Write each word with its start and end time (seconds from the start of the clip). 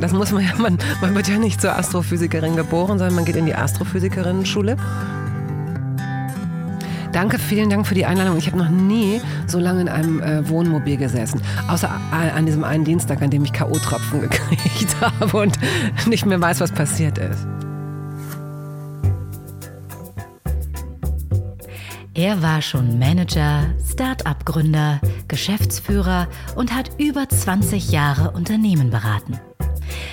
Das 0.00 0.12
muss 0.12 0.30
man 0.32 0.44
ja, 0.44 0.54
man, 0.56 0.78
man 1.00 1.14
wird 1.14 1.28
ja 1.28 1.38
nicht 1.38 1.60
zur 1.60 1.76
Astrophysikerin 1.76 2.56
geboren, 2.56 2.98
sondern 2.98 3.14
man 3.14 3.24
geht 3.24 3.36
in 3.36 3.46
die 3.46 3.54
Astrophysikerinnen-Schule. 3.54 4.76
Danke, 7.12 7.38
vielen 7.38 7.70
Dank 7.70 7.86
für 7.86 7.94
die 7.94 8.04
Einladung. 8.04 8.36
Ich 8.36 8.46
habe 8.46 8.58
noch 8.58 8.68
nie 8.68 9.20
so 9.46 9.58
lange 9.58 9.80
in 9.80 9.88
einem 9.88 10.20
äh, 10.20 10.48
Wohnmobil 10.48 10.96
gesessen. 10.96 11.40
Außer 11.66 11.90
an 12.12 12.46
diesem 12.46 12.64
einen 12.64 12.84
Dienstag, 12.84 13.22
an 13.22 13.30
dem 13.30 13.44
ich 13.44 13.52
K.O.-Tropfen 13.52 14.20
gekriegt 14.50 14.96
habe 15.00 15.36
und 15.36 15.58
nicht 16.06 16.26
mehr 16.26 16.40
weiß, 16.40 16.60
was 16.60 16.70
passiert 16.70 17.18
ist. 17.18 17.46
Er 22.14 22.42
war 22.42 22.62
schon 22.62 22.98
Manager, 22.98 23.66
Start-up-Gründer, 23.90 25.00
Geschäftsführer 25.28 26.26
und 26.56 26.74
hat 26.74 26.90
über 26.98 27.28
20 27.28 27.90
Jahre 27.90 28.32
Unternehmen 28.32 28.90
beraten. 28.90 29.38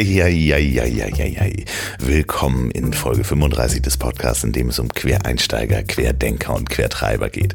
Eieieiei. 0.00 1.66
Willkommen 1.98 2.70
in 2.70 2.94
Folge 2.94 3.22
35 3.22 3.82
des 3.82 3.98
Podcasts, 3.98 4.42
in 4.44 4.52
dem 4.52 4.70
es 4.70 4.78
um 4.78 4.88
Quereinsteiger, 4.88 5.82
Querdenker 5.82 6.54
und 6.54 6.70
Quertreiber 6.70 7.28
geht. 7.28 7.54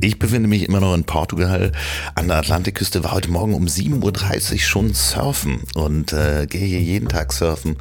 Ich 0.00 0.18
befinde 0.18 0.48
mich 0.48 0.64
immer 0.64 0.80
noch 0.80 0.92
in 0.92 1.04
Portugal. 1.04 1.70
An 2.16 2.26
der 2.26 2.38
Atlantikküste 2.38 3.04
war 3.04 3.12
heute 3.12 3.30
Morgen 3.30 3.54
um 3.54 3.66
7.30 3.66 4.52
Uhr 4.54 4.58
schon 4.58 4.92
surfen 4.92 5.60
und 5.76 6.12
äh, 6.12 6.48
gehe 6.48 6.66
hier 6.66 6.80
jeden 6.80 7.08
Tag 7.08 7.32
surfen. 7.32 7.76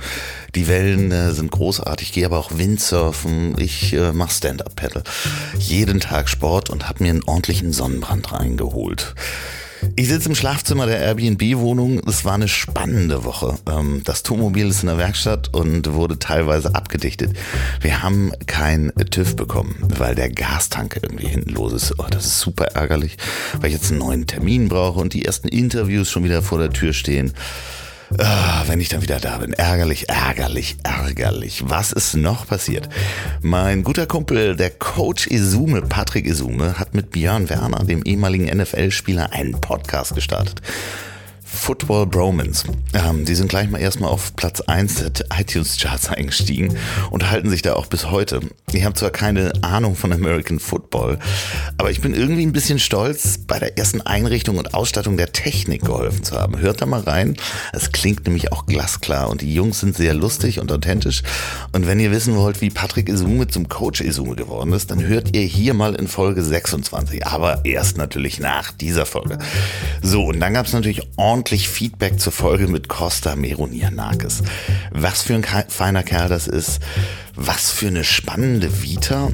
Die 0.54 0.68
Wellen 0.68 1.12
äh, 1.12 1.32
sind 1.32 1.50
großartig, 1.50 2.14
gehe 2.14 2.28
aber 2.28 2.38
auch 2.38 2.56
Windsurfen. 2.56 3.56
Ich 3.58 3.94
äh, 3.94 4.14
mache 4.14 4.32
Stand-Up-Paddle. 4.32 5.04
Jeden 5.58 6.00
Tag 6.00 6.30
Sport 6.30 6.70
und 6.70 6.88
habe 6.88 7.04
mir 7.04 7.10
einen 7.10 7.24
ordentlichen 7.24 7.74
Sonnenbrand 7.74 8.32
reingeholt. 8.32 9.16
Ich 9.96 10.08
sitze 10.08 10.30
im 10.30 10.36
Schlafzimmer 10.36 10.86
der 10.86 11.00
Airbnb-Wohnung. 11.00 12.02
Es 12.08 12.26
war 12.26 12.34
eine 12.34 12.48
spannende 12.48 13.24
Woche. 13.24 13.58
Ähm, 13.70 14.02
das 14.04 14.24
Tourmobil 14.24 14.68
ist 14.68 14.82
in 14.82 14.88
der 14.88 14.98
Werkstatt 14.98 15.54
und 15.54 15.94
wurde 15.94 16.18
teilweise 16.20 16.74
abgedichtet. 16.74 17.38
Wir 17.82 18.02
haben 18.02 18.32
kein 18.48 18.92
TÜV 19.12 19.36
bekommen, 19.36 19.76
weil 19.98 20.16
der 20.16 20.30
Gastank 20.30 21.00
irgendwie 21.02 21.28
hinten 21.28 21.52
los 21.52 21.74
ist. 21.74 22.00
Oh, 22.00 22.06
das 22.10 22.26
ist 22.26 22.40
super 22.40 22.66
ärgerlich, 22.76 23.18
weil 23.60 23.68
ich 23.68 23.76
jetzt 23.76 23.92
einen 23.92 24.00
neuen 24.00 24.28
Termin 24.28 24.70
brauche 24.70 25.00
und 25.00 25.14
die 25.14 25.26
ersten 25.26 25.48
Interviews 25.48 26.10
schon 26.10 26.24
wieder 26.24 26.42
vor 26.42 26.60
der 26.60 26.72
Tür 26.72 26.94
stehen. 26.94 27.34
Ah, 28.20 28.64
wenn 28.68 28.80
ich 28.80 28.90
dann 28.90 29.02
wieder 29.02 29.20
da 29.20 29.38
bin. 29.40 29.54
Ärgerlich, 29.54 30.10
ärgerlich, 30.10 30.78
ärgerlich. 30.84 31.64
Was 31.68 31.92
ist 31.92 32.16
noch 32.16 32.48
passiert? 32.48 32.90
Mein 33.42 33.84
guter 33.84 34.06
Kumpel, 34.06 34.56
der 34.56 34.70
Coach 34.70 35.28
Isume, 35.28 35.82
Patrick 35.82 36.26
Isume, 36.26 36.78
hat 36.78 36.94
mit 36.94 37.12
Björn 37.12 37.50
Werner, 37.50 37.84
dem 37.86 38.04
ehemaligen 38.04 38.46
NFL-Spieler, 38.46 39.32
einen 39.32 39.60
Podcast 39.60 40.16
gestartet. 40.16 40.62
Football 41.54 42.08
Bromans. 42.08 42.66
Ähm, 42.94 43.26
die 43.26 43.36
sind 43.36 43.48
gleich 43.48 43.70
mal 43.70 43.80
erstmal 43.80 44.10
auf 44.10 44.36
Platz 44.36 44.60
1 44.60 44.96
der 44.96 45.12
iTunes-Charts 45.40 46.10
eingestiegen 46.10 46.76
und 47.12 47.30
halten 47.30 47.50
sich 47.50 47.62
da 47.62 47.76
auch 47.76 47.86
bis 47.86 48.10
heute. 48.10 48.42
Ich 48.74 48.84
habe 48.84 48.96
zwar 48.96 49.12
keine 49.12 49.54
Ahnung 49.62 49.96
von 49.96 50.12
American 50.12 50.60
Football, 50.60 51.20
aber 51.78 51.92
ich 51.92 52.02
bin 52.02 52.16
irgendwie 52.16 52.46
ein 52.46 52.52
bisschen 52.52 52.80
stolz, 52.80 53.38
bei 53.38 53.60
der 53.60 53.78
ersten 53.78 54.02
Einrichtung 54.02 54.58
und 54.58 54.74
Ausstattung 54.74 55.16
der 55.16 55.32
Technik 55.32 55.86
geholfen 55.86 56.24
zu 56.24 56.36
haben. 56.38 56.60
Hört 56.60 56.82
da 56.82 56.86
mal 56.86 57.02
rein. 57.02 57.38
Es 57.72 57.92
klingt 57.92 58.26
nämlich 58.26 58.52
auch 58.52 58.66
glasklar 58.66 59.30
und 59.30 59.42
die 59.42 59.54
Jungs 59.54 59.80
sind 59.80 59.96
sehr 59.96 60.16
lustig 60.16 60.60
und 60.60 60.72
authentisch. 60.72 61.22
Und 61.72 61.88
wenn 61.88 62.00
ihr 62.00 62.12
wissen 62.12 62.36
wollt, 62.36 62.62
wie 62.62 62.72
Patrick 62.72 63.08
Isume 63.08 63.48
zum 63.48 63.70
Coach 63.70 64.02
Isume 64.02 64.36
geworden 64.36 64.74
ist, 64.74 64.92
dann 64.92 65.04
hört 65.04 65.36
ihr 65.36 65.44
hier 65.44 65.76
mal 65.76 65.96
in 65.96 66.08
Folge 66.08 66.44
26. 66.44 67.26
Aber 67.26 67.64
erst 67.64 67.98
natürlich 67.98 68.40
nach 68.40 68.72
dieser 68.72 69.06
Folge. 69.06 69.38
So, 70.02 70.26
und 70.26 70.40
dann 70.40 70.56
gab 70.56 70.66
es 70.66 70.74
natürlich 70.74 71.08
ordentlich 71.16 71.43
ordentlich 71.44 71.68
Feedback 71.68 72.22
zur 72.22 72.32
Folge 72.32 72.70
mit 72.70 72.88
Costa 72.88 73.36
Meronianakis. 73.36 74.44
Was 74.92 75.24
für 75.24 75.34
ein 75.34 75.44
feiner 75.44 76.02
Kerl 76.02 76.30
das 76.30 76.48
ist, 76.48 76.80
was 77.36 77.70
für 77.70 77.88
eine 77.88 78.06
spannende 78.06 78.82
Vita 78.82 79.30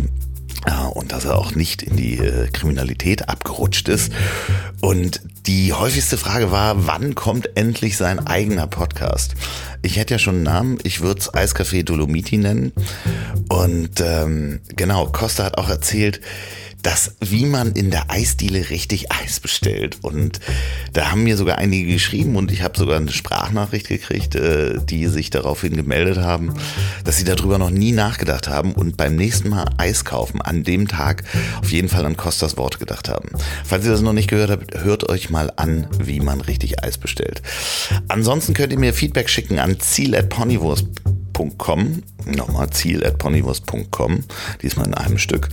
und 0.96 1.12
dass 1.12 1.26
er 1.26 1.38
auch 1.38 1.54
nicht 1.54 1.84
in 1.84 1.98
die 1.98 2.18
äh, 2.18 2.48
Kriminalität 2.48 3.30
abgerutscht 3.30 3.90
ist. 3.90 4.12
Und 4.82 5.22
die 5.46 5.72
häufigste 5.72 6.18
Frage 6.18 6.52
war, 6.52 6.88
wann 6.88 7.14
kommt 7.14 7.56
endlich 7.56 7.96
sein 7.96 8.26
eigener 8.26 8.66
Podcast? 8.66 9.36
Ich 9.84 9.98
hätte 9.98 10.16
ja 10.16 10.20
schon 10.20 10.36
einen 10.38 10.44
Namen, 10.44 10.78
ich 10.82 11.02
würde 11.02 11.20
es 11.20 11.32
Eiscafé 11.32 11.84
Dolomiti 11.84 12.38
nennen. 12.38 12.72
Und 13.50 14.02
ähm, 14.02 14.62
genau, 14.76 15.06
Costa 15.06 15.44
hat 15.44 15.60
auch 15.60 15.70
erzählt, 15.70 16.22
dass 16.82 17.16
wie 17.20 17.46
man 17.46 17.74
in 17.74 17.92
der 17.92 18.10
Eisdiele 18.10 18.70
richtig 18.70 19.12
Eis 19.12 19.40
bestellt. 19.40 19.98
Und 20.02 20.40
da 20.94 21.12
haben 21.12 21.24
mir 21.24 21.38
sogar 21.38 21.58
einige 21.58 21.94
geschrieben 21.94 22.36
und 22.36 22.52
ich 22.52 22.62
habe 22.62 22.78
sogar 22.78 22.98
eine 22.98 23.12
Sprachnachricht 23.12 23.88
gekriegt, 23.88 24.36
äh, 24.36 24.80
die 24.84 25.08
sich 25.08 25.30
daraufhin 25.30 25.76
gemeldet 25.76 26.18
haben, 26.18 26.54
dass 27.04 27.18
sie 27.18 27.24
darüber 27.24 27.58
noch 27.58 27.70
nie 27.70 27.92
nachgedacht 27.92 28.48
haben 28.48 28.74
und 28.74 28.98
beim 28.98 29.16
nächsten 29.16 29.50
Mal 29.50 29.70
Eis 29.78 30.06
kaufen, 30.06 30.42
an 30.42 30.64
dem 30.64 30.88
Tag 30.88 31.24
auf 31.62 31.72
jeden 31.72 31.90
Fall 31.90 32.06
an 32.06 32.18
Costas 32.18 32.58
Worte 32.58 32.80
gedacht 32.80 33.10
haben. 33.10 33.30
Falls 33.66 33.86
ihr 33.86 33.92
das 33.92 34.02
noch 34.02 34.14
nicht 34.14 34.30
gehört 34.30 34.50
habt, 34.50 34.84
hört 34.84 35.10
euch 35.10 35.30
mal 35.30 35.52
an, 35.56 35.88
wie 36.00 36.20
man 36.20 36.42
richtig 36.42 36.84
Eis 36.84 36.98
bestellt. 36.98 37.42
Ansonsten 38.08 38.54
könnt 38.54 38.72
ihr 38.74 38.80
mir 38.80 38.94
Feedback 38.94 39.30
schicken 39.30 39.60
an 39.60 39.80
ziel.ponywurst.com 39.80 41.19
ponywurst.com, 41.40 42.04
nochmal 42.26 42.70
ziel 42.72 43.06
at 43.06 43.18
ponywurst.com, 43.18 44.24
diesmal 44.62 44.88
in 44.88 44.94
einem 44.94 45.18
Stück. 45.18 45.50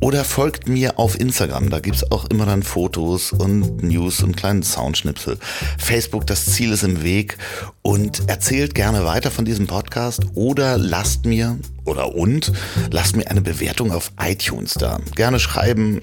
Oder 0.00 0.24
folgt 0.24 0.68
mir 0.68 0.98
auf 0.98 1.18
Instagram, 1.18 1.70
da 1.70 1.80
gibt 1.80 1.96
es 1.96 2.10
auch 2.10 2.26
immer 2.26 2.46
dann 2.46 2.62
Fotos 2.62 3.32
und 3.32 3.82
News 3.82 4.22
und 4.22 4.36
kleinen 4.36 4.62
Soundschnipsel. 4.62 5.38
Facebook, 5.78 6.26
das 6.26 6.46
Ziel 6.46 6.72
ist 6.72 6.82
im 6.82 7.02
Weg 7.02 7.38
und 7.82 8.28
erzählt 8.28 8.74
gerne 8.74 9.04
weiter 9.04 9.30
von 9.30 9.44
diesem 9.44 9.66
Podcast 9.66 10.22
oder 10.34 10.76
lasst 10.76 11.24
mir 11.24 11.58
oder 11.84 12.14
und 12.14 12.52
lasst 12.90 13.16
mir 13.16 13.30
eine 13.30 13.40
Bewertung 13.40 13.92
auf 13.92 14.12
iTunes 14.20 14.74
da. 14.74 15.00
Gerne 15.14 15.38
schreiben, 15.38 16.00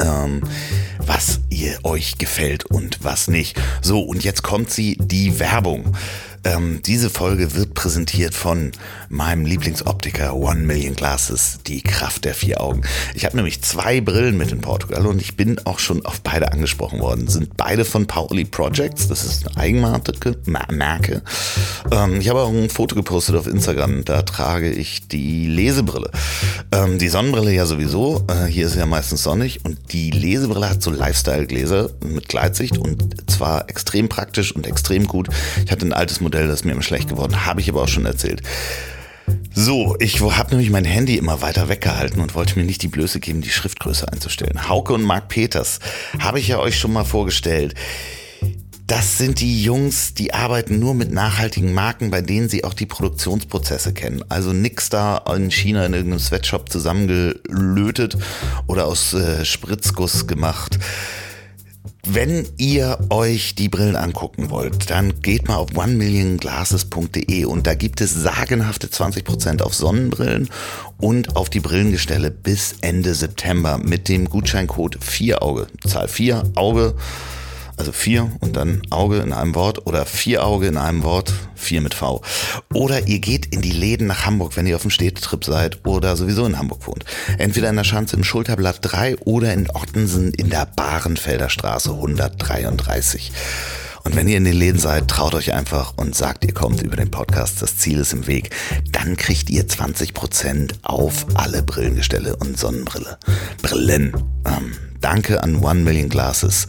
ähm, 0.00 0.42
was 0.98 1.40
ihr 1.48 1.78
euch 1.84 2.18
gefällt 2.18 2.64
und 2.64 3.02
was 3.02 3.28
nicht. 3.28 3.60
So, 3.82 4.00
und 4.00 4.24
jetzt 4.24 4.42
kommt 4.42 4.70
sie, 4.70 4.96
die 5.00 5.38
Werbung. 5.38 5.96
Ähm, 6.46 6.80
diese 6.86 7.10
Folge 7.10 7.56
wird 7.56 7.74
präsentiert 7.74 8.32
von 8.32 8.70
meinem 9.08 9.46
Lieblingsoptiker 9.46 10.34
One 10.34 10.60
Million 10.60 10.94
Glasses, 10.94 11.58
die 11.66 11.82
Kraft 11.82 12.24
der 12.24 12.34
vier 12.34 12.60
Augen. 12.60 12.82
Ich 13.14 13.24
habe 13.24 13.36
nämlich 13.36 13.62
zwei 13.62 14.00
Brillen 14.00 14.36
mit 14.36 14.52
in 14.52 14.60
Portugal 14.60 15.06
und 15.06 15.20
ich 15.20 15.36
bin 15.36 15.58
auch 15.64 15.78
schon 15.78 16.04
auf 16.04 16.20
beide 16.20 16.52
angesprochen 16.52 17.00
worden. 17.00 17.28
Sind 17.28 17.56
beide 17.56 17.84
von 17.84 18.06
Pauli 18.06 18.44
Projects, 18.44 19.08
das 19.08 19.24
ist 19.24 19.46
eine 19.46 19.56
Eigenmarke. 19.56 19.96
Marke. 20.46 21.22
Ähm, 21.90 22.20
ich 22.20 22.28
habe 22.28 22.40
auch 22.40 22.48
ein 22.48 22.70
Foto 22.70 22.94
gepostet 22.94 23.36
auf 23.36 23.46
Instagram, 23.46 24.04
da 24.04 24.22
trage 24.22 24.70
ich 24.70 25.08
die 25.08 25.46
Lesebrille. 25.46 26.10
Ähm, 26.72 26.98
die 26.98 27.08
Sonnenbrille 27.08 27.52
ja 27.52 27.66
sowieso, 27.66 28.24
äh, 28.28 28.46
hier 28.46 28.66
ist 28.66 28.76
ja 28.76 28.86
meistens 28.86 29.22
sonnig 29.22 29.64
und 29.64 29.92
die 29.92 30.10
Lesebrille 30.10 30.68
hat 30.68 30.82
so 30.82 30.90
Lifestyle-Gläser 30.90 31.90
mit 32.04 32.28
Gleitsicht 32.28 32.78
und 32.78 33.30
zwar 33.30 33.68
extrem 33.68 34.08
praktisch 34.08 34.52
und 34.52 34.66
extrem 34.66 35.06
gut. 35.06 35.28
Ich 35.64 35.72
hatte 35.72 35.86
ein 35.86 35.92
altes 35.92 36.20
Modell 36.20 36.48
das 36.48 36.64
mir 36.64 36.72
immer 36.72 36.82
schlecht 36.82 37.08
geworden. 37.08 37.46
Habe 37.46 37.60
ich 37.60 37.68
aber 37.68 37.82
auch 37.82 37.88
schon 37.88 38.06
erzählt. 38.06 38.42
So, 39.54 39.96
ich 40.00 40.20
habe 40.20 40.50
nämlich 40.50 40.70
mein 40.70 40.84
Handy 40.84 41.16
immer 41.16 41.40
weiter 41.40 41.68
weggehalten 41.68 42.20
und 42.20 42.34
wollte 42.34 42.58
mir 42.58 42.64
nicht 42.64 42.82
die 42.82 42.88
Blöße 42.88 43.20
geben, 43.20 43.40
die 43.40 43.50
Schriftgröße 43.50 44.10
einzustellen. 44.12 44.68
Hauke 44.68 44.92
und 44.92 45.02
Marc 45.02 45.28
Peters 45.28 45.80
habe 46.18 46.38
ich 46.38 46.48
ja 46.48 46.58
euch 46.58 46.78
schon 46.78 46.92
mal 46.92 47.04
vorgestellt. 47.04 47.74
Das 48.86 49.18
sind 49.18 49.40
die 49.40 49.64
Jungs, 49.64 50.14
die 50.14 50.32
arbeiten 50.32 50.78
nur 50.78 50.94
mit 50.94 51.10
nachhaltigen 51.10 51.74
Marken, 51.74 52.12
bei 52.12 52.20
denen 52.20 52.48
sie 52.48 52.62
auch 52.62 52.74
die 52.74 52.86
Produktionsprozesse 52.86 53.92
kennen. 53.92 54.22
Also 54.28 54.52
nix 54.52 54.90
da 54.90 55.24
in 55.34 55.50
China 55.50 55.84
in 55.86 55.94
irgendeinem 55.94 56.20
Sweatshop 56.20 56.70
zusammengelötet 56.70 58.16
oder 58.68 58.86
aus 58.86 59.12
äh, 59.12 59.44
Spritzguss 59.44 60.28
gemacht. 60.28 60.78
Wenn 62.08 62.46
ihr 62.56 62.98
euch 63.10 63.56
die 63.56 63.68
Brillen 63.68 63.96
angucken 63.96 64.48
wollt, 64.50 64.90
dann 64.90 65.20
geht 65.22 65.48
mal 65.48 65.56
auf 65.56 65.76
onemillionglasses.de 65.76 67.44
und 67.46 67.66
da 67.66 67.74
gibt 67.74 68.00
es 68.00 68.14
sagenhafte 68.14 68.86
20% 68.86 69.60
auf 69.60 69.74
Sonnenbrillen 69.74 70.48
und 70.98 71.34
auf 71.34 71.50
die 71.50 71.58
Brillengestelle 71.58 72.30
bis 72.30 72.76
Ende 72.80 73.12
September 73.12 73.78
mit 73.78 74.08
dem 74.08 74.26
Gutscheincode 74.30 74.98
4Auge. 74.98 75.66
Zahl 75.84 76.06
4 76.06 76.52
Auge 76.54 76.94
also 77.76 77.92
vier 77.92 78.30
und 78.40 78.56
dann 78.56 78.82
Auge 78.90 79.18
in 79.18 79.32
einem 79.32 79.54
Wort 79.54 79.86
oder 79.86 80.06
vier 80.06 80.44
Auge 80.44 80.66
in 80.66 80.76
einem 80.76 81.02
Wort, 81.02 81.32
vier 81.54 81.80
mit 81.80 81.94
V. 81.94 82.22
Oder 82.72 83.06
ihr 83.06 83.18
geht 83.18 83.46
in 83.46 83.62
die 83.62 83.72
Läden 83.72 84.06
nach 84.06 84.26
Hamburg, 84.26 84.56
wenn 84.56 84.66
ihr 84.66 84.76
auf 84.76 84.82
dem 84.82 84.90
Städtetrip 84.90 85.44
seid 85.44 85.86
oder 85.86 86.16
sowieso 86.16 86.46
in 86.46 86.58
Hamburg 86.58 86.86
wohnt. 86.86 87.04
Entweder 87.38 87.68
in 87.70 87.76
der 87.76 87.84
Schanze 87.84 88.16
im 88.16 88.24
Schulterblatt 88.24 88.78
3 88.82 89.18
oder 89.18 89.52
in 89.52 89.70
Ottensen 89.70 90.32
in 90.32 90.50
der 90.50 90.66
Barenfelder 90.66 91.50
Straße 91.50 91.90
133. 91.90 93.32
Und 94.06 94.14
wenn 94.14 94.28
ihr 94.28 94.36
in 94.36 94.44
den 94.44 94.56
Läden 94.56 94.78
seid, 94.78 95.08
traut 95.08 95.34
euch 95.34 95.52
einfach 95.52 95.94
und 95.96 96.14
sagt, 96.14 96.44
ihr 96.44 96.54
kommt 96.54 96.80
über 96.80 96.94
den 96.94 97.10
Podcast, 97.10 97.60
das 97.60 97.76
Ziel 97.76 97.98
ist 97.98 98.12
im 98.12 98.28
Weg. 98.28 98.50
Dann 98.92 99.16
kriegt 99.16 99.50
ihr 99.50 99.66
20% 99.66 100.74
auf 100.82 101.26
alle 101.34 101.64
Brillengestelle 101.64 102.36
und 102.36 102.56
Sonnenbrille. 102.56 103.18
Brillen. 103.62 104.12
Ähm, 104.46 104.76
danke 105.00 105.42
an 105.42 105.56
One 105.56 105.80
Million 105.80 106.08
Glasses. 106.08 106.68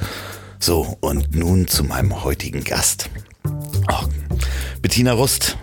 So, 0.59 0.98
und 1.01 1.36
nun 1.36 1.68
zu 1.68 1.83
meinem 1.83 2.24
heutigen 2.24 2.63
Gast. 2.63 3.09
Oh, 3.45 4.06
Bettina 4.81 5.13
Rust 5.13 5.57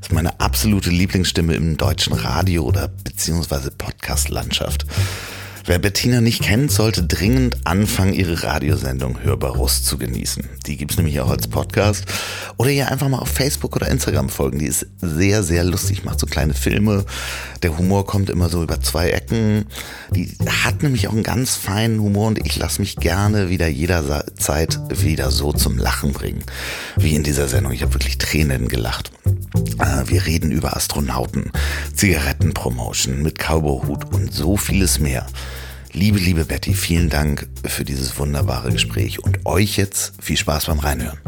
ist 0.00 0.12
meine 0.12 0.40
absolute 0.40 0.90
Lieblingsstimme 0.90 1.54
im 1.54 1.76
deutschen 1.76 2.12
Radio 2.14 2.62
oder 2.64 2.88
beziehungsweise 2.88 3.70
Podcast-Landschaft. 3.70 4.86
Wer 5.68 5.78
Bettina 5.78 6.22
nicht 6.22 6.40
kennt, 6.40 6.72
sollte 6.72 7.02
dringend 7.02 7.66
anfangen, 7.66 8.14
ihre 8.14 8.42
Radiosendung 8.42 9.22
Hörbar 9.22 9.54
zu 9.66 9.98
genießen. 9.98 10.48
Die 10.66 10.78
gibt's 10.78 10.96
nämlich 10.96 11.20
auch 11.20 11.28
als 11.28 11.46
Podcast. 11.46 12.06
Oder 12.56 12.70
ihr 12.70 12.90
einfach 12.90 13.10
mal 13.10 13.18
auf 13.18 13.28
Facebook 13.28 13.76
oder 13.76 13.86
Instagram 13.88 14.30
folgen. 14.30 14.60
Die 14.60 14.64
ist 14.64 14.86
sehr, 15.02 15.42
sehr 15.42 15.64
lustig, 15.64 16.04
macht 16.04 16.20
so 16.20 16.26
kleine 16.26 16.54
Filme. 16.54 17.04
Der 17.62 17.76
Humor 17.76 18.06
kommt 18.06 18.30
immer 18.30 18.48
so 18.48 18.62
über 18.62 18.80
zwei 18.80 19.10
Ecken. 19.10 19.66
Die 20.12 20.34
hat 20.64 20.82
nämlich 20.82 21.06
auch 21.06 21.12
einen 21.12 21.22
ganz 21.22 21.56
feinen 21.56 22.00
Humor 22.00 22.28
und 22.28 22.46
ich 22.46 22.56
lasse 22.56 22.80
mich 22.80 22.96
gerne 22.96 23.50
wieder 23.50 23.68
jederzeit 23.68 24.80
wieder 24.88 25.30
so 25.30 25.52
zum 25.52 25.76
Lachen 25.76 26.14
bringen. 26.14 26.44
Wie 26.96 27.14
in 27.14 27.24
dieser 27.24 27.46
Sendung. 27.46 27.72
Ich 27.72 27.82
habe 27.82 27.92
wirklich 27.92 28.16
Tränen 28.16 28.68
gelacht. 28.68 29.12
Äh, 29.78 30.08
wir 30.08 30.24
reden 30.24 30.50
über 30.50 30.74
Astronauten, 30.78 31.52
Zigarettenpromotion 31.94 33.22
mit 33.22 33.38
Cowboyhut 33.38 34.14
und 34.14 34.32
so 34.32 34.56
vieles 34.56 34.98
mehr. 34.98 35.26
Liebe, 35.92 36.18
liebe 36.18 36.44
Betty, 36.44 36.74
vielen 36.74 37.08
Dank 37.08 37.48
für 37.64 37.84
dieses 37.84 38.18
wunderbare 38.18 38.70
Gespräch 38.70 39.24
und 39.24 39.46
euch 39.46 39.76
jetzt 39.76 40.12
viel 40.20 40.36
Spaß 40.36 40.66
beim 40.66 40.78
Reinhören. 40.78 41.18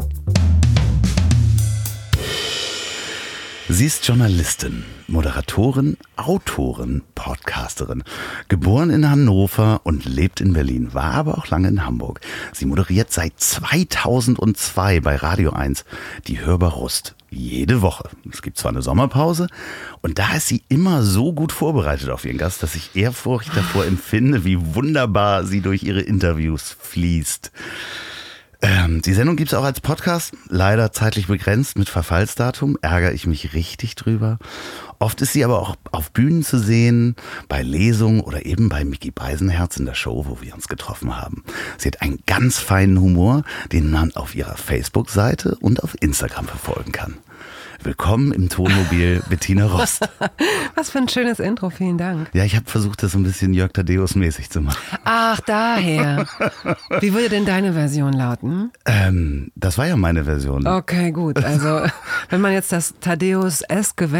Sie 3.69 3.85
ist 3.85 4.05
Journalistin, 4.05 4.83
Moderatorin, 5.07 5.97
Autorin, 6.15 7.03
Podcasterin. 7.15 8.03
Geboren 8.49 8.89
in 8.89 9.09
Hannover 9.09 9.81
und 9.83 10.05
lebt 10.05 10.41
in 10.41 10.53
Berlin, 10.53 10.93
war 10.93 11.13
aber 11.13 11.37
auch 11.37 11.47
lange 11.47 11.69
in 11.69 11.85
Hamburg. 11.85 12.19
Sie 12.53 12.65
moderiert 12.65 13.11
seit 13.11 13.39
2002 13.39 14.99
bei 14.99 15.15
Radio 15.15 15.51
1 15.51 15.85
die 16.27 16.41
Hörbar 16.41 16.73
Rust. 16.73 17.15
Jede 17.33 17.81
Woche. 17.81 18.09
Es 18.29 18.41
gibt 18.41 18.57
zwar 18.57 18.71
eine 18.71 18.81
Sommerpause 18.81 19.47
und 20.01 20.19
da 20.19 20.33
ist 20.35 20.49
sie 20.49 20.63
immer 20.67 21.01
so 21.01 21.31
gut 21.31 21.53
vorbereitet 21.53 22.09
auf 22.09 22.25
ihren 22.25 22.37
Gast, 22.37 22.61
dass 22.61 22.75
ich 22.75 22.93
Ehrfurcht 22.93 23.55
davor 23.55 23.85
empfinde, 23.85 24.43
wie 24.43 24.75
wunderbar 24.75 25.45
sie 25.45 25.61
durch 25.61 25.83
ihre 25.83 26.01
Interviews 26.01 26.75
fließt. 26.77 27.51
Ähm, 28.61 29.01
die 29.01 29.13
Sendung 29.13 29.37
gibt's 29.37 29.53
auch 29.53 29.63
als 29.63 29.79
Podcast, 29.79 30.33
leider 30.49 30.91
zeitlich 30.91 31.27
begrenzt 31.27 31.77
mit 31.77 31.89
Verfallsdatum, 31.89 32.77
ärgere 32.81 33.13
ich 33.13 33.25
mich 33.25 33.53
richtig 33.53 33.95
drüber. 33.95 34.37
Oft 35.01 35.19
ist 35.23 35.33
sie 35.33 35.43
aber 35.43 35.59
auch 35.59 35.75
auf 35.91 36.11
Bühnen 36.11 36.43
zu 36.43 36.59
sehen, 36.59 37.15
bei 37.49 37.63
Lesungen 37.63 38.21
oder 38.21 38.45
eben 38.45 38.69
bei 38.69 38.85
Mickey 38.85 39.09
Beisenherz 39.09 39.77
in 39.77 39.87
der 39.87 39.95
Show, 39.95 40.25
wo 40.27 40.41
wir 40.41 40.53
uns 40.53 40.67
getroffen 40.67 41.19
haben. 41.19 41.43
Sie 41.79 41.87
hat 41.87 42.03
einen 42.03 42.19
ganz 42.27 42.59
feinen 42.59 43.01
Humor, 43.01 43.41
den 43.71 43.89
man 43.89 44.15
auf 44.15 44.35
ihrer 44.35 44.55
Facebook-Seite 44.55 45.57
und 45.59 45.81
auf 45.81 45.97
Instagram 46.01 46.45
verfolgen 46.45 46.91
kann. 46.91 47.17
Willkommen 47.81 48.31
im 48.31 48.47
Tonmobil 48.47 49.23
Bettina 49.29 49.65
Rost. 49.65 50.07
Was 50.75 50.91
für 50.91 50.99
ein 50.99 51.09
schönes 51.09 51.39
Intro, 51.39 51.71
vielen 51.71 51.97
Dank. 51.97 52.29
Ja, 52.33 52.43
ich 52.43 52.55
habe 52.55 52.69
versucht, 52.69 53.01
das 53.01 53.13
so 53.13 53.17
ein 53.17 53.23
bisschen 53.23 53.55
Jörg 53.55 53.71
Tadeus 53.73 54.13
mäßig 54.13 54.51
zu 54.51 54.61
machen. 54.61 54.77
Ach, 55.03 55.39
daher. 55.39 56.27
Wie 56.99 57.11
würde 57.11 57.29
denn 57.29 57.45
deine 57.45 57.73
Version 57.73 58.13
lauten? 58.13 58.69
Ähm, 58.85 59.51
das 59.55 59.79
war 59.79 59.87
ja 59.87 59.95
meine 59.95 60.25
Version. 60.25 60.67
Okay, 60.67 61.11
gut. 61.11 61.43
Also, 61.43 61.81
wenn 62.29 62.39
man 62.39 62.53
jetzt 62.53 62.71
das 62.71 62.93
Tadeus-eske 62.99 64.11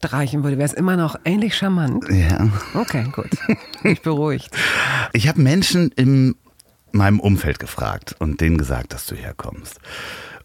wegstreichen 0.00 0.42
würde, 0.44 0.58
wäre 0.58 0.66
es 0.68 0.74
immer 0.74 0.96
noch 0.96 1.16
ähnlich 1.24 1.56
charmant. 1.56 2.04
Ja. 2.10 2.48
Okay, 2.74 3.04
gut. 3.12 3.30
Ich 3.84 4.02
beruhigt. 4.02 4.50
Ich 5.14 5.26
habe 5.26 5.40
Menschen 5.40 5.90
in 5.92 6.34
meinem 6.92 7.18
Umfeld 7.18 7.58
gefragt 7.58 8.14
und 8.18 8.40
denen 8.42 8.58
gesagt, 8.58 8.92
dass 8.92 9.06
du 9.06 9.14
herkommst. 9.14 9.78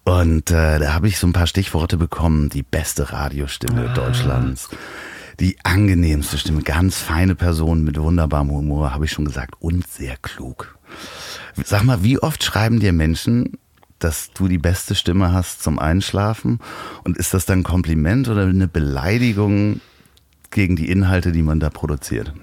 Und 0.05 0.51
äh, 0.51 0.79
da 0.79 0.93
habe 0.93 1.07
ich 1.09 1.17
so 1.19 1.27
ein 1.27 1.33
paar 1.33 1.47
Stichworte 1.47 1.97
bekommen. 1.97 2.47
Die 2.49 2.63
beste 2.63 3.11
Radiostimme 3.11 3.89
Ah. 3.89 3.93
Deutschlands. 3.93 4.69
Die 5.41 5.57
angenehmste 5.63 6.37
Stimme, 6.37 6.61
ganz 6.61 6.97
feine 6.97 7.35
Person 7.35 7.83
mit 7.83 7.99
wunderbarem 7.99 8.51
Humor, 8.51 8.93
habe 8.93 9.05
ich 9.05 9.11
schon 9.11 9.25
gesagt, 9.25 9.55
und 9.59 9.85
sehr 9.87 10.15
klug. 10.17 10.77
Sag 11.63 11.83
mal, 11.83 12.03
wie 12.03 12.19
oft 12.19 12.43
schreiben 12.43 12.79
dir 12.79 12.93
Menschen, 12.93 13.57
dass 14.03 14.31
du 14.33 14.47
die 14.47 14.57
beste 14.57 14.95
Stimme 14.95 15.33
hast 15.33 15.63
zum 15.63 15.79
Einschlafen? 15.79 16.59
Und 17.03 17.17
ist 17.17 17.33
das 17.33 17.45
dann 17.45 17.59
ein 17.59 17.63
Kompliment 17.63 18.27
oder 18.27 18.43
eine 18.43 18.67
Beleidigung 18.67 19.79
gegen 20.51 20.75
die 20.75 20.89
Inhalte, 20.89 21.31
die 21.31 21.41
man 21.41 21.59
da 21.59 21.69
produziert? 21.69 22.33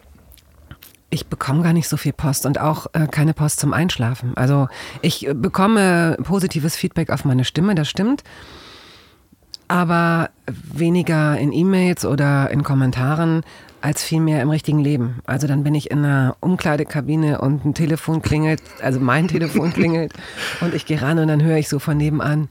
Ich 1.11 1.27
bekomme 1.27 1.63
gar 1.63 1.73
nicht 1.73 1.89
so 1.89 1.97
viel 1.97 2.13
Post 2.13 2.47
und 2.47 2.61
auch 2.61 2.87
äh, 2.93 3.09
keine 3.09 3.35
Post 3.35 3.59
zum 3.59 3.73
Einschlafen. 3.73 4.37
Also 4.37 4.69
ich 5.03 5.27
äh, 5.27 5.35
bekomme 5.35 6.17
positives 6.23 6.77
Feedback 6.77 7.11
auf 7.11 7.25
meine 7.25 7.45
Stimme, 7.45 7.75
das 7.75 7.89
stimmt. 7.89 8.23
Aber 9.67 10.31
weniger 10.47 11.37
in 11.39 11.53
E-Mails 11.53 12.05
oder 12.05 12.51
in 12.51 12.63
Kommentaren 12.63 13.43
als 13.81 14.03
vielmehr 14.03 14.43
im 14.43 14.51
richtigen 14.51 14.81
Leben. 14.81 15.21
Also 15.27 15.47
dann 15.47 15.65
bin 15.65 15.75
ich 15.75 15.91
in 15.91 16.05
einer 16.05 16.37
Umkleidekabine 16.41 17.41
und 17.41 17.65
ein 17.65 17.75
Telefon 17.75 18.23
klingelt, 18.23 18.63
also 18.83 19.01
mein 19.01 19.29
Telefon 19.29 19.73
klingelt 19.73 20.13
und 20.61 20.75
ich 20.75 20.87
gehe 20.87 21.01
ran 21.01 21.19
und 21.19 21.29
dann 21.29 21.43
höre 21.43 21.57
ich 21.57 21.69
so 21.69 21.79
von 21.79 21.97
nebenan, 21.97 22.49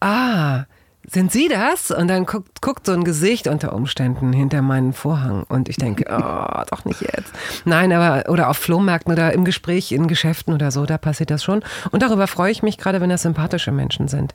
ah, 0.00 0.64
sind 1.06 1.32
Sie 1.32 1.48
das? 1.48 1.90
Und 1.90 2.08
dann 2.08 2.26
guckt, 2.26 2.60
guckt 2.60 2.86
so 2.86 2.92
ein 2.92 3.04
Gesicht 3.04 3.48
unter 3.48 3.72
Umständen 3.72 4.32
hinter 4.32 4.62
meinen 4.62 4.92
Vorhang 4.92 5.44
und 5.48 5.68
ich 5.68 5.76
denke, 5.76 6.04
oh, 6.08 6.62
doch 6.70 6.84
nicht 6.84 7.00
jetzt. 7.00 7.32
Nein, 7.64 7.92
aber 7.92 8.30
oder 8.30 8.48
auf 8.48 8.58
Flohmärkten 8.58 9.12
oder 9.12 9.32
im 9.32 9.44
Gespräch 9.44 9.92
in 9.92 10.08
Geschäften 10.08 10.54
oder 10.54 10.70
so, 10.70 10.86
da 10.86 10.98
passiert 10.98 11.30
das 11.30 11.42
schon. 11.42 11.62
Und 11.90 12.02
darüber 12.02 12.26
freue 12.26 12.52
ich 12.52 12.62
mich 12.62 12.78
gerade, 12.78 13.00
wenn 13.00 13.10
das 13.10 13.22
sympathische 13.22 13.72
Menschen 13.72 14.08
sind. 14.08 14.34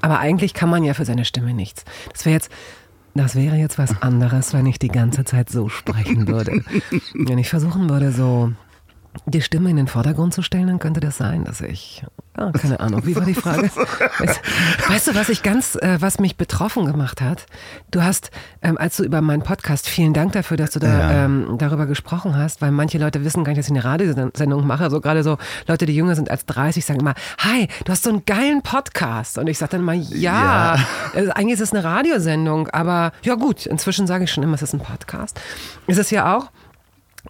Aber 0.00 0.18
eigentlich 0.18 0.54
kann 0.54 0.70
man 0.70 0.82
ja 0.82 0.94
für 0.94 1.04
seine 1.04 1.24
Stimme 1.24 1.52
nichts. 1.52 1.84
Das 2.12 2.24
wäre 2.24 2.34
jetzt 2.34 2.50
das 3.14 3.34
wäre 3.34 3.56
jetzt 3.56 3.78
was 3.78 4.02
anderes, 4.02 4.52
wenn 4.52 4.66
ich 4.66 4.78
die 4.78 4.88
ganze 4.88 5.24
Zeit 5.24 5.50
so 5.50 5.68
sprechen 5.68 6.28
würde. 6.28 6.62
Wenn 7.14 7.38
ich 7.38 7.48
versuchen 7.48 7.88
würde, 7.90 8.12
so 8.12 8.52
die 9.26 9.42
Stimme 9.42 9.70
in 9.70 9.76
den 9.76 9.86
Vordergrund 9.88 10.34
zu 10.34 10.42
stellen, 10.42 10.66
dann 10.68 10.78
könnte 10.78 11.00
das 11.00 11.16
sein, 11.16 11.44
dass 11.44 11.60
ich, 11.60 12.04
ah, 12.34 12.50
keine 12.52 12.80
Ahnung, 12.80 13.04
wie 13.06 13.14
war 13.16 13.24
die 13.24 13.34
Frage? 13.34 13.70
Weißt, 14.18 14.40
weißt 14.88 15.06
du, 15.08 15.14
was 15.14 15.28
ich 15.28 15.42
ganz, 15.42 15.74
äh, 15.76 15.96
was 16.00 16.18
mich 16.18 16.36
betroffen 16.36 16.86
gemacht 16.86 17.20
hat? 17.20 17.46
Du 17.90 18.02
hast, 18.02 18.30
ähm, 18.62 18.76
als 18.78 18.96
du 18.96 19.04
über 19.04 19.20
meinen 19.20 19.42
Podcast, 19.42 19.88
vielen 19.88 20.12
Dank 20.14 20.32
dafür, 20.32 20.56
dass 20.56 20.70
du 20.70 20.78
da 20.78 20.88
Ja. 20.98 21.24
ähm, 21.24 21.56
darüber 21.58 21.86
gesprochen 21.86 22.36
hast, 22.36 22.60
weil 22.62 22.70
manche 22.70 22.98
Leute 22.98 23.24
wissen 23.24 23.44
gar 23.44 23.52
nicht, 23.52 23.58
dass 23.58 23.66
ich 23.66 23.72
eine 23.72 23.84
Radiosendung 23.84 24.66
mache. 24.66 24.84
Also 24.84 25.00
gerade 25.00 25.22
so 25.22 25.38
Leute, 25.66 25.86
die 25.86 25.94
jünger 25.94 26.14
sind 26.16 26.30
als 26.30 26.46
30, 26.46 26.84
sagen 26.84 27.00
immer, 27.00 27.14
hi, 27.38 27.68
du 27.84 27.92
hast 27.92 28.04
so 28.04 28.10
einen 28.10 28.24
geilen 28.24 28.62
Podcast. 28.62 29.38
Und 29.38 29.46
ich 29.48 29.58
sage 29.58 29.72
dann 29.72 29.80
immer, 29.82 29.92
ja, 29.94 30.78
Also 31.14 31.30
eigentlich 31.32 31.54
ist 31.54 31.60
es 31.60 31.72
eine 31.72 31.84
Radiosendung, 31.84 32.68
aber 32.68 33.12
ja 33.22 33.34
gut, 33.34 33.66
inzwischen 33.66 34.06
sage 34.06 34.24
ich 34.24 34.32
schon 34.32 34.42
immer, 34.42 34.54
es 34.54 34.62
ist 34.62 34.72
ein 34.74 34.80
Podcast. 34.80 35.40
Ist 35.86 35.98
es 35.98 36.10
ja 36.10 36.36
auch. 36.36 36.50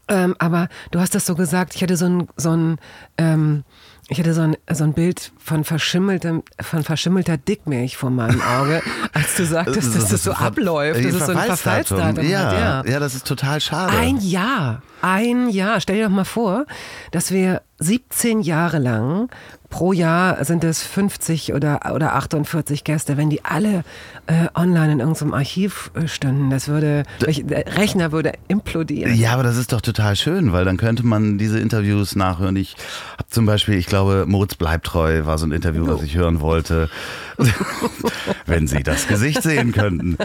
Ähm, 0.08 0.34
aber 0.38 0.68
du 0.90 1.00
hast 1.00 1.14
das 1.14 1.26
so 1.26 1.34
gesagt, 1.34 1.74
ich 1.74 1.82
hatte 1.82 1.96
so 1.96 2.06
ein, 2.06 2.28
so 2.36 2.50
ein, 2.50 2.78
ähm, 3.16 3.64
ich 4.08 4.18
hatte 4.18 4.32
so 4.32 4.40
ein, 4.40 4.56
so 4.70 4.84
ein 4.84 4.94
Bild 4.94 5.32
von 5.38 5.64
verschimmeltem, 5.64 6.42
von 6.60 6.82
verschimmelter 6.82 7.36
Dickmilch 7.36 7.96
vor 7.96 8.10
meinem 8.10 8.40
Auge, 8.40 8.82
als 9.12 9.36
du 9.36 9.44
sagtest, 9.44 9.94
dass 9.94 10.08
das 10.08 10.24
so 10.24 10.32
abläuft, 10.32 11.04
dass 11.04 11.14
es 11.14 11.26
so 11.26 11.32
ein 11.32 11.38
Verfallsdatum 11.38 12.24
ja, 12.24 12.38
hat. 12.40 12.86
Ja. 12.86 12.92
ja, 12.92 13.00
das 13.00 13.14
ist 13.14 13.26
total 13.26 13.60
schade. 13.60 13.96
Ein 13.96 14.18
Jahr, 14.18 14.82
ein 15.02 15.50
Jahr. 15.50 15.80
Stell 15.80 15.96
dir 15.96 16.04
doch 16.04 16.14
mal 16.14 16.24
vor, 16.24 16.64
dass 17.10 17.32
wir 17.32 17.62
17 17.80 18.40
Jahre 18.40 18.78
lang 18.78 19.28
pro 19.70 19.92
Jahr 19.92 20.44
sind 20.44 20.64
es 20.64 20.82
50 20.82 21.52
oder, 21.52 21.80
oder 21.94 22.14
48 22.14 22.84
Gäste, 22.84 23.16
wenn 23.16 23.28
die 23.30 23.44
alle 23.44 23.84
äh, 24.26 24.46
online 24.54 24.92
in 24.92 25.00
irgendeinem 25.00 25.34
Archiv 25.34 25.90
äh, 25.94 26.08
stünden, 26.08 26.50
das 26.50 26.68
würde, 26.68 27.02
der 27.20 27.76
Rechner 27.76 28.10
würde 28.12 28.32
implodieren. 28.48 29.14
Ja, 29.14 29.32
aber 29.32 29.42
das 29.42 29.56
ist 29.56 29.72
doch 29.72 29.80
total 29.80 30.16
schön, 30.16 30.52
weil 30.52 30.64
dann 30.64 30.76
könnte 30.78 31.04
man 31.04 31.36
diese 31.38 31.58
Interviews 31.60 32.16
nachhören. 32.16 32.56
Ich 32.56 32.76
habe 33.18 33.28
zum 33.28 33.44
Beispiel, 33.46 33.74
ich 33.74 33.86
glaube, 33.86 34.24
Moritz 34.26 34.54
bleibt 34.54 34.86
treu 34.86 35.26
war 35.26 35.36
so 35.38 35.46
ein 35.46 35.52
Interview, 35.52 35.86
was 35.86 36.02
ich 36.02 36.16
hören 36.16 36.40
wollte. 36.40 36.88
Wenn 38.46 38.66
Sie 38.66 38.82
das 38.82 39.06
Gesicht 39.06 39.42
sehen 39.42 39.72
könnten. 39.72 40.16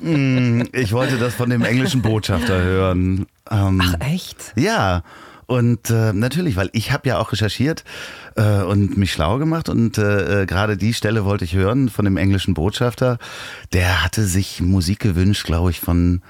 Hm, 0.00 0.68
Ich 0.72 0.92
wollte 0.92 1.18
das 1.18 1.34
von 1.34 1.50
dem 1.50 1.62
englischen 1.64 2.02
Botschafter 2.02 2.62
hören. 2.62 3.26
Ähm, 3.50 3.82
Echt? 4.00 4.52
Ja. 4.56 5.02
Und 5.52 5.90
äh, 5.90 6.14
natürlich, 6.14 6.56
weil 6.56 6.70
ich 6.72 6.92
habe 6.92 7.06
ja 7.06 7.18
auch 7.18 7.30
recherchiert 7.30 7.84
äh, 8.36 8.62
und 8.62 8.96
mich 8.96 9.12
schlau 9.12 9.36
gemacht 9.36 9.68
und 9.68 9.98
äh, 9.98 10.44
äh, 10.44 10.46
gerade 10.46 10.78
die 10.78 10.94
Stelle 10.94 11.26
wollte 11.26 11.44
ich 11.44 11.52
hören 11.52 11.90
von 11.90 12.06
dem 12.06 12.16
englischen 12.16 12.54
Botschafter. 12.54 13.18
Der 13.74 14.02
hatte 14.02 14.24
sich 14.24 14.62
Musik 14.62 15.00
gewünscht, 15.00 15.44
glaube 15.44 15.70
ich, 15.70 15.78
von 15.78 16.22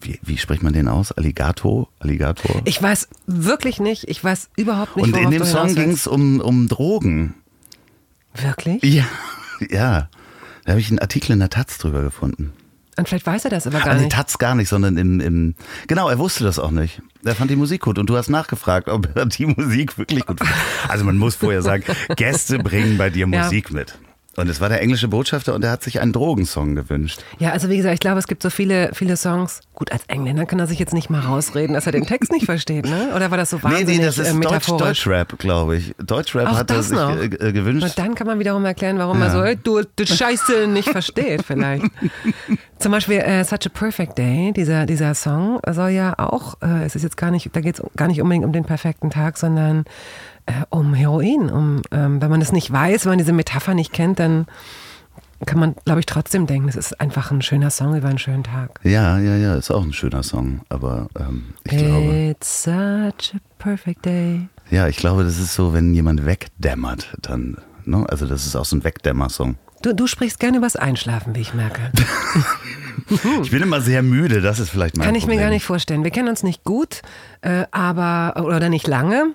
wie, 0.00 0.18
wie 0.22 0.38
spricht 0.38 0.62
man 0.62 0.72
den 0.72 0.88
aus? 0.88 1.12
Alligator? 1.12 1.88
Alligator? 1.98 2.62
Ich 2.64 2.82
weiß 2.82 3.08
wirklich 3.26 3.78
nicht, 3.78 4.08
ich 4.08 4.24
weiß 4.24 4.48
überhaupt 4.56 4.96
nicht, 4.96 5.04
Und 5.04 5.14
in 5.18 5.30
dem 5.30 5.44
Song 5.44 5.74
ging 5.74 5.90
es 5.90 6.06
um, 6.06 6.40
um 6.40 6.66
Drogen. 6.66 7.34
Wirklich? 8.34 8.82
Ja, 8.82 9.04
ja. 9.68 10.08
Da 10.64 10.70
habe 10.70 10.80
ich 10.80 10.88
einen 10.88 10.98
Artikel 10.98 11.32
in 11.32 11.40
der 11.40 11.50
Taz 11.50 11.76
drüber 11.76 12.00
gefunden. 12.00 12.54
Und 12.96 13.06
vielleicht 13.06 13.26
weiß 13.26 13.44
er 13.44 13.50
das 13.50 13.66
aber 13.66 13.80
gar 13.80 13.96
nicht. 13.96 14.12
Taz 14.12 14.38
gar 14.38 14.54
nicht, 14.54 14.70
sondern 14.70 14.96
im, 14.96 15.20
im. 15.20 15.54
Genau, 15.88 16.08
er 16.08 16.18
wusste 16.18 16.44
das 16.44 16.58
auch 16.58 16.70
nicht. 16.70 17.02
Er 17.24 17.34
fand 17.34 17.50
die 17.50 17.56
Musik 17.56 17.80
gut 17.82 17.98
und 17.98 18.10
du 18.10 18.16
hast 18.16 18.28
nachgefragt, 18.28 18.88
ob 18.88 19.08
er 19.16 19.24
die 19.24 19.46
Musik 19.46 19.96
wirklich 19.96 20.26
gut 20.26 20.40
findet. 20.40 20.56
Also 20.88 21.04
man 21.04 21.16
muss 21.16 21.36
vorher 21.36 21.62
sagen, 21.62 21.84
Gäste 22.16 22.58
bringen 22.58 22.98
bei 22.98 23.08
dir. 23.08 23.26
Musik 23.26 23.72
mit. 23.72 23.98
Und 24.36 24.48
es 24.48 24.60
war 24.60 24.68
der 24.68 24.80
englische 24.80 25.08
Botschafter 25.08 25.54
und 25.54 25.64
er 25.64 25.70
hat 25.70 25.82
sich 25.82 26.00
einen 26.00 26.12
Drogensong 26.12 26.74
gewünscht. 26.74 27.22
Ja, 27.38 27.50
also 27.50 27.68
wie 27.68 27.76
gesagt, 27.76 27.94
ich 27.94 28.00
glaube, 28.00 28.18
es 28.18 28.26
gibt 28.26 28.42
so 28.42 28.50
viele, 28.50 28.90
viele 28.92 29.16
Songs. 29.16 29.60
Gut, 29.74 29.92
als 29.92 30.04
Engländer 30.06 30.46
kann 30.46 30.58
er 30.58 30.66
sich 30.66 30.78
jetzt 30.78 30.92
nicht 30.92 31.10
mal 31.10 31.20
rausreden, 31.20 31.74
dass 31.74 31.86
er 31.86 31.92
den 31.92 32.06
Text 32.06 32.32
nicht 32.32 32.44
versteht, 32.44 32.86
ne? 32.86 33.12
Oder 33.14 33.30
war 33.30 33.38
das 33.38 33.50
so 33.50 33.62
wahnsinnig 33.62 33.86
nee, 33.86 33.98
nee, 33.98 34.04
das 34.04 34.18
ist 34.18 34.34
äh, 34.34 34.40
Deutsch? 34.40 34.66
Deutschrap, 34.68 35.38
glaube 35.38 35.76
ich. 35.76 35.94
Deutschrap 35.98 36.48
Auch 36.48 36.58
hat 36.58 36.70
er 36.70 36.76
das 36.76 36.88
sich 36.88 36.98
noch? 36.98 37.16
äh, 37.16 37.24
äh, 37.26 37.52
gewünscht. 37.52 37.84
Und 37.84 37.98
dann 37.98 38.14
kann 38.14 38.26
man 38.26 38.38
wiederum 38.38 38.64
erklären, 38.64 38.98
warum 38.98 39.20
er 39.22 39.30
so, 39.30 39.42
ey, 39.42 39.56
du, 39.56 39.82
du 39.82 40.06
Scheiße 40.06 40.66
nicht 40.66 40.88
versteht 40.88 41.42
vielleicht. 41.44 41.84
Zum 42.78 42.92
Beispiel 42.92 43.18
äh, 43.18 43.44
Such 43.44 43.66
a 43.66 43.68
Perfect 43.72 44.18
Day, 44.18 44.52
dieser, 44.54 44.84
dieser 44.86 45.14
Song 45.14 45.60
soll 45.70 45.90
ja 45.90 46.18
auch, 46.18 46.56
äh, 46.60 46.84
es 46.84 46.96
ist 46.96 47.02
jetzt 47.02 47.16
gar 47.16 47.30
nicht, 47.30 47.50
da 47.54 47.60
geht 47.60 47.78
es 47.78 47.82
gar 47.96 48.08
nicht 48.08 48.20
unbedingt 48.20 48.44
um 48.44 48.52
den 48.52 48.64
perfekten 48.64 49.10
Tag, 49.10 49.38
sondern 49.38 49.84
äh, 50.46 50.52
um 50.70 50.94
Heroin. 50.94 51.50
Um, 51.50 51.82
ähm, 51.90 52.20
wenn 52.22 52.30
man 52.30 52.40
das 52.40 52.52
nicht 52.52 52.70
weiß, 52.72 53.04
wenn 53.04 53.10
man 53.12 53.18
diese 53.18 53.32
Metapher 53.32 53.74
nicht 53.74 53.92
kennt, 53.92 54.18
dann 54.18 54.46
kann 55.46 55.58
man, 55.58 55.74
glaube 55.84 56.00
ich, 56.00 56.06
trotzdem 56.06 56.46
denken, 56.46 56.68
es 56.68 56.76
ist 56.76 57.00
einfach 57.00 57.30
ein 57.30 57.42
schöner 57.42 57.70
Song 57.70 57.96
über 57.96 58.08
einen 58.08 58.18
schönen 58.18 58.44
Tag. 58.44 58.80
Ja, 58.82 59.18
ja, 59.18 59.36
ja, 59.36 59.56
ist 59.56 59.70
auch 59.70 59.82
ein 59.82 59.92
schöner 59.92 60.22
Song. 60.22 60.60
Aber 60.68 61.08
ähm, 61.18 61.54
ich 61.64 61.76
glaube, 61.76 62.30
It's 62.30 62.62
such 62.64 63.34
a 63.34 63.40
perfect 63.58 64.06
day. 64.06 64.48
ja, 64.70 64.88
ich 64.88 64.96
glaube, 64.96 65.24
das 65.24 65.38
ist 65.38 65.54
so, 65.54 65.74
wenn 65.74 65.92
jemand 65.92 66.24
wegdämmert, 66.24 67.14
dann, 67.20 67.58
ne? 67.84 68.06
Also 68.08 68.26
das 68.26 68.46
ist 68.46 68.56
auch 68.56 68.64
so 68.64 68.76
ein 68.76 68.84
Wegdämmer-Song. 68.84 69.56
Du, 69.82 69.94
du 69.94 70.06
sprichst 70.06 70.40
gerne 70.40 70.56
übers 70.56 70.76
Einschlafen, 70.76 71.34
wie 71.34 71.40
ich 71.40 71.52
merke. 71.54 71.92
Ich 73.42 73.50
bin 73.50 73.60
immer 73.60 73.80
sehr 73.80 74.02
müde, 74.02 74.40
das 74.40 74.60
ist 74.60 74.70
vielleicht 74.70 74.96
mein 74.96 75.04
Kann 75.04 75.14
ich 75.16 75.24
Problem. 75.24 75.38
mir 75.38 75.44
gar 75.44 75.50
nicht 75.50 75.64
vorstellen. 75.64 76.04
Wir 76.04 76.10
kennen 76.12 76.28
uns 76.28 76.42
nicht 76.42 76.62
gut, 76.64 77.02
äh, 77.42 77.64
aber 77.72 78.34
oder 78.46 78.68
nicht 78.68 78.86
lange, 78.86 79.34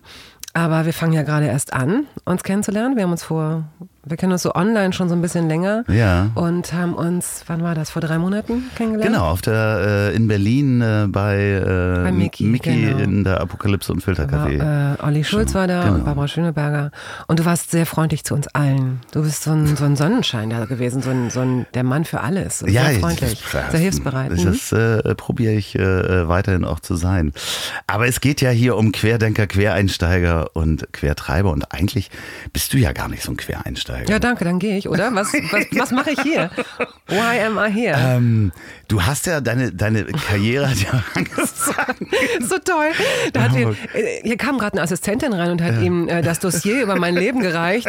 aber 0.54 0.86
wir 0.86 0.94
fangen 0.94 1.14
ja 1.14 1.24
gerade 1.24 1.46
erst 1.48 1.74
an, 1.74 2.06
uns 2.26 2.44
kennenzulernen. 2.44 2.96
Wir 2.96 3.04
haben 3.04 3.12
uns 3.12 3.24
vor, 3.24 3.66
wir 4.10 4.18
kennen 4.18 4.32
uns 4.34 4.42
so 4.44 4.54
online 4.56 4.92
schon 4.94 5.08
so 5.10 5.16
ein 5.16 5.22
bisschen 5.22 5.48
länger 5.48 5.84
Ja. 5.88 6.30
und 6.36 6.74
haben 6.74 6.94
uns, 6.94 7.44
wann 7.48 7.64
war 7.64 7.76
das, 7.76 7.90
vor 7.92 8.02
drei 8.02 8.18
Monaten 8.18 8.64
kennengelernt? 8.76 9.14
Genau, 9.14 9.26
auf 9.30 9.42
der, 9.42 10.10
äh, 10.12 10.16
in 10.16 10.28
Berlin 10.28 10.82
äh, 10.82 11.06
bei, 11.08 11.38
äh, 11.38 12.04
Bei 12.04 12.12
Mickey, 12.12 12.58
genau. 12.60 12.98
in 13.00 13.24
der 13.24 13.40
Apokalypse 13.42 13.92
und 13.94 14.04
Filtercafé. 14.04 14.60
War, 14.60 14.94
äh, 15.00 15.04
Olli 15.04 15.24
Schulz 15.24 15.54
war 15.54 15.68
da 15.68 15.84
Genau. 15.84 15.96
und 15.96 16.06
Barbara 16.06 16.28
Schöneberger. 16.28 16.92
Und 17.28 17.40
du 17.40 17.46
warst 17.46 17.72
sehr 17.72 17.86
freundlich 17.86 18.24
zu 18.24 18.34
uns 18.34 18.48
allen. 18.50 19.00
Du 19.12 19.22
bist 19.24 19.44
so 19.44 19.52
ein, 19.52 19.76
so 19.76 19.86
ein 19.86 19.96
Sonnenschein 19.96 20.50
da 20.50 20.66
gewesen, 20.66 21.02
so 21.02 21.10
ein, 21.12 21.30
so 21.30 21.40
ein 21.42 21.66
der 21.74 21.84
Mann 21.84 22.06
für 22.06 22.22
alles. 22.22 22.62
Und 22.64 22.72
sehr 22.72 22.84
freundlich, 23.00 23.34
ich- 23.34 23.46
sehr 23.72 23.80
hilfsbereit. 23.80 24.32
Das 24.44 24.72
äh, 24.72 25.16
probiere 25.16 25.54
ich 25.54 25.76
äh, 25.76 26.28
weiterhin 26.28 26.66
auch 26.66 26.80
zu 26.80 26.96
sein. 26.96 27.32
Aber 27.88 28.08
es 28.08 28.22
geht 28.22 28.42
ja 28.42 28.50
hier 28.50 28.76
um 28.78 28.92
Querdenker, 28.92 29.48
Quereinsteiger 29.48 30.56
und 30.56 30.92
Quertreiber. 30.94 31.52
Und 31.52 31.72
eigentlich 31.74 32.10
bist 32.54 32.74
du 32.74 32.78
ja 32.78 32.92
gar 32.92 33.08
nicht 33.08 33.24
so 33.24 33.32
ein 33.32 33.38
Quereinsteiger. 33.38 33.99
Ja, 34.08 34.20
danke, 34.20 34.44
dann 34.46 34.60
gehe 34.60 34.78
ich, 34.78 34.88
oder? 34.90 35.14
Was, 35.14 35.34
was, 35.52 35.66
was 35.72 35.92
mache 35.92 36.12
ich 36.12 36.22
hier? 36.22 36.50
Why 37.08 37.40
am 37.46 37.58
I 37.58 37.72
here? 37.72 37.98
Ähm, 38.00 38.52
du 38.88 39.04
hast 39.04 39.26
ja 39.26 39.42
deine, 39.42 39.72
deine 39.72 40.06
Karriere 40.06 40.72
ja 40.76 41.04
angefangen. 41.16 42.10
so 42.42 42.58
toll. 42.60 42.90
Da 43.34 43.42
hat 43.44 43.56
ihn, 43.56 43.76
äh, 43.94 44.22
hier 44.24 44.38
kam 44.38 44.58
gerade 44.58 44.74
eine 44.74 44.82
Assistentin 44.84 45.34
rein 45.34 45.52
und 45.52 45.62
hat 45.62 45.82
ihm 45.82 46.08
äh, 46.08 46.22
das 46.22 46.40
Dossier 46.40 46.82
über 46.84 46.96
mein 46.96 47.16
Leben 47.16 47.40
gereicht. 47.42 47.88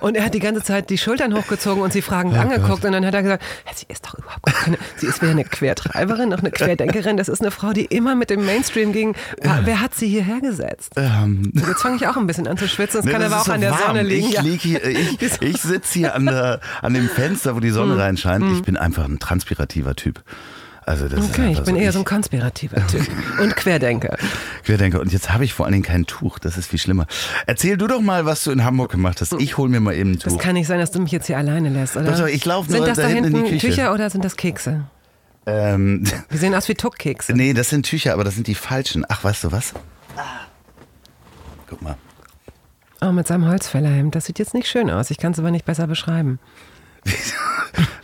Und 0.00 0.16
er 0.16 0.24
hat 0.24 0.34
die 0.34 0.38
ganze 0.40 0.62
Zeit 0.62 0.90
die 0.90 0.98
Schultern 0.98 1.34
hochgezogen 1.36 1.82
und 1.82 1.92
sie 1.92 2.02
fragend 2.02 2.34
Oh 2.36 2.40
angeguckt. 2.40 2.84
Und 2.84 2.92
dann 2.92 3.04
hat 3.04 3.14
er 3.14 3.22
gesagt, 3.22 3.42
"Ja, 3.66 3.72
sie 3.74 3.86
ist 3.88 4.06
doch 4.06 4.14
überhaupt 4.14 4.44
keine, 4.46 4.78
sie 4.96 5.06
ist 5.06 5.20
weder 5.22 5.32
eine 5.32 5.44
Quertreiberin 5.44 6.28
noch 6.28 6.38
eine 6.40 6.50
Querdenkerin. 6.50 7.16
Das 7.16 7.28
ist 7.28 7.40
eine 7.40 7.50
Frau, 7.50 7.72
die 7.72 7.84
immer 7.86 8.14
mit 8.14 8.30
dem 8.30 8.44
Mainstream 8.46 8.92
ging. 8.92 9.14
Wer, 9.40 9.60
wer 9.64 9.80
hat 9.80 9.94
sie 9.94 10.08
hierher 10.08 10.40
gesetzt? 10.40 10.92
Ähm, 10.96 11.52
Und 11.54 11.66
jetzt 11.68 11.82
fange 11.82 11.96
ich 11.96 12.06
auch 12.06 12.16
ein 12.16 12.26
bisschen 12.26 12.46
an 12.46 12.56
zu 12.56 12.68
schwitzen. 12.68 12.98
Das 12.98 13.04
Ne, 13.06 13.12
kann 13.12 13.20
das 13.22 13.32
aber 13.32 13.42
auch 13.42 13.48
an 13.48 13.60
der 13.60 13.70
warm. 13.70 13.80
Sonne 13.88 14.02
liegen. 14.02 14.28
Ich, 14.28 14.34
ja. 14.34 14.42
lieg 14.42 14.60
hier, 14.60 14.84
ich, 14.84 15.20
ich 15.40 15.47
sitze 15.56 15.98
hier 15.98 16.14
an, 16.14 16.26
der, 16.26 16.60
an 16.82 16.92
dem 16.94 17.08
Fenster, 17.08 17.56
wo 17.56 17.60
die 17.60 17.70
Sonne 17.70 17.94
Mhm. 17.94 18.00
reinscheint. 18.00 18.44
Ich 18.52 18.62
bin 18.62 18.76
einfach 18.76 19.04
ein 19.06 19.18
transpirativer 19.18 19.96
Typ. 19.96 20.22
Also 20.84 21.06
das 21.08 21.20
ist 21.22 21.30
Okay, 21.30 21.52
ich 21.52 21.58
bin 21.64 21.74
so, 21.74 21.80
eher 21.80 21.92
so 21.92 21.98
ein 21.98 22.04
konspirativer 22.06 22.86
Typ 22.86 23.06
und 23.42 23.54
Querdenker. 23.56 24.16
Querdenker. 24.64 25.00
Und 25.00 25.12
jetzt 25.12 25.30
habe 25.30 25.44
ich 25.44 25.52
vor 25.52 25.66
allen 25.66 25.72
Dingen 25.74 25.84
kein 25.84 26.06
Tuch. 26.06 26.38
Das 26.38 26.56
ist 26.56 26.68
viel 26.70 26.78
schlimmer. 26.78 27.06
Erzähl 27.46 27.76
du 27.76 27.86
doch 27.86 28.00
mal, 28.00 28.24
was 28.24 28.42
du 28.44 28.50
in 28.52 28.64
Hamburg 28.64 28.90
gemacht 28.92 29.20
hast. 29.20 29.34
Ich 29.34 29.58
hole 29.58 29.68
mir 29.70 29.80
mal 29.80 29.94
eben 29.94 30.12
ein 30.12 30.18
Das 30.18 30.32
Tuch. 30.32 30.40
kann 30.40 30.54
nicht 30.54 30.66
sein, 30.66 30.78
dass 30.78 30.90
du 30.90 30.98
mich 31.00 31.12
jetzt 31.12 31.26
hier 31.26 31.36
alleine 31.36 31.68
lässt, 31.68 31.96
oder? 31.96 32.06
Doch, 32.12 32.18
doch, 32.20 32.26
ich 32.26 32.42
lauf 32.46 32.68
nur 32.68 32.78
Sind 32.78 32.86
das 32.88 32.96
da 32.96 33.02
da 33.02 33.08
hinten 33.08 33.24
in 33.26 33.34
hinten 33.34 33.50
die 33.52 33.58
Küche. 33.58 33.66
Tücher 33.74 33.92
oder 33.92 34.08
sind 34.08 34.24
das 34.24 34.36
Kekse? 34.36 34.84
Ähm, 35.44 36.04
Die 36.32 36.36
sehen 36.38 36.54
aus 36.54 36.68
wie 36.70 36.74
Tuckkekse. 36.74 37.34
nee, 37.34 37.52
das 37.52 37.68
sind 37.68 37.84
Tücher, 37.84 38.14
aber 38.14 38.24
das 38.24 38.34
sind 38.34 38.46
die 38.46 38.54
falschen. 38.54 39.04
Ach, 39.08 39.22
weißt 39.24 39.44
du 39.44 39.52
was? 39.52 39.74
Guck 41.68 41.82
mal. 41.82 41.96
Oh, 43.00 43.12
mit 43.12 43.26
seinem 43.26 43.46
Holzfällerhemd. 43.46 44.14
Das 44.14 44.26
sieht 44.26 44.38
jetzt 44.38 44.54
nicht 44.54 44.68
schön 44.68 44.90
aus. 44.90 45.10
Ich 45.10 45.18
kann 45.18 45.32
es 45.32 45.38
aber 45.38 45.50
nicht 45.50 45.64
besser 45.64 45.86
beschreiben. 45.86 46.38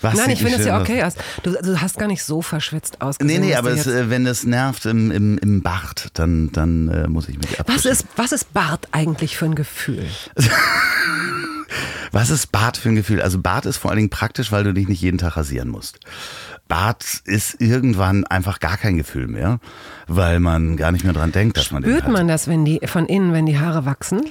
Was 0.00 0.14
Nein, 0.14 0.30
ich 0.30 0.42
finde 0.42 0.58
es 0.58 0.66
ja 0.66 0.80
okay 0.80 1.02
aus. 1.02 1.14
Du, 1.42 1.50
du 1.50 1.80
hast 1.80 1.98
gar 1.98 2.06
nicht 2.06 2.22
so 2.22 2.42
verschwitzt 2.42 3.00
ausgesehen. 3.00 3.40
Nee, 3.40 3.48
nee, 3.48 3.54
aber 3.54 3.70
es, 3.70 3.86
äh, 3.86 4.10
wenn 4.10 4.26
es 4.26 4.44
nervt 4.44 4.86
im, 4.86 5.10
im, 5.10 5.38
im 5.38 5.62
Bart, 5.62 6.10
dann, 6.14 6.52
dann 6.52 6.88
äh, 6.88 7.08
muss 7.08 7.28
ich 7.28 7.38
mich 7.38 7.52
was 7.52 7.60
abwischen. 7.60 7.90
ist, 7.90 8.06
was 8.16 8.32
ist 8.32 8.52
Bart 8.52 8.88
eigentlich 8.92 9.36
für 9.36 9.46
ein 9.46 9.54
Gefühl? 9.54 10.06
Was 12.12 12.30
ist 12.30 12.52
Bart 12.52 12.76
für 12.76 12.90
ein 12.90 12.94
Gefühl? 12.94 13.20
Also 13.20 13.40
Bart 13.40 13.66
ist 13.66 13.78
vor 13.78 13.90
allen 13.90 13.98
Dingen 13.98 14.10
praktisch, 14.10 14.52
weil 14.52 14.62
du 14.62 14.72
dich 14.72 14.86
nicht 14.86 15.00
jeden 15.00 15.18
Tag 15.18 15.36
rasieren 15.36 15.68
musst. 15.68 15.98
Bart 16.68 17.04
ist 17.24 17.60
irgendwann 17.60 18.24
einfach 18.24 18.60
gar 18.60 18.76
kein 18.76 18.96
Gefühl 18.96 19.26
mehr, 19.26 19.58
weil 20.06 20.38
man 20.38 20.76
gar 20.76 20.92
nicht 20.92 21.04
mehr 21.04 21.12
dran 21.12 21.32
denkt, 21.32 21.56
dass 21.56 21.72
man 21.72 21.82
den 21.82 21.90
Spürt 21.90 22.04
hat. 22.04 22.12
man 22.12 22.28
das, 22.28 22.46
wenn 22.46 22.64
die 22.64 22.80
von 22.86 23.06
innen, 23.06 23.32
wenn 23.32 23.46
die 23.46 23.58
Haare 23.58 23.84
wachsen? 23.84 24.22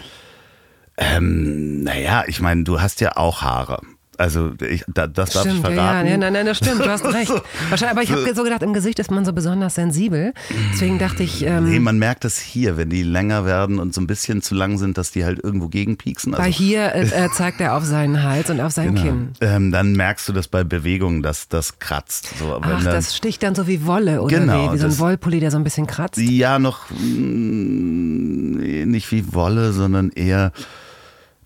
Ähm, 0.98 1.84
naja, 1.84 2.24
ich 2.28 2.40
meine, 2.42 2.64
du 2.64 2.82
hast 2.82 3.02
ja 3.02 3.18
auch 3.18 3.42
Haare. 3.42 3.82
Also 4.16 4.52
ich, 4.62 4.84
da, 4.88 5.08
das 5.08 5.32
darf 5.32 5.46
ich 5.46 5.52
Stimmt, 5.54 5.68
ja, 5.70 5.74
verraten. 5.74 6.06
ja, 6.06 6.12
ja, 6.12 6.18
nein, 6.20 6.34
nein, 6.34 6.46
das 6.46 6.58
stimmt, 6.58 6.82
du 6.82 6.88
hast 6.88 7.04
recht. 7.14 7.30
So. 7.30 7.42
Wahrscheinlich, 7.70 7.92
aber 7.92 8.04
ich 8.04 8.12
habe 8.12 8.36
so 8.36 8.44
gedacht, 8.44 8.62
im 8.62 8.72
Gesicht 8.72 9.00
ist 9.00 9.10
man 9.10 9.26
so 9.26 9.34
besonders 9.34 9.74
sensibel. 9.74 10.34
Deswegen 10.72 11.00
dachte 11.00 11.24
ich, 11.24 11.44
ähm, 11.44 11.68
Nee, 11.68 11.80
man 11.80 11.98
merkt 11.98 12.24
es 12.24 12.38
hier, 12.38 12.78
wenn 12.78 12.92
die 12.92 13.02
länger 13.02 13.44
werden 13.48 13.80
und 13.80 13.96
so 13.96 14.02
ein 14.02 14.06
bisschen 14.08 14.44
zu 14.44 14.54
lang 14.54 14.78
sind, 14.78 15.00
dass 15.00 15.10
die 15.10 15.26
halt 15.26 15.44
irgendwo 15.44 15.68
gegenpieksen. 15.68 16.36
Also 16.36 16.46
weil 16.46 16.52
hier 16.54 16.94
äh, 16.94 17.28
zeigt 17.34 17.60
er 17.60 17.76
auf 17.76 17.86
seinen 17.86 18.22
Hals 18.22 18.52
und 18.52 18.62
auf 18.62 18.72
sein 18.72 18.94
Kinn. 18.94 19.30
Ähm, 19.42 19.72
dann 19.72 19.94
merkst 19.94 20.30
du 20.30 20.34
das 20.34 20.48
bei 20.48 20.64
Bewegungen, 20.64 21.24
dass 21.24 21.48
das 21.48 21.80
kratzt. 21.80 22.38
So, 22.38 22.60
Ach, 22.62 22.84
dann- 22.84 22.86
das 22.86 23.18
sticht 23.18 23.42
dann 23.42 23.56
so 23.56 23.66
wie 23.66 23.84
Wolle 23.88 24.22
oder 24.22 24.38
Genau, 24.42 24.70
wie, 24.70 24.76
wie 24.76 24.78
so 24.78 24.86
ein 24.86 25.00
Wollpulli, 25.00 25.40
der 25.40 25.50
so 25.50 25.58
ein 25.58 25.64
bisschen 25.64 25.88
kratzt. 25.88 26.20
Ja, 26.20 26.60
noch 26.60 26.88
mm, 26.92 28.86
nicht 28.92 29.12
wie 29.12 29.34
Wolle, 29.34 29.74
sondern 29.74 30.12
eher 30.12 30.52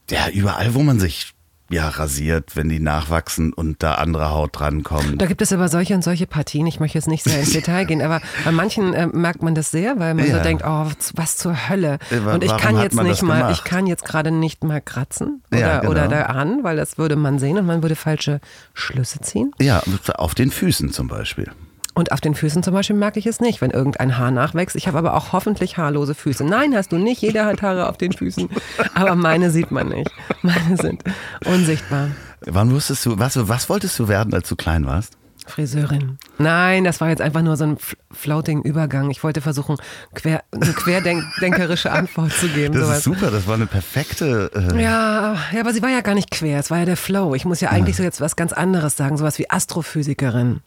ja, 0.09 0.29
überall, 0.29 0.73
wo 0.73 0.83
man 0.83 0.99
sich 0.99 1.33
ja 1.69 1.89
rasiert, 1.89 2.55
wenn 2.55 2.69
die 2.69 2.79
nachwachsen 2.79 3.51
und 3.51 3.83
da 3.83 3.95
andere 3.95 4.29
Haut 4.31 4.57
drankommt. 4.57 5.21
Da 5.21 5.25
gibt 5.25 5.41
es 5.41 5.51
aber 5.51 5.67
solche 5.67 5.95
und 5.95 6.01
solche 6.01 6.25
Partien. 6.25 6.65
Ich 6.65 6.79
möchte 6.79 6.97
jetzt 6.97 7.09
nicht 7.09 7.25
sehr 7.25 7.41
ins 7.41 7.49
Detail 7.53 7.83
gehen, 7.83 8.01
aber 8.01 8.21
bei 8.45 8.51
manchen 8.53 8.93
äh, 8.93 9.07
merkt 9.07 9.43
man 9.43 9.53
das 9.53 9.69
sehr, 9.69 9.99
weil 9.99 10.13
man 10.13 10.25
Ja. 10.27 10.37
so 10.37 10.43
denkt, 10.43 10.63
oh, 10.65 10.85
was 11.15 11.35
zur 11.35 11.67
Hölle. 11.67 11.99
Äh, 12.09 12.19
Und 12.19 12.41
ich 12.45 12.55
kann 12.55 12.77
jetzt 12.79 12.95
nicht 13.03 13.21
mal, 13.21 13.51
ich 13.51 13.65
kann 13.65 13.85
jetzt 13.85 14.05
gerade 14.05 14.31
nicht 14.31 14.63
mal 14.63 14.79
kratzen 14.79 15.43
oder, 15.51 15.59
Ja, 15.59 15.79
genau. 15.79 15.91
oder 15.91 16.07
da 16.07 16.21
an, 16.27 16.63
weil 16.63 16.77
das 16.77 16.97
würde 16.97 17.17
man 17.17 17.37
sehen 17.37 17.57
und 17.57 17.65
man 17.65 17.81
würde 17.81 17.97
falsche 17.97 18.39
Schlüsse 18.73 19.19
ziehen. 19.19 19.51
Ja, 19.59 19.83
auf 20.15 20.35
den 20.35 20.51
Füßen 20.51 20.93
zum 20.93 21.09
Beispiel. 21.09 21.51
Und 21.97 22.11
auf 22.11 22.21
den 22.21 22.35
Füßen 22.35 22.61
zum 22.61 22.75
Beispiel 22.75 22.95
merke 22.95 23.17
ich 23.17 23.25
es 23.25 23.39
nicht, 23.39 23.59
wenn 23.59 23.71
irgendein 23.71 24.19
Haar 24.19 24.29
nachwächst. 24.29 24.75
Ich 24.75 24.87
habe 24.87 24.99
aber 24.99 25.15
auch 25.15 25.33
hoffentlich 25.33 25.77
haarlose 25.77 26.13
Füße. 26.13 26.43
Nein, 26.43 26.75
hast 26.75 26.91
du 26.91 26.99
nicht. 26.99 27.23
Jeder 27.23 27.47
hat 27.47 27.63
Haare 27.63 27.89
auf 27.89 27.97
den 27.97 28.11
Füßen. 28.11 28.49
Aber 28.93 29.15
meine 29.15 29.49
sieht 29.49 29.71
man 29.71 29.89
nicht. 29.89 30.11
Meine 30.43 30.77
sind 30.77 31.03
unsichtbar. 31.45 32.09
Wann 32.45 32.69
wusstest 32.71 33.03
du, 33.07 33.17
was, 33.17 33.35
was 33.49 33.67
wolltest 33.67 33.97
du 33.97 34.07
werden, 34.07 34.35
als 34.35 34.47
du 34.47 34.55
klein 34.55 34.85
warst? 34.85 35.17
Friseurin. 35.47 36.19
Nein, 36.37 36.83
das 36.83 37.01
war 37.01 37.09
jetzt 37.09 37.21
einfach 37.21 37.41
nur 37.41 37.57
so 37.57 37.63
ein 37.63 37.77
floating 38.11 38.61
Übergang. 38.61 39.09
Ich 39.09 39.23
wollte 39.23 39.41
versuchen, 39.41 39.77
quer, 40.13 40.43
eine 40.51 40.73
querdenkerische 40.73 41.91
Antwort 41.91 42.31
zu 42.31 42.47
geben. 42.49 42.75
Das 42.75 42.83
sowas. 42.83 42.97
ist 42.99 43.03
super, 43.05 43.31
das 43.31 43.47
war 43.47 43.55
eine 43.55 43.65
perfekte. 43.65 44.51
Äh, 44.53 44.83
Ja, 44.83 45.35
ja, 45.51 45.59
aber 45.61 45.73
sie 45.73 45.81
war 45.81 45.89
ja 45.89 46.01
gar 46.01 46.13
nicht 46.13 46.29
quer. 46.29 46.59
Es 46.59 46.69
war 46.69 46.77
ja 46.77 46.85
der 46.85 46.95
Flow. 46.97 47.33
Ich 47.33 47.45
muss 47.45 47.59
ja 47.59 47.69
eigentlich 47.71 47.95
so 47.95 48.03
jetzt 48.03 48.21
was 48.21 48.35
ganz 48.35 48.53
anderes 48.53 48.97
sagen. 48.97 49.17
Sowas 49.17 49.39
wie 49.39 49.49
Astrophysikerin. 49.49 50.61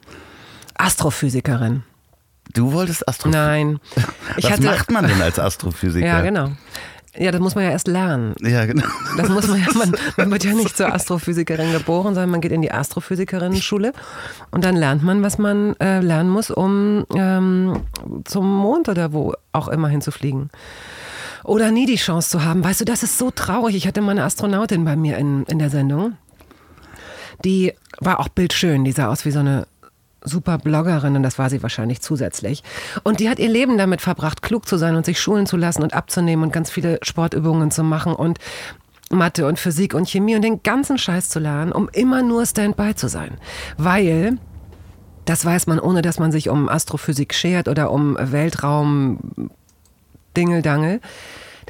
Astrophysikerin. 0.80 1.82
Du 2.54 2.72
wolltest 2.72 3.06
Astrophysiker? 3.08 3.46
Nein. 3.46 3.80
Ich 4.36 4.44
Was 4.44 4.52
hatte, 4.52 4.64
macht 4.64 4.90
man 4.90 5.06
denn 5.06 5.20
als 5.20 5.38
Astrophysiker? 5.38 6.06
Ja, 6.06 6.20
genau. 6.20 6.52
Ja, 7.16 7.32
das 7.32 7.40
muss 7.40 7.56
man 7.56 7.64
ja 7.64 7.70
erst 7.70 7.88
lernen. 7.88 8.34
Ja, 8.40 8.64
genau. 8.64 8.86
Das 9.16 9.28
muss 9.28 9.48
man 9.48 9.60
ja, 9.60 9.66
man, 9.74 9.92
man 10.16 10.30
wird 10.30 10.44
ja 10.44 10.54
nicht 10.54 10.76
zur 10.76 10.92
Astrophysikerin 10.92 11.72
geboren, 11.72 12.14
sondern 12.14 12.30
man 12.30 12.40
geht 12.40 12.52
in 12.52 12.62
die 12.62 12.70
Astrophysikerinnen-Schule 12.70 13.92
und 14.52 14.64
dann 14.64 14.76
lernt 14.76 15.02
man, 15.02 15.22
was 15.22 15.36
man 15.36 15.74
äh, 15.80 16.00
lernen 16.00 16.30
muss, 16.30 16.50
um 16.50 17.04
ähm, 17.14 17.82
zum 18.24 18.54
Mond 18.54 18.88
oder 18.88 19.12
wo 19.12 19.34
auch 19.52 19.68
immer 19.68 19.88
hinzufliegen. 19.88 20.50
Oder 21.42 21.72
nie 21.72 21.86
die 21.86 21.96
Chance 21.96 22.30
zu 22.30 22.44
haben. 22.44 22.62
Weißt 22.62 22.80
du, 22.80 22.84
das 22.84 23.02
ist 23.02 23.18
so 23.18 23.30
traurig. 23.30 23.74
Ich 23.74 23.86
hatte 23.86 24.00
mal 24.00 24.12
eine 24.12 24.24
Astronautin 24.24 24.84
bei 24.84 24.94
mir 24.94 25.18
in, 25.18 25.44
in 25.44 25.58
der 25.58 25.70
Sendung. 25.70 26.16
Die 27.44 27.72
war 27.98 28.20
auch 28.20 28.28
bildschön. 28.28 28.84
Die 28.84 28.92
sah 28.92 29.08
aus 29.08 29.24
wie 29.24 29.30
so 29.30 29.40
eine 29.40 29.66
super 30.24 30.58
Bloggerin 30.58 31.16
und 31.16 31.22
das 31.22 31.38
war 31.38 31.50
sie 31.50 31.62
wahrscheinlich 31.62 32.00
zusätzlich. 32.00 32.62
Und 33.02 33.20
die 33.20 33.28
hat 33.28 33.38
ihr 33.38 33.48
Leben 33.48 33.78
damit 33.78 34.00
verbracht, 34.00 34.42
klug 34.42 34.68
zu 34.68 34.76
sein 34.76 34.96
und 34.96 35.06
sich 35.06 35.20
schulen 35.20 35.46
zu 35.46 35.56
lassen 35.56 35.82
und 35.82 35.94
abzunehmen 35.94 36.44
und 36.44 36.52
ganz 36.52 36.70
viele 36.70 36.98
Sportübungen 37.02 37.70
zu 37.70 37.82
machen 37.82 38.14
und 38.14 38.38
Mathe 39.10 39.46
und 39.46 39.58
Physik 39.58 39.94
und 39.94 40.08
Chemie 40.08 40.36
und 40.36 40.42
den 40.42 40.62
ganzen 40.62 40.96
Scheiß 40.96 41.28
zu 41.28 41.40
lernen, 41.40 41.72
um 41.72 41.88
immer 41.92 42.22
nur 42.22 42.46
Standby 42.46 42.94
zu 42.94 43.08
sein. 43.08 43.38
Weil, 43.76 44.38
das 45.24 45.44
weiß 45.44 45.66
man, 45.66 45.80
ohne 45.80 46.02
dass 46.02 46.18
man 46.18 46.32
sich 46.32 46.48
um 46.48 46.68
Astrophysik 46.68 47.34
schert 47.34 47.68
oder 47.68 47.90
um 47.90 48.16
Weltraum 48.20 49.50
Dingeldangel, 50.36 51.00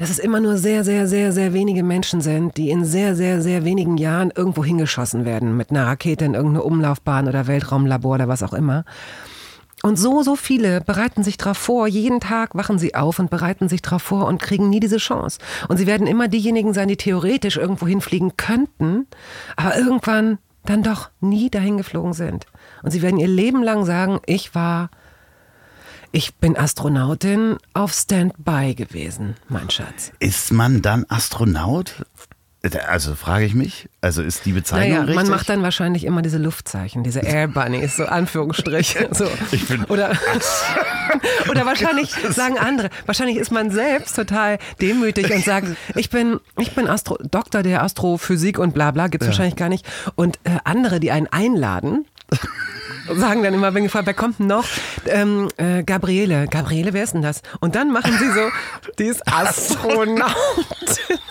dass 0.01 0.09
es 0.09 0.17
immer 0.17 0.39
nur 0.39 0.57
sehr, 0.57 0.83
sehr, 0.83 1.07
sehr, 1.07 1.31
sehr 1.31 1.53
wenige 1.53 1.83
Menschen 1.83 2.21
sind, 2.21 2.57
die 2.57 2.71
in 2.71 2.85
sehr, 2.85 3.15
sehr, 3.15 3.39
sehr 3.39 3.63
wenigen 3.63 3.97
Jahren 3.97 4.31
irgendwo 4.35 4.65
hingeschossen 4.65 5.25
werden 5.25 5.55
mit 5.55 5.69
einer 5.69 5.85
Rakete 5.85 6.25
in 6.25 6.33
irgendeine 6.33 6.63
Umlaufbahn 6.63 7.27
oder 7.27 7.45
Weltraumlabor 7.45 8.15
oder 8.15 8.27
was 8.27 8.41
auch 8.41 8.53
immer. 8.53 8.83
Und 9.83 9.99
so, 9.99 10.23
so 10.23 10.35
viele 10.35 10.81
bereiten 10.81 11.23
sich 11.23 11.37
darauf 11.37 11.57
vor. 11.57 11.87
Jeden 11.87 12.19
Tag 12.19 12.55
wachen 12.55 12.79
sie 12.79 12.95
auf 12.95 13.19
und 13.19 13.29
bereiten 13.29 13.69
sich 13.69 13.83
darauf 13.83 14.01
vor 14.01 14.25
und 14.25 14.41
kriegen 14.41 14.71
nie 14.71 14.79
diese 14.79 14.97
Chance. 14.97 15.37
Und 15.67 15.77
sie 15.77 15.85
werden 15.85 16.07
immer 16.07 16.27
diejenigen 16.27 16.73
sein, 16.73 16.87
die 16.87 16.97
theoretisch 16.97 17.57
irgendwo 17.57 17.85
hinfliegen 17.85 18.37
könnten, 18.37 19.05
aber 19.55 19.77
irgendwann 19.77 20.39
dann 20.65 20.81
doch 20.81 21.11
nie 21.19 21.51
dahin 21.51 21.77
geflogen 21.77 22.13
sind. 22.13 22.47
Und 22.81 22.89
sie 22.89 23.03
werden 23.03 23.19
ihr 23.19 23.27
Leben 23.27 23.61
lang 23.61 23.85
sagen, 23.85 24.19
ich 24.25 24.55
war 24.55 24.89
ich 26.11 26.35
bin 26.35 26.57
Astronautin 26.57 27.57
auf 27.73 27.93
Standby 27.93 28.75
gewesen, 28.75 29.35
mein 29.47 29.69
Schatz. 29.69 30.11
Ist 30.19 30.51
man 30.51 30.81
dann 30.81 31.05
Astronaut? 31.07 32.05
Also 32.87 33.15
frage 33.15 33.45
ich 33.45 33.55
mich, 33.55 33.89
also 34.01 34.21
ist 34.21 34.45
die 34.45 34.51
Bezeichnung 34.51 34.89
naja, 34.89 35.01
richtig? 35.01 35.15
man 35.15 35.29
macht 35.29 35.49
dann 35.49 35.63
wahrscheinlich 35.63 36.03
immer 36.03 36.21
diese 36.21 36.37
Luftzeichen, 36.37 37.03
diese 37.03 37.21
Air 37.21 37.47
Bunnies, 37.47 37.95
so 37.95 38.05
Anführungsstriche. 38.05 39.09
So. 39.13 39.27
Ich 39.51 39.67
bin 39.67 39.83
oder, 39.85 40.11
oder 41.49 41.65
wahrscheinlich 41.65 42.11
sagen 42.29 42.59
andere, 42.59 42.89
wahrscheinlich 43.07 43.37
ist 43.37 43.51
man 43.51 43.71
selbst 43.71 44.15
total 44.15 44.59
demütig 44.79 45.33
und 45.33 45.43
sagt, 45.43 45.69
ich 45.95 46.11
bin, 46.11 46.39
ich 46.59 46.75
bin 46.75 46.87
Astro, 46.87 47.17
Doktor 47.31 47.63
der 47.63 47.81
Astrophysik 47.81 48.59
und 48.59 48.75
bla 48.75 48.91
bla, 48.91 49.07
gibt's 49.07 49.25
ja. 49.25 49.31
wahrscheinlich 49.31 49.55
gar 49.55 49.69
nicht. 49.69 49.85
Und 50.13 50.37
äh, 50.43 50.57
andere, 50.63 50.99
die 50.99 51.11
einen 51.11 51.27
einladen, 51.27 52.05
sagen 53.15 53.43
dann 53.43 53.53
immer, 53.53 53.73
wenn 53.73 53.83
gefragt, 53.83 54.05
wer 54.05 54.13
kommt 54.13 54.39
denn 54.39 54.47
noch? 54.47 54.65
Ähm, 55.05 55.49
äh, 55.57 55.83
Gabriele. 55.83 56.47
Gabriele, 56.47 56.93
wer 56.93 57.03
ist 57.03 57.13
denn 57.13 57.21
das? 57.21 57.41
Und 57.59 57.75
dann 57.75 57.91
machen 57.91 58.17
sie 58.17 58.31
so, 58.31 58.49
die 58.99 59.05
ist 59.05 59.27
Astronautin. 59.27 60.33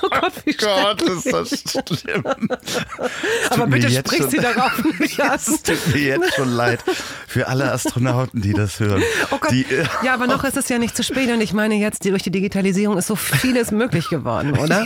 Oh 0.02 0.08
Gott, 0.08 0.32
wie 0.44 0.56
oh 0.60 0.66
Gott, 0.66 1.02
ist 1.02 1.32
das 1.32 2.00
schlimm. 2.00 2.24
Aber 3.50 3.66
bitte 3.66 3.90
sprich 3.90 4.24
sie 4.24 4.38
darauf 4.38 4.82
nicht 4.98 5.20
an. 5.20 5.36
Es 5.36 5.62
tut 5.62 5.94
mir 5.94 6.00
jetzt 6.00 6.34
schon 6.34 6.50
leid 6.50 6.80
für 7.28 7.46
alle 7.46 7.70
Astronauten, 7.70 8.40
die 8.40 8.52
das 8.52 8.80
hören. 8.80 9.02
Oh 9.30 9.36
Gott. 9.38 9.52
Die, 9.52 9.66
ja, 10.02 10.14
aber 10.14 10.26
noch 10.26 10.42
ist 10.42 10.56
es 10.56 10.68
ja 10.68 10.78
nicht 10.78 10.96
zu 10.96 11.04
spät 11.04 11.30
und 11.30 11.40
ich 11.40 11.52
meine 11.52 11.76
jetzt, 11.76 12.04
durch 12.04 12.22
die 12.22 12.30
Digitalisierung 12.30 12.98
ist 12.98 13.06
so 13.06 13.14
vieles 13.14 13.70
möglich 13.70 14.08
geworden, 14.08 14.58
oder? 14.58 14.84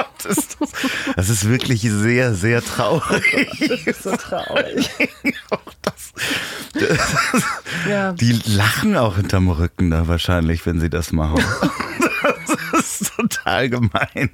Gott, 0.00 0.24
ist 0.24 0.56
das, 0.60 0.70
das 1.16 1.28
ist 1.28 1.48
wirklich 1.48 1.82
sehr, 1.82 2.34
sehr 2.34 2.62
traurig. 2.62 3.24
Das 3.60 3.86
ist 3.86 4.02
so 4.02 4.16
traurig. 4.16 4.90
auch 5.50 5.60
das, 5.82 6.12
das 6.72 7.42
ja. 7.88 8.12
Die 8.12 8.32
lachen 8.46 8.96
auch 8.96 9.16
hinterm 9.16 9.50
Rücken 9.50 9.90
da 9.90 10.08
wahrscheinlich, 10.08 10.64
wenn 10.66 10.80
sie 10.80 10.90
das 10.90 11.12
machen. 11.12 11.44
Das 12.72 13.00
ist 13.00 13.12
total 13.16 13.68
gemein. 13.70 13.90
Ja, 14.12 14.28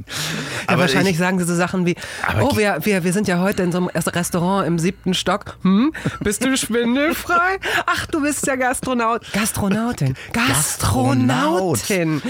aber 0.67 0.83
wahrscheinlich 0.83 1.12
ich, 1.12 1.19
sagen 1.19 1.38
sie 1.38 1.45
so 1.45 1.55
Sachen 1.55 1.87
wie, 1.87 1.95
oh, 2.41 2.57
wir, 2.57 2.79
wir, 2.83 3.05
wir 3.05 3.12
sind 3.12 3.29
ja 3.29 3.38
heute 3.38 3.62
in 3.62 3.71
so 3.71 3.79
einem 3.79 3.88
Restaurant 3.88 4.67
im 4.67 4.79
siebten 4.79 5.14
Stock. 5.14 5.57
Hm, 5.62 5.93
bist 6.21 6.45
du 6.45 6.57
schwindelfrei? 6.57 7.59
Ach, 7.87 8.07
du 8.07 8.23
bist 8.23 8.47
ja 8.47 8.57
Gastronaut. 8.57 9.33
Gastronautin. 9.33 10.17
Gastronautin. 10.33 12.23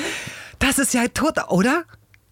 Das 0.59 0.79
ist 0.79 0.95
ja 0.95 1.09
tot, 1.09 1.37
oder? 1.49 1.85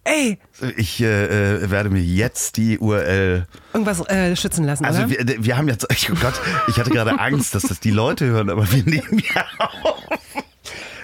Ey! 0.04 0.38
Ich 0.76 1.00
äh, 1.00 1.62
äh, 1.62 1.70
werde 1.70 1.88
mir 1.88 2.02
jetzt 2.02 2.56
die 2.58 2.78
URL. 2.78 3.46
Irgendwas 3.72 4.06
äh, 4.08 4.36
schützen 4.36 4.64
lassen. 4.64 4.84
Also 4.84 5.04
oder? 5.04 5.10
Wir, 5.10 5.44
wir 5.44 5.56
haben 5.56 5.68
jetzt. 5.68 5.86
Oh 6.10 6.16
Gott, 6.20 6.34
ich 6.68 6.76
hatte 6.76 6.90
gerade 6.90 7.18
Angst, 7.18 7.54
dass 7.54 7.62
das 7.62 7.80
die 7.80 7.90
Leute 7.90 8.26
hören, 8.26 8.50
aber 8.50 8.70
wir 8.70 8.82
nehmen 8.84 9.22
ja 9.34 9.46
auf. 9.82 10.02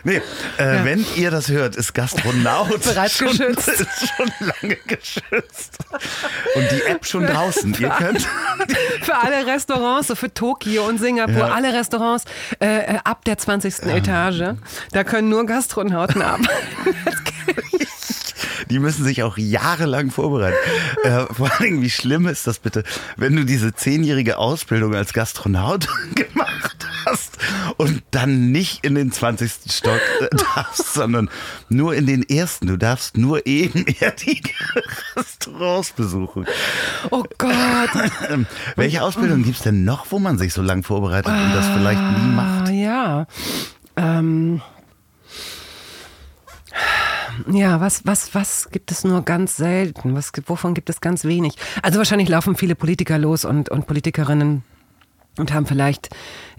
Nee, 0.02 0.22
äh, 0.58 0.76
ja. 0.76 0.84
wenn 0.84 1.04
ihr 1.16 1.30
das 1.30 1.48
hört, 1.48 1.76
ist 1.76 1.92
Gastronaut 1.94 2.82
bereits 2.84 3.18
schon, 3.18 3.28
geschützt. 3.28 3.68
Ist 3.68 4.12
schon 4.16 4.30
lange 4.40 4.76
geschützt. 4.86 5.78
Und 6.54 6.70
die 6.70 6.82
App 6.82 7.04
schon 7.04 7.26
draußen. 7.26 7.74
ihr 7.78 7.90
könnt. 7.90 8.26
Für 9.02 9.16
alle 9.16 9.46
Restaurants, 9.46 10.08
so 10.08 10.14
für 10.14 10.32
Tokio 10.32 10.86
und 10.86 10.98
Singapur, 10.98 11.34
ja. 11.34 11.48
alle 11.48 11.72
Restaurants 11.72 12.24
äh, 12.60 12.96
ab 13.04 13.24
der 13.24 13.38
20. 13.38 13.78
Ja. 13.84 13.96
Etage, 13.96 14.54
da 14.92 15.04
können 15.04 15.28
nur 15.28 15.44
Gastronauten 15.44 16.22
arbeiten. 16.22 16.48
die 18.70 18.78
müssen 18.78 19.04
sich 19.04 19.22
auch 19.22 19.36
jahrelang 19.36 20.10
vorbereiten. 20.10 20.56
Äh, 21.04 21.26
vor 21.32 21.50
allem, 21.58 21.82
wie 21.82 21.90
schlimm 21.90 22.26
ist 22.26 22.46
das 22.46 22.58
bitte, 22.58 22.84
wenn 23.16 23.36
du 23.36 23.44
diese 23.44 23.74
zehnjährige 23.74 24.38
Ausbildung 24.38 24.94
als 24.94 25.12
Gastronaut 25.12 25.88
gemacht 26.14 26.86
hast 27.06 27.38
und 27.76 28.02
dann 28.10 28.50
nicht 28.52 28.84
in 28.84 28.94
den 28.94 29.12
20. 29.12 29.52
Stock 29.70 30.00
äh, 30.20 30.28
darfst, 30.54 30.94
sondern 30.94 31.30
nur 31.68 31.94
in 31.94 32.06
den 32.06 32.28
ersten. 32.28 32.66
Du 32.66 32.76
darfst 32.76 33.16
nur 33.16 33.46
ebenerdige 33.46 34.50
Restaurants 35.16 35.92
besuchen. 35.92 36.46
Oh 37.10 37.24
Gott. 37.38 37.90
Ähm, 38.28 38.46
welche 38.76 39.02
Ausbildung 39.02 39.42
gibt 39.42 39.56
es 39.56 39.62
denn 39.62 39.84
noch, 39.84 40.06
wo 40.10 40.18
man 40.18 40.38
sich 40.38 40.52
so 40.52 40.62
lange 40.62 40.82
vorbereitet 40.82 41.32
und 41.32 41.52
das 41.52 41.66
vielleicht 41.68 42.00
nie 42.00 42.34
macht? 42.34 42.68
Ah, 42.68 42.72
ja. 42.72 43.26
Ähm. 43.96 44.60
Ja, 47.50 47.80
was, 47.80 48.06
was, 48.06 48.34
was 48.34 48.70
gibt 48.70 48.90
es 48.90 49.04
nur 49.04 49.22
ganz 49.22 49.56
selten? 49.56 50.14
Was, 50.14 50.32
wovon 50.46 50.74
gibt 50.74 50.90
es 50.90 51.00
ganz 51.00 51.24
wenig? 51.24 51.54
Also 51.82 51.98
wahrscheinlich 51.98 52.28
laufen 52.28 52.56
viele 52.56 52.74
Politiker 52.74 53.18
los 53.18 53.44
und, 53.44 53.68
und 53.68 53.86
Politikerinnen 53.86 54.62
und 55.38 55.52
haben 55.52 55.66
vielleicht 55.66 56.10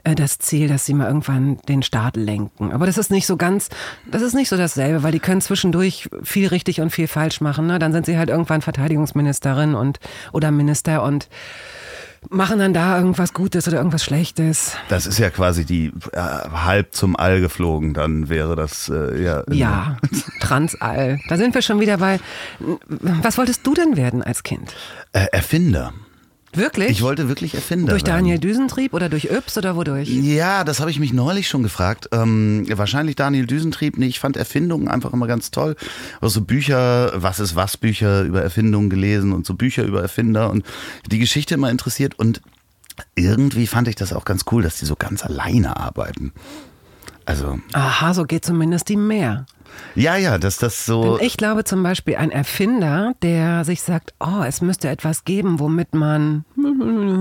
äh, 0.03 0.15
das 0.15 0.39
Ziel, 0.39 0.67
dass 0.67 0.85
sie 0.85 0.93
mal 0.93 1.07
irgendwann 1.07 1.57
den 1.67 1.83
Staat 1.83 2.15
lenken. 2.15 2.71
Aber 2.71 2.85
das 2.85 2.97
ist 2.97 3.11
nicht 3.11 3.27
so 3.27 3.37
ganz, 3.37 3.69
das 4.09 4.21
ist 4.21 4.33
nicht 4.33 4.49
so 4.49 4.57
dasselbe, 4.57 5.03
weil 5.03 5.11
die 5.11 5.19
können 5.19 5.41
zwischendurch 5.41 6.09
viel 6.23 6.47
richtig 6.47 6.81
und 6.81 6.89
viel 6.89 7.07
falsch 7.07 7.41
machen. 7.41 7.67
Ne? 7.67 7.79
Dann 7.79 7.93
sind 7.93 8.05
sie 8.05 8.17
halt 8.17 8.29
irgendwann 8.29 8.61
Verteidigungsministerin 8.61 9.75
und 9.75 9.99
oder 10.31 10.51
Minister 10.51 11.03
und 11.03 11.29
machen 12.29 12.59
dann 12.59 12.73
da 12.73 12.97
irgendwas 12.97 13.33
Gutes 13.33 13.67
oder 13.67 13.77
irgendwas 13.77 14.03
Schlechtes. 14.03 14.75
Das 14.89 15.05
ist 15.05 15.17
ja 15.17 15.29
quasi 15.29 15.65
die 15.65 15.91
äh, 16.13 16.19
halb 16.19 16.93
zum 16.93 17.15
All 17.15 17.41
geflogen, 17.41 17.93
dann 17.93 18.29
wäre 18.29 18.55
das 18.55 18.89
äh, 18.89 19.21
ja. 19.21 19.43
Ja, 19.49 19.97
Transall. 20.39 21.19
Da 21.29 21.37
sind 21.37 21.53
wir 21.53 21.61
schon 21.61 21.79
wieder 21.79 21.97
bei. 21.97 22.19
Was 22.59 23.37
wolltest 23.37 23.65
du 23.65 23.73
denn 23.73 23.97
werden 23.97 24.21
als 24.23 24.43
Kind? 24.43 24.75
Äh, 25.13 25.25
Erfinder. 25.31 25.93
Wirklich? 26.53 26.89
Ich 26.89 27.01
wollte 27.01 27.29
wirklich 27.29 27.55
Erfinder 27.55 27.91
Durch 27.91 28.03
Daniel 28.03 28.37
Düsentrieb 28.37 28.93
oder 28.93 29.07
durch 29.07 29.25
Yps 29.25 29.57
oder 29.57 29.75
wodurch? 29.75 30.09
Ja, 30.09 30.63
das 30.63 30.79
habe 30.79 30.91
ich 30.91 30.99
mich 30.99 31.13
neulich 31.13 31.47
schon 31.47 31.63
gefragt. 31.63 32.09
Ähm, 32.11 32.65
wahrscheinlich 32.69 33.15
Daniel 33.15 33.45
Düsentrieb. 33.45 33.97
Nee, 33.97 34.07
ich 34.07 34.19
fand 34.19 34.35
Erfindungen 34.35 34.89
einfach 34.89 35.13
immer 35.13 35.27
ganz 35.27 35.51
toll. 35.51 35.75
Also 36.19 36.39
so 36.39 36.45
Bücher, 36.45 37.11
was 37.15 37.39
ist 37.39 37.55
was 37.55 37.77
Bücher 37.77 38.23
über 38.23 38.41
Erfindungen 38.41 38.89
gelesen 38.89 39.31
und 39.31 39.45
so 39.45 39.53
Bücher 39.53 39.83
über 39.83 40.01
Erfinder 40.01 40.49
und 40.49 40.65
die 41.09 41.19
Geschichte 41.19 41.53
immer 41.53 41.69
interessiert. 41.69 42.19
Und 42.19 42.41
irgendwie 43.15 43.67
fand 43.67 43.87
ich 43.87 43.95
das 43.95 44.11
auch 44.11 44.25
ganz 44.25 44.43
cool, 44.51 44.61
dass 44.61 44.77
die 44.77 44.85
so 44.85 44.95
ganz 44.95 45.23
alleine 45.23 45.77
arbeiten. 45.77 46.33
Also. 47.25 47.59
Aha, 47.73 48.13
so 48.13 48.25
geht 48.25 48.43
zumindest 48.43 48.89
die 48.89 48.97
mehr. 48.97 49.45
Ja, 49.95 50.15
ja, 50.15 50.37
dass 50.37 50.57
das 50.57 50.85
so. 50.85 51.17
Denn 51.17 51.25
ich 51.25 51.37
glaube 51.37 51.63
zum 51.63 51.83
Beispiel, 51.83 52.15
ein 52.15 52.31
Erfinder, 52.31 53.13
der 53.21 53.65
sich 53.65 53.81
sagt, 53.81 54.13
oh, 54.19 54.43
es 54.45 54.61
müsste 54.61 54.89
etwas 54.89 55.25
geben, 55.25 55.59
womit 55.59 55.93
man 55.93 56.45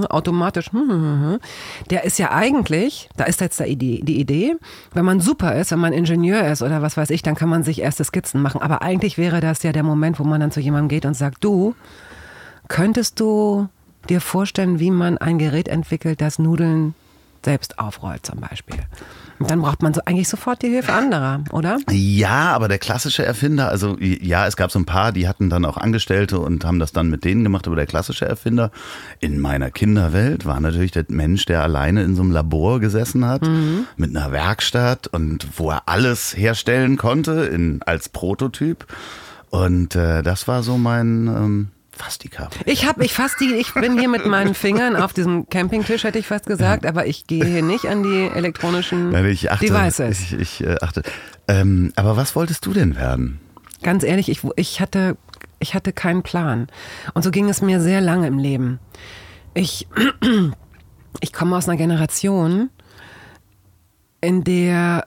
automatisch, 0.09 0.71
der 1.91 2.05
ist 2.05 2.19
ja 2.19 2.31
eigentlich, 2.33 3.09
da 3.17 3.25
ist 3.25 3.41
jetzt 3.41 3.61
die 3.61 4.21
Idee, 4.21 4.57
wenn 4.93 5.05
man 5.05 5.21
super 5.21 5.57
ist, 5.57 5.73
wenn 5.73 5.81
man 5.81 5.93
Ingenieur 5.93 6.47
ist 6.47 6.63
oder 6.63 6.83
was 6.83 6.97
weiß 6.97 7.11
ich, 7.11 7.23
dann 7.23 7.35
kann 7.35 7.49
man 7.49 7.63
sich 7.63 7.81
erste 7.81 8.05
Skizzen 8.05 8.41
machen. 8.41 8.63
Aber 8.63 8.83
eigentlich 8.83 9.19
wäre 9.19 9.41
das 9.41 9.63
ja 9.63 9.73
der 9.73 9.83
Moment, 9.83 10.19
wo 10.19 10.25
man 10.25 10.41
dann 10.41 10.53
zu 10.53 10.61
jemandem 10.61 10.89
geht 10.89 11.07
und 11.07 11.15
sagt, 11.15 11.43
du, 11.43 11.75
könntest 12.69 13.19
du 13.21 13.69
dir 14.09 14.21
vorstellen, 14.21 14.79
wie 14.79 14.91
man 14.91 15.19
ein 15.19 15.39
Gerät 15.39 15.69
entwickelt, 15.69 16.21
das 16.21 16.39
Nudeln 16.39 16.95
selbst 17.45 17.79
aufrollt 17.79 18.27
zum 18.27 18.41
Beispiel. 18.41 18.79
Und 19.39 19.51
dann 19.51 19.63
braucht 19.63 19.83
man 19.83 19.95
so 19.95 20.03
eigentlich 20.05 20.29
sofort 20.29 20.63
die 20.63 20.69
Hilfe 20.69 20.93
anderer, 20.93 21.43
oder? 21.51 21.79
Ja, 21.91 22.53
aber 22.53 22.69
der 22.69 22.79
klassische 22.79 23.25
Erfinder, 23.25 23.71
also 23.71 23.97
ja, 23.99 24.47
es 24.47 24.57
gab 24.57 24.71
so 24.71 24.79
ein 24.79 24.85
paar, 24.85 25.13
die 25.13 25.27
hatten 25.27 25.49
dann 25.49 25.65
auch 25.65 25.79
Angestellte 25.79 26.39
und 26.39 26.65
haben 26.65 26.79
das 26.79 26.93
dann 26.93 27.09
mit 27.09 27.25
denen 27.25 27.43
gemacht, 27.43 27.67
aber 27.67 27.77
der 27.77 27.87
klassische 27.87 28.27
Erfinder 28.27 28.71
in 29.19 29.41
meiner 29.41 29.71
Kinderwelt 29.71 30.45
war 30.45 30.61
natürlich 30.61 30.91
der 30.91 31.07
Mensch, 31.09 31.47
der 31.47 31.63
alleine 31.63 32.03
in 32.03 32.17
so 32.17 32.23
einem 32.23 32.33
Labor 32.33 32.81
gesessen 32.81 33.25
hat, 33.25 33.43
mhm. 33.43 33.87
mit 33.97 34.15
einer 34.15 34.31
Werkstatt 34.31 35.07
und 35.07 35.47
wo 35.57 35.71
er 35.71 35.83
alles 35.87 36.37
herstellen 36.37 36.99
konnte 36.99 37.47
in, 37.47 37.83
als 37.83 38.11
Prototyp. 38.11 38.87
Und 39.49 39.97
äh, 39.97 40.23
das 40.23 40.47
war 40.47 40.63
so 40.63 40.77
mein... 40.77 41.27
Ähm, 41.27 41.69
fast 42.01 42.25
die 42.25 42.29
Kabel. 42.29 42.59
Ich 42.65 42.87
habe, 42.87 43.05
ich 43.05 43.13
fast 43.13 43.41
die, 43.41 43.55
ich 43.55 43.75
bin 43.75 43.99
hier 43.99 44.09
mit 44.09 44.27
meinen 44.27 44.55
Fingern 44.55 44.97
auf 44.97 45.13
diesem 45.13 45.49
Campingtisch, 45.49 46.05
hätte 46.05 46.19
ich 46.19 46.27
fast 46.27 46.47
gesagt, 46.47 46.87
aber 46.87 47.07
ich 47.07 47.27
gehe 47.27 47.45
hier 47.45 47.63
nicht 47.63 47.87
an 47.87 48.03
die 48.03 48.29
elektronischen 48.35 49.11
Nein, 49.11 49.27
ich 49.27 49.51
achte, 49.51 49.67
Devices. 49.67 50.21
Ich, 50.21 50.33
ich 50.33 50.65
äh, 50.65 50.77
achte. 50.81 51.03
Ähm, 51.47 51.93
aber 51.97 52.17
was 52.17 52.35
wolltest 52.35 52.65
du 52.65 52.73
denn 52.73 52.97
werden? 52.97 53.41
Ganz 53.83 54.03
ehrlich, 54.03 54.31
ich, 54.31 54.41
ich, 54.57 54.81
hatte, 54.81 55.17
ich 55.59 55.75
hatte 55.75 55.93
keinen 55.93 56.23
Plan. 56.23 56.69
Und 57.15 57.23
so 57.23 57.31
ging 57.31 57.49
es 57.49 57.61
mir 57.61 57.81
sehr 57.81 58.01
lange 58.01 58.27
im 58.27 58.39
Leben. 58.39 58.79
Ich, 59.53 59.87
ich 61.21 61.33
komme 61.33 61.57
aus 61.57 61.69
einer 61.69 61.77
Generation, 61.77 62.71
in 64.23 64.45
der 64.45 65.07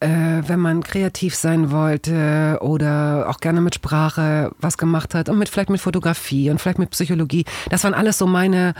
wenn 0.00 0.60
man 0.60 0.82
kreativ 0.82 1.34
sein 1.34 1.70
wollte 1.70 2.58
oder 2.62 3.26
auch 3.28 3.38
gerne 3.40 3.60
mit 3.60 3.74
Sprache 3.74 4.50
was 4.58 4.78
gemacht 4.78 5.14
hat 5.14 5.28
und 5.28 5.38
mit 5.38 5.50
vielleicht 5.50 5.68
mit 5.68 5.80
Fotografie 5.80 6.50
und 6.50 6.58
vielleicht 6.58 6.78
mit 6.78 6.90
Psychologie. 6.90 7.44
Das 7.68 7.84
waren 7.84 7.92
alles 7.92 8.16
so 8.16 8.26
meine, 8.26 8.74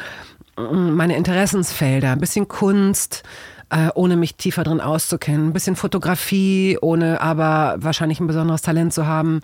mm, 0.56 0.92
meine 0.92 1.16
Interessensfelder. 1.16 2.12
Ein 2.12 2.20
bisschen 2.20 2.48
Kunst, 2.48 3.22
äh, 3.70 3.88
ohne 3.94 4.16
mich 4.16 4.36
tiefer 4.36 4.64
drin 4.64 4.80
auszukennen. 4.80 5.48
Ein 5.48 5.52
bisschen 5.52 5.76
Fotografie, 5.76 6.78
ohne 6.80 7.20
aber 7.20 7.76
wahrscheinlich 7.78 8.20
ein 8.20 8.26
besonderes 8.26 8.62
Talent 8.62 8.92
zu 8.92 9.06
haben. 9.06 9.40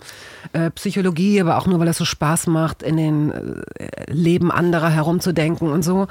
Äh, 0.53 0.71
Psychologie, 0.71 1.39
aber 1.41 1.57
auch 1.57 1.67
nur, 1.67 1.79
weil 1.79 1.87
es 1.87 1.97
so 1.97 2.05
Spaß 2.05 2.47
macht, 2.47 2.83
in 2.83 2.97
den 2.97 3.31
äh, 3.31 4.11
Leben 4.11 4.51
anderer 4.51 4.89
herumzudenken 4.89 5.71
und 5.71 5.83
so. 5.83 6.07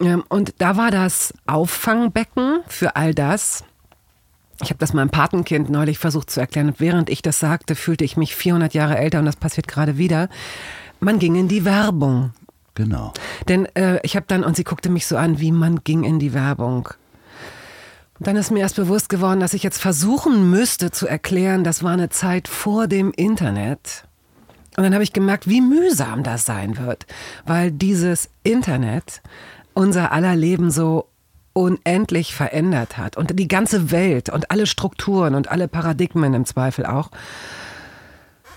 Ähm, 0.00 0.24
und 0.28 0.54
da 0.58 0.76
war 0.76 0.90
das 0.90 1.34
Auffangbecken 1.46 2.60
für 2.68 2.96
all 2.96 3.14
das 3.14 3.64
ich 4.62 4.70
habe 4.70 4.78
das 4.78 4.92
meinem 4.92 5.10
Patenkind 5.10 5.70
neulich 5.70 5.98
versucht 5.98 6.30
zu 6.30 6.40
erklären 6.40 6.68
und 6.68 6.80
während 6.80 7.10
ich 7.10 7.22
das 7.22 7.38
sagte, 7.38 7.74
fühlte 7.74 8.04
ich 8.04 8.16
mich 8.16 8.34
400 8.34 8.74
Jahre 8.74 8.96
älter 8.96 9.18
und 9.18 9.26
das 9.26 9.36
passiert 9.36 9.68
gerade 9.68 9.98
wieder. 9.98 10.28
Man 11.00 11.18
ging 11.18 11.34
in 11.34 11.48
die 11.48 11.64
Werbung. 11.64 12.32
Genau. 12.74 13.12
Denn 13.48 13.66
äh, 13.76 14.00
ich 14.02 14.16
habe 14.16 14.26
dann, 14.28 14.44
und 14.44 14.56
sie 14.56 14.64
guckte 14.64 14.90
mich 14.90 15.06
so 15.06 15.16
an, 15.16 15.38
wie 15.38 15.52
man 15.52 15.84
ging 15.84 16.04
in 16.04 16.18
die 16.18 16.34
Werbung. 16.34 16.88
Und 18.18 18.26
dann 18.26 18.36
ist 18.36 18.50
mir 18.50 18.60
erst 18.60 18.76
bewusst 18.76 19.08
geworden, 19.08 19.40
dass 19.40 19.54
ich 19.54 19.62
jetzt 19.62 19.80
versuchen 19.80 20.50
müsste 20.50 20.90
zu 20.90 21.06
erklären, 21.06 21.64
das 21.64 21.82
war 21.82 21.92
eine 21.92 22.10
Zeit 22.10 22.48
vor 22.48 22.86
dem 22.86 23.12
Internet. 23.12 24.04
Und 24.76 24.82
dann 24.82 24.94
habe 24.94 25.04
ich 25.04 25.12
gemerkt, 25.12 25.48
wie 25.48 25.60
mühsam 25.60 26.22
das 26.22 26.46
sein 26.46 26.78
wird, 26.78 27.06
weil 27.44 27.70
dieses 27.70 28.28
Internet 28.42 29.20
unser 29.72 30.12
aller 30.12 30.36
Leben 30.36 30.70
so 30.70 31.08
unendlich 31.54 32.34
verändert 32.34 32.98
hat 32.98 33.16
und 33.16 33.38
die 33.38 33.48
ganze 33.48 33.90
Welt 33.90 34.28
und 34.28 34.50
alle 34.50 34.66
Strukturen 34.66 35.34
und 35.34 35.50
alle 35.50 35.68
Paradigmen 35.68 36.34
im 36.34 36.44
Zweifel 36.44 36.84
auch. 36.84 37.10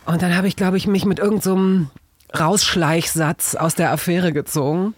Und 0.06 0.22
dann 0.22 0.36
habe 0.36 0.48
ich, 0.48 0.56
glaube 0.56 0.78
ich, 0.78 0.88
mich 0.88 1.06
mit 1.06 1.20
irgendeinem 1.20 1.90
so 2.34 2.40
Rausschleichsatz 2.40 3.56
aus 3.56 3.76
der 3.76 3.92
Affäre 3.92 4.34
gezogen. 4.34 4.94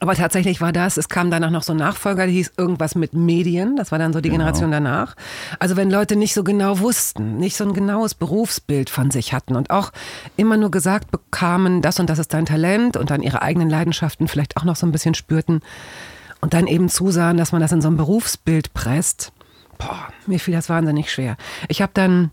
Aber 0.00 0.14
tatsächlich 0.14 0.60
war 0.60 0.72
das, 0.72 0.96
es 0.96 1.08
kam 1.08 1.30
danach 1.30 1.50
noch 1.50 1.62
so 1.62 1.72
ein 1.72 1.78
Nachfolger, 1.78 2.24
der 2.24 2.34
hieß 2.34 2.54
irgendwas 2.56 2.94
mit 2.94 3.14
Medien, 3.14 3.76
das 3.76 3.92
war 3.92 3.98
dann 3.98 4.12
so 4.12 4.20
die 4.20 4.28
genau. 4.28 4.40
Generation 4.40 4.70
danach. 4.70 5.14
Also 5.60 5.76
wenn 5.76 5.90
Leute 5.90 6.16
nicht 6.16 6.34
so 6.34 6.42
genau 6.42 6.80
wussten, 6.80 7.36
nicht 7.36 7.56
so 7.56 7.64
ein 7.64 7.74
genaues 7.74 8.14
Berufsbild 8.14 8.90
von 8.90 9.10
sich 9.10 9.32
hatten 9.32 9.54
und 9.54 9.70
auch 9.70 9.92
immer 10.36 10.56
nur 10.56 10.70
gesagt 10.70 11.10
bekamen, 11.10 11.80
das 11.80 12.00
und 12.00 12.10
das 12.10 12.18
ist 12.18 12.34
dein 12.34 12.44
Talent 12.44 12.96
und 12.96 13.10
dann 13.10 13.22
ihre 13.22 13.40
eigenen 13.40 13.70
Leidenschaften 13.70 14.26
vielleicht 14.26 14.56
auch 14.56 14.64
noch 14.64 14.76
so 14.76 14.84
ein 14.84 14.92
bisschen 14.92 15.14
spürten, 15.14 15.62
und 16.44 16.52
dann 16.52 16.66
eben 16.66 16.90
zusahen, 16.90 17.38
dass 17.38 17.52
man 17.52 17.62
das 17.62 17.72
in 17.72 17.80
so 17.80 17.88
ein 17.88 17.96
Berufsbild 17.96 18.74
presst. 18.74 19.32
Boah, 19.78 20.08
mir 20.26 20.38
fiel 20.38 20.52
das 20.52 20.68
wahnsinnig 20.68 21.10
schwer. 21.10 21.38
Ich 21.68 21.80
habe 21.80 21.92
dann 21.94 22.32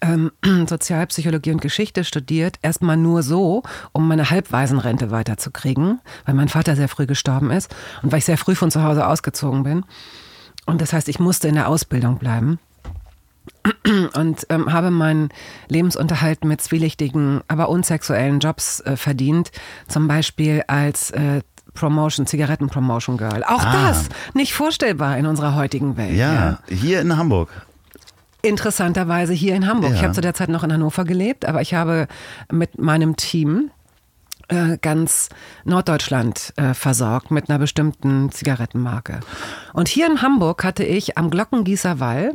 ähm, 0.00 0.32
Sozialpsychologie 0.66 1.50
und 1.50 1.60
Geschichte 1.60 2.04
studiert, 2.04 2.56
erstmal 2.62 2.96
nur 2.96 3.22
so, 3.22 3.64
um 3.92 4.08
meine 4.08 4.30
Halbwaisenrente 4.30 5.10
weiterzukriegen, 5.10 6.00
weil 6.24 6.34
mein 6.34 6.48
Vater 6.48 6.74
sehr 6.74 6.88
früh 6.88 7.04
gestorben 7.04 7.50
ist 7.50 7.68
und 8.02 8.12
weil 8.12 8.20
ich 8.20 8.24
sehr 8.24 8.38
früh 8.38 8.54
von 8.54 8.70
zu 8.70 8.82
Hause 8.82 9.06
ausgezogen 9.06 9.62
bin. 9.62 9.84
Und 10.64 10.80
das 10.80 10.94
heißt, 10.94 11.10
ich 11.10 11.20
musste 11.20 11.48
in 11.48 11.56
der 11.56 11.68
Ausbildung 11.68 12.16
bleiben 12.16 12.60
und 14.14 14.46
ähm, 14.48 14.72
habe 14.72 14.90
meinen 14.90 15.28
Lebensunterhalt 15.68 16.46
mit 16.46 16.62
zwielichtigen, 16.62 17.42
aber 17.46 17.68
unsexuellen 17.68 18.40
Jobs 18.40 18.80
äh, 18.80 18.96
verdient. 18.96 19.52
Zum 19.86 20.08
Beispiel 20.08 20.64
als 20.66 21.10
äh, 21.10 21.42
Promotion, 21.74 22.26
Zigaretten-Promotion 22.26 23.16
Girl. 23.16 23.44
Auch 23.44 23.64
ah. 23.64 23.88
das 23.88 24.08
nicht 24.34 24.54
vorstellbar 24.54 25.16
in 25.16 25.26
unserer 25.26 25.54
heutigen 25.54 25.96
Welt. 25.96 26.16
Ja, 26.16 26.32
ja. 26.32 26.58
hier 26.68 27.00
in 27.00 27.16
Hamburg. 27.16 27.48
Interessanterweise 28.42 29.32
hier 29.32 29.54
in 29.54 29.66
Hamburg. 29.66 29.90
Ja. 29.90 29.96
Ich 29.96 30.02
habe 30.02 30.14
zu 30.14 30.20
der 30.20 30.34
Zeit 30.34 30.48
noch 30.48 30.64
in 30.64 30.72
Hannover 30.72 31.04
gelebt, 31.04 31.44
aber 31.44 31.60
ich 31.62 31.74
habe 31.74 32.08
mit 32.50 32.78
meinem 32.78 33.16
Team 33.16 33.70
äh, 34.48 34.78
ganz 34.78 35.28
Norddeutschland 35.64 36.52
äh, 36.56 36.74
versorgt 36.74 37.30
mit 37.30 37.48
einer 37.48 37.58
bestimmten 37.58 38.30
Zigarettenmarke. 38.32 39.20
Und 39.72 39.88
hier 39.88 40.06
in 40.06 40.22
Hamburg 40.22 40.64
hatte 40.64 40.84
ich 40.84 41.16
am 41.16 41.30
Glockengießer 41.30 42.00
Wall 42.00 42.32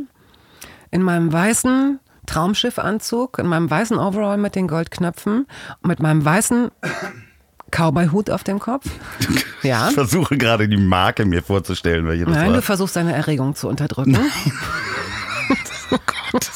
in 0.91 1.03
meinem 1.03 1.31
weißen 1.31 1.99
Traumschiffanzug, 2.25 3.39
in 3.39 3.47
meinem 3.47 3.69
weißen 3.69 3.97
Overall 3.97 4.37
mit 4.37 4.55
den 4.55 4.67
Goldknöpfen 4.67 5.47
mit 5.83 5.99
meinem 5.99 6.23
weißen 6.23 6.71
Cowboy-Hut 7.71 8.29
auf 8.29 8.43
dem 8.43 8.59
Kopf. 8.59 8.85
Ja. 9.63 9.87
Ich 9.89 9.95
versuche 9.95 10.37
gerade 10.37 10.69
die 10.69 10.77
Marke 10.77 11.25
mir 11.25 11.41
vorzustellen, 11.41 12.07
welche 12.07 12.25
das 12.25 12.35
Nein, 12.35 12.49
war. 12.49 12.55
du 12.57 12.61
versuchst 12.61 12.95
deine 12.95 13.13
Erregung 13.13 13.55
zu 13.55 13.67
unterdrücken. 13.67 14.15
Oh 15.89 15.97
Gott. 16.05 16.49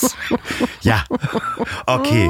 Ja, 0.82 1.04
okay. 1.88 2.30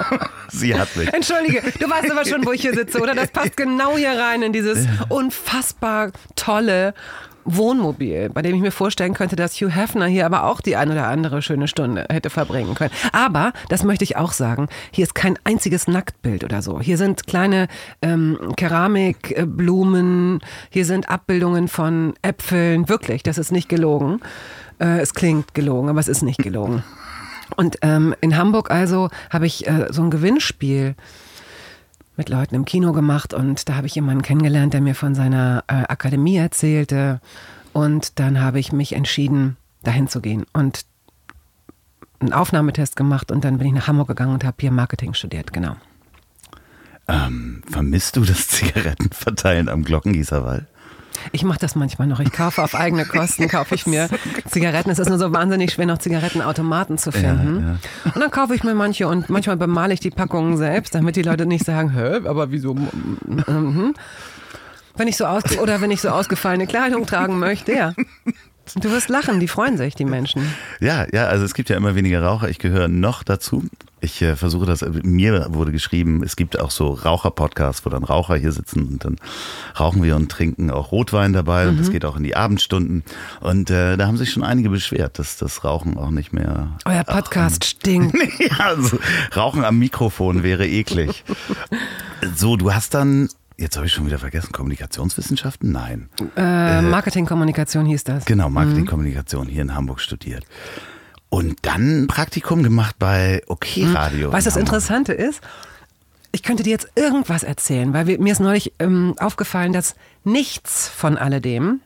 Sie 0.48 0.78
hat 0.78 0.94
mich. 0.96 1.12
Entschuldige, 1.12 1.62
du 1.78 1.88
weißt 1.88 2.10
aber 2.10 2.24
schon, 2.24 2.44
wo 2.44 2.52
ich 2.52 2.60
hier 2.60 2.74
sitze, 2.74 3.00
oder? 3.00 3.14
Das 3.14 3.30
passt 3.30 3.56
genau 3.56 3.96
hier 3.96 4.12
rein 4.12 4.42
in 4.42 4.52
dieses 4.52 4.86
unfassbar 5.08 6.10
tolle 6.36 6.94
Wohnmobil, 7.44 8.30
bei 8.30 8.42
dem 8.42 8.54
ich 8.54 8.60
mir 8.60 8.70
vorstellen 8.70 9.14
könnte, 9.14 9.36
dass 9.36 9.54
Hugh 9.60 9.70
Hefner 9.70 10.06
hier 10.06 10.26
aber 10.26 10.44
auch 10.44 10.60
die 10.60 10.76
ein 10.76 10.90
oder 10.90 11.08
andere 11.08 11.42
schöne 11.42 11.68
Stunde 11.68 12.06
hätte 12.10 12.30
verbringen 12.30 12.74
können. 12.74 12.92
Aber, 13.12 13.52
das 13.68 13.84
möchte 13.84 14.04
ich 14.04 14.16
auch 14.16 14.32
sagen, 14.32 14.68
hier 14.90 15.04
ist 15.04 15.14
kein 15.14 15.38
einziges 15.44 15.88
Nacktbild 15.88 16.44
oder 16.44 16.62
so. 16.62 16.80
Hier 16.80 16.96
sind 16.96 17.26
kleine 17.26 17.68
ähm, 18.00 18.38
Keramikblumen, 18.56 20.40
hier 20.70 20.84
sind 20.84 21.08
Abbildungen 21.08 21.68
von 21.68 22.14
Äpfeln. 22.22 22.88
Wirklich, 22.88 23.22
das 23.22 23.38
ist 23.38 23.52
nicht 23.52 23.68
gelogen. 23.68 24.20
Äh, 24.78 25.00
es 25.00 25.14
klingt 25.14 25.54
gelogen, 25.54 25.88
aber 25.88 26.00
es 26.00 26.08
ist 26.08 26.22
nicht 26.22 26.42
gelogen. 26.42 26.82
Und 27.56 27.78
ähm, 27.82 28.14
in 28.20 28.36
Hamburg 28.36 28.70
also 28.70 29.10
habe 29.30 29.46
ich 29.46 29.66
äh, 29.66 29.88
so 29.90 30.02
ein 30.02 30.10
Gewinnspiel 30.10 30.94
mit 32.16 32.28
Leuten 32.28 32.54
im 32.54 32.64
Kino 32.64 32.92
gemacht 32.92 33.34
und 33.34 33.68
da 33.68 33.74
habe 33.74 33.86
ich 33.86 33.94
jemanden 33.94 34.22
kennengelernt, 34.22 34.74
der 34.74 34.80
mir 34.80 34.94
von 34.94 35.14
seiner 35.14 35.64
äh, 35.66 35.84
Akademie 35.88 36.36
erzählte 36.36 37.20
und 37.72 38.18
dann 38.18 38.40
habe 38.40 38.60
ich 38.60 38.72
mich 38.72 38.92
entschieden, 38.92 39.56
dahin 39.82 40.08
zu 40.08 40.20
gehen 40.20 40.44
und 40.52 40.84
einen 42.20 42.32
Aufnahmetest 42.32 42.96
gemacht 42.96 43.32
und 43.32 43.44
dann 43.44 43.58
bin 43.58 43.68
ich 43.68 43.72
nach 43.72 43.88
Hamburg 43.88 44.08
gegangen 44.08 44.34
und 44.34 44.44
habe 44.44 44.56
hier 44.60 44.70
Marketing 44.70 45.14
studiert, 45.14 45.52
genau. 45.52 45.76
Ähm, 47.08 47.62
vermisst 47.68 48.16
du 48.16 48.24
das 48.24 48.48
Zigarettenverteilen 48.48 49.68
am 49.68 49.84
Glockengießerwall? 49.84 50.66
Ich 51.30 51.44
mache 51.44 51.58
das 51.58 51.74
manchmal 51.74 52.08
noch. 52.08 52.20
Ich 52.20 52.32
kaufe 52.32 52.62
auf 52.62 52.74
eigene 52.74 53.04
Kosten, 53.04 53.48
kaufe 53.50 53.74
ich 53.74 53.86
mir 53.86 54.08
Zigaretten. 54.48 54.90
Es 54.90 54.98
ist 54.98 55.08
nur 55.08 55.18
so 55.18 55.32
wahnsinnig 55.32 55.72
schwer, 55.72 55.86
noch 55.86 55.98
Zigarettenautomaten 55.98 56.98
zu 56.98 57.12
finden. 57.12 57.60
Ja, 57.60 57.68
ja. 58.06 58.12
Und 58.14 58.20
dann 58.20 58.30
kaufe 58.30 58.54
ich 58.54 58.64
mir 58.64 58.74
manche 58.74 59.06
und 59.06 59.30
manchmal 59.30 59.56
bemale 59.56 59.94
ich 59.94 60.00
die 60.00 60.10
Packungen 60.10 60.56
selbst, 60.56 60.94
damit 60.94 61.16
die 61.16 61.22
Leute 61.22 61.46
nicht 61.46 61.64
sagen, 61.64 61.92
hä, 61.94 62.26
aber 62.26 62.50
wieso? 62.50 62.74
Mhm. 62.74 63.94
Wenn 64.96 65.08
ich 65.08 65.16
so 65.16 65.24
aus 65.24 65.42
oder 65.58 65.80
wenn 65.80 65.90
ich 65.90 66.00
so 66.00 66.10
ausgefallene 66.10 66.66
Kleidung 66.66 67.06
tragen 67.06 67.38
möchte, 67.38 67.72
ja. 67.72 67.94
Du 68.76 68.90
wirst 68.90 69.08
lachen, 69.08 69.40
die 69.40 69.48
freuen 69.48 69.76
sich, 69.76 69.94
die 69.94 70.04
Menschen. 70.04 70.54
Ja, 70.80 71.06
ja, 71.12 71.26
also 71.26 71.44
es 71.44 71.54
gibt 71.54 71.68
ja 71.68 71.76
immer 71.76 71.94
weniger 71.94 72.22
Raucher. 72.22 72.48
Ich 72.48 72.58
gehöre 72.58 72.88
noch 72.88 73.22
dazu. 73.22 73.64
Ich 74.02 74.20
äh, 74.20 74.34
versuche 74.34 74.66
das, 74.66 74.84
mir 75.04 75.46
wurde 75.50 75.70
geschrieben, 75.70 76.22
es 76.24 76.34
gibt 76.34 76.58
auch 76.58 76.72
so 76.72 76.88
Raucher-Podcasts, 76.88 77.86
wo 77.86 77.90
dann 77.90 78.02
Raucher 78.02 78.34
hier 78.34 78.50
sitzen 78.50 78.88
und 78.88 79.04
dann 79.04 79.16
rauchen 79.78 80.02
wir 80.02 80.16
und 80.16 80.28
trinken 80.28 80.72
auch 80.72 80.90
Rotwein 80.90 81.32
dabei 81.32 81.64
mhm. 81.64 81.70
und 81.70 81.80
das 81.80 81.90
geht 81.90 82.04
auch 82.04 82.16
in 82.16 82.24
die 82.24 82.34
Abendstunden. 82.34 83.04
Und 83.40 83.70
äh, 83.70 83.96
da 83.96 84.08
haben 84.08 84.16
sich 84.16 84.32
schon 84.32 84.42
einige 84.42 84.70
beschwert, 84.70 85.20
dass 85.20 85.36
das 85.36 85.64
Rauchen 85.64 85.96
auch 85.96 86.10
nicht 86.10 86.32
mehr. 86.32 86.76
Euer 86.84 87.04
Podcast 87.04 87.62
auch, 87.62 87.68
stinkt. 87.68 88.16
ja, 88.40 88.66
also 88.66 88.98
Rauchen 89.36 89.64
am 89.64 89.78
Mikrofon 89.78 90.42
wäre 90.42 90.66
eklig. 90.66 91.22
so, 92.34 92.56
du 92.56 92.74
hast 92.74 92.94
dann 92.94 93.28
jetzt 93.56 93.76
habe 93.76 93.86
ich 93.86 93.92
schon 93.92 94.06
wieder 94.06 94.18
vergessen, 94.18 94.50
Kommunikationswissenschaften? 94.50 95.70
Nein. 95.70 96.08
Äh, 96.36 96.82
Marketingkommunikation 96.82 97.86
hieß 97.86 98.02
das. 98.02 98.24
Genau, 98.24 98.50
Marketingkommunikation 98.50 99.46
hier 99.46 99.62
in 99.62 99.76
Hamburg 99.76 100.00
studiert. 100.00 100.44
Und 101.32 101.56
dann 101.62 102.02
ein 102.02 102.06
Praktikum 102.08 102.62
gemacht 102.62 102.96
bei 102.98 103.40
OK 103.46 103.78
Radio. 103.94 104.30
Weißt 104.30 104.44
du, 104.44 104.50
das 104.50 104.54
Hamburg. 104.56 104.68
Interessante 104.68 105.14
ist, 105.14 105.40
ich 106.30 106.42
könnte 106.42 106.62
dir 106.62 106.68
jetzt 106.68 106.88
irgendwas 106.94 107.42
erzählen, 107.42 107.94
weil 107.94 108.04
mir 108.18 108.32
ist 108.32 108.40
neulich 108.40 108.74
ähm, 108.78 109.14
aufgefallen, 109.18 109.72
dass 109.72 109.94
nichts 110.24 110.88
von 110.88 111.16
alledem, 111.16 111.80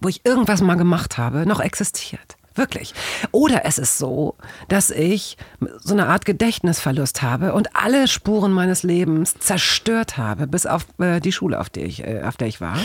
wo 0.00 0.08
ich 0.08 0.26
irgendwas 0.26 0.62
mal 0.62 0.74
gemacht 0.74 1.16
habe, 1.16 1.46
noch 1.46 1.60
existiert. 1.60 2.36
Wirklich. 2.56 2.92
Oder 3.30 3.64
es 3.66 3.78
ist 3.78 3.98
so, 3.98 4.34
dass 4.66 4.90
ich 4.90 5.36
so 5.78 5.94
eine 5.94 6.08
Art 6.08 6.24
Gedächtnisverlust 6.24 7.22
habe 7.22 7.52
und 7.52 7.76
alle 7.76 8.08
Spuren 8.08 8.50
meines 8.50 8.82
Lebens 8.82 9.36
zerstört 9.38 10.16
habe, 10.16 10.48
bis 10.48 10.66
auf 10.66 10.86
äh, 10.98 11.20
die 11.20 11.30
Schule, 11.30 11.60
auf 11.60 11.70
der 11.70 11.84
ich, 11.84 12.02
äh, 12.02 12.22
auf 12.24 12.36
der 12.36 12.48
ich 12.48 12.60
war. 12.60 12.78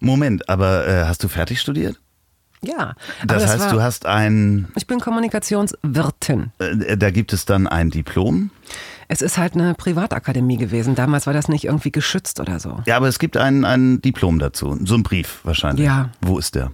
Moment, 0.00 0.48
aber 0.48 0.88
äh, 0.88 1.04
hast 1.04 1.22
du 1.22 1.28
fertig 1.28 1.60
studiert? 1.60 2.00
Ja. 2.62 2.94
aber 3.22 3.34
Das, 3.34 3.46
heißt, 3.46 3.60
war, 3.60 3.72
du 3.72 3.82
hast 3.82 4.06
ein, 4.06 4.68
Ich 4.76 4.86
bin 4.86 5.00
Kommunikationswirtin. 5.00 6.52
äh, 6.58 6.96
da 6.96 7.10
gibt 7.10 7.32
es 7.32 7.44
dann 7.44 7.66
ein 7.66 7.90
Diplom. 7.90 8.50
Es 9.08 9.22
ist 9.22 9.38
halt 9.38 9.54
eine 9.54 9.74
Privatakademie 9.74 10.56
gewesen. 10.56 10.94
Damals 10.94 11.26
war 11.26 11.32
das 11.32 11.48
nicht 11.48 11.64
irgendwie 11.64 11.90
geschützt 11.90 12.38
oder 12.38 12.60
so. 12.60 12.80
Ja, 12.86 12.96
aber 12.96 13.08
es 13.08 13.18
gibt 13.18 13.36
ein, 13.36 13.64
ein 13.64 14.00
Diplom 14.00 14.38
dazu. 14.38 14.78
So 14.84 14.94
ein 14.94 15.02
Brief 15.02 15.40
wahrscheinlich. 15.42 15.84
Ja. 15.86 16.10
Wo 16.20 16.38
ist 16.38 16.54
der? 16.54 16.70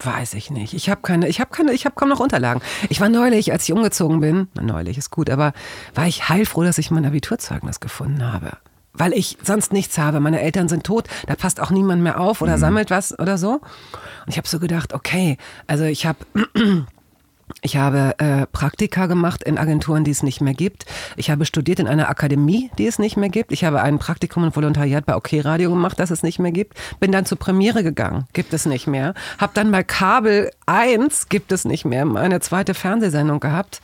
Weiß 0.00 0.34
ich 0.34 0.50
nicht. 0.50 0.74
Ich 0.74 0.88
habe 0.88 1.00
keine, 1.02 1.26
ich 1.28 1.40
habe 1.40 1.50
keine, 1.50 1.72
ich 1.72 1.84
habe 1.84 1.96
kaum 1.96 2.08
noch 2.08 2.20
Unterlagen. 2.20 2.62
Ich 2.88 3.00
war 3.00 3.08
neulich, 3.08 3.50
als 3.52 3.64
ich 3.64 3.72
umgezogen 3.72 4.20
bin, 4.20 4.46
neulich 4.60 4.96
ist 4.96 5.10
gut, 5.10 5.28
aber 5.28 5.52
war 5.94 6.06
ich 6.06 6.28
heilfroh, 6.28 6.62
dass 6.62 6.78
ich 6.78 6.90
mein 6.92 7.04
Abiturzeugnis 7.04 7.80
gefunden 7.80 8.22
habe. 8.32 8.52
Weil 8.98 9.12
ich 9.12 9.38
sonst 9.42 9.72
nichts 9.72 9.98
habe. 9.98 10.20
Meine 10.20 10.40
Eltern 10.40 10.68
sind 10.68 10.84
tot, 10.84 11.08
da 11.26 11.34
passt 11.36 11.60
auch 11.60 11.70
niemand 11.70 12.02
mehr 12.02 12.20
auf 12.20 12.42
oder 12.42 12.58
sammelt 12.58 12.90
was 12.90 13.18
oder 13.18 13.38
so. 13.38 13.52
Und 13.52 14.28
ich 14.28 14.36
habe 14.36 14.48
so 14.48 14.58
gedacht, 14.58 14.92
okay, 14.92 15.38
also 15.66 15.84
ich 15.84 16.04
habe 16.06 16.18
ich 17.62 17.76
habe 17.76 18.14
äh, 18.18 18.46
Praktika 18.46 19.06
gemacht 19.06 19.42
in 19.42 19.58
Agenturen, 19.58 20.04
die 20.04 20.10
es 20.10 20.22
nicht 20.22 20.40
mehr 20.40 20.54
gibt. 20.54 20.86
Ich 21.16 21.30
habe 21.30 21.44
studiert 21.44 21.80
in 21.80 21.88
einer 21.88 22.08
Akademie, 22.08 22.70
die 22.78 22.86
es 22.86 22.98
nicht 22.98 23.16
mehr 23.16 23.28
gibt. 23.28 23.52
Ich 23.52 23.64
habe 23.64 23.82
ein 23.82 23.98
Praktikum 23.98 24.42
und 24.44 24.54
Volontariat 24.54 25.06
bei 25.06 25.16
OK 25.16 25.30
Radio 25.44 25.70
gemacht, 25.70 25.98
das 25.98 26.10
es 26.10 26.22
nicht 26.22 26.38
mehr 26.38 26.52
gibt. 26.52 26.74
Bin 27.00 27.12
dann 27.12 27.24
zur 27.24 27.38
Premiere 27.38 27.82
gegangen, 27.82 28.26
gibt 28.32 28.52
es 28.52 28.66
nicht 28.66 28.86
mehr. 28.86 29.14
Hab 29.38 29.54
dann 29.54 29.70
bei 29.70 29.82
Kabel 29.82 30.50
1, 30.66 31.28
gibt 31.28 31.52
es 31.52 31.64
nicht 31.64 31.84
mehr, 31.84 32.04
meine 32.04 32.40
zweite 32.40 32.74
Fernsehsendung 32.74 33.40
gehabt. 33.40 33.80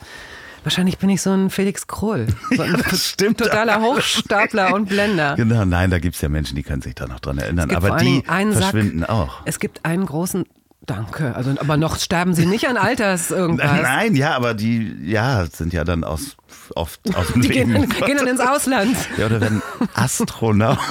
Wahrscheinlich 0.65 0.97
bin 0.97 1.09
ich 1.11 1.21
so 1.21 1.31
ein 1.31 1.49
Felix 1.51 1.87
Krull. 1.87 2.27
So 2.55 2.63
ein 2.63 2.73
das 2.89 3.09
stimmt. 3.09 3.37
totaler 3.39 3.81
Hochstapler 3.81 4.73
und 4.73 4.89
Blender. 4.89 5.35
Genau, 5.35 5.63
nein, 5.65 5.91
da 5.91 5.99
gibt 5.99 6.15
es 6.15 6.21
ja 6.21 6.29
Menschen, 6.29 6.55
die 6.55 6.63
können 6.63 6.81
sich 6.81 6.95
da 6.95 7.05
noch 7.07 7.19
dran 7.19 7.37
erinnern. 7.37 7.69
Aber 7.75 7.97
die 7.97 8.23
einen 8.27 8.53
verschwinden 8.53 8.99
Sack. 9.01 9.09
auch. 9.09 9.41
Es 9.45 9.59
gibt 9.59 9.85
einen 9.85 10.05
großen, 10.05 10.45
danke, 10.85 11.35
also, 11.35 11.51
aber 11.57 11.77
noch 11.77 11.97
sterben 11.97 12.33
sie 12.33 12.45
nicht 12.45 12.67
an 12.67 12.77
Alters 12.77 13.31
irgendwas. 13.31 13.81
Nein, 13.81 14.15
ja, 14.15 14.35
aber 14.35 14.53
die 14.53 14.95
ja, 15.03 15.45
sind 15.45 15.73
ja 15.73 15.83
dann 15.83 16.03
aus, 16.03 16.35
oft 16.75 16.99
aus 17.15 17.27
dem 17.33 17.41
Die 17.41 17.49
gehen, 17.49 17.89
gehen 17.89 18.17
dann 18.17 18.27
ins 18.27 18.39
Ausland. 18.39 18.95
Ja, 19.17 19.27
oder 19.27 19.41
werden 19.41 19.61
Astronaut. 19.93 20.77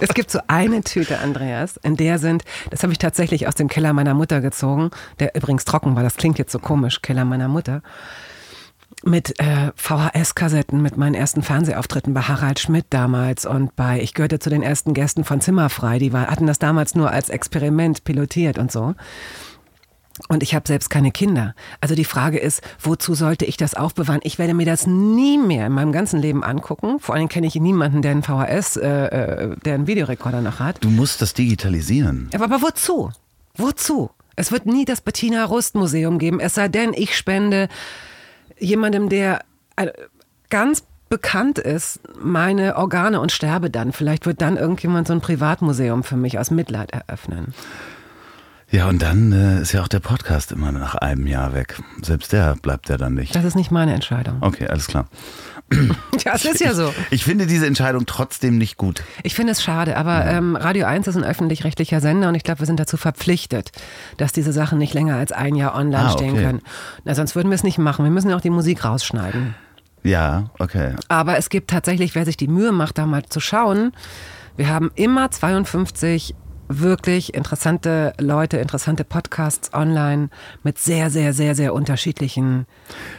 Es 0.00 0.14
gibt 0.14 0.30
so 0.30 0.40
eine 0.46 0.80
Tüte, 0.82 1.18
Andreas, 1.18 1.76
in 1.82 1.96
der 1.96 2.18
sind, 2.18 2.44
das 2.70 2.82
habe 2.82 2.92
ich 2.92 2.98
tatsächlich 2.98 3.46
aus 3.46 3.54
dem 3.54 3.68
Keller 3.68 3.92
meiner 3.92 4.14
Mutter 4.14 4.40
gezogen, 4.40 4.90
der 5.20 5.34
übrigens 5.34 5.66
trocken 5.66 5.94
war, 5.94 6.02
das 6.02 6.16
klingt 6.16 6.38
jetzt 6.38 6.52
so 6.52 6.58
komisch, 6.58 7.02
Keller 7.02 7.26
meiner 7.26 7.48
Mutter, 7.48 7.82
mit 9.04 9.38
äh, 9.40 9.72
VHS-Kassetten, 9.76 10.80
mit 10.80 10.96
meinen 10.96 11.14
ersten 11.14 11.42
Fernsehauftritten 11.42 12.14
bei 12.14 12.22
Harald 12.22 12.60
Schmidt 12.60 12.86
damals 12.90 13.46
und 13.46 13.74
bei, 13.76 14.00
ich 14.00 14.14
gehörte 14.14 14.38
zu 14.38 14.50
den 14.50 14.62
ersten 14.62 14.94
Gästen 14.94 15.24
von 15.24 15.40
Zimmerfrei, 15.40 15.98
die 15.98 16.12
war, 16.12 16.28
hatten 16.28 16.46
das 16.46 16.58
damals 16.58 16.94
nur 16.94 17.10
als 17.10 17.28
Experiment 17.28 18.04
pilotiert 18.04 18.58
und 18.58 18.70
so. 18.70 18.94
Und 20.28 20.42
ich 20.42 20.54
habe 20.54 20.68
selbst 20.68 20.90
keine 20.90 21.10
Kinder. 21.10 21.54
Also 21.80 21.94
die 21.94 22.04
Frage 22.04 22.38
ist, 22.38 22.60
wozu 22.80 23.14
sollte 23.14 23.44
ich 23.44 23.56
das 23.56 23.74
aufbewahren? 23.74 24.20
Ich 24.24 24.38
werde 24.38 24.54
mir 24.54 24.66
das 24.66 24.86
nie 24.86 25.38
mehr 25.38 25.66
in 25.66 25.72
meinem 25.72 25.90
ganzen 25.90 26.20
Leben 26.20 26.44
angucken. 26.44 27.00
Vor 27.00 27.14
allem 27.14 27.28
kenne 27.28 27.46
ich 27.46 27.54
niemanden, 27.54 28.02
der 28.02 28.12
einen 28.12 28.22
VHS, 28.22 28.76
äh, 28.76 28.88
äh, 28.88 29.56
der 29.64 29.74
einen 29.74 29.86
Videorekorder 29.86 30.42
noch 30.42 30.60
hat. 30.60 30.84
Du 30.84 30.90
musst 30.90 31.22
das 31.22 31.34
digitalisieren. 31.34 32.28
Aber, 32.34 32.44
aber 32.44 32.62
wozu? 32.62 33.10
Wozu? 33.56 34.10
Es 34.36 34.52
wird 34.52 34.66
nie 34.66 34.84
das 34.84 35.00
Bettina 35.00 35.44
Rust 35.44 35.74
Museum 35.74 36.18
geben, 36.18 36.40
es 36.40 36.54
sei 36.54 36.68
denn, 36.68 36.94
ich 36.94 37.16
spende 37.16 37.68
jemandem, 38.62 39.08
der 39.08 39.40
äh, 39.76 39.88
ganz 40.50 40.84
bekannt 41.08 41.58
ist, 41.58 42.00
meine 42.18 42.76
Organe 42.76 43.20
und 43.20 43.32
sterbe 43.32 43.68
dann. 43.68 43.92
Vielleicht 43.92 44.24
wird 44.24 44.40
dann 44.40 44.56
irgendjemand 44.56 45.06
so 45.06 45.12
ein 45.12 45.20
Privatmuseum 45.20 46.04
für 46.04 46.16
mich 46.16 46.38
aus 46.38 46.50
Mitleid 46.50 46.92
eröffnen. 46.92 47.52
Ja, 48.70 48.88
und 48.88 49.02
dann 49.02 49.32
äh, 49.32 49.60
ist 49.60 49.72
ja 49.72 49.82
auch 49.82 49.88
der 49.88 50.00
Podcast 50.00 50.50
immer 50.50 50.72
nach 50.72 50.94
einem 50.94 51.26
Jahr 51.26 51.52
weg. 51.52 51.78
Selbst 52.00 52.32
der 52.32 52.56
bleibt 52.56 52.88
ja 52.88 52.96
dann 52.96 53.12
nicht. 53.12 53.36
Das 53.36 53.44
ist 53.44 53.54
nicht 53.54 53.70
meine 53.70 53.92
Entscheidung. 53.92 54.38
Okay, 54.40 54.66
alles 54.66 54.86
klar. 54.86 55.08
Ja, 56.24 56.34
es 56.34 56.44
ist 56.44 56.60
ja 56.60 56.72
so. 56.74 56.88
Ich, 57.10 57.12
ich 57.12 57.24
finde 57.24 57.46
diese 57.46 57.66
Entscheidung 57.66 58.06
trotzdem 58.06 58.56
nicht 58.58 58.76
gut. 58.76 59.02
Ich 59.24 59.34
finde 59.34 59.52
es 59.52 59.62
schade, 59.62 59.96
aber 59.96 60.24
ähm, 60.26 60.54
Radio 60.54 60.86
1 60.86 61.06
ist 61.08 61.16
ein 61.16 61.24
öffentlich-rechtlicher 61.24 62.00
Sender 62.00 62.28
und 62.28 62.34
ich 62.36 62.44
glaube, 62.44 62.60
wir 62.60 62.66
sind 62.66 62.78
dazu 62.78 62.96
verpflichtet, 62.96 63.72
dass 64.18 64.32
diese 64.32 64.52
Sachen 64.52 64.78
nicht 64.78 64.94
länger 64.94 65.16
als 65.16 65.32
ein 65.32 65.56
Jahr 65.56 65.74
online 65.74 66.04
Ah, 66.06 66.10
stehen 66.10 66.32
okay. 66.34 66.42
können. 66.44 66.60
Na, 67.04 67.14
sonst 67.14 67.34
würden 67.34 67.48
wir 67.50 67.56
es 67.56 67.64
nicht 67.64 67.78
machen. 67.78 68.04
Wir 68.04 68.12
müssen 68.12 68.30
ja 68.30 68.36
auch 68.36 68.40
die 68.40 68.50
Musik 68.50 68.84
rausschneiden. 68.84 69.54
Ja, 70.04 70.50
okay. 70.58 70.94
Aber 71.08 71.38
es 71.38 71.48
gibt 71.48 71.70
tatsächlich, 71.70 72.14
wer 72.14 72.24
sich 72.24 72.36
die 72.36 72.48
Mühe 72.48 72.72
macht, 72.72 72.98
da 72.98 73.06
mal 73.06 73.24
zu 73.24 73.40
schauen, 73.40 73.92
wir 74.56 74.68
haben 74.68 74.90
immer 74.94 75.30
52 75.30 76.34
wirklich 76.68 77.34
interessante 77.34 78.12
Leute, 78.18 78.56
interessante 78.58 79.04
Podcasts 79.04 79.72
online 79.74 80.28
mit 80.62 80.78
sehr, 80.78 81.10
sehr, 81.10 81.32
sehr, 81.32 81.54
sehr 81.54 81.74
unterschiedlichen 81.74 82.66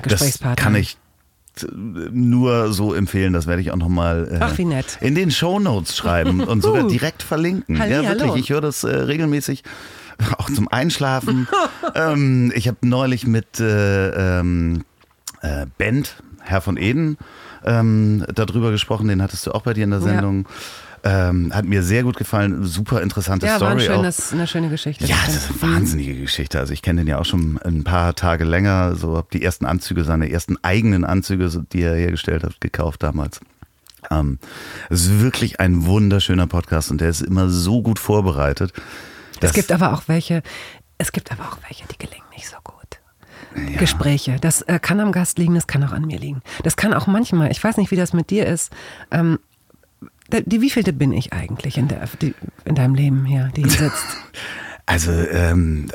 Das 0.04 0.14
Gesprächspartnern. 0.14 0.56
kann 0.56 0.76
ich 0.76 0.98
nur 1.72 2.74
so 2.74 2.94
empfehlen, 2.94 3.34
das 3.34 3.48
werde 3.48 3.62
ich 3.62 3.72
auch 3.72 3.78
nochmal 3.78 4.28
äh, 4.32 4.38
Ach, 4.40 4.58
wie 4.58 4.66
nett. 4.66 4.98
in 5.02 5.16
den 5.16 5.32
Shownotes 5.32 5.96
schreiben 5.96 6.42
und 6.42 6.62
sogar 6.62 6.86
Uh. 6.86 6.90
direkt 6.90 7.24
verlinken. 7.24 7.80
Halli, 7.80 7.92
ja, 7.94 8.04
wirklich, 8.04 8.22
hallo. 8.22 8.36
ich 8.36 8.50
höre 8.50 8.62
das 8.62 8.84
äh, 8.84 8.96
regelmäßig, 8.96 9.64
auch 10.38 10.50
zum 10.50 10.68
Einschlafen. 10.68 11.48
ähm, 11.96 12.52
ich 12.56 12.68
habe 12.68 12.78
neulich 12.82 13.28
mit 13.28 13.60
äh, 13.60 14.40
ähm, 14.40 14.84
äh, 15.42 15.66
Bent, 15.78 16.16
Herr 16.42 16.62
von 16.62 16.78
Eden, 16.78 17.18
ähm, 17.66 18.26
darüber 18.34 18.72
gesprochen, 18.72 19.08
den 19.08 19.22
hattest 19.22 19.48
du 19.48 19.52
auch 19.52 19.62
bei 19.62 19.74
dir 19.74 19.84
in 19.84 19.92
der 19.92 20.00
Ja. 20.00 20.52
Ähm, 21.06 21.54
hat 21.54 21.66
mir 21.66 21.84
sehr 21.84 22.04
gut 22.04 22.16
gefallen, 22.16 22.64
super 22.64 23.02
interessante 23.02 23.46
Ja, 23.46 23.56
ein 23.56 23.58
Story 23.58 23.90
auch. 23.90 23.96
schönes, 23.96 24.32
eine 24.32 24.48
schöne 24.48 24.70
Geschichte. 24.70 25.06
Ja, 25.06 25.18
das 25.26 25.36
ist 25.36 25.50
eine 25.64 25.74
wahnsinnige 25.74 26.16
Geschichte. 26.16 26.60
Also 26.60 26.72
ich 26.72 26.82
kenne 26.82 27.02
den 27.02 27.08
ja 27.10 27.20
auch 27.20 27.26
schon 27.26 27.60
ein 27.62 27.84
paar 27.84 28.16
Tage 28.16 28.46
länger. 28.46 28.96
So 28.96 29.18
habe 29.18 29.28
die 29.34 29.44
ersten 29.44 29.66
Anzüge, 29.66 30.06
seine 30.06 30.32
ersten 30.32 30.56
eigenen 30.64 31.04
Anzüge, 31.04 31.50
die 31.74 31.82
er 31.82 31.96
hergestellt 31.96 32.44
hat, 32.44 32.62
gekauft 32.62 33.04
damals. 33.04 33.42
Ähm, 34.12 34.40
es 34.90 35.02
ist 35.02 35.20
wirklich 35.20 35.60
ein 35.60 35.86
wunderschöner 35.86 36.48
Podcast 36.48 36.90
und 36.90 37.02
der 37.02 37.10
ist 37.10 37.22
immer 37.22 37.50
so 37.50 37.82
gut 37.82 38.00
vorbereitet. 38.00 38.72
Es 39.42 39.52
gibt 39.52 39.74
aber 39.74 39.94
auch 39.94 40.04
welche, 40.08 40.42
es 40.98 41.12
gibt 41.12 41.34
aber 41.34 41.44
auch 41.44 41.58
welche, 41.68 41.86
die 41.88 41.98
gelingen 41.98 42.28
nicht 42.34 42.48
so 42.48 42.56
gut. 42.64 42.74
Gespräche. 43.78 44.38
Das 44.42 44.62
äh, 44.64 44.80
kann 44.80 45.00
am 45.00 45.12
Gast 45.12 45.38
liegen, 45.38 45.54
das 45.54 45.68
kann 45.68 45.84
auch 45.84 45.92
an 45.92 46.06
mir 46.06 46.18
liegen. 46.18 46.42
Das 46.64 46.76
kann 46.76 46.94
auch 46.94 47.08
manchmal, 47.08 47.52
ich 47.52 47.64
weiß 47.64 47.78
nicht, 47.78 47.92
wie 47.92 47.96
das 47.96 48.14
mit 48.14 48.30
dir 48.30 48.48
ist. 48.48 48.72
Ähm, 49.12 49.38
die 50.42 50.62
wievielte 50.62 50.94
bin 50.94 51.14
ich 51.14 51.34
eigentlich 51.34 51.78
in, 51.78 51.88
der, 51.88 52.08
die, 52.22 52.34
in 52.66 52.76
deinem 52.76 52.96
Leben 52.96 53.26
hier, 53.26 53.52
die 53.56 53.62
hier 53.64 53.72
sitzt? 53.72 54.06
Also 54.86 55.12
ähm, 55.14 55.90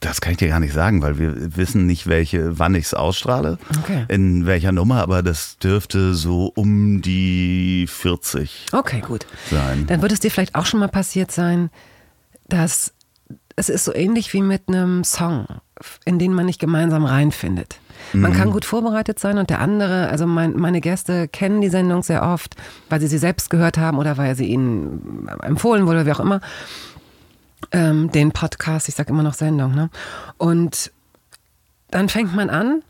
das 0.00 0.20
kann 0.20 0.32
ich 0.32 0.36
dir 0.36 0.48
gar 0.48 0.60
nicht 0.60 0.74
sagen, 0.74 1.00
weil 1.00 1.18
wir 1.18 1.56
wissen 1.56 1.86
nicht, 1.86 2.06
welche, 2.06 2.58
wann 2.58 2.74
ich 2.74 2.84
es 2.84 2.92
ausstrahle, 2.92 3.56
Okay. 3.78 4.04
in 4.08 4.44
welcher 4.44 4.70
Nummer, 4.70 5.00
aber 5.00 5.22
das 5.22 5.56
dürfte 5.56 6.14
so 6.14 6.52
um 6.54 7.00
die 7.00 7.86
40 7.88 8.66
Okay, 8.72 9.00
gut. 9.00 9.26
sein. 9.50 9.86
Dann 9.86 10.02
wird 10.02 10.12
es 10.12 10.20
dir 10.20 10.30
vielleicht 10.30 10.56
auch 10.56 10.66
schon 10.66 10.80
mal 10.80 10.88
passiert 10.88 11.32
sein, 11.32 11.70
dass 12.46 12.92
es 13.56 13.70
ist 13.70 13.84
so 13.86 13.94
ähnlich 13.94 14.30
wie 14.34 14.42
mit 14.42 14.68
einem 14.68 15.04
Song, 15.04 15.46
in 16.04 16.18
den 16.18 16.34
man 16.34 16.44
nicht 16.44 16.60
gemeinsam 16.60 17.06
reinfindet. 17.06 17.78
Man 18.14 18.32
kann 18.32 18.50
gut 18.50 18.64
vorbereitet 18.64 19.18
sein 19.18 19.38
und 19.38 19.50
der 19.50 19.60
andere, 19.60 20.08
also 20.08 20.26
mein, 20.26 20.56
meine 20.56 20.80
Gäste 20.80 21.28
kennen 21.28 21.60
die 21.60 21.68
Sendung 21.68 22.02
sehr 22.02 22.22
oft, 22.22 22.54
weil 22.88 23.00
sie 23.00 23.08
sie 23.08 23.18
selbst 23.18 23.50
gehört 23.50 23.78
haben 23.78 23.98
oder 23.98 24.16
weil 24.16 24.36
sie 24.36 24.46
ihnen 24.46 25.28
empfohlen 25.42 25.86
wurde, 25.86 26.06
wie 26.06 26.12
auch 26.12 26.20
immer. 26.20 26.40
Ähm, 27.72 28.10
den 28.12 28.32
Podcast, 28.32 28.88
ich 28.88 28.94
sage 28.94 29.10
immer 29.10 29.22
noch 29.22 29.34
Sendung, 29.34 29.74
ne? 29.74 29.90
Und 30.36 30.92
dann 31.90 32.08
fängt 32.08 32.34
man 32.34 32.50
an 32.50 32.82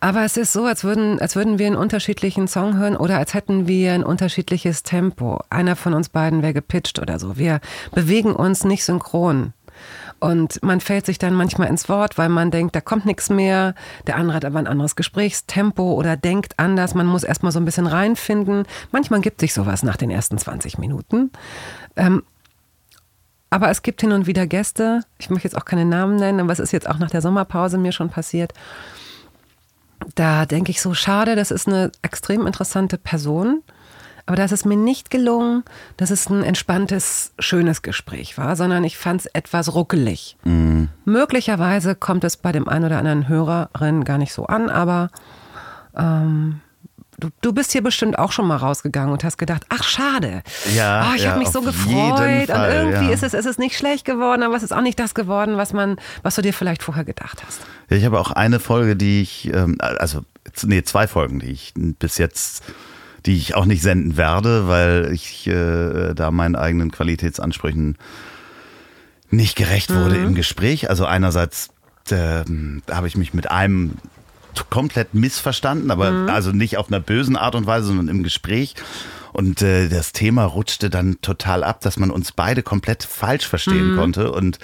aber 0.00 0.24
es 0.24 0.38
ist 0.38 0.54
so, 0.54 0.64
als 0.64 0.82
würden, 0.82 1.20
als 1.20 1.36
würden 1.36 1.58
wir 1.58 1.66
einen 1.66 1.76
unterschiedlichen 1.76 2.48
Song 2.48 2.78
hören 2.78 2.96
oder 2.96 3.18
als 3.18 3.34
hätten 3.34 3.68
wir 3.68 3.92
ein 3.92 4.02
unterschiedliches 4.02 4.82
Tempo. 4.82 5.40
Einer 5.50 5.76
von 5.76 5.92
uns 5.92 6.08
beiden 6.08 6.42
wäre 6.42 6.54
gepitcht 6.54 6.98
oder 6.98 7.18
so. 7.18 7.36
Wir 7.36 7.60
bewegen 7.92 8.32
uns 8.34 8.64
nicht 8.64 8.82
synchron. 8.82 9.52
Und 10.20 10.62
man 10.62 10.80
fällt 10.80 11.06
sich 11.06 11.18
dann 11.18 11.34
manchmal 11.34 11.68
ins 11.68 11.88
Wort, 11.88 12.18
weil 12.18 12.28
man 12.28 12.50
denkt, 12.50 12.76
da 12.76 12.82
kommt 12.82 13.06
nichts 13.06 13.30
mehr. 13.30 13.74
Der 14.06 14.16
andere 14.16 14.36
hat 14.36 14.44
aber 14.44 14.58
ein 14.58 14.66
anderes 14.66 14.94
Gesprächstempo 14.94 15.94
oder 15.94 16.16
denkt 16.16 16.58
anders. 16.58 16.94
Man 16.94 17.06
muss 17.06 17.24
erstmal 17.24 17.52
so 17.52 17.58
ein 17.58 17.64
bisschen 17.64 17.86
reinfinden. 17.86 18.64
Manchmal 18.92 19.22
gibt 19.22 19.40
sich 19.40 19.54
sowas 19.54 19.82
nach 19.82 19.96
den 19.96 20.10
ersten 20.10 20.36
20 20.36 20.76
Minuten. 20.76 21.30
Ähm, 21.96 22.22
aber 23.48 23.70
es 23.70 23.82
gibt 23.82 24.02
hin 24.02 24.12
und 24.12 24.26
wieder 24.26 24.46
Gäste, 24.46 25.02
ich 25.18 25.28
möchte 25.28 25.48
jetzt 25.48 25.56
auch 25.56 25.64
keine 25.64 25.84
Namen 25.84 26.16
nennen, 26.16 26.38
aber 26.38 26.52
es 26.52 26.60
ist 26.60 26.72
jetzt 26.72 26.88
auch 26.88 26.98
nach 26.98 27.10
der 27.10 27.20
Sommerpause 27.20 27.78
mir 27.78 27.90
schon 27.90 28.08
passiert. 28.08 28.52
Da 30.14 30.46
denke 30.46 30.70
ich 30.70 30.80
so, 30.80 30.94
schade, 30.94 31.34
das 31.34 31.50
ist 31.50 31.66
eine 31.66 31.90
extrem 32.02 32.46
interessante 32.46 32.96
Person. 32.96 33.62
Aber 34.30 34.36
da 34.36 34.44
ist 34.44 34.52
es 34.52 34.64
mir 34.64 34.76
nicht 34.76 35.10
gelungen, 35.10 35.64
dass 35.96 36.12
es 36.12 36.30
ein 36.30 36.44
entspanntes, 36.44 37.32
schönes 37.40 37.82
Gespräch 37.82 38.38
war, 38.38 38.54
sondern 38.54 38.84
ich 38.84 38.96
fand 38.96 39.22
es 39.22 39.26
etwas 39.26 39.74
ruckelig. 39.74 40.36
Mhm. 40.44 40.88
Möglicherweise 41.04 41.96
kommt 41.96 42.22
es 42.22 42.36
bei 42.36 42.52
dem 42.52 42.68
einen 42.68 42.84
oder 42.84 42.98
anderen 42.98 43.26
Hörerin 43.26 44.04
gar 44.04 44.18
nicht 44.18 44.32
so 44.32 44.46
an, 44.46 44.70
aber 44.70 45.10
ähm, 45.96 46.60
Du, 47.18 47.28
du 47.42 47.52
bist 47.52 47.72
hier 47.72 47.82
bestimmt 47.82 48.18
auch 48.18 48.32
schon 48.32 48.46
mal 48.46 48.56
rausgegangen 48.56 49.12
und 49.12 49.24
hast 49.24 49.36
gedacht, 49.36 49.66
ach 49.68 49.82
schade. 49.82 50.42
Ja, 50.74 51.10
oh, 51.10 51.14
ich 51.14 51.24
ja, 51.24 51.30
habe 51.30 51.40
mich 51.40 51.50
so 51.50 51.60
gefreut 51.60 52.46
Fall, 52.46 52.48
und 52.48 52.74
irgendwie 52.74 53.08
ja. 53.08 53.12
ist 53.12 53.22
es, 53.22 53.34
ist 53.34 53.44
es 53.44 53.58
nicht 53.58 53.76
schlecht 53.76 54.06
geworden, 54.06 54.42
aber 54.42 54.56
es 54.56 54.62
ist 54.62 54.72
auch 54.72 54.80
nicht 54.80 54.98
das 54.98 55.12
geworden, 55.12 55.58
was 55.58 55.74
man, 55.74 55.96
was 56.22 56.36
du 56.36 56.40
dir 56.40 56.54
vielleicht 56.54 56.82
vorher 56.82 57.04
gedacht 57.04 57.42
hast. 57.46 57.60
Ja, 57.90 57.98
ich 57.98 58.06
habe 58.06 58.18
auch 58.18 58.30
eine 58.30 58.58
Folge, 58.58 58.96
die 58.96 59.20
ich, 59.20 59.52
ähm, 59.52 59.76
also 59.80 60.22
nee, 60.62 60.82
zwei 60.82 61.06
Folgen, 61.06 61.40
die 61.40 61.50
ich 61.50 61.74
bis 61.76 62.16
jetzt 62.16 62.62
die 63.26 63.36
ich 63.36 63.54
auch 63.54 63.66
nicht 63.66 63.82
senden 63.82 64.16
werde, 64.16 64.68
weil 64.68 65.10
ich 65.12 65.46
äh, 65.46 66.14
da 66.14 66.30
meinen 66.30 66.56
eigenen 66.56 66.90
Qualitätsansprüchen 66.90 67.98
nicht 69.30 69.56
gerecht 69.56 69.94
wurde 69.94 70.16
mhm. 70.16 70.28
im 70.28 70.34
Gespräch. 70.34 70.90
Also 70.90 71.06
einerseits 71.06 71.70
äh, 72.10 72.44
habe 72.90 73.06
ich 73.06 73.16
mich 73.16 73.34
mit 73.34 73.50
einem 73.50 73.94
komplett 74.68 75.14
missverstanden, 75.14 75.90
aber 75.90 76.10
mhm. 76.10 76.28
also 76.28 76.52
nicht 76.52 76.76
auf 76.76 76.88
einer 76.88 77.00
bösen 77.00 77.36
Art 77.36 77.54
und 77.54 77.66
Weise, 77.66 77.86
sondern 77.86 78.08
im 78.08 78.22
Gespräch. 78.22 78.74
Und 79.32 79.62
äh, 79.62 79.88
das 79.88 80.12
Thema 80.12 80.44
rutschte 80.44 80.90
dann 80.90 81.20
total 81.22 81.62
ab, 81.62 81.80
dass 81.82 81.98
man 81.98 82.10
uns 82.10 82.32
beide 82.32 82.62
komplett 82.62 83.04
falsch 83.04 83.46
verstehen 83.46 83.92
mhm. 83.92 83.96
konnte 83.96 84.32
und 84.32 84.58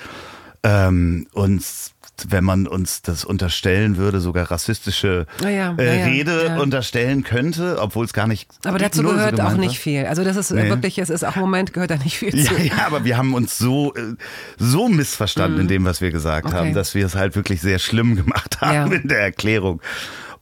ähm, 0.65 1.29
uns 1.33 1.93
wenn 2.29 2.45
man 2.45 2.67
uns 2.67 3.03
das 3.03 3.25
unterstellen 3.25 3.97
würde, 3.97 4.21
sogar 4.21 4.51
rassistische 4.51 5.27
ja, 5.43 5.49
ja, 5.49 5.75
äh, 5.79 5.99
ja, 5.99 6.05
Rede 6.07 6.59
unterstellen 6.61 7.23
könnte, 7.23 7.79
obwohl 7.81 8.05
es 8.05 8.13
gar 8.13 8.27
nicht. 8.27 8.49
Aber 8.65 8.79
dazu 8.79 9.03
gehört 9.03 9.37
so 9.37 9.43
auch 9.43 9.57
nicht 9.57 9.79
viel. 9.79 10.07
Also 10.07 10.25
das 10.25 10.37
ist 10.37 10.51
nee. 10.51 10.69
wirklich, 10.69 10.99
es 10.99 11.11
ist 11.11 11.25
auch 11.25 11.37
im 11.37 11.43
Moment 11.43 11.73
gehört 11.73 11.91
da 11.91 11.97
nicht 11.97 12.19
viel 12.19 12.33
zu. 12.45 12.55
Ja, 12.67 12.87
aber 12.87 13.05
wir 13.05 13.17
haben 13.17 13.35
uns 13.35 13.59
so 13.59 13.95
äh, 13.95 14.15
so 14.59 14.89
missverstanden 14.89 15.57
mhm. 15.57 15.63
in 15.63 15.69
dem, 15.69 15.85
was 15.85 16.01
wir 16.01 16.11
gesagt 16.11 16.47
okay. 16.47 16.57
haben, 16.57 16.75
dass 16.75 16.95
wir 16.95 17.07
es 17.07 17.15
halt 17.15 17.37
wirklich 17.37 17.61
sehr 17.61 17.79
schlimm 17.79 18.17
gemacht 18.17 18.61
haben 18.61 18.93
in 18.93 19.09
der 19.09 19.21
Erklärung. 19.21 19.81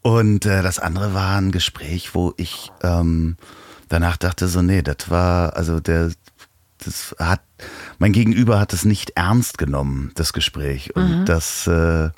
Und 0.01 0.47
äh, 0.47 0.63
das 0.63 0.79
andere 0.79 1.13
war 1.13 1.39
ein 1.39 1.51
Gespräch, 1.51 2.15
wo 2.15 2.35
ich 2.37 2.71
ähm, 2.83 3.37
danach 3.89 4.17
dachte 4.17 4.49
so, 4.49 4.63
nee, 4.63 4.83
das 4.83 5.11
war 5.11 5.57
also 5.57 5.81
der 5.81 6.11
das 6.85 7.15
hat, 7.19 7.41
mein 7.99 8.13
Gegenüber 8.13 8.59
hat 8.59 8.73
es 8.73 8.85
nicht 8.85 9.11
ernst 9.17 9.59
genommen, 9.59 10.11
das 10.15 10.33
Gespräch. 10.33 10.95
Und 10.97 11.21
mhm. 11.21 11.25
das 11.25 11.67
äh, 11.67 12.11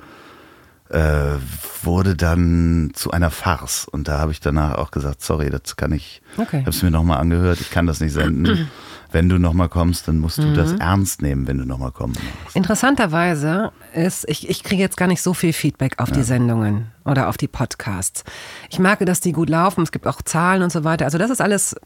äh, 0.89 1.39
wurde 1.83 2.15
dann 2.15 2.91
zu 2.95 3.11
einer 3.11 3.31
Farce. 3.31 3.87
Und 3.89 4.09
da 4.09 4.19
habe 4.19 4.33
ich 4.33 4.41
danach 4.41 4.75
auch 4.77 4.91
gesagt, 4.91 5.23
sorry, 5.23 5.51
das 5.51 5.77
kann 5.77 5.93
ich, 5.93 6.23
okay. 6.37 6.61
habe 6.61 6.71
es 6.71 6.83
mir 6.83 6.91
nochmal 6.91 7.19
angehört, 7.19 7.61
ich 7.61 7.71
kann 7.71 7.87
das 7.87 8.01
nicht 8.01 8.13
senden. 8.13 8.69
wenn 9.13 9.29
du 9.29 9.39
nochmal 9.39 9.69
kommst, 9.69 10.09
dann 10.09 10.19
musst 10.19 10.39
du 10.39 10.43
mhm. 10.43 10.55
das 10.55 10.73
ernst 10.73 11.23
nehmen, 11.23 11.47
wenn 11.47 11.59
du 11.59 11.65
nochmal 11.65 11.93
kommen 11.93 12.15
musst. 12.43 12.57
Interessanterweise 12.57 13.73
ist, 13.95 14.29
ich, 14.29 14.49
ich 14.49 14.63
kriege 14.63 14.83
jetzt 14.83 14.97
gar 14.97 15.09
nicht 15.09 15.23
so 15.23 15.33
viel 15.33 15.53
Feedback 15.53 15.99
auf 15.99 16.11
ja. 16.11 16.17
die 16.17 16.23
Sendungen 16.23 16.89
oder 17.05 17.29
auf 17.29 17.37
die 17.37 17.49
Podcasts. 17.49 18.25
Ich 18.69 18.79
merke, 18.79 19.05
dass 19.05 19.21
die 19.21 19.33
gut 19.33 19.49
laufen, 19.49 19.83
es 19.83 19.93
gibt 19.93 20.07
auch 20.07 20.21
Zahlen 20.23 20.63
und 20.63 20.71
so 20.71 20.85
weiter. 20.85 21.05
Also 21.05 21.19
das 21.19 21.31
ist 21.31 21.41
alles 21.41 21.77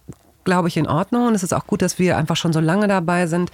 glaube 0.44 0.68
ich, 0.68 0.76
in 0.76 0.88
Ordnung. 0.88 1.29
Und 1.29 1.35
es 1.35 1.42
ist 1.42 1.53
auch 1.53 1.66
gut, 1.66 1.83
dass 1.83 1.98
wir 1.98 2.16
einfach 2.16 2.37
schon 2.37 2.53
so 2.53 2.61
lange 2.61 2.88
dabei 2.88 3.26
sind, 3.26 3.50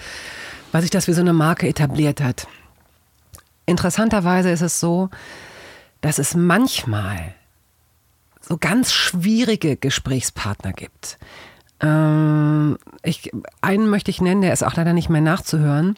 weil 0.72 0.82
sich 0.82 0.90
das 0.90 1.08
wie 1.08 1.12
so 1.12 1.20
eine 1.20 1.32
Marke 1.32 1.68
etabliert 1.68 2.20
hat. 2.20 2.46
Interessanterweise 3.66 4.50
ist 4.50 4.62
es 4.62 4.78
so, 4.80 5.10
dass 6.00 6.18
es 6.18 6.34
manchmal 6.34 7.34
so 8.40 8.56
ganz 8.58 8.92
schwierige 8.92 9.76
Gesprächspartner 9.76 10.72
gibt. 10.72 11.18
Ähm, 11.80 12.78
ich, 13.02 13.32
einen 13.60 13.88
möchte 13.88 14.10
ich 14.10 14.20
nennen, 14.20 14.40
der 14.40 14.52
ist 14.52 14.62
auch 14.62 14.74
leider 14.74 14.92
nicht 14.92 15.08
mehr 15.08 15.20
nachzuhören. 15.20 15.96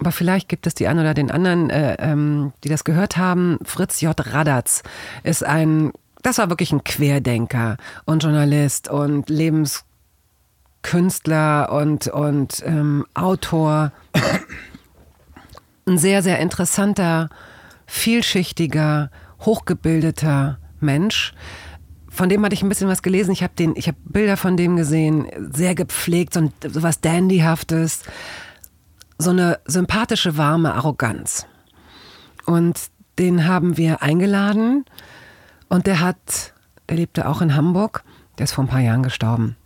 Aber 0.00 0.10
vielleicht 0.10 0.48
gibt 0.48 0.66
es 0.66 0.74
die 0.74 0.88
einen 0.88 1.00
oder 1.00 1.14
den 1.14 1.30
anderen, 1.30 1.70
äh, 1.70 1.96
ähm, 2.00 2.52
die 2.64 2.68
das 2.68 2.84
gehört 2.84 3.18
haben. 3.18 3.58
Fritz 3.62 4.00
J. 4.00 4.14
Radatz 4.18 4.82
ist 5.22 5.44
ein, 5.44 5.92
das 6.22 6.38
war 6.38 6.48
wirklich 6.48 6.72
ein 6.72 6.82
Querdenker 6.82 7.76
und 8.04 8.22
Journalist 8.22 8.88
und 8.88 9.28
Lebens 9.28 9.84
Künstler 10.82 11.72
und, 11.72 12.08
und 12.08 12.62
ähm, 12.66 13.06
Autor. 13.14 13.92
Ein 15.86 15.98
sehr, 15.98 16.22
sehr 16.22 16.38
interessanter, 16.38 17.28
vielschichtiger, 17.86 19.10
hochgebildeter 19.40 20.58
Mensch. 20.80 21.34
Von 22.08 22.28
dem 22.28 22.44
hatte 22.44 22.54
ich 22.54 22.62
ein 22.62 22.68
bisschen 22.68 22.88
was 22.88 23.02
gelesen. 23.02 23.32
Ich 23.32 23.42
habe 23.42 23.54
habe 23.64 23.96
Bilder 24.04 24.36
von 24.36 24.56
dem 24.56 24.76
gesehen, 24.76 25.26
sehr 25.52 25.74
gepflegt, 25.74 26.34
so, 26.34 26.52
so 26.68 26.82
was 26.82 27.00
Dandyhaftes, 27.00 28.02
so 29.18 29.30
eine 29.30 29.60
sympathische, 29.64 30.36
warme 30.36 30.74
Arroganz. 30.74 31.46
Und 32.44 32.78
den 33.18 33.46
haben 33.46 33.76
wir 33.76 34.02
eingeladen 34.02 34.84
und 35.68 35.86
der 35.86 36.00
hat, 36.00 36.52
der 36.88 36.96
lebte 36.96 37.28
auch 37.28 37.40
in 37.40 37.54
Hamburg, 37.54 38.04
der 38.38 38.44
ist 38.44 38.52
vor 38.52 38.64
ein 38.64 38.68
paar 38.68 38.80
Jahren 38.80 39.02
gestorben. 39.02 39.56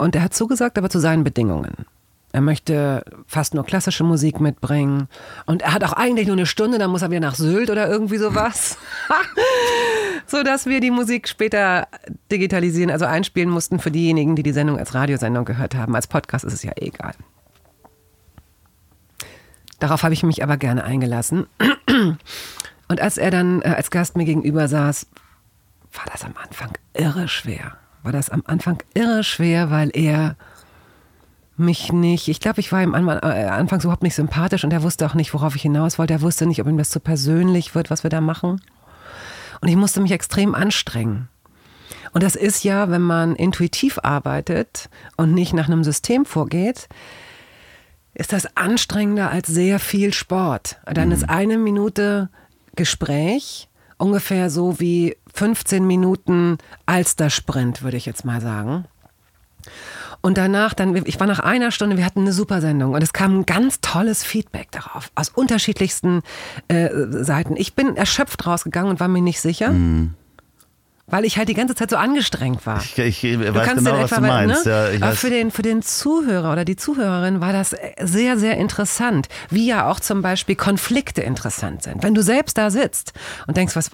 Und 0.00 0.16
er 0.16 0.22
hat 0.22 0.32
zugesagt, 0.32 0.78
aber 0.78 0.88
zu 0.88 0.98
seinen 0.98 1.24
Bedingungen. 1.24 1.84
Er 2.32 2.40
möchte 2.40 3.04
fast 3.26 3.52
nur 3.52 3.66
klassische 3.66 4.02
Musik 4.02 4.40
mitbringen. 4.40 5.08
Und 5.44 5.60
er 5.60 5.74
hat 5.74 5.84
auch 5.84 5.92
eigentlich 5.92 6.26
nur 6.26 6.36
eine 6.36 6.46
Stunde, 6.46 6.78
dann 6.78 6.90
muss 6.90 7.02
er 7.02 7.10
wieder 7.10 7.20
nach 7.20 7.34
Sylt 7.34 7.68
oder 7.68 7.86
irgendwie 7.86 8.16
sowas. 8.16 8.78
so 10.26 10.42
dass 10.42 10.64
wir 10.64 10.80
die 10.80 10.90
Musik 10.90 11.28
später 11.28 11.86
digitalisieren, 12.32 12.90
also 12.90 13.04
einspielen 13.04 13.50
mussten 13.50 13.78
für 13.78 13.90
diejenigen, 13.90 14.36
die 14.36 14.42
die 14.42 14.52
Sendung 14.52 14.78
als 14.78 14.94
Radiosendung 14.94 15.44
gehört 15.44 15.74
haben. 15.74 15.94
Als 15.94 16.06
Podcast 16.06 16.46
ist 16.46 16.54
es 16.54 16.62
ja 16.62 16.72
egal. 16.76 17.12
Darauf 19.80 20.02
habe 20.02 20.14
ich 20.14 20.22
mich 20.22 20.42
aber 20.42 20.56
gerne 20.56 20.82
eingelassen. 20.82 21.46
Und 22.88 23.00
als 23.02 23.18
er 23.18 23.30
dann 23.30 23.60
äh, 23.60 23.74
als 23.76 23.90
Gast 23.90 24.16
mir 24.16 24.24
gegenüber 24.24 24.66
saß, 24.66 25.06
war 25.92 26.04
das 26.10 26.24
am 26.24 26.34
Anfang 26.42 26.70
irre 26.94 27.28
schwer 27.28 27.79
war 28.02 28.12
das 28.12 28.30
am 28.30 28.42
Anfang 28.46 28.82
irre 28.94 29.24
schwer, 29.24 29.70
weil 29.70 29.90
er 29.92 30.36
mich 31.56 31.92
nicht, 31.92 32.28
ich 32.28 32.40
glaube, 32.40 32.60
ich 32.60 32.72
war 32.72 32.82
ihm 32.82 32.94
äh, 32.94 33.10
anfangs 33.10 33.84
überhaupt 33.84 34.02
nicht 34.02 34.14
sympathisch 34.14 34.64
und 34.64 34.72
er 34.72 34.82
wusste 34.82 35.06
auch 35.06 35.14
nicht, 35.14 35.34
worauf 35.34 35.54
ich 35.56 35.62
hinaus 35.62 35.98
wollte. 35.98 36.14
Er 36.14 36.22
wusste 36.22 36.46
nicht, 36.46 36.60
ob 36.60 36.66
ihm 36.66 36.78
das 36.78 36.88
zu 36.90 37.00
persönlich 37.00 37.74
wird, 37.74 37.90
was 37.90 38.02
wir 38.02 38.10
da 38.10 38.20
machen. 38.20 38.60
Und 39.60 39.68
ich 39.68 39.76
musste 39.76 40.00
mich 40.00 40.12
extrem 40.12 40.54
anstrengen. 40.54 41.28
Und 42.12 42.22
das 42.22 42.34
ist 42.34 42.64
ja, 42.64 42.90
wenn 42.90 43.02
man 43.02 43.36
intuitiv 43.36 43.98
arbeitet 44.02 44.88
und 45.16 45.34
nicht 45.34 45.52
nach 45.52 45.66
einem 45.66 45.84
System 45.84 46.24
vorgeht, 46.24 46.88
ist 48.14 48.32
das 48.32 48.56
anstrengender 48.56 49.30
als 49.30 49.46
sehr 49.48 49.78
viel 49.78 50.12
Sport. 50.12 50.80
Dann 50.86 51.08
mhm. 51.08 51.14
ist 51.14 51.28
eine 51.28 51.58
Minute 51.58 52.30
Gespräch 52.74 53.68
ungefähr 53.98 54.50
so 54.50 54.80
wie 54.80 55.16
15 55.34 55.86
Minuten 55.86 56.58
Alster-Sprint, 56.86 57.82
würde 57.82 57.96
ich 57.96 58.06
jetzt 58.06 58.24
mal 58.24 58.40
sagen. 58.40 58.84
Und 60.22 60.36
danach, 60.36 60.74
dann, 60.74 60.94
ich 61.06 61.18
war 61.18 61.26
nach 61.26 61.38
einer 61.38 61.70
Stunde, 61.70 61.96
wir 61.96 62.04
hatten 62.04 62.20
eine 62.20 62.32
super 62.32 62.60
Sendung 62.60 62.92
und 62.92 63.02
es 63.02 63.12
kam 63.12 63.40
ein 63.40 63.46
ganz 63.46 63.80
tolles 63.80 64.22
Feedback 64.22 64.70
darauf, 64.70 65.10
aus 65.14 65.30
unterschiedlichsten 65.30 66.22
äh, 66.68 66.90
Seiten. 67.10 67.56
Ich 67.56 67.74
bin 67.74 67.96
erschöpft 67.96 68.46
rausgegangen 68.46 68.90
und 68.90 69.00
war 69.00 69.08
mir 69.08 69.22
nicht 69.22 69.40
sicher. 69.40 69.70
Mm 69.70 70.14
weil 71.10 71.24
ich 71.24 71.36
halt 71.36 71.48
die 71.48 71.54
ganze 71.54 71.74
Zeit 71.74 71.90
so 71.90 71.96
angestrengt 71.96 72.64
war. 72.66 72.80
Ich, 72.80 72.98
ich, 72.98 73.24
ich 73.24 73.38
weiß 73.38 73.74
genau, 73.74 73.98
was 73.98 74.10
du 74.10 74.20
meinst. 74.20 74.66
Ne? 74.66 74.98
Ja, 74.98 75.06
Aber 75.06 75.16
für 75.16 75.30
den, 75.30 75.50
für 75.50 75.62
den 75.62 75.82
Zuhörer 75.82 76.52
oder 76.52 76.64
die 76.64 76.76
Zuhörerin 76.76 77.40
war 77.40 77.52
das 77.52 77.74
sehr, 78.00 78.38
sehr 78.38 78.56
interessant, 78.56 79.28
wie 79.50 79.66
ja 79.66 79.90
auch 79.90 80.00
zum 80.00 80.22
Beispiel 80.22 80.56
Konflikte 80.56 81.22
interessant 81.22 81.82
sind. 81.82 82.02
Wenn 82.02 82.14
du 82.14 82.22
selbst 82.22 82.56
da 82.58 82.70
sitzt 82.70 83.12
und 83.46 83.56
denkst, 83.56 83.76
was, 83.76 83.90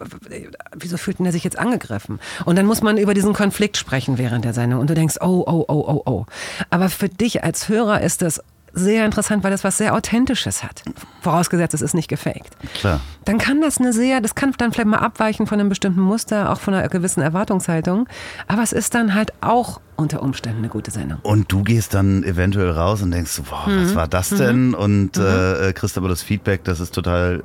wieso 0.75 0.97
fühlt 0.97 1.19
denn 1.19 1.25
der 1.25 1.33
sich 1.33 1.45
jetzt 1.45 1.59
angegriffen? 1.59 2.21
Und 2.45 2.57
dann 2.57 2.67
muss 2.67 2.83
man 2.83 2.99
über 2.99 3.15
diesen 3.15 3.33
Konflikt 3.33 3.77
sprechen 3.77 4.19
während 4.19 4.45
der 4.45 4.55
Sendung 4.55 4.81
und 4.81 4.91
du 4.91 4.95
denkst, 4.95 5.17
oh, 5.21 5.45
oh, 5.47 5.65
oh, 5.69 5.85
oh, 5.89 6.03
oh. 6.05 6.27
Aber 6.71 6.89
für 6.89 7.09
dich 7.09 7.45
als 7.45 7.69
Hörer 7.69 8.01
ist 8.01 8.23
das 8.23 8.41
sehr 8.77 9.07
interessant, 9.07 9.43
weil 9.43 9.51
das 9.51 9.65
was 9.65 9.79
sehr 9.79 9.95
Authentisches 9.95 10.63
hat. 10.63 10.83
Vorausgesetzt, 11.23 11.75
es 11.75 11.83
ist 11.83 11.95
nicht 11.95 12.09
gefaked. 12.09 12.57
Klar. 12.75 13.01
Dann 13.25 13.39
kann 13.39 13.61
das 13.61 13.79
eine 13.79 13.93
sehr, 13.93 14.21
das 14.21 14.35
kann 14.35 14.53
dann 14.59 14.73
vielleicht 14.73 14.89
mal 14.89 14.99
abweichen 14.99 15.47
von 15.47 15.59
einem 15.59 15.71
bestimmten 15.71 16.01
Muster, 16.01 16.53
auch 16.53 16.61
von 16.61 16.75
einer 16.75 16.89
gewissen 16.89 17.23
Erwartungshaltung. 17.23 18.07
Aber 18.47 18.63
es 18.63 18.73
ist 18.73 18.95
dann 18.95 19.15
halt 19.15 19.33
auch 19.41 19.81
unter 19.97 20.23
Umständen 20.23 20.59
eine 20.59 20.69
gute 20.69 20.91
Sendung. 20.91 21.19
Und 21.23 21.51
du 21.51 21.63
gehst 21.63 21.95
dann 21.95 22.23
eventuell 22.23 22.71
raus 22.71 23.03
und 23.03 23.11
denkst, 23.11 23.41
boah, 23.49 23.69
mhm. 23.69 23.85
was 23.85 23.95
war 23.95 24.09
das 24.09 24.31
denn? 24.31 24.69
Mhm. 24.69 24.75
Und 24.75 25.17
mhm. 25.17 25.25
Äh, 25.25 25.73
kriegst 25.73 25.97
aber 25.97 26.09
das 26.09 26.23
Feedback, 26.23 26.65
das 26.65 26.81
ist 26.81 26.95
total. 26.95 27.43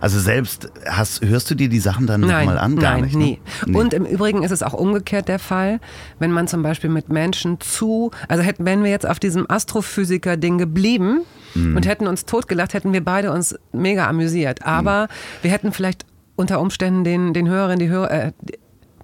Also 0.00 0.18
selbst 0.18 0.70
hast, 0.86 1.24
hörst 1.24 1.50
du 1.50 1.54
dir 1.54 1.68
die 1.68 1.80
Sachen 1.80 2.06
dann 2.06 2.22
nochmal 2.22 2.58
an? 2.58 2.76
Gar 2.76 2.92
nein, 2.94 3.04
nicht, 3.04 3.16
ne? 3.16 3.24
nie. 3.24 3.40
Nee. 3.66 3.78
Und 3.78 3.92
im 3.92 4.04
Übrigen 4.04 4.42
ist 4.42 4.50
es 4.50 4.62
auch 4.62 4.74
umgekehrt 4.74 5.28
der 5.28 5.38
Fall, 5.38 5.80
wenn 6.18 6.30
man 6.30 6.48
zum 6.48 6.62
Beispiel 6.62 6.90
mit 6.90 7.08
Menschen 7.08 7.60
zu, 7.60 8.10
also 8.28 8.42
hätten, 8.42 8.64
wenn 8.64 8.84
wir 8.84 8.90
jetzt 8.90 9.06
auf 9.06 9.18
diesem 9.18 9.50
Astrophysiker-Ding 9.50 10.58
geblieben 10.58 11.20
mhm. 11.54 11.76
und 11.76 11.86
hätten 11.86 12.06
uns 12.06 12.24
totgelacht, 12.24 12.74
hätten 12.74 12.92
wir 12.92 13.04
beide 13.04 13.32
uns 13.32 13.56
mega 13.72 14.08
amüsiert. 14.08 14.64
Aber 14.64 15.04
mhm. 15.04 15.42
wir 15.42 15.50
hätten 15.50 15.72
vielleicht 15.72 16.06
unter 16.36 16.60
Umständen 16.60 17.02
den, 17.02 17.34
den 17.34 17.48
Hörerinnen, 17.48 17.80
die 17.80 17.88
Hörer, 17.88 18.10
äh, 18.10 18.32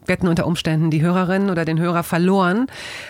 hätten 0.09 0.29
unter 0.29 0.47
Umständen 0.47 0.91
die 0.91 1.03
Hörerin 1.03 1.51
oder 1.51 1.65
den 1.65 1.79
Hörer 1.79 2.03
verloren, 2.03 2.67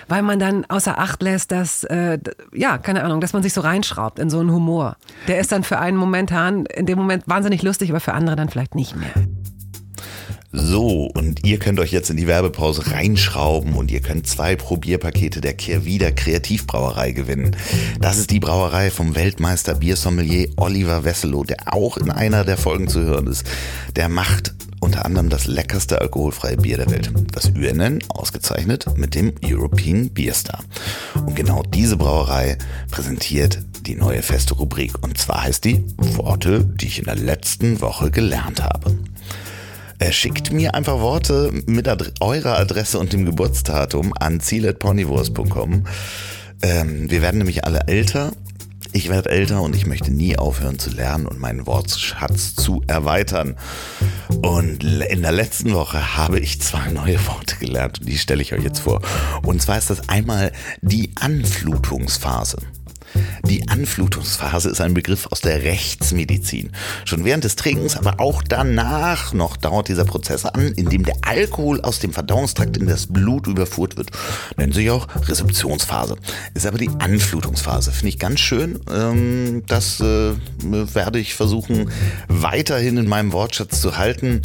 weil 0.09 0.23
man 0.23 0.39
dann 0.39 0.65
außer 0.67 0.99
Acht 0.99 1.23
lässt, 1.23 1.53
dass, 1.53 1.85
äh, 1.85 2.19
ja, 2.53 2.79
keine 2.79 3.05
Ahnung, 3.05 3.21
dass 3.21 3.33
man 3.33 3.43
sich 3.43 3.53
so 3.53 3.61
reinschraubt 3.61 4.19
in 4.19 4.31
so 4.31 4.41
einen 4.41 4.53
Humor. 4.53 4.97
Der 5.29 5.39
ist 5.39 5.53
dann 5.53 5.65
für 5.65 5.79
einen 5.79 5.97
momentan, 5.97 6.67
in 6.67 6.87
dem 6.87 6.99
Moment 6.99 7.25
wahnsinnig 7.27 7.63
lustig, 7.63 7.91
aber 7.91 8.01
für 8.01 8.15
andere 8.15 8.37
dann 8.37 8.49
vielleicht 8.49 8.75
nicht 8.75 8.97
mehr. 8.97 9.11
So, 10.57 11.11
und 11.13 11.45
ihr 11.45 11.59
könnt 11.59 11.81
euch 11.81 11.91
jetzt 11.91 12.11
in 12.11 12.17
die 12.17 12.29
Werbepause 12.29 12.93
reinschrauben 12.93 13.75
und 13.75 13.91
ihr 13.91 13.99
könnt 13.99 14.29
zwei 14.29 14.55
Probierpakete 14.55 15.41
der 15.41 15.55
Kehrwieder 15.55 16.13
Kreativbrauerei 16.13 17.11
gewinnen. 17.11 17.57
Das 18.01 18.19
ist 18.19 18.31
die 18.31 18.39
Brauerei 18.39 18.93
vom 18.93 19.17
Weltmeister 19.17 19.75
Biersommelier 19.75 20.51
Oliver 20.57 21.05
Wesselow, 21.05 21.43
der 21.43 21.75
auch 21.75 21.97
in 21.97 22.09
einer 22.09 22.45
der 22.45 22.57
Folgen 22.57 22.87
zu 22.87 23.01
hören 23.01 23.27
ist. 23.27 23.45
Der 23.97 24.09
macht 24.09 24.55
unter 24.79 25.05
anderem 25.05 25.29
das 25.29 25.47
leckerste 25.47 26.01
alkoholfreie 26.01 26.57
Bier 26.57 26.77
der 26.77 26.91
Welt. 26.91 27.11
Das 27.33 27.47
UNN 27.47 27.99
ausgezeichnet 28.09 28.87
mit 28.97 29.17
dem 29.17 29.33
European 29.45 30.11
Beer 30.11 30.35
Star. 30.35 30.63
Und 31.15 31.35
genau 31.35 31.63
diese 31.63 31.97
Brauerei 31.97 32.59
präsentiert 32.93 33.59
die 33.87 33.97
neue 33.97 34.23
feste 34.23 34.55
Rubrik. 34.55 35.03
Und 35.03 35.19
zwar 35.19 35.43
heißt 35.43 35.65
die 35.65 35.85
Worte, 35.97 36.65
die 36.65 36.87
ich 36.87 36.99
in 37.01 37.07
der 37.07 37.17
letzten 37.17 37.81
Woche 37.81 38.11
gelernt 38.11 38.63
habe. 38.63 38.97
Äh, 39.99 40.13
schickt 40.13 40.53
mir 40.53 40.75
einfach 40.75 40.99
Worte 41.01 41.53
mit 41.67 41.89
Ad 41.89 42.05
eurer 42.21 42.59
Adresse 42.59 42.99
und 42.99 43.13
dem 43.13 43.25
Geburtsdatum 43.25 44.13
an 44.19 44.41
ziel.ponywurst.com. 44.41 45.85
Ähm, 46.63 47.11
wir 47.11 47.23
werden 47.23 47.39
nämlich 47.39 47.65
alle 47.65 47.87
älter. 47.87 48.33
Ich 48.93 49.09
werde 49.09 49.31
älter 49.31 49.61
und 49.61 49.75
ich 49.75 49.87
möchte 49.87 50.13
nie 50.13 50.39
aufhören 50.39 50.79
zu 50.79 50.91
lernen 50.91 51.27
und 51.27 51.41
meinen 51.41 51.67
Wortschatz 51.67 52.55
zu 52.55 52.83
erweitern. 52.87 53.57
Und 54.43 54.85
in 54.85 55.23
der 55.23 55.33
letzten 55.33 55.75
Woche 55.75 56.17
habe 56.17 56.39
ich 56.39 56.61
zwei 56.61 56.91
neue 56.91 57.19
Worte 57.27 57.57
gelernt 57.57 58.01
und 58.01 58.09
die 58.09 58.19
stelle 58.19 58.43
ich 58.43 58.53
euch 58.53 58.63
jetzt 58.63 58.81
vor. 58.81 59.03
Und 59.43 59.61
zwar 59.63 59.79
ist 59.79 59.91
das 59.91 60.09
einmal 60.09 60.53
die 60.81 61.11
Anflutungsphase. 61.17 62.59
Die 63.49 63.69
Anflutungsphase 63.69 64.71
ist 64.71 64.81
ein 64.81 64.95
Begriff 64.95 65.27
aus 65.31 65.41
der 65.41 65.63
Rechtsmedizin. 65.63 66.71
Schon 67.05 67.25
während 67.25 67.45
des 67.45 67.57
Trinkens, 67.57 67.97
aber 67.97 68.21
auch 68.21 68.43
danach 68.43 69.33
noch 69.33 69.57
dauert 69.57 69.89
dieser 69.89 70.05
Prozess 70.05 70.45
an, 70.45 70.73
in 70.73 70.89
dem 70.89 71.05
der 71.05 71.17
Alkohol 71.23 71.81
aus 71.81 71.99
dem 71.99 72.13
Verdauungstrakt 72.13 72.77
in 72.77 72.87
das 72.87 73.07
Blut 73.07 73.47
überführt 73.47 73.97
wird. 73.97 74.11
Nennt 74.57 74.75
sich 74.75 74.91
auch 74.91 75.07
Rezeptionsphase. 75.29 76.17
Ist 76.55 76.67
aber 76.67 76.79
die 76.79 76.91
Anflutungsphase. 76.99 77.93
Finde 77.93 78.09
ich 78.09 78.19
ganz 78.19 78.41
schön. 78.41 78.81
Ähm, 78.91 79.63
das 79.67 80.01
äh, 80.01 80.33
werde 80.63 81.19
ich 81.19 81.35
versuchen, 81.35 81.91
weiterhin 82.29 82.97
in 82.97 83.09
meinem 83.09 83.33
Wortschatz 83.33 83.81
zu 83.81 83.97
halten. 83.97 84.43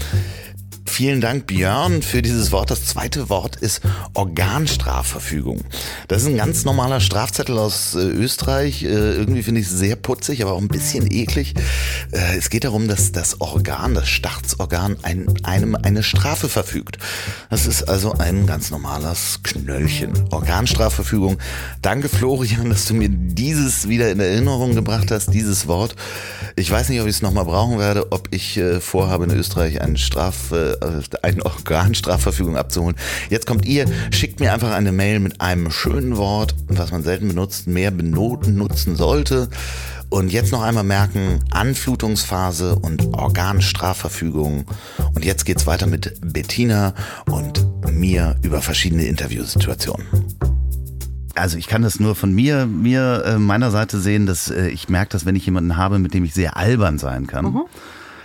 Vielen 0.90 1.22
Dank, 1.22 1.48
Björn, 1.48 2.02
für 2.02 2.22
dieses 2.22 2.52
Wort. 2.52 2.72
Das 2.72 2.84
zweite 2.84 3.30
Wort 3.30 3.56
ist 3.56 3.80
Organstrafverfügung. 4.16 5.62
Das 6.10 6.24
ist 6.24 6.28
ein 6.28 6.36
ganz 6.36 6.66
normaler 6.66 7.00
Strafzettel 7.00 7.58
aus 7.58 7.96
äh, 7.96 8.00
Österreich. 8.00 8.84
Äh, 8.84 8.88
irgendwie 9.14 9.44
finde 9.44 9.62
ich 9.62 9.68
es 9.68 9.74
sehr 9.74 9.96
putzig, 9.96 10.42
aber 10.42 10.54
auch 10.54 10.62
ein 10.62 10.68
bisschen 10.68 11.10
eklig. 11.10 11.54
Äh, 12.12 12.38
es 12.38 12.50
geht 12.50 12.66
darum, 12.66 12.90
dass 12.90 13.14
das 13.14 13.40
Organ, 13.40 13.94
das 13.94 14.10
Staatsorgan, 14.10 14.98
ein, 15.04 15.28
einem 15.44 15.76
eine 15.76 16.04
Strafe 16.04 16.50
verfügt. 16.50 16.98
Das 17.50 17.66
ist 17.66 17.84
also 17.84 18.14
ein 18.14 18.46
ganz 18.46 18.70
normales 18.70 19.40
Knöllchen. 19.44 20.12
Organstrafverfügung. 20.32 21.38
Danke, 21.82 22.10
Florian, 22.10 22.72
dass 22.72 22.86
du 22.86 22.94
mir 22.94 23.10
dieses 23.10 23.88
wieder 23.88 24.12
in 24.12 24.20
Erinnerung 24.20 24.76
gebracht 24.76 25.12
hast, 25.12 25.34
dieses 25.34 25.68
Wort. 25.68 25.96
Ich 26.58 26.70
weiß 26.70 26.90
nicht, 26.90 27.00
ob 27.00 27.08
ich 27.08 27.16
es 27.16 27.22
nochmal 27.22 27.46
brauchen 27.46 27.80
werde, 27.80 28.12
ob 28.12 28.28
ich 28.32 28.58
äh, 28.58 28.82
vorhabe, 28.82 29.26
in 29.26 29.32
Österreich 29.32 29.80
einen 29.80 29.96
Straf 29.96 30.52
äh, 30.82 31.02
eine 31.22 31.46
Organstrafverfügung 31.46 32.58
abzuholen. 32.58 32.96
Jetzt 33.30 33.46
kommt 33.46 33.66
ihr, 33.66 33.86
schickt 34.12 34.40
mir 34.40 34.54
einfach 34.54 34.72
eine 34.72 34.92
Mail 34.92 35.20
mit 35.20 35.42
einem 35.42 35.72
schönen 35.72 36.18
Wort, 36.18 36.56
was 36.68 36.92
man 36.92 37.04
selten 37.04 37.30
benutzt, 37.30 37.68
mehr 37.68 37.92
benoten 37.92 38.56
nutzen 38.56 38.96
sollte. 38.96 39.50
Und 40.10 40.32
jetzt 40.32 40.52
noch 40.52 40.64
einmal 40.64 40.84
merken, 40.84 41.40
Anflutungsphase 41.52 42.76
und 42.76 43.14
Organstrafverfügung. 43.14 44.66
Und 45.14 45.24
jetzt 45.24 45.46
geht's 45.46 45.68
weiter 45.68 45.86
mit 45.86 46.14
Bettina 46.22 46.96
und 47.28 47.64
mir 47.92 48.36
über 48.42 48.62
verschiedene 48.62 49.06
Interviewsituationen. 49.06 50.08
Also 51.36 51.58
ich 51.58 51.68
kann 51.68 51.84
das 51.84 52.00
nur 52.00 52.16
von 52.16 52.34
mir, 52.34 52.66
mir 52.66 53.24
äh, 53.26 53.38
meiner 53.38 53.70
Seite 53.70 54.00
sehen, 54.00 54.26
dass 54.26 54.50
äh, 54.50 54.68
ich 54.70 54.90
merke, 54.90 55.12
dass 55.12 55.26
wenn 55.26 55.36
ich 55.36 55.46
jemanden 55.46 55.78
habe, 55.78 56.00
mit 56.00 56.14
dem 56.14 56.26
ich 56.26 56.34
sehr 56.34 56.58
albern 56.58 56.98
sein 56.98 57.28
kann, 57.28 57.46
mhm 57.46 57.62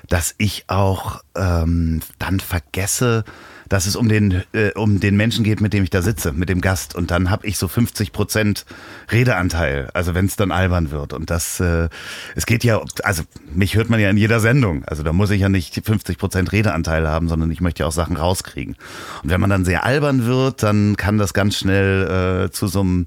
dass 0.09 0.34
ich 0.38 0.64
auch 0.68 1.22
ähm, 1.34 2.00
dann 2.18 2.40
vergesse, 2.40 3.24
dass 3.68 3.86
es 3.86 3.96
um 3.96 4.09
den, 4.09 4.42
äh, 4.52 4.72
um 4.74 5.00
den 5.00 5.16
Menschen 5.16 5.44
geht, 5.44 5.61
mit 5.61 5.72
dem 5.72 5.84
ich 5.84 5.90
da 5.90 6.02
sitze, 6.02 6.32
mit 6.32 6.48
dem 6.48 6.61
Gast. 6.61 6.94
Und 6.94 7.11
dann 7.11 7.30
habe 7.30 7.46
ich 7.46 7.59
so 7.59 7.68
50 7.68 8.12
Prozent 8.12 8.66
Redeanteil, 9.11 9.90
also 9.94 10.14
wenn 10.14 10.26
es 10.26 10.36
dann 10.36 10.52
albern 10.52 10.90
wird. 10.90 11.12
Und 11.12 11.30
das, 11.30 11.61
äh, 11.61 11.88
es 12.36 12.46
geht 12.46 12.64
ja, 12.64 12.80
also 13.02 13.22
mich 13.52 13.74
hört 13.74 13.90
man 13.90 14.00
ja 14.00 14.11
in 14.11 14.16
jeder 14.16 14.40
Sendung. 14.40 14.84
Also 14.84 15.02
da 15.02 15.12
muss 15.12 15.30
ich 15.30 15.40
ja 15.40 15.48
nicht 15.48 15.80
50 15.84 16.18
Prozent 16.18 16.52
Redeanteil 16.52 17.09
haben, 17.09 17.28
sondern 17.28 17.50
ich 17.50 17.61
möchte 17.61 17.82
ja 17.82 17.86
auch 17.86 17.92
Sachen 17.92 18.16
rauskriegen. 18.16 18.76
Und 19.22 19.30
wenn 19.30 19.40
man 19.40 19.50
dann 19.50 19.64
sehr 19.64 19.84
albern 19.84 20.26
wird, 20.26 20.62
dann 20.62 20.96
kann 20.96 21.18
das 21.18 21.34
ganz 21.34 21.57
schnell 21.57 22.46
äh, 22.46 22.50
zu 22.50 22.66
so 22.66 22.80
einem 22.80 23.07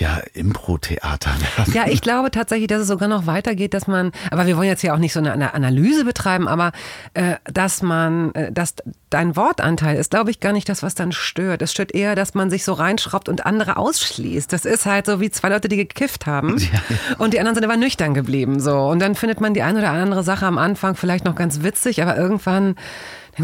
ja, 0.00 0.20
Impro-Theater 0.32 1.30
werden. 1.56 1.72
Ja, 1.74 1.86
ich 1.86 2.00
glaube 2.00 2.30
tatsächlich, 2.30 2.68
dass 2.68 2.80
es 2.80 2.88
sogar 2.88 3.08
noch 3.08 3.26
weitergeht, 3.26 3.74
dass 3.74 3.86
man, 3.86 4.12
aber 4.30 4.46
wir 4.46 4.56
wollen 4.56 4.68
jetzt 4.68 4.80
hier 4.80 4.94
auch 4.94 4.98
nicht 4.98 5.12
so 5.12 5.20
eine 5.20 5.54
Analyse 5.54 6.04
betreiben, 6.04 6.48
aber 6.48 6.72
äh, 7.14 7.36
dass 7.44 7.82
man, 7.82 8.34
äh, 8.34 8.50
dass 8.50 8.74
dein 9.10 9.36
Wortanteil 9.36 9.96
ist, 9.96 10.10
glaube 10.10 10.30
ich, 10.30 10.40
gar 10.40 10.52
nicht 10.52 10.68
das, 10.68 10.82
was 10.82 10.94
dann 10.94 11.12
stört. 11.12 11.60
Es 11.62 11.72
stört 11.72 11.94
eher, 11.94 12.14
dass 12.14 12.34
man 12.34 12.48
sich 12.48 12.64
so 12.64 12.72
reinschraubt 12.72 13.28
und 13.28 13.44
andere 13.44 13.76
ausschließt. 13.76 14.52
Das 14.52 14.64
ist 14.64 14.86
halt 14.86 15.06
so 15.06 15.20
wie 15.20 15.30
zwei 15.30 15.50
Leute, 15.50 15.68
die 15.68 15.76
gekifft 15.76 16.26
haben 16.26 16.56
ja, 16.58 16.68
ja. 16.88 17.16
und 17.18 17.34
die 17.34 17.38
anderen 17.38 17.54
sind 17.54 17.64
aber 17.64 17.76
nüchtern 17.76 18.14
geblieben. 18.14 18.60
So. 18.60 18.78
Und 18.78 19.00
dann 19.00 19.14
findet 19.14 19.40
man 19.40 19.52
die 19.52 19.62
eine 19.62 19.80
oder 19.80 19.90
andere 19.90 20.22
Sache 20.22 20.46
am 20.46 20.58
Anfang 20.58 20.94
vielleicht 20.94 21.24
noch 21.24 21.34
ganz 21.34 21.62
witzig, 21.62 22.02
aber 22.02 22.16
irgendwann 22.16 22.76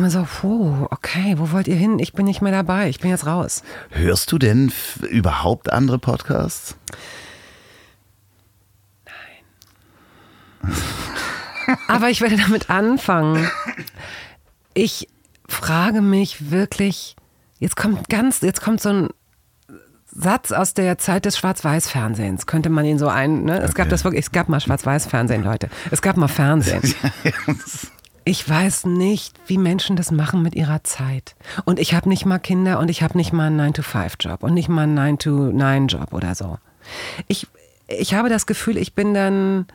man 0.01 0.11
so, 0.11 0.26
puh, 0.40 0.86
okay, 0.90 1.34
wo 1.38 1.53
wollt 1.53 1.68
ihr 1.68 1.76
hin? 1.76 1.99
Ich 1.99 2.12
bin 2.12 2.26
nicht 2.26 2.42
mehr 2.42 2.53
dabei, 2.53 2.88
ich 2.88 3.01
bin 3.01 3.11
jetzt 3.11 3.26
raus. 3.26 3.62
Hörst 3.90 4.32
du 4.32 4.38
denn 4.38 4.72
überhaupt 5.11 5.72
andere 5.72 5.99
Podcasts? 5.99 6.76
Nein. 10.64 10.74
Aber 11.88 12.11
ich 12.11 12.20
werde 12.20 12.36
damit 12.36 12.70
anfangen. 12.70 13.49
Ich 14.74 15.09
frage 15.49 16.03
mich 16.03 16.51
wirklich, 16.51 17.16
jetzt 17.59 17.76
kommt 17.76 18.09
ganz, 18.09 18.40
jetzt 18.40 18.61
kommt 18.61 18.80
so 18.80 18.90
ein 18.90 19.09
Satz 20.18 20.51
aus 20.51 20.72
der 20.72 20.97
Zeit 20.99 21.26
des 21.26 21.36
Schwarz-Weiß-Fernsehens. 21.38 22.47
Könnte 22.47 22.70
man 22.70 22.84
ihn 22.86 22.99
so 22.99 23.09
ein, 23.09 23.44
ne? 23.44 23.59
Es 23.59 23.70
okay. 23.70 23.82
gab 23.82 23.90
das 23.90 24.05
wirklich, 24.05 24.24
es 24.24 24.32
gab 24.32 24.49
mal 24.49 24.61
Schwarz-Weiß-Fernsehen, 24.61 25.44
Leute. 25.44 25.68
Es 25.90 26.01
gab 26.01 26.16
mal 26.16 26.28
Fernsehen. 26.28 26.82
Ich 28.28 28.48
weiß 28.48 28.86
nicht, 28.86 29.38
wie 29.46 29.56
Menschen 29.56 29.94
das 29.94 30.10
machen 30.10 30.42
mit 30.42 30.56
ihrer 30.56 30.82
Zeit. 30.82 31.36
Und 31.64 31.78
ich 31.78 31.94
habe 31.94 32.08
nicht 32.08 32.26
mal 32.26 32.40
Kinder 32.40 32.80
und 32.80 32.90
ich 32.90 33.04
habe 33.04 33.16
nicht 33.16 33.32
mal 33.32 33.46
einen 33.46 33.72
9-to-5-Job 33.72 34.42
und 34.42 34.52
nicht 34.52 34.68
mal 34.68 34.82
einen 34.82 35.16
9-to-9-Job 35.16 36.12
oder 36.12 36.34
so. 36.34 36.58
Ich, 37.28 37.46
ich 37.86 38.14
habe 38.14 38.28
das 38.28 38.46
Gefühl, 38.46 38.78
ich 38.78 38.94
bin 38.94 39.14
dann 39.14 39.66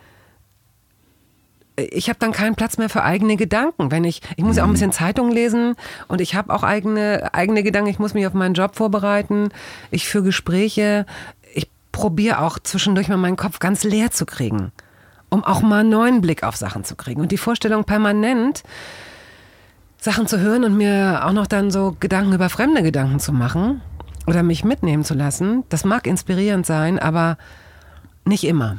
ich 1.77 2.09
habe 2.09 2.19
dann 2.19 2.33
keinen 2.33 2.55
Platz 2.55 2.77
mehr 2.77 2.89
für 2.89 3.03
eigene 3.03 3.37
Gedanken. 3.37 3.89
Wenn 3.89 4.03
ich, 4.03 4.21
ich 4.35 4.43
muss 4.43 4.57
ja 4.57 4.63
auch 4.63 4.67
ein 4.67 4.71
mhm. 4.71 4.73
bisschen 4.73 4.91
Zeitung 4.91 5.31
lesen 5.31 5.75
und 6.09 6.19
ich 6.19 6.35
habe 6.35 6.53
auch 6.53 6.63
eigene, 6.63 7.33
eigene 7.33 7.63
Gedanken. 7.63 7.89
Ich 7.89 7.99
muss 7.99 8.13
mich 8.13 8.27
auf 8.27 8.33
meinen 8.33 8.53
Job 8.53 8.75
vorbereiten. 8.75 9.47
Ich 9.91 10.09
führe 10.09 10.25
Gespräche. 10.25 11.05
Ich 11.53 11.71
probiere 11.93 12.41
auch 12.41 12.59
zwischendurch 12.59 13.07
mal 13.07 13.15
meinen 13.15 13.37
Kopf 13.37 13.59
ganz 13.59 13.85
leer 13.85 14.11
zu 14.11 14.25
kriegen 14.25 14.73
um 15.31 15.43
auch 15.43 15.61
mal 15.61 15.79
einen 15.79 15.89
neuen 15.89 16.21
Blick 16.21 16.43
auf 16.43 16.55
Sachen 16.55 16.83
zu 16.83 16.95
kriegen. 16.95 17.21
Und 17.21 17.31
die 17.31 17.37
Vorstellung 17.37 17.85
permanent 17.85 18.61
Sachen 19.97 20.27
zu 20.27 20.39
hören 20.39 20.63
und 20.63 20.77
mir 20.77 21.21
auch 21.25 21.31
noch 21.31 21.47
dann 21.47 21.71
so 21.71 21.95
Gedanken 21.99 22.33
über 22.33 22.49
fremde 22.49 22.83
Gedanken 22.83 23.19
zu 23.19 23.31
machen 23.31 23.81
oder 24.27 24.43
mich 24.43 24.63
mitnehmen 24.63 25.03
zu 25.03 25.13
lassen, 25.13 25.63
das 25.69 25.85
mag 25.85 26.05
inspirierend 26.05 26.65
sein, 26.65 26.99
aber 26.99 27.37
nicht 28.25 28.43
immer. 28.43 28.77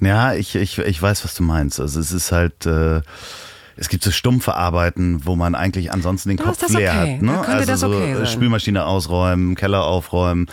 Ja, 0.00 0.34
ich, 0.34 0.54
ich, 0.54 0.78
ich 0.78 1.02
weiß, 1.02 1.24
was 1.24 1.34
du 1.34 1.42
meinst. 1.42 1.80
Also 1.80 1.98
es 1.98 2.12
ist 2.12 2.32
halt, 2.32 2.64
äh, 2.64 3.00
es 3.78 3.88
gibt 3.88 4.02
so 4.02 4.10
stumpfe 4.10 4.54
Arbeiten, 4.56 5.24
wo 5.24 5.36
man 5.36 5.54
eigentlich 5.54 5.92
ansonsten 5.92 6.30
den 6.30 6.38
Kopf 6.38 6.68
leer 6.68 6.92
okay. 6.92 7.14
hat. 7.14 7.22
Ne? 7.22 7.40
Also 7.46 7.66
das 7.66 7.80
so 7.80 7.86
okay 7.88 8.12
äh, 8.12 8.16
sein. 8.16 8.26
Spülmaschine 8.26 8.84
ausräumen, 8.84 9.54
Keller 9.54 9.84
aufräumen. 9.84 10.46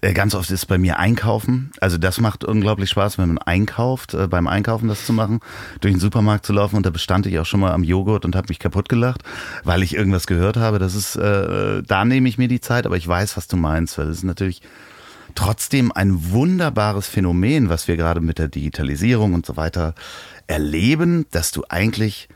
Äh, 0.00 0.12
Ganz 0.12 0.34
oft 0.36 0.48
ist 0.50 0.66
bei 0.66 0.78
mir 0.78 0.98
Einkaufen. 0.98 1.72
Also 1.80 1.98
das 1.98 2.20
macht 2.20 2.44
unglaublich 2.44 2.88
Spaß, 2.90 3.18
wenn 3.18 3.28
man 3.28 3.38
einkauft, 3.38 4.14
äh, 4.14 4.28
beim 4.28 4.46
Einkaufen 4.46 4.86
das 4.88 5.04
zu 5.04 5.12
machen, 5.12 5.40
durch 5.80 5.92
den 5.92 6.00
Supermarkt 6.00 6.46
zu 6.46 6.52
laufen. 6.52 6.76
Und 6.76 6.86
da 6.86 6.90
bestand 6.90 7.26
ich 7.26 7.38
auch 7.40 7.46
schon 7.46 7.60
mal 7.60 7.72
am 7.72 7.82
Joghurt 7.82 8.24
und 8.24 8.36
habe 8.36 8.46
mich 8.48 8.60
kaputt 8.60 8.88
gelacht, 8.88 9.22
weil 9.64 9.82
ich 9.82 9.94
irgendwas 9.94 10.28
gehört 10.28 10.56
habe. 10.56 10.78
Das 10.78 10.94
ist, 10.94 11.16
äh, 11.16 11.82
da 11.82 12.04
nehme 12.04 12.28
ich 12.28 12.38
mir 12.38 12.48
die 12.48 12.60
Zeit, 12.60 12.86
aber 12.86 12.96
ich 12.96 13.08
weiß, 13.08 13.36
was 13.36 13.48
du 13.48 13.56
meinst, 13.56 13.98
weil 13.98 14.06
das 14.06 14.18
ist 14.18 14.24
natürlich 14.24 14.62
trotzdem 15.34 15.90
ein 15.90 16.30
wunderbares 16.30 17.08
Phänomen, 17.08 17.68
was 17.68 17.88
wir 17.88 17.96
gerade 17.96 18.20
mit 18.20 18.38
der 18.38 18.48
Digitalisierung 18.48 19.34
und 19.34 19.46
so 19.46 19.56
weiter 19.56 19.94
erleben, 20.46 21.26
dass 21.32 21.50
du 21.50 21.64
eigentlich 21.68 22.28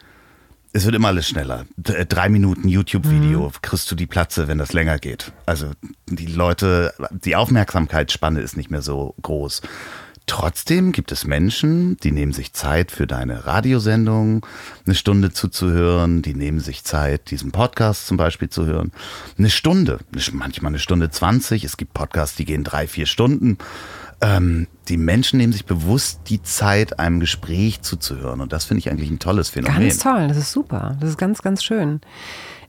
es 0.73 0.85
wird 0.85 0.95
immer 0.95 1.09
alles 1.09 1.29
schneller. 1.29 1.67
Äh, 1.85 2.07
drei 2.07 2.29
Minuten 2.29 2.69
YouTube-Video 2.69 3.49
Mhm. 3.49 3.53
kriegst 3.63 3.91
du 3.91 3.95
die 3.95 4.07
Platze, 4.07 4.49
wenn 4.49 4.59
das 4.59 4.73
länger 4.73 4.99
geht. 4.99 5.33
Also 5.47 5.71
die 6.09 6.27
Leute, 6.27 6.95
die 7.11 7.37
Aufmerksamkeitsspanne 7.37 8.41
ist 8.41 8.57
nicht 8.57 8.71
mehr 8.71 8.83
so 8.83 9.15
groß. 9.23 9.63
Trotzdem 10.27 10.93
gibt 10.93 11.11
es 11.11 11.27
Menschen, 11.27 11.97
die 11.97 12.13
nehmen 12.13 12.33
sich 12.33 12.53
Zeit 12.53 12.93
für 12.93 13.09
deine 13.09 13.45
Radiosendung, 13.45 14.47
eine 14.87 14.95
Stunde 14.95 15.33
zuzuhören, 15.33 16.23
die 16.23 16.35
nehmen 16.35 16.61
sich 16.61 16.85
Zeit, 16.85 17.33
diesen 17.33 17.51
Podcast 17.51 18.07
zum 18.07 18.19
Beispiel 18.19 18.49
zu 18.49 18.65
hören. 18.65 18.93
Eine 19.37 19.51
Stunde, 19.51 19.99
manchmal 20.33 20.71
eine 20.71 20.79
Stunde 20.79 21.11
zwanzig. 21.11 21.65
Es 21.65 21.77
gibt 21.77 21.93
Podcasts, 21.93 22.37
die 22.37 22.45
gehen 22.45 22.63
drei, 22.63 22.87
vier 22.87 23.07
Stunden. 23.07 23.59
Ähm, 24.23 24.69
die 24.89 24.97
Menschen 24.97 25.39
nehmen 25.39 25.53
sich 25.53 25.67
bewusst 25.67 26.21
die 26.29 26.43
Zeit, 26.43 27.01
einem 27.01 27.19
Gespräch 27.19 27.83
zuzuhören. 27.83 28.41
Und 28.41 28.53
das 28.53 28.65
finde 28.65 28.79
ich 28.79 28.91
eigentlich 28.91 29.11
ein 29.11 29.19
tolles 29.19 29.51
Phänomen. 29.51 29.81
Ganz 29.81 29.99
toll, 29.99 30.29
das 30.29 30.37
ist 30.37 30.53
super. 30.53 30.97
Das 31.01 31.11
ist 31.11 31.19
ganz, 31.19 31.43
ganz 31.43 31.65
schön. 31.65 32.01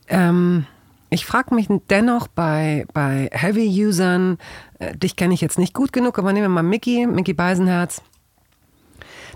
Ähm, 0.08 0.66
ich 1.12 1.28
frage 1.28 1.54
mich 1.54 1.68
dennoch 1.91 2.28
bei, 2.28 2.88
bei 2.91 3.30
Heavy-Usern, 3.32 4.39
äh, 4.80 4.97
dich 4.97 5.16
kenne 5.16 5.36
ich 5.36 5.41
jetzt 5.41 5.60
nicht 5.60 5.76
gut 5.76 5.93
genug, 5.93 6.18
aber 6.18 6.34
nehmen 6.34 6.45
wir 6.45 6.49
mal 6.49 6.64
Mickey, 6.64 7.06
Mickey 7.06 7.34
Beisenherz, 7.34 8.01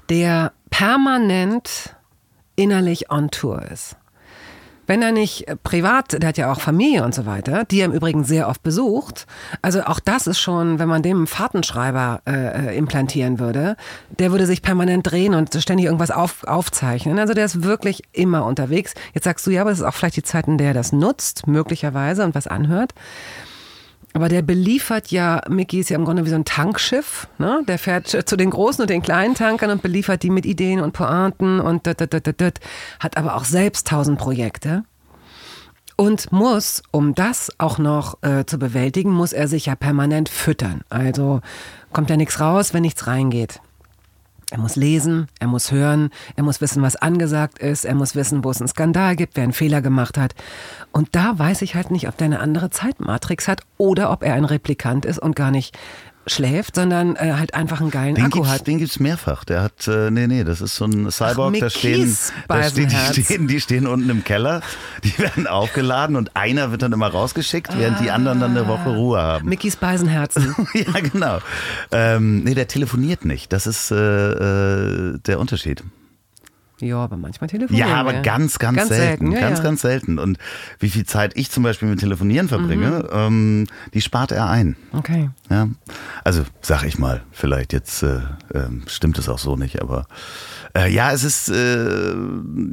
der 0.10 0.54
permanent 0.72 1.96
innerlich 2.56 3.12
on 3.12 3.30
Tour 3.30 3.62
ist. 3.62 3.96
Wenn 4.88 5.02
er 5.02 5.12
nicht 5.12 5.48
äh, 5.48 5.56
privat, 5.56 6.14
der 6.14 6.30
hat 6.30 6.38
ja 6.38 6.52
auch 6.52 6.62
Familie 6.62 7.04
und 7.04 7.14
so 7.14 7.26
weiter, 7.26 7.66
die 7.66 7.82
er 7.82 7.86
im 7.86 7.92
Übrigen 7.92 8.24
sehr 8.24 8.48
oft 8.48 8.64
besucht. 8.64 9.28
Also 9.62 9.84
auch 9.84 10.00
das 10.00 10.26
ist 10.26 10.40
schon, 10.40 10.80
wenn 10.80 10.88
man 10.88 11.04
dem 11.04 11.18
einen 11.18 11.28
Fahrtenschreiber 11.28 12.22
äh, 12.26 12.32
äh, 12.72 12.78
implantieren 12.78 13.40
würde, 13.40 13.76
der 14.18 14.32
würde 14.32 14.46
sich 14.46 14.62
permanent 14.62 15.12
drehen 15.12 15.36
und 15.36 15.54
ständig 15.62 15.86
irgendwas 15.86 16.12
auf, 16.12 16.44
aufzeichnen. 16.46 17.20
Also 17.20 17.34
der 17.34 17.46
ist 17.46 17.64
wirklich 17.64 18.04
immer 18.14 18.46
unterwegs. 18.46 18.94
Jetzt 19.14 19.26
sagst 19.26 19.46
du, 19.46 19.52
ja, 19.52 19.62
aber 19.62 19.72
es 19.72 19.80
ist 19.80 19.86
auch 19.86 19.94
vielleicht 19.94 20.16
die 20.16 20.24
Zeit, 20.24 20.48
in 20.48 20.58
der 20.58 20.70
er 20.70 20.74
das 20.74 20.92
nutzt, 20.92 21.48
möglicherweise, 21.48 22.24
und 22.24 22.34
was 22.34 22.48
anhört. 22.48 22.94
Aber 24.18 24.30
der 24.30 24.42
beliefert 24.42 25.12
ja, 25.12 25.44
Mickey 25.48 25.80
ist 25.80 25.92
ja 25.92 25.96
im 25.96 26.04
Grunde 26.04 26.26
wie 26.26 26.32
so 26.32 26.36
ein 26.36 26.44
Tankschiff. 26.44 27.28
Ne? 27.38 27.62
Der 27.68 27.78
fährt 27.78 28.08
zu 28.08 28.36
den 28.36 28.50
großen 28.50 28.82
und 28.82 28.90
den 28.90 29.04
kleinen 29.04 29.36
Tankern 29.36 29.70
und 29.70 29.84
beliefert 29.84 30.24
die 30.24 30.32
mit 30.32 30.44
Ideen 30.44 30.82
und 30.82 30.94
Pointen 30.94 31.60
und 31.60 31.86
dat, 31.86 32.02
dat, 32.02 32.26
dat, 32.26 32.42
dat, 32.42 32.60
hat 33.00 33.16
aber 33.16 33.36
auch 33.36 33.44
selbst 33.44 33.86
tausend 33.86 34.18
Projekte. 34.18 34.86
Und 35.98 36.32
muss, 36.32 36.82
um 36.90 37.14
das 37.14 37.52
auch 37.60 37.78
noch 37.78 38.18
äh, 38.24 38.44
zu 38.48 38.58
bewältigen, 38.58 39.12
muss 39.12 39.34
er 39.34 39.48
sich 39.48 39.68
ja 39.68 39.76
permanent 39.76 40.30
füttern. 40.30 40.82
Also 40.90 41.42
kommt 41.94 42.10
ja 42.10 42.18
nichts 42.18 42.40
raus, 42.40 42.74
wenn 42.74 42.82
nichts 42.82 43.06
reingeht. 43.06 43.62
Er 44.50 44.60
muss 44.60 44.78
lesen, 44.78 45.28
er 45.42 45.48
muss 45.48 45.74
hören, 45.74 46.10
er 46.38 46.44
muss 46.44 46.62
wissen, 46.62 46.82
was 46.82 46.96
angesagt 46.96 47.60
ist, 47.60 47.84
er 47.84 47.96
muss 47.96 48.16
wissen, 48.16 48.46
wo 48.46 48.50
es 48.50 48.62
einen 48.62 48.70
Skandal 48.70 49.18
gibt, 49.18 49.36
wer 49.36 49.44
einen 49.44 49.52
Fehler 49.52 49.82
gemacht 49.82 50.18
hat. 50.18 50.36
Und 50.94 51.16
da 51.16 51.38
weiß 51.38 51.64
ich 51.64 51.76
halt 51.76 51.92
nicht, 51.92 52.08
ob 52.08 52.16
der 52.16 52.26
eine 52.26 52.40
andere 52.40 52.70
Zeitmatrix 52.70 53.50
hat 53.50 53.62
oder 53.78 54.10
ob 54.10 54.24
er 54.24 54.36
ein 54.36 54.46
Replikant 54.46 55.06
ist 55.06 55.20
und 55.20 55.36
gar 55.36 55.52
nicht 55.52 55.78
schläft, 56.28 56.76
sondern 56.76 57.16
äh, 57.16 57.34
halt 57.38 57.54
einfach 57.54 57.82
einen 57.82 57.92
geilen 57.92 58.16
Den 58.16 58.26
Akku 58.26 58.40
gibt's, 58.40 58.54
hat. 58.54 58.68
den 58.68 58.78
gibt's 58.78 59.00
mehrfach. 59.00 59.44
Der 59.44 59.64
hat, 59.64 59.88
äh, 59.88 60.12
nee, 60.12 60.28
nee, 60.28 60.44
das 60.44 60.62
ist 60.62 60.76
so 60.76 60.86
ein 60.86 61.10
Cyborg, 61.12 61.54
da 61.60 61.66
Mickey's 61.66 61.74
stehen, 61.78 62.18
da 62.48 62.64
stehen, 62.64 62.90
die 62.90 63.24
stehen, 63.24 63.48
die 63.48 63.62
stehen 63.62 63.88
unten 63.88 64.10
im 64.10 64.24
Keller, 64.24 64.62
die 65.04 65.18
werden 65.18 65.48
aufgeladen 65.48 66.16
und 66.16 66.36
einer 66.36 66.72
wird 66.72 66.82
dann 66.82 66.94
immer 66.94 67.08
rausgeschickt, 67.08 67.78
während 67.78 68.00
die 68.00 68.12
anderen 68.12 68.40
dann 68.40 68.52
eine 68.52 68.68
Woche 68.68 68.90
Ruhe 68.90 69.22
haben. 69.22 69.48
Mickeys 69.48 69.76
Beisenherzen. 69.76 70.56
ja, 70.74 71.00
genau. 71.00 71.40
Ähm, 71.92 72.44
nee, 72.44 72.54
der 72.54 72.68
telefoniert 72.68 73.26
nicht. 73.26 73.54
Das 73.54 73.68
ist 73.68 73.92
äh, 73.92 73.96
äh, 73.96 75.18
der 75.20 75.40
Unterschied. 75.40 75.84
Ja, 76.80 76.98
aber 76.98 77.18
manchmal 77.18 77.50
telefonieren 77.50 77.90
Ja, 77.90 77.96
aber 77.96 78.14
wir. 78.14 78.22
ganz, 78.22 78.60
ganz, 78.60 78.88
selten. 78.88 79.32
ja, 79.32 79.40
ganz, 79.40 79.58
ja. 79.60 79.64
ganz 79.64 79.82
selten. 79.82 80.20
Und 80.20 80.38
wie 80.80 80.90
viel 80.90 81.06
Zeit 81.06 81.32
ich 81.36 81.50
zum 81.52 81.64
Beispiel 81.64 81.88
mit 81.90 82.00
Telefonieren 82.00 82.48
verbringe, 82.48 83.04
Mhm. 83.04 83.10
ähm, 83.12 83.68
die 83.94 84.02
spart 84.02 84.32
er 84.32 84.50
ein. 84.50 84.76
Okay. 84.94 85.30
Ja, 85.50 85.70
also 86.24 86.44
sag 86.62 86.84
ich 86.84 87.00
mal, 87.00 87.24
vielleicht 87.32 87.74
jetzt 87.74 88.04
äh, 88.04 88.20
ähm, 88.54 88.84
stimmt 88.88 89.18
es 89.18 89.28
auch 89.30 89.40
so 89.40 89.56
nicht, 89.56 89.82
aber 89.82 90.06
äh, 90.76 90.92
ja, 90.92 91.12
es 91.12 91.24
ist 91.24 91.50
äh, 91.50 92.14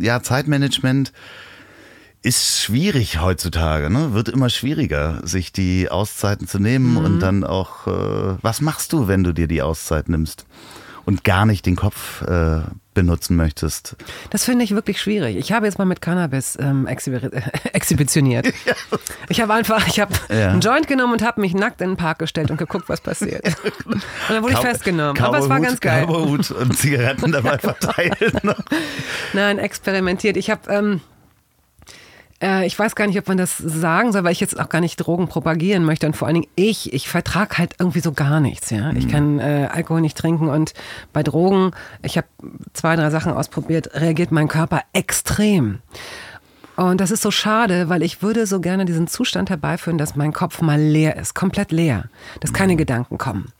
ja 0.00 0.22
Zeitmanagement 0.22 1.12
ist 2.22 2.58
schwierig 2.62 3.20
heutzutage, 3.20 3.90
ne? 3.90 4.14
Wird 4.14 4.30
immer 4.30 4.48
schwieriger, 4.48 5.20
sich 5.24 5.52
die 5.52 5.90
Auszeiten 5.90 6.46
zu 6.48 6.58
nehmen 6.58 6.92
Mhm. 6.92 6.96
und 7.04 7.20
dann 7.20 7.44
auch, 7.44 7.86
äh, 7.86 8.38
was 8.40 8.62
machst 8.62 8.94
du, 8.94 9.08
wenn 9.08 9.24
du 9.24 9.32
dir 9.34 9.46
die 9.46 9.60
Auszeit 9.60 10.08
nimmst 10.08 10.46
und 11.06 11.24
gar 11.24 11.46
nicht 11.46 11.66
den 11.66 11.76
Kopf 11.76 12.22
äh, 12.22 12.60
benutzen 12.94 13.36
möchtest? 13.36 13.96
Das 14.30 14.44
finde 14.44 14.64
ich 14.64 14.74
wirklich 14.74 15.00
schwierig. 15.00 15.36
Ich 15.36 15.52
habe 15.52 15.66
jetzt 15.66 15.78
mal 15.78 15.84
mit 15.84 16.00
Cannabis 16.00 16.56
ähm, 16.60 16.86
exhibi 16.86 17.28
exhibitioniert. 17.72 18.46
Ich 19.28 19.40
habe 19.40 19.52
einfach, 19.54 19.86
ich 19.88 19.98
habe 20.00 20.12
Ja. 20.28 20.50
einen 20.50 20.60
Joint 20.60 20.86
genommen 20.86 21.12
und 21.14 21.22
habe 21.22 21.40
mich 21.40 21.54
nackt 21.54 21.80
in 21.80 21.90
den 21.90 21.96
Park 21.96 22.20
gestellt 22.20 22.50
und 22.50 22.56
geguckt, 22.56 22.88
was 22.88 23.00
passiert. 23.00 23.44
Und 23.84 24.02
dann 24.28 24.42
wurde 24.42 24.52
ich 24.54 24.58
Cowboy- 24.60 24.62
festgenommen. 24.70 25.20
Aber 25.22 25.38
es 25.38 25.48
war 25.48 25.60
ganz 25.60 25.80
geil. 25.80 26.04
Cowboyhut 26.06 26.50
und 26.52 26.76
Zigaretten 26.78 27.32
dabei 27.32 27.58
verteilt. 27.58 28.44
Ne? 28.44 28.54
Nein, 29.32 29.58
experimentiert. 29.58 30.36
Ich 30.36 30.50
habe, 30.50 30.70
ähm, 30.72 31.00
äh, 32.44 32.66
ich 32.66 32.78
weiß 32.78 32.94
gar 32.94 33.06
nicht, 33.06 33.18
ob 33.18 33.26
man 33.26 33.38
das 33.38 33.56
sagen 33.58 34.12
soll, 34.12 34.22
weil 34.24 34.32
ich 34.32 34.40
jetzt 34.40 34.60
auch 34.60 34.68
gar 34.68 34.80
nicht 34.80 34.96
Drogen 34.96 35.26
propagieren 35.28 35.84
möchte. 35.84 36.06
Und 36.06 36.16
vor 36.16 36.28
allen 36.28 36.34
Dingen 36.42 36.50
ich, 36.56 36.92
ich 36.92 37.08
vertrage 37.08 37.58
halt 37.58 37.74
irgendwie 37.78 38.00
so 38.00 38.12
gar 38.12 38.40
nichts. 38.40 38.70
Ja, 38.70 38.92
Mhm. 38.92 38.98
ich 38.98 39.08
kann 39.08 39.38
äh, 39.40 39.68
Alkohol 39.72 40.00
nicht 40.02 40.16
trinken 40.18 40.48
und 40.48 40.74
bei 41.12 41.22
Drogen, 41.22 41.70
ich 42.02 42.16
habe 42.18 42.26
zwei, 42.74 42.96
drei 42.96 43.10
Sachen 43.10 43.32
ausprobiert, 43.32 43.90
reagiert 43.94 44.30
mein 44.30 44.48
Körper 44.48 44.82
extrem. 44.92 45.80
Und 46.76 47.00
das 47.00 47.12
ist 47.12 47.22
so 47.22 47.30
schade, 47.30 47.88
weil 47.88 48.02
ich 48.02 48.20
würde 48.20 48.46
so 48.46 48.60
gerne 48.60 48.84
diesen 48.84 49.06
Zustand 49.06 49.48
herbeiführen, 49.48 49.96
dass 49.96 50.16
mein 50.16 50.32
Kopf 50.32 50.60
mal 50.60 50.80
leer 50.80 51.16
ist, 51.16 51.34
komplett 51.34 51.70
leer, 51.70 52.06
dass 52.40 52.52
keine 52.52 52.74
Gedanken 52.74 53.16
kommen. 53.16 53.52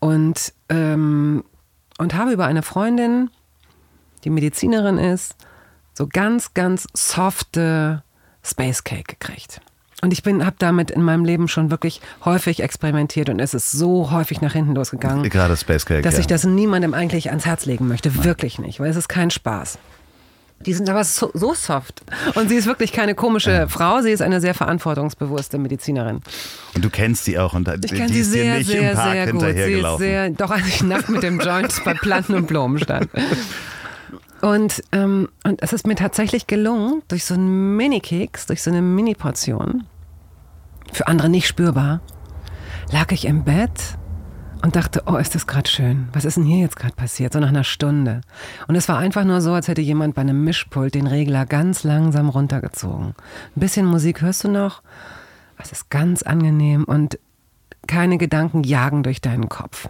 Und, 0.00 0.52
ähm, 0.70 1.44
und 1.98 2.14
habe 2.14 2.32
über 2.32 2.46
eine 2.46 2.62
Freundin, 2.62 3.30
die 4.24 4.30
Medizinerin 4.30 4.96
ist, 4.98 5.36
so 5.94 6.06
ganz, 6.06 6.54
ganz 6.54 6.86
softe 6.92 8.02
Space 8.42 8.84
Cake 8.84 9.16
gekriegt. 9.18 9.60
Und 10.02 10.12
ich 10.12 10.22
bin, 10.22 10.44
habe 10.44 10.56
damit 10.58 10.90
in 10.90 11.02
meinem 11.02 11.24
Leben 11.24 11.48
schon 11.48 11.70
wirklich 11.70 12.02
häufig 12.26 12.62
experimentiert 12.62 13.30
und 13.30 13.40
es 13.40 13.54
ist 13.54 13.72
so 13.72 14.10
häufig 14.10 14.42
nach 14.42 14.52
hinten 14.52 14.74
losgegangen, 14.74 15.22
Gerade 15.30 15.56
Space 15.56 15.86
Cake. 15.86 16.02
dass 16.02 16.14
ja. 16.14 16.20
ich 16.20 16.26
das 16.26 16.44
niemandem 16.44 16.92
eigentlich 16.92 17.30
ans 17.30 17.46
Herz 17.46 17.64
legen 17.64 17.88
möchte. 17.88 18.22
Wirklich 18.22 18.58
nicht, 18.58 18.80
weil 18.80 18.90
es 18.90 18.96
ist 18.96 19.08
kein 19.08 19.30
Spaß. 19.30 19.78
Die 20.60 20.72
sind 20.72 20.88
aber 20.88 21.04
so, 21.04 21.30
so 21.34 21.54
soft. 21.54 22.02
Und 22.34 22.48
sie 22.48 22.56
ist 22.56 22.66
wirklich 22.66 22.92
keine 22.92 23.14
komische 23.14 23.66
Frau, 23.68 24.02
sie 24.02 24.10
ist 24.10 24.22
eine 24.22 24.40
sehr 24.40 24.54
verantwortungsbewusste 24.54 25.58
Medizinerin. 25.58 26.20
Und 26.74 26.84
du 26.84 26.90
kennst 26.90 27.26
die 27.26 27.38
auch 27.38 27.54
und 27.54 27.68
Ich 27.68 27.80
die 27.80 27.96
kenne 27.96 28.08
sie 28.08 28.20
ist 28.20 28.34
dir 28.34 28.42
sehr, 28.42 28.58
nicht 28.58 28.70
sehr, 28.70 28.90
im 28.90 28.96
Park 28.96 29.12
sehr 29.12 29.32
gut. 29.32 29.40
Sie 29.40 29.46
ist 29.46 29.54
hinterhergelaufen. 29.54 30.04
sehr, 30.04 30.30
doch 30.30 30.50
als 30.50 30.66
ich 30.66 30.82
nackt 30.82 31.08
mit 31.08 31.22
dem 31.22 31.40
Joint 31.44 31.82
bei 31.84 31.94
Planten 31.94 32.34
und 32.34 32.46
Blumen 32.46 32.78
stand. 32.78 33.08
Und, 34.44 34.82
ähm, 34.92 35.30
und 35.44 35.62
es 35.62 35.72
ist 35.72 35.86
mir 35.86 35.94
tatsächlich 35.94 36.46
gelungen, 36.46 37.00
durch 37.08 37.24
so 37.24 37.32
einen 37.32 37.78
Mini-Keks, 37.78 38.44
durch 38.44 38.62
so 38.62 38.70
eine 38.70 38.82
Mini-Portion, 38.82 39.84
für 40.92 41.06
andere 41.08 41.30
nicht 41.30 41.46
spürbar, 41.46 42.02
lag 42.92 43.10
ich 43.12 43.24
im 43.24 43.44
Bett 43.44 43.96
und 44.60 44.76
dachte, 44.76 45.04
oh, 45.06 45.16
ist 45.16 45.34
das 45.34 45.46
gerade 45.46 45.70
schön. 45.70 46.08
Was 46.12 46.26
ist 46.26 46.36
denn 46.36 46.44
hier 46.44 46.58
jetzt 46.58 46.76
gerade 46.76 46.94
passiert? 46.94 47.32
So 47.32 47.40
nach 47.40 47.48
einer 47.48 47.64
Stunde. 47.64 48.20
Und 48.68 48.74
es 48.74 48.86
war 48.86 48.98
einfach 48.98 49.24
nur 49.24 49.40
so, 49.40 49.54
als 49.54 49.68
hätte 49.68 49.80
jemand 49.80 50.14
bei 50.14 50.20
einem 50.20 50.44
Mischpult 50.44 50.94
den 50.94 51.06
Regler 51.06 51.46
ganz 51.46 51.82
langsam 51.82 52.28
runtergezogen. 52.28 53.14
Ein 53.56 53.60
bisschen 53.60 53.86
Musik 53.86 54.20
hörst 54.20 54.44
du 54.44 54.48
noch. 54.48 54.82
Es 55.56 55.72
ist 55.72 55.88
ganz 55.88 56.22
angenehm 56.22 56.84
und 56.84 57.18
keine 57.86 58.18
Gedanken 58.18 58.62
jagen 58.62 59.04
durch 59.04 59.22
deinen 59.22 59.48
Kopf. 59.48 59.88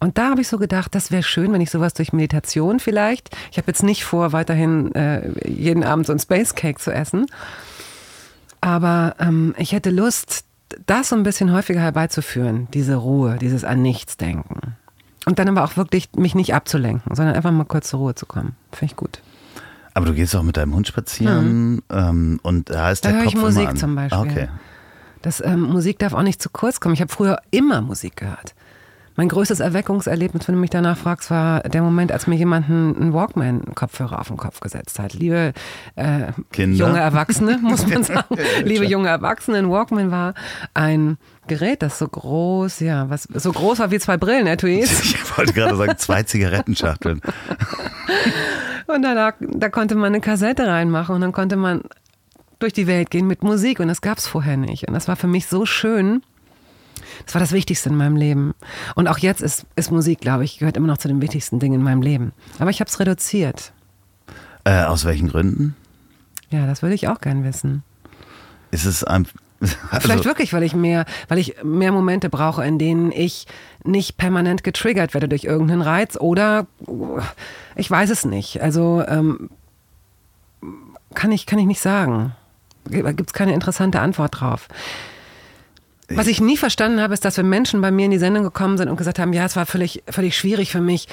Und 0.00 0.18
da 0.18 0.30
habe 0.30 0.40
ich 0.40 0.48
so 0.48 0.58
gedacht, 0.58 0.94
das 0.94 1.10
wäre 1.10 1.22
schön, 1.22 1.52
wenn 1.52 1.60
ich 1.60 1.70
sowas 1.70 1.92
durch 1.94 2.12
Meditation 2.12 2.78
vielleicht. 2.78 3.36
Ich 3.50 3.58
habe 3.58 3.66
jetzt 3.66 3.82
nicht 3.82 4.04
vor, 4.04 4.32
weiterhin 4.32 4.94
äh, 4.94 5.28
jeden 5.48 5.82
Abend 5.82 6.06
so 6.06 6.12
ein 6.12 6.20
Space 6.20 6.54
Cake 6.54 6.78
zu 6.78 6.92
essen. 6.92 7.26
Aber 8.60 9.16
ähm, 9.18 9.54
ich 9.58 9.72
hätte 9.72 9.90
Lust, 9.90 10.44
das 10.86 11.08
so 11.08 11.16
ein 11.16 11.22
bisschen 11.22 11.52
häufiger 11.52 11.80
herbeizuführen, 11.80 12.68
diese 12.74 12.96
Ruhe, 12.96 13.38
dieses 13.40 13.64
an 13.64 13.82
nichts 13.82 14.16
denken. 14.16 14.76
Und 15.26 15.38
dann 15.38 15.48
aber 15.48 15.64
auch 15.64 15.76
wirklich 15.76 16.08
mich 16.16 16.34
nicht 16.34 16.54
abzulenken, 16.54 17.14
sondern 17.14 17.34
einfach 17.34 17.50
mal 17.50 17.64
kurz 17.64 17.90
zur 17.90 18.00
Ruhe 18.00 18.14
zu 18.14 18.26
kommen. 18.26 18.56
Finde 18.72 18.92
ich 18.92 18.96
gut. 18.96 19.20
Aber 19.94 20.06
du 20.06 20.14
gehst 20.14 20.34
auch 20.36 20.42
mit 20.42 20.56
deinem 20.56 20.74
Hund 20.74 20.86
spazieren 20.86 21.82
ähm, 21.90 22.38
und 22.42 22.70
da 22.70 22.90
ist 22.90 23.04
Da 23.04 23.10
der 23.10 23.18
Kopf 23.18 23.28
ich 23.28 23.34
immer 23.34 23.44
Musik 23.46 23.68
an. 23.68 23.76
zum 23.76 23.94
Beispiel. 23.96 24.18
Okay. 24.18 24.48
Das, 25.22 25.42
ähm, 25.44 25.62
Musik 25.62 25.98
darf 25.98 26.12
auch 26.14 26.22
nicht 26.22 26.40
zu 26.40 26.50
kurz 26.50 26.78
kommen. 26.78 26.94
Ich 26.94 27.00
habe 27.00 27.12
früher 27.12 27.40
immer 27.50 27.80
Musik 27.80 28.16
gehört. 28.16 28.54
Mein 29.18 29.30
größtes 29.30 29.58
Erweckungserlebnis, 29.58 30.46
wenn 30.46 30.54
du 30.54 30.60
mich 30.60 30.70
danach 30.70 30.96
fragst, 30.96 31.28
war 31.32 31.62
der 31.62 31.82
Moment, 31.82 32.12
als 32.12 32.28
mir 32.28 32.36
jemand 32.36 32.70
einen 32.70 33.12
Walkman-Kopfhörer 33.12 34.20
auf 34.20 34.28
den 34.28 34.36
Kopf 34.36 34.60
gesetzt 34.60 35.00
hat. 35.00 35.12
Liebe 35.12 35.54
äh, 35.96 36.30
junge 36.54 37.00
Erwachsene, 37.00 37.58
muss 37.62 37.84
man 37.88 38.04
sagen. 38.04 38.36
Liebe 38.62 38.84
junge 38.84 39.08
Erwachsene, 39.08 39.58
ein 39.58 39.70
Walkman 39.70 40.12
war 40.12 40.34
ein 40.72 41.18
Gerät, 41.48 41.82
das 41.82 41.98
so 41.98 42.06
groß, 42.06 42.78
ja, 42.78 43.10
was 43.10 43.24
so 43.24 43.50
groß 43.50 43.80
war 43.80 43.90
wie 43.90 43.98
zwei 43.98 44.16
Brillenetuis. 44.16 45.02
Ich 45.18 45.36
wollte 45.36 45.52
gerade 45.52 45.76
sagen, 45.76 45.98
zwei 45.98 46.22
Zigarettenschachteln. 46.22 47.20
Und 48.86 49.02
da, 49.02 49.14
lag, 49.14 49.34
da 49.40 49.68
konnte 49.68 49.96
man 49.96 50.14
eine 50.14 50.20
Kassette 50.20 50.68
reinmachen 50.68 51.16
und 51.16 51.20
dann 51.20 51.32
konnte 51.32 51.56
man 51.56 51.82
durch 52.60 52.72
die 52.72 52.86
Welt 52.86 53.10
gehen 53.10 53.26
mit 53.26 53.42
Musik 53.42 53.80
und 53.80 53.88
das 53.88 54.00
gab 54.00 54.18
es 54.18 54.26
vorher 54.28 54.56
nicht. 54.56 54.86
Und 54.88 54.94
das 54.94 55.08
war 55.08 55.16
für 55.16 55.26
mich 55.26 55.46
so 55.46 55.66
schön. 55.66 56.22
Das 57.24 57.34
war 57.34 57.40
das 57.40 57.52
Wichtigste 57.52 57.88
in 57.88 57.96
meinem 57.96 58.16
Leben. 58.16 58.54
Und 58.94 59.08
auch 59.08 59.18
jetzt 59.18 59.40
ist, 59.40 59.66
ist 59.76 59.90
Musik, 59.90 60.20
glaube 60.20 60.44
ich, 60.44 60.58
gehört 60.58 60.76
immer 60.76 60.86
noch 60.86 60.98
zu 60.98 61.08
den 61.08 61.20
wichtigsten 61.20 61.58
Dingen 61.58 61.74
in 61.74 61.82
meinem 61.82 62.02
Leben. 62.02 62.32
Aber 62.58 62.70
ich 62.70 62.80
habe 62.80 62.88
es 62.88 62.98
reduziert. 63.00 63.72
Äh, 64.64 64.84
aus 64.84 65.04
welchen 65.04 65.28
Gründen? 65.28 65.76
Ja, 66.50 66.66
das 66.66 66.82
würde 66.82 66.94
ich 66.94 67.08
auch 67.08 67.20
gern 67.20 67.44
wissen. 67.44 67.82
Ist 68.70 68.84
es 68.84 69.04
ein. 69.04 69.26
Also, 69.90 70.06
Vielleicht 70.06 70.24
wirklich, 70.24 70.52
weil 70.52 70.62
ich 70.62 70.72
mehr, 70.72 71.04
weil 71.26 71.38
ich 71.38 71.64
mehr 71.64 71.90
Momente 71.90 72.30
brauche, 72.30 72.64
in 72.64 72.78
denen 72.78 73.10
ich 73.10 73.48
nicht 73.82 74.16
permanent 74.16 74.62
getriggert 74.62 75.14
werde 75.14 75.28
durch 75.28 75.42
irgendeinen 75.42 75.82
Reiz 75.82 76.16
oder 76.16 76.68
ich 77.74 77.90
weiß 77.90 78.10
es 78.10 78.24
nicht. 78.24 78.62
Also 78.62 79.02
ähm, 79.08 79.50
kann 81.14 81.32
ich, 81.32 81.46
kann 81.46 81.58
ich 81.58 81.66
nicht 81.66 81.80
sagen. 81.80 82.36
Gibt 82.88 83.30
es 83.30 83.32
keine 83.32 83.52
interessante 83.52 83.98
Antwort 83.98 84.40
drauf. 84.40 84.68
Was 86.10 86.26
ich 86.26 86.40
nie 86.40 86.56
verstanden 86.56 87.00
habe, 87.00 87.14
ist, 87.14 87.24
dass 87.24 87.36
wenn 87.36 87.48
Menschen 87.48 87.80
bei 87.80 87.90
mir 87.90 88.06
in 88.06 88.10
die 88.10 88.18
Sendung 88.18 88.42
gekommen 88.42 88.78
sind 88.78 88.88
und 88.88 88.96
gesagt 88.96 89.18
haben, 89.18 89.32
ja, 89.32 89.44
es 89.44 89.56
war 89.56 89.66
völlig, 89.66 90.02
völlig 90.08 90.36
schwierig 90.36 90.72
für 90.72 90.80
mich, 90.80 91.06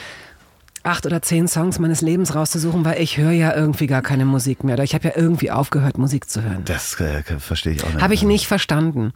acht 0.86 1.06
oder 1.06 1.22
zehn 1.22 1.48
Songs 1.48 1.80
meines 1.80 2.02
Lebens 2.02 2.36
rauszusuchen, 2.36 2.86
weil 2.86 3.02
ich 3.02 3.18
höre 3.18 3.32
ja 3.32 3.54
irgendwie 3.56 3.88
gar 3.88 4.02
keine 4.02 4.26
Musik 4.26 4.64
mehr. 4.64 4.76
Oder 4.76 4.84
ich 4.84 4.93
habe 4.93 5.08
ja 5.08 5.14
irgendwie 5.16 5.52
aufgehört, 5.52 5.98
Musik 5.98 6.30
zu 6.30 6.43
hören. 6.43 6.62
Das 6.66 7.00
äh, 7.00 7.24
verstehe 7.39 7.74
ich 7.74 7.84
auch 7.84 7.89
nicht. 7.89 8.02
Habe 8.02 8.14
ich 8.14 8.24
nicht 8.24 8.48
verstanden. 8.48 9.12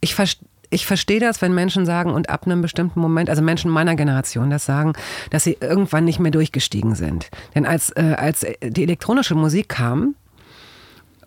Ich, 0.00 0.14
ver 0.14 0.26
ich 0.70 0.84
verstehe 0.84 1.20
das, 1.20 1.40
wenn 1.40 1.54
Menschen 1.54 1.86
sagen 1.86 2.10
und 2.10 2.28
ab 2.28 2.46
einem 2.46 2.60
bestimmten 2.60 3.00
Moment, 3.00 3.30
also 3.30 3.40
Menschen 3.40 3.70
meiner 3.70 3.94
Generation 3.94 4.50
das 4.50 4.66
sagen, 4.66 4.94
dass 5.30 5.44
sie 5.44 5.58
irgendwann 5.60 6.04
nicht 6.04 6.18
mehr 6.18 6.32
durchgestiegen 6.32 6.94
sind. 6.94 7.30
Denn 7.54 7.66
als, 7.66 7.90
äh, 7.90 8.16
als 8.18 8.44
die 8.62 8.82
elektronische 8.82 9.34
Musik 9.34 9.68
kam 9.68 10.16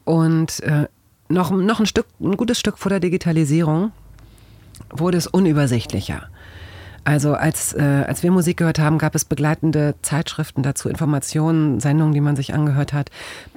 und 0.04 0.62
äh, 0.64 0.88
noch, 1.30 1.52
noch 1.52 1.80
ein, 1.80 1.86
Stück, 1.86 2.08
ein 2.20 2.38
gutes 2.38 2.60
Stück 2.60 2.78
vor 2.78 2.90
der 2.90 3.00
Digitalisierung, 3.00 3.92
wurde 4.92 5.18
es 5.18 5.28
unübersichtlicher. 5.28 6.30
Also 7.08 7.36
als, 7.36 7.74
äh, 7.74 8.04
als 8.08 8.24
wir 8.24 8.32
Musik 8.32 8.58
gehört 8.58 8.80
haben, 8.80 8.98
gab 8.98 9.14
es 9.14 9.26
begleitende 9.26 9.94
Zeitschriften 10.02 10.64
dazu, 10.64 10.90
Informationen, 10.90 11.80
Sendungen, 11.80 12.16
die 12.16 12.20
man 12.20 12.36
sich 12.36 12.56
angehört 12.56 12.94
hat, 12.94 13.12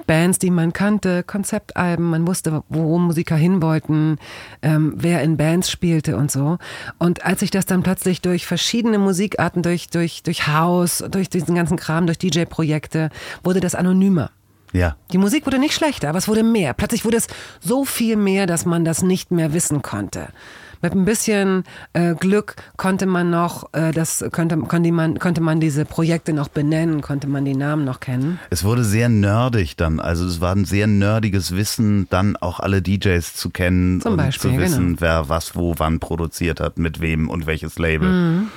Bands, 0.05 0.37
die 0.37 0.51
man 0.51 0.71
kannte, 0.71 1.23
Konzeptalben, 1.23 2.11
man 2.11 2.27
wusste, 2.27 2.63
wo 2.69 2.99
Musiker 2.99 3.35
hin 3.35 3.63
wollten, 3.63 4.19
ähm, 4.61 4.93
wer 4.95 5.23
in 5.23 5.35
Bands 5.35 5.71
spielte 5.71 6.15
und 6.15 6.31
so. 6.31 6.59
Und 6.99 7.25
als 7.25 7.39
sich 7.39 7.49
das 7.49 7.65
dann 7.65 7.81
plötzlich 7.81 8.21
durch 8.21 8.45
verschiedene 8.45 8.99
Musikarten, 8.99 9.63
durch, 9.63 9.89
durch, 9.89 10.21
durch 10.21 10.45
House, 10.45 11.03
durch 11.09 11.27
diesen 11.27 11.55
ganzen 11.55 11.77
Kram, 11.77 12.05
durch 12.05 12.19
DJ-Projekte, 12.19 13.09
wurde 13.43 13.61
das 13.61 13.73
anonymer. 13.73 14.29
Ja. 14.71 14.95
Die 15.11 15.17
Musik 15.17 15.45
wurde 15.45 15.59
nicht 15.59 15.73
schlechter, 15.73 16.09
aber 16.09 16.17
es 16.17 16.27
wurde 16.27 16.43
mehr. 16.43 16.73
Plötzlich 16.73 17.05
wurde 17.05 17.17
es 17.17 17.27
so 17.59 17.85
viel 17.85 18.15
mehr, 18.15 18.45
dass 18.45 18.65
man 18.65 18.85
das 18.85 19.01
nicht 19.01 19.31
mehr 19.31 19.53
wissen 19.53 19.81
konnte. 19.81 20.29
Mit 20.81 20.93
ein 20.93 21.05
bisschen 21.05 21.63
äh, 21.93 22.15
Glück 22.15 22.55
konnte 22.77 23.05
man 23.05 23.29
noch, 23.29 23.73
äh, 23.73 23.91
das 23.91 24.23
könnte, 24.31 24.57
konnte, 24.57 24.91
man, 24.91 25.19
konnte 25.19 25.41
man 25.41 25.59
diese 25.59 25.85
Projekte 25.85 26.33
noch 26.33 26.47
benennen, 26.47 27.01
konnte 27.01 27.27
man 27.27 27.45
die 27.45 27.55
Namen 27.55 27.85
noch 27.85 27.99
kennen. 27.99 28.39
Es 28.49 28.63
wurde 28.63 28.83
sehr 28.83 29.09
nerdig 29.09 29.75
dann. 29.75 29.99
Also 29.99 30.25
es 30.25 30.41
war 30.41 30.55
ein 30.55 30.65
sehr 30.65 30.87
nerdiges 30.87 31.55
Wissen, 31.55 32.07
dann 32.09 32.37
auch 32.37 32.59
alle 32.59 32.81
DJs 32.81 33.33
zu 33.35 33.49
kennen 33.49 34.01
Zum 34.01 34.13
und 34.13 34.17
Beispiel, 34.17 34.51
zu 34.51 34.57
wissen, 34.57 34.87
genau. 34.87 35.01
wer 35.01 35.29
was 35.29 35.55
wo 35.55 35.75
wann 35.77 35.99
produziert 35.99 36.59
hat, 36.59 36.77
mit 36.77 37.01
wem 37.01 37.29
und 37.29 37.45
welches 37.45 37.77
Label. 37.77 38.47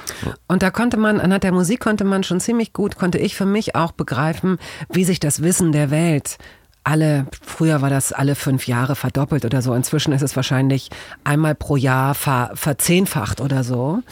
Und 0.46 0.62
da 0.62 0.70
konnte 0.70 0.96
man, 0.96 1.20
anhand 1.20 1.44
der 1.44 1.52
Musik 1.52 1.80
konnte 1.80 2.04
man 2.04 2.22
schon 2.22 2.40
ziemlich 2.40 2.72
gut, 2.72 2.96
konnte 2.96 3.18
ich 3.18 3.34
für 3.34 3.46
mich 3.46 3.74
auch 3.74 3.92
begreifen, 3.92 4.58
wie 4.90 5.04
sich 5.04 5.20
das 5.20 5.42
Wissen 5.42 5.72
der 5.72 5.90
Welt 5.90 6.38
alle, 6.84 7.26
früher 7.44 7.80
war 7.80 7.90
das 7.90 8.12
alle 8.12 8.34
fünf 8.34 8.66
Jahre 8.66 8.96
verdoppelt 8.96 9.44
oder 9.44 9.62
so. 9.62 9.72
Inzwischen 9.74 10.12
ist 10.12 10.22
es 10.22 10.34
wahrscheinlich 10.34 10.90
einmal 11.22 11.54
pro 11.54 11.76
Jahr 11.76 12.14
ver, 12.14 12.50
verzehnfacht 12.54 13.40
oder 13.40 13.62
so. 13.62 14.02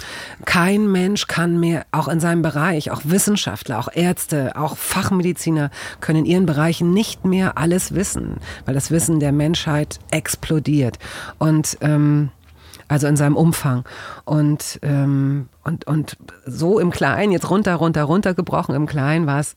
Kein 0.45 0.91
Mensch 0.91 1.27
kann 1.27 1.59
mehr, 1.59 1.85
auch 1.91 2.09
in 2.09 2.21
seinem 2.21 2.43
Bereich, 2.43 2.91
auch 2.91 3.03
Wissenschaftler, 3.05 3.79
auch 3.79 3.89
Ärzte, 3.93 4.57
auch 4.57 4.77
Fachmediziner 4.77 5.71
können 6.01 6.21
in 6.21 6.27
ihren 6.27 6.47
Bereichen 6.47 6.93
nicht 6.93 7.25
mehr 7.25 7.59
alles 7.59 7.95
wissen, 7.95 8.37
weil 8.67 8.75
das 8.75 8.91
Wissen 8.91 9.19
der 9.19 9.33
Menschheit 9.33 9.99
explodiert. 10.11 10.99
Und 11.39 11.77
ähm, 11.81 12.31
also 12.87 13.07
in 13.07 13.17
seinem 13.17 13.37
Umfang. 13.37 13.85
Und, 14.25 14.81
ähm, 14.83 15.49
und, 15.63 15.87
und 15.87 16.17
so 16.45 16.79
im 16.81 16.91
Kleinen, 16.91 17.33
jetzt 17.33 17.49
runter, 17.49 17.77
runter, 17.77 18.03
runter 18.05 18.35
gebrochen, 18.35 18.75
im 18.75 18.87
Kleinen 18.87 19.27
war 19.27 19.39
es, 19.39 19.55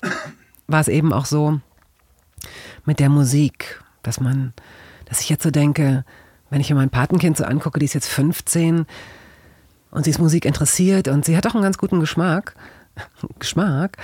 war 0.68 0.82
es 0.82 0.88
eben 0.88 1.12
auch 1.12 1.26
so 1.26 1.60
mit 2.86 3.00
der 3.00 3.10
Musik, 3.10 3.82
dass 4.02 4.20
man, 4.20 4.54
dass 5.06 5.22
ich 5.22 5.30
jetzt 5.30 5.44
so 5.44 5.52
denke, 5.52 6.06
wenn 6.50 6.62
ich 6.62 6.70
mir 6.70 6.76
mein 6.76 6.90
Patenkind 6.90 7.38
so 7.38 7.44
angucke, 7.46 7.80
die 7.80 7.86
ist 7.86 7.94
jetzt 7.94 8.08
15 8.10 8.86
und 9.92 10.04
sie 10.04 10.10
ist 10.12 10.20
Musik 10.20 10.46
interessiert 10.46 11.08
und 11.08 11.26
sie 11.26 11.36
hat 11.38 11.48
auch 11.48 11.54
einen 11.54 11.64
ganz 11.64 11.78
guten 11.78 12.00
Geschmack. 12.00 12.56
Geschmack. 13.40 13.98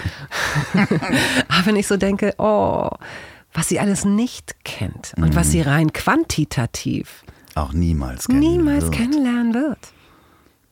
Aber 0.74 1.66
wenn 1.66 1.76
ich 1.76 1.88
so 1.88 1.98
denke, 1.98 2.34
oh, 2.38 2.90
was 3.54 3.68
sie 3.68 3.80
alles 3.80 4.06
nicht 4.06 4.64
kennt 4.64 5.14
und 5.18 5.36
was 5.36 5.52
sie 5.52 5.62
rein 5.62 5.92
quantitativ 5.94 7.24
Auch 7.56 7.74
niemals 7.74 8.28
kennen 8.28 8.40
niemals 8.40 8.86
wird. 8.86 8.94
kennenlernen 8.94 9.54
wird. 9.54 9.80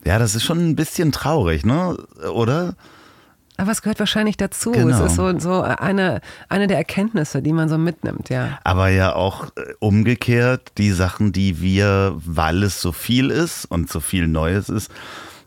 Ja, 0.06 0.20
das 0.20 0.36
ist 0.36 0.44
schon 0.44 0.60
ein 0.70 0.76
bisschen 0.76 1.12
traurig, 1.12 1.66
ne? 1.66 1.98
Oder? 2.34 2.76
Aber 3.58 3.72
es 3.72 3.82
gehört 3.82 4.00
wahrscheinlich 4.00 4.38
dazu. 4.38 4.72
Genau. 4.72 4.88
Es 4.88 5.12
ist 5.12 5.16
so, 5.16 5.38
so 5.40 5.62
eine, 5.62 6.22
eine 6.48 6.68
der 6.68 6.78
Erkenntnisse, 6.78 7.42
die 7.42 7.54
man 7.54 7.70
so 7.70 7.78
mitnimmt, 7.80 8.30
ja. 8.30 8.60
Aber 8.64 8.90
ja 8.90 9.14
auch 9.14 9.46
äh, 9.56 9.74
umgekehrt, 9.80 10.74
die 10.78 10.92
Sachen, 10.92 11.32
die 11.32 11.60
wir, 11.60 12.14
weil 12.24 12.62
es 12.62 12.80
so 12.82 12.92
viel 12.92 13.32
ist 13.32 13.66
und 13.66 13.90
so 13.90 14.00
viel 14.00 14.28
Neues 14.28 14.70
ist, 14.70 14.92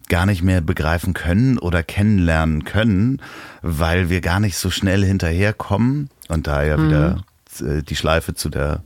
gar 0.08 0.26
nicht 0.26 0.42
mehr 0.42 0.60
begreifen 0.60 1.14
können 1.14 1.56
oder 1.56 1.84
kennenlernen 1.84 2.64
können, 2.64 3.22
weil 3.62 4.10
wir 4.10 4.20
gar 4.20 4.40
nicht 4.40 4.58
so 4.58 4.70
schnell 4.70 5.04
hinterherkommen. 5.04 6.10
Und 6.28 6.48
da 6.48 6.64
ja 6.64 6.82
wieder 6.82 7.24
äh, 7.60 7.82
die 7.82 7.96
Schleife 7.96 8.34
zu 8.34 8.48
der 8.48 8.82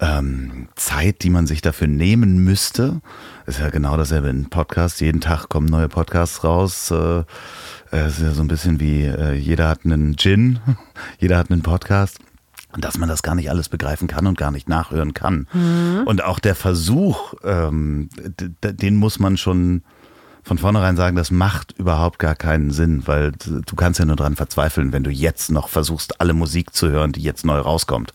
ähm, 0.00 0.68
Zeit, 0.74 1.22
die 1.22 1.30
man 1.30 1.46
sich 1.46 1.60
dafür 1.60 1.86
nehmen 1.86 2.38
müsste. 2.44 3.00
Ist 3.46 3.60
ja 3.60 3.70
genau 3.70 3.96
dasselbe 3.96 4.28
in 4.28 4.48
Podcasts. 4.48 5.00
Jeden 5.00 5.20
Tag 5.20 5.48
kommen 5.48 5.66
neue 5.66 5.88
Podcasts 5.88 6.44
raus. 6.44 6.90
Äh, 6.90 7.24
es 7.90 8.18
ist 8.18 8.22
ja 8.22 8.32
so 8.32 8.42
ein 8.42 8.48
bisschen 8.48 8.80
wie 8.80 9.04
äh, 9.04 9.34
jeder 9.34 9.68
hat 9.68 9.84
einen 9.84 10.16
Gin, 10.16 10.60
jeder 11.18 11.38
hat 11.38 11.50
einen 11.50 11.62
Podcast. 11.62 12.18
Und 12.72 12.84
dass 12.84 12.98
man 12.98 13.08
das 13.08 13.22
gar 13.22 13.34
nicht 13.34 13.48
alles 13.48 13.70
begreifen 13.70 14.08
kann 14.08 14.26
und 14.26 14.36
gar 14.36 14.50
nicht 14.50 14.68
nachhören 14.68 15.14
kann. 15.14 15.48
Und 16.04 16.22
auch 16.22 16.38
der 16.38 16.54
Versuch, 16.54 17.32
ähm, 17.42 18.10
den 18.18 18.96
muss 18.96 19.18
man 19.18 19.38
schon 19.38 19.82
von 20.42 20.58
vornherein 20.58 20.96
sagen, 20.96 21.16
das 21.16 21.30
macht 21.30 21.72
überhaupt 21.78 22.18
gar 22.18 22.34
keinen 22.34 22.70
Sinn, 22.70 23.06
weil 23.06 23.32
du 23.32 23.76
kannst 23.76 24.00
ja 24.00 24.04
nur 24.04 24.16
dran 24.16 24.36
verzweifeln, 24.36 24.92
wenn 24.92 25.02
du 25.02 25.10
jetzt 25.10 25.50
noch 25.50 25.68
versuchst, 25.68 26.20
alle 26.20 26.34
Musik 26.34 26.74
zu 26.74 26.88
hören, 26.88 27.12
die 27.12 27.22
jetzt 27.22 27.44
neu 27.44 27.58
rauskommt. 27.58 28.12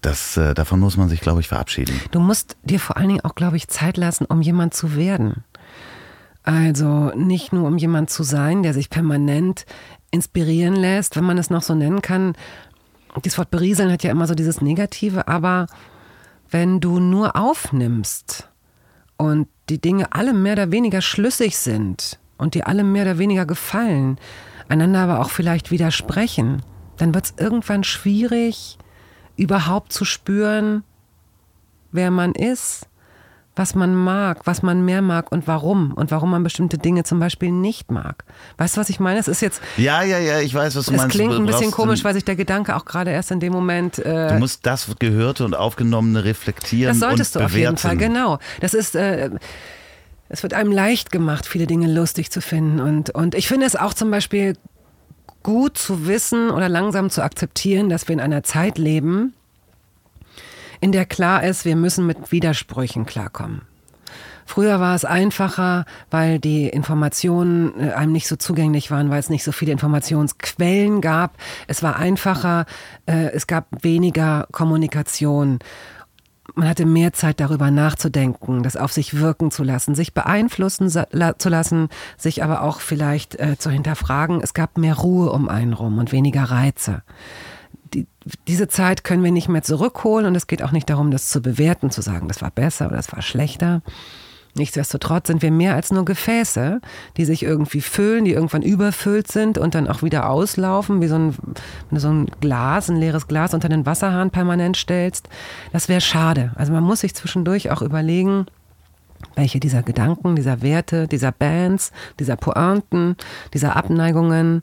Das, 0.00 0.36
äh, 0.36 0.54
davon 0.54 0.78
muss 0.78 0.96
man 0.96 1.08
sich, 1.08 1.20
glaube 1.20 1.40
ich, 1.40 1.48
verabschieden. 1.48 2.00
Du 2.12 2.20
musst 2.20 2.56
dir 2.62 2.78
vor 2.78 2.96
allen 2.96 3.08
Dingen 3.08 3.24
auch, 3.24 3.34
glaube 3.34 3.56
ich, 3.56 3.68
Zeit 3.68 3.96
lassen, 3.96 4.26
um 4.26 4.42
jemand 4.42 4.74
zu 4.74 4.94
werden. 4.94 5.44
Also 6.48 7.12
nicht 7.14 7.52
nur 7.52 7.68
um 7.68 7.76
jemand 7.76 8.08
zu 8.08 8.22
sein, 8.22 8.62
der 8.62 8.72
sich 8.72 8.88
permanent 8.88 9.66
inspirieren 10.10 10.76
lässt, 10.76 11.14
wenn 11.14 11.24
man 11.24 11.36
es 11.36 11.50
noch 11.50 11.60
so 11.60 11.74
nennen 11.74 12.00
kann. 12.00 12.32
Dieses 13.22 13.36
Wort 13.36 13.50
berieseln 13.50 13.92
hat 13.92 14.02
ja 14.02 14.10
immer 14.10 14.26
so 14.26 14.34
dieses 14.34 14.62
Negative, 14.62 15.28
aber 15.28 15.66
wenn 16.48 16.80
du 16.80 17.00
nur 17.00 17.36
aufnimmst 17.36 18.48
und 19.18 19.46
die 19.68 19.78
Dinge 19.78 20.10
alle 20.14 20.32
mehr 20.32 20.54
oder 20.54 20.72
weniger 20.72 21.02
schlüssig 21.02 21.58
sind 21.58 22.18
und 22.38 22.54
dir 22.54 22.66
alle 22.66 22.82
mehr 22.82 23.02
oder 23.02 23.18
weniger 23.18 23.44
gefallen, 23.44 24.18
einander 24.70 25.00
aber 25.00 25.20
auch 25.20 25.28
vielleicht 25.28 25.70
widersprechen, 25.70 26.62
dann 26.96 27.12
wird 27.12 27.26
es 27.26 27.34
irgendwann 27.36 27.84
schwierig, 27.84 28.78
überhaupt 29.36 29.92
zu 29.92 30.06
spüren, 30.06 30.82
wer 31.92 32.10
man 32.10 32.32
ist, 32.32 32.88
was 33.58 33.74
man 33.74 33.94
mag, 33.94 34.46
was 34.46 34.62
man 34.62 34.84
mehr 34.84 35.02
mag 35.02 35.30
und 35.32 35.46
warum 35.46 35.92
und 35.92 36.10
warum 36.10 36.30
man 36.30 36.42
bestimmte 36.42 36.78
Dinge 36.78 37.04
zum 37.04 37.18
Beispiel 37.18 37.50
nicht 37.50 37.90
mag. 37.90 38.24
Weißt 38.56 38.76
du, 38.76 38.80
was 38.80 38.88
ich 38.88 39.00
meine? 39.00 39.18
Es 39.18 39.28
ist 39.28 39.40
jetzt. 39.42 39.60
Ja, 39.76 40.02
ja, 40.02 40.18
ja, 40.18 40.40
ich 40.40 40.54
weiß, 40.54 40.76
was 40.76 40.86
du 40.86 40.92
es 40.92 40.96
meinst. 40.96 41.14
Es 41.14 41.20
klingt 41.20 41.34
ein 41.34 41.46
bisschen 41.46 41.70
komisch, 41.70 42.04
weil 42.04 42.14
sich 42.14 42.24
der 42.24 42.36
Gedanke 42.36 42.76
auch 42.76 42.84
gerade 42.84 43.10
erst 43.10 43.30
in 43.30 43.40
dem 43.40 43.52
Moment. 43.52 43.98
Äh, 43.98 44.28
Du 44.28 44.38
musst 44.38 44.64
das 44.66 44.88
Gehörte 44.98 45.44
und 45.44 45.54
Aufgenommene 45.54 46.24
reflektieren 46.24 46.98
das 46.98 47.00
solltest 47.00 47.36
und 47.36 47.40
du 47.40 47.46
auf 47.46 47.52
bewerten. 47.52 47.76
jeden 47.76 47.78
Fall, 47.78 47.96
genau. 47.96 48.38
Das 48.60 48.74
ist. 48.74 48.94
Äh, 48.94 49.30
es 50.30 50.42
wird 50.42 50.52
einem 50.52 50.72
leicht 50.72 51.10
gemacht, 51.10 51.46
viele 51.46 51.66
Dinge 51.66 51.90
lustig 51.90 52.30
zu 52.30 52.42
finden. 52.42 52.80
Und, 52.80 53.10
und 53.10 53.34
ich 53.34 53.48
finde 53.48 53.64
es 53.64 53.76
auch 53.76 53.94
zum 53.94 54.10
Beispiel 54.10 54.56
gut 55.42 55.78
zu 55.78 56.06
wissen 56.06 56.50
oder 56.50 56.68
langsam 56.68 57.08
zu 57.08 57.22
akzeptieren, 57.22 57.88
dass 57.88 58.08
wir 58.08 58.12
in 58.12 58.20
einer 58.20 58.42
Zeit 58.42 58.76
leben, 58.76 59.32
in 60.80 60.92
der 60.92 61.06
klar 61.06 61.42
ist, 61.44 61.64
wir 61.64 61.76
müssen 61.76 62.06
mit 62.06 62.32
Widersprüchen 62.32 63.06
klarkommen. 63.06 63.62
Früher 64.48 64.80
war 64.80 64.94
es 64.94 65.04
einfacher, 65.04 65.84
weil 66.10 66.38
die 66.38 66.68
Informationen 66.68 67.78
äh, 67.78 67.92
einem 67.92 68.12
nicht 68.12 68.26
so 68.26 68.36
zugänglich 68.36 68.90
waren, 68.90 69.10
weil 69.10 69.20
es 69.20 69.28
nicht 69.28 69.44
so 69.44 69.52
viele 69.52 69.72
Informationsquellen 69.72 71.02
gab. 71.02 71.36
Es 71.66 71.82
war 71.82 71.96
einfacher, 71.96 72.64
äh, 73.04 73.26
es 73.34 73.46
gab 73.46 73.66
weniger 73.82 74.48
Kommunikation. 74.50 75.58
Man 76.54 76.66
hatte 76.66 76.86
mehr 76.86 77.12
Zeit 77.12 77.40
darüber 77.40 77.70
nachzudenken, 77.70 78.62
das 78.62 78.78
auf 78.78 78.90
sich 78.90 79.18
wirken 79.20 79.50
zu 79.50 79.64
lassen, 79.64 79.94
sich 79.94 80.14
beeinflussen 80.14 80.88
zu 80.88 81.48
lassen, 81.50 81.90
sich 82.16 82.42
aber 82.42 82.62
auch 82.62 82.80
vielleicht 82.80 83.38
äh, 83.38 83.58
zu 83.58 83.70
hinterfragen. 83.70 84.40
Es 84.40 84.54
gab 84.54 84.78
mehr 84.78 84.94
Ruhe 84.94 85.30
um 85.30 85.50
einen 85.50 85.74
rum 85.74 85.98
und 85.98 86.10
weniger 86.10 86.44
Reize 86.44 87.02
diese 88.46 88.68
Zeit 88.68 89.04
können 89.04 89.24
wir 89.24 89.32
nicht 89.32 89.48
mehr 89.48 89.62
zurückholen 89.62 90.26
und 90.26 90.34
es 90.34 90.46
geht 90.46 90.62
auch 90.62 90.72
nicht 90.72 90.90
darum, 90.90 91.10
das 91.10 91.28
zu 91.28 91.40
bewerten, 91.40 91.90
zu 91.90 92.02
sagen, 92.02 92.28
das 92.28 92.42
war 92.42 92.50
besser 92.50 92.86
oder 92.86 92.96
das 92.96 93.12
war 93.12 93.22
schlechter. 93.22 93.82
Nichtsdestotrotz 94.54 95.28
sind 95.28 95.42
wir 95.42 95.50
mehr 95.50 95.74
als 95.74 95.92
nur 95.92 96.04
Gefäße, 96.04 96.80
die 97.16 97.24
sich 97.24 97.42
irgendwie 97.42 97.80
füllen, 97.80 98.24
die 98.24 98.32
irgendwann 98.32 98.62
überfüllt 98.62 99.30
sind 99.30 99.56
und 99.56 99.74
dann 99.74 99.86
auch 99.86 100.02
wieder 100.02 100.28
auslaufen, 100.28 101.00
wie 101.00 101.06
so 101.06 101.14
ein, 101.14 101.34
so 101.92 102.08
ein 102.08 102.26
Glas, 102.40 102.90
ein 102.90 102.96
leeres 102.96 103.28
Glas 103.28 103.54
unter 103.54 103.68
den 103.68 103.86
Wasserhahn 103.86 104.30
permanent 104.30 104.76
stellst. 104.76 105.28
Das 105.72 105.88
wäre 105.88 106.00
schade. 106.00 106.52
Also 106.56 106.72
man 106.72 106.82
muss 106.82 107.00
sich 107.00 107.14
zwischendurch 107.14 107.70
auch 107.70 107.82
überlegen, 107.82 108.46
welche 109.34 109.60
dieser 109.60 109.82
Gedanken, 109.82 110.34
dieser 110.34 110.62
Werte, 110.62 111.06
dieser 111.06 111.32
Bands, 111.32 111.92
dieser 112.18 112.36
Pointen, 112.36 113.16
dieser 113.54 113.76
Abneigungen 113.76 114.62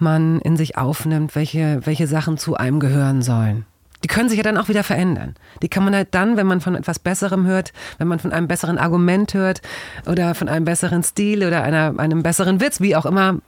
man 0.00 0.40
in 0.40 0.56
sich 0.56 0.76
aufnimmt, 0.76 1.34
welche, 1.34 1.80
welche 1.84 2.06
Sachen 2.06 2.38
zu 2.38 2.56
einem 2.56 2.80
gehören 2.80 3.22
sollen. 3.22 3.64
Die 4.04 4.08
können 4.08 4.28
sich 4.28 4.36
ja 4.36 4.44
dann 4.44 4.58
auch 4.58 4.68
wieder 4.68 4.84
verändern. 4.84 5.34
Die 5.62 5.68
kann 5.68 5.84
man 5.84 5.94
halt 5.94 6.08
dann, 6.12 6.36
wenn 6.36 6.46
man 6.46 6.60
von 6.60 6.74
etwas 6.74 6.98
Besserem 6.98 7.46
hört, 7.46 7.72
wenn 7.98 8.08
man 8.08 8.18
von 8.18 8.32
einem 8.32 8.46
besseren 8.46 8.78
Argument 8.78 9.32
hört 9.34 9.62
oder 10.06 10.34
von 10.34 10.48
einem 10.48 10.64
besseren 10.64 11.02
Stil 11.02 11.44
oder 11.44 11.62
einer, 11.62 11.94
einem 11.98 12.22
besseren 12.22 12.60
Witz, 12.60 12.80
wie 12.80 12.94
auch 12.94 13.06
immer, 13.06 13.38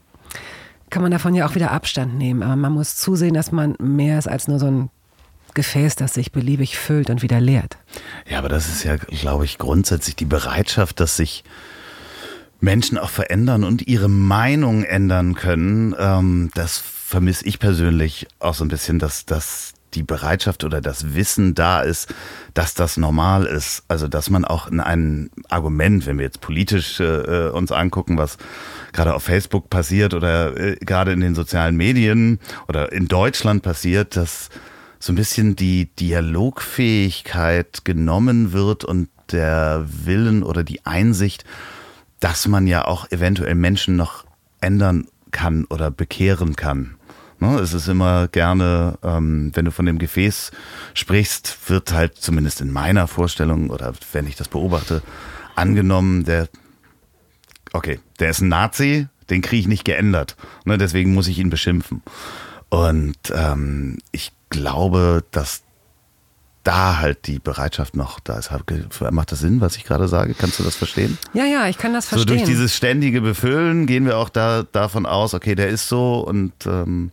kann 0.91 1.03
man 1.03 1.11
davon 1.11 1.35
ja 1.35 1.47
auch 1.47 1.55
wieder 1.55 1.71
Abstand 1.71 2.17
nehmen. 2.17 2.43
Aber 2.43 2.57
man 2.57 2.73
muss 2.73 2.97
zusehen, 2.97 3.35
dass 3.35 3.53
man 3.53 3.77
mehr 3.79 4.19
ist 4.19 4.27
als 4.27 4.49
nur 4.49 4.59
so 4.59 4.67
ein 4.67 4.91
Gefäß, 5.55 5.97
das 5.97 6.15
sich 6.15 6.33
beliebig 6.33 6.79
füllt 6.79 7.11
und 7.11 7.23
wieder 7.23 7.41
leert. 7.41 7.79
Ja, 8.29 8.39
aber 8.39 8.49
das 8.49 8.69
ist 8.69 8.85
ja, 8.85 8.97
glaube 8.97 9.45
ich, 9.45 9.59
grundsätzlich 9.59 10.17
die 10.17 10.25
Bereitschaft, 10.25 11.01
dass 11.01 11.17
sich 11.17 11.45
Menschen 12.61 12.99
auch 12.99 13.11
verändern 13.11 13.65
und 13.65 13.87
ihre 13.87 14.09
Meinung 14.09 14.85
ändern 14.85 15.35
können. 15.35 15.95
Ähm, 15.99 16.51
das 16.55 16.79
vermisse 16.79 17.47
ich 17.47 17.59
persönlich 17.59 18.27
auch 18.39 18.55
so 18.55 18.65
ein 18.65 18.69
bisschen, 18.69 18.99
dass, 18.99 19.25
dass 19.27 19.75
die 19.95 20.03
Bereitschaft 20.03 20.65
oder 20.65 20.81
das 20.81 21.15
Wissen 21.15 21.55
da 21.55 21.81
ist, 21.81 22.15
dass 22.55 22.75
das 22.75 22.97
normal 22.97 23.47
ist. 23.47 23.85
Also, 23.89 24.09
dass 24.09 24.29
man 24.31 24.45
auch 24.45 24.67
in 24.67 24.81
ein 24.81 25.31
Argument, 25.49 26.07
wenn 26.07 26.19
wir 26.19 26.25
jetzt 26.25 26.41
politisch 26.41 27.01
äh, 27.01 27.49
uns 27.49 27.73
angucken, 27.73 28.19
was 28.19 28.37
gerade 28.93 29.15
auf 29.15 29.23
Facebook 29.23 29.71
passiert 29.71 30.15
oder 30.15 30.57
äh, 30.57 30.77
gerade 30.77 31.13
in 31.13 31.21
den 31.21 31.35
sozialen 31.35 31.77
Medien 31.77 32.39
oder 32.69 32.93
in 32.93 33.09
Deutschland 33.09 33.63
passiert, 33.63 34.17
dass 34.17 34.51
so 34.99 35.13
ein 35.13 35.17
bisschen 35.17 35.57
die 35.57 35.87
Dialogfähigkeit 35.87 37.85
genommen 37.85 38.53
wird 38.53 38.85
und 38.85 39.09
der 39.31 39.87
Willen 39.87 40.43
oder 40.43 40.65
die 40.65 40.85
Einsicht, 40.85 41.45
dass 42.21 42.49
man 42.49 42.67
ja 42.67 42.85
auch 42.85 43.11
eventuell 43.11 43.55
Menschen 43.55 43.97
noch 43.97 44.25
ändern 44.61 45.07
kann 45.31 45.65
oder 45.67 45.91
bekehren 45.91 46.57
kann. 46.57 46.97
Ne, 47.41 47.57
es 47.61 47.73
ist 47.73 47.87
immer 47.87 48.27
gerne, 48.27 48.99
ähm, 49.03 49.53
wenn 49.55 49.65
du 49.65 49.71
von 49.71 49.87
dem 49.87 49.99
Gefäß 49.99 50.51
sprichst, 50.95 51.71
wird 51.71 51.93
halt 51.93 52.17
zumindest 52.17 52.61
in 52.61 52.73
meiner 52.73 53.07
Vorstellung 53.07 53.71
oder 53.71 53.93
wenn 54.13 54.27
ich 54.27 54.35
das 54.35 54.49
beobachte, 54.49 55.03
angenommen, 55.55 56.25
der, 56.25 56.49
okay, 57.73 58.01
der 58.19 58.31
ist 58.31 58.41
ein 58.41 58.49
Nazi, 58.49 59.07
den 59.31 59.43
kriege 59.43 59.61
ich 59.61 59.69
nicht 59.69 59.85
geändert. 59.85 60.37
Ne, 60.65 60.79
deswegen 60.79 61.15
muss 61.15 61.29
ich 61.29 61.39
ihn 61.39 61.51
beschimpfen. 61.51 62.03
Und 62.71 63.17
ähm, 63.33 63.99
ich 64.11 64.33
glaube, 64.51 65.25
dass 65.31 65.63
da 66.69 66.99
halt 66.99 67.27
die 67.27 67.39
Bereitschaft 67.39 67.97
noch 67.97 68.21
da 68.21 68.39
ist. 68.39 68.51
Macht 69.11 69.33
das 69.33 69.39
Sinn, 69.41 69.63
was 69.63 69.77
ich 69.77 69.85
gerade 69.85 70.07
sage? 70.07 70.35
Kannst 70.35 70.59
du 70.59 70.63
das 70.65 70.77
verstehen? 70.77 71.17
Ja, 71.33 71.47
ja, 71.47 71.67
ich 71.67 71.79
kann 71.79 71.95
das 71.95 72.05
So 72.11 72.17
verstehen. 72.17 72.37
durch 72.37 72.47
dieses 72.47 72.77
ständige 72.77 73.23
Befüllen 73.23 73.87
gehen 73.87 74.05
wir 74.05 74.19
auch 74.19 74.29
da 74.29 74.65
davon 74.71 75.07
aus, 75.07 75.33
okay, 75.33 75.55
der 75.55 75.69
ist 75.69 75.89
so 75.89 76.19
und 76.21 76.53
ähm, 76.67 77.11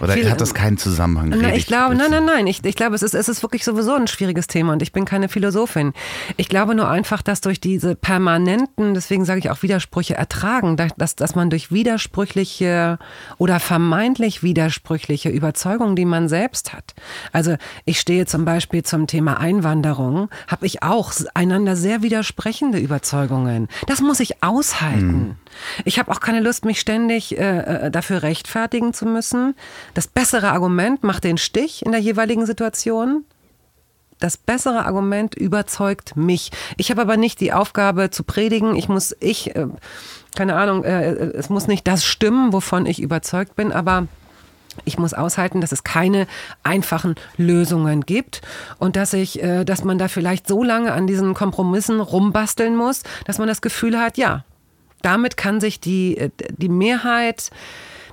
oder 0.00 0.12
Viel- 0.12 0.30
hat 0.30 0.42
das 0.42 0.52
keinen 0.52 0.76
Zusammenhang? 0.76 1.32
Na, 1.40 1.54
ich 1.54 1.66
glaube, 1.66 1.94
nein, 1.94 2.10
nein, 2.10 2.26
nein. 2.26 2.46
Ich, 2.46 2.62
ich 2.62 2.76
glaube, 2.76 2.94
es 2.94 3.02
ist, 3.02 3.14
es 3.14 3.30
ist 3.30 3.42
wirklich 3.42 3.64
sowieso 3.64 3.94
ein 3.94 4.06
schwieriges 4.06 4.48
Thema 4.48 4.74
und 4.74 4.82
ich 4.82 4.92
bin 4.92 5.06
keine 5.06 5.30
Philosophin. 5.30 5.94
Ich 6.36 6.50
glaube 6.50 6.74
nur 6.74 6.90
einfach, 6.90 7.22
dass 7.22 7.40
durch 7.40 7.58
diese 7.58 7.94
permanenten, 7.94 8.92
deswegen 8.92 9.24
sage 9.24 9.38
ich 9.38 9.48
auch 9.48 9.62
Widersprüche 9.62 10.14
ertragen, 10.14 10.76
dass, 10.76 11.16
dass 11.16 11.34
man 11.34 11.48
durch 11.48 11.72
widersprüchliche 11.72 12.98
oder 13.38 13.60
vermeintlich 13.60 14.42
widersprüchliche 14.42 15.30
Überzeugungen, 15.30 15.96
die 15.96 16.04
man 16.04 16.28
selbst 16.28 16.74
hat. 16.74 16.94
Also 17.32 17.56
ich 17.86 17.98
stehe 17.98 18.26
zum 18.26 18.44
Beispiel 18.44 18.82
zum 18.90 19.06
Thema 19.06 19.38
Einwanderung, 19.38 20.28
habe 20.48 20.66
ich 20.66 20.82
auch 20.82 21.12
einander 21.34 21.76
sehr 21.76 22.02
widersprechende 22.02 22.78
Überzeugungen. 22.78 23.68
Das 23.86 24.02
muss 24.02 24.20
ich 24.20 24.42
aushalten. 24.42 25.38
Ich 25.84 25.98
habe 25.98 26.10
auch 26.10 26.20
keine 26.20 26.40
Lust, 26.40 26.64
mich 26.64 26.80
ständig 26.80 27.38
äh, 27.38 27.86
äh, 27.86 27.90
dafür 27.90 28.22
rechtfertigen 28.22 28.92
zu 28.92 29.06
müssen. 29.06 29.54
Das 29.94 30.08
bessere 30.08 30.50
Argument 30.50 31.04
macht 31.04 31.24
den 31.24 31.38
Stich 31.38 31.86
in 31.86 31.92
der 31.92 32.00
jeweiligen 32.00 32.46
Situation. 32.46 33.24
Das 34.18 34.36
bessere 34.36 34.84
Argument 34.84 35.34
überzeugt 35.34 36.16
mich. 36.16 36.50
Ich 36.76 36.90
habe 36.90 37.00
aber 37.00 37.16
nicht 37.16 37.40
die 37.40 37.52
Aufgabe 37.52 38.10
zu 38.10 38.24
predigen. 38.24 38.76
Ich 38.76 38.88
muss, 38.88 39.16
ich, 39.20 39.54
äh, 39.54 39.66
keine 40.34 40.56
Ahnung, 40.56 40.84
äh, 40.84 41.12
es 41.12 41.48
muss 41.48 41.68
nicht 41.68 41.86
das 41.86 42.04
stimmen, 42.04 42.52
wovon 42.52 42.86
ich 42.86 43.00
überzeugt 43.00 43.54
bin, 43.56 43.72
aber 43.72 44.08
ich 44.84 44.98
muss 44.98 45.14
aushalten, 45.14 45.60
dass 45.60 45.72
es 45.72 45.84
keine 45.84 46.26
einfachen 46.62 47.16
Lösungen 47.36 48.02
gibt 48.02 48.40
und 48.78 48.96
dass 48.96 49.12
ich, 49.12 49.42
äh, 49.42 49.64
dass 49.64 49.84
man 49.84 49.98
da 49.98 50.08
vielleicht 50.08 50.46
so 50.46 50.62
lange 50.62 50.92
an 50.92 51.06
diesen 51.06 51.34
Kompromissen 51.34 52.00
rumbasteln 52.00 52.76
muss, 52.76 53.02
dass 53.24 53.38
man 53.38 53.48
das 53.48 53.62
Gefühl 53.62 53.98
hat, 53.98 54.16
ja, 54.16 54.44
damit 55.02 55.36
kann 55.36 55.60
sich 55.60 55.80
die, 55.80 56.16
äh, 56.16 56.30
die 56.56 56.68
Mehrheit 56.68 57.50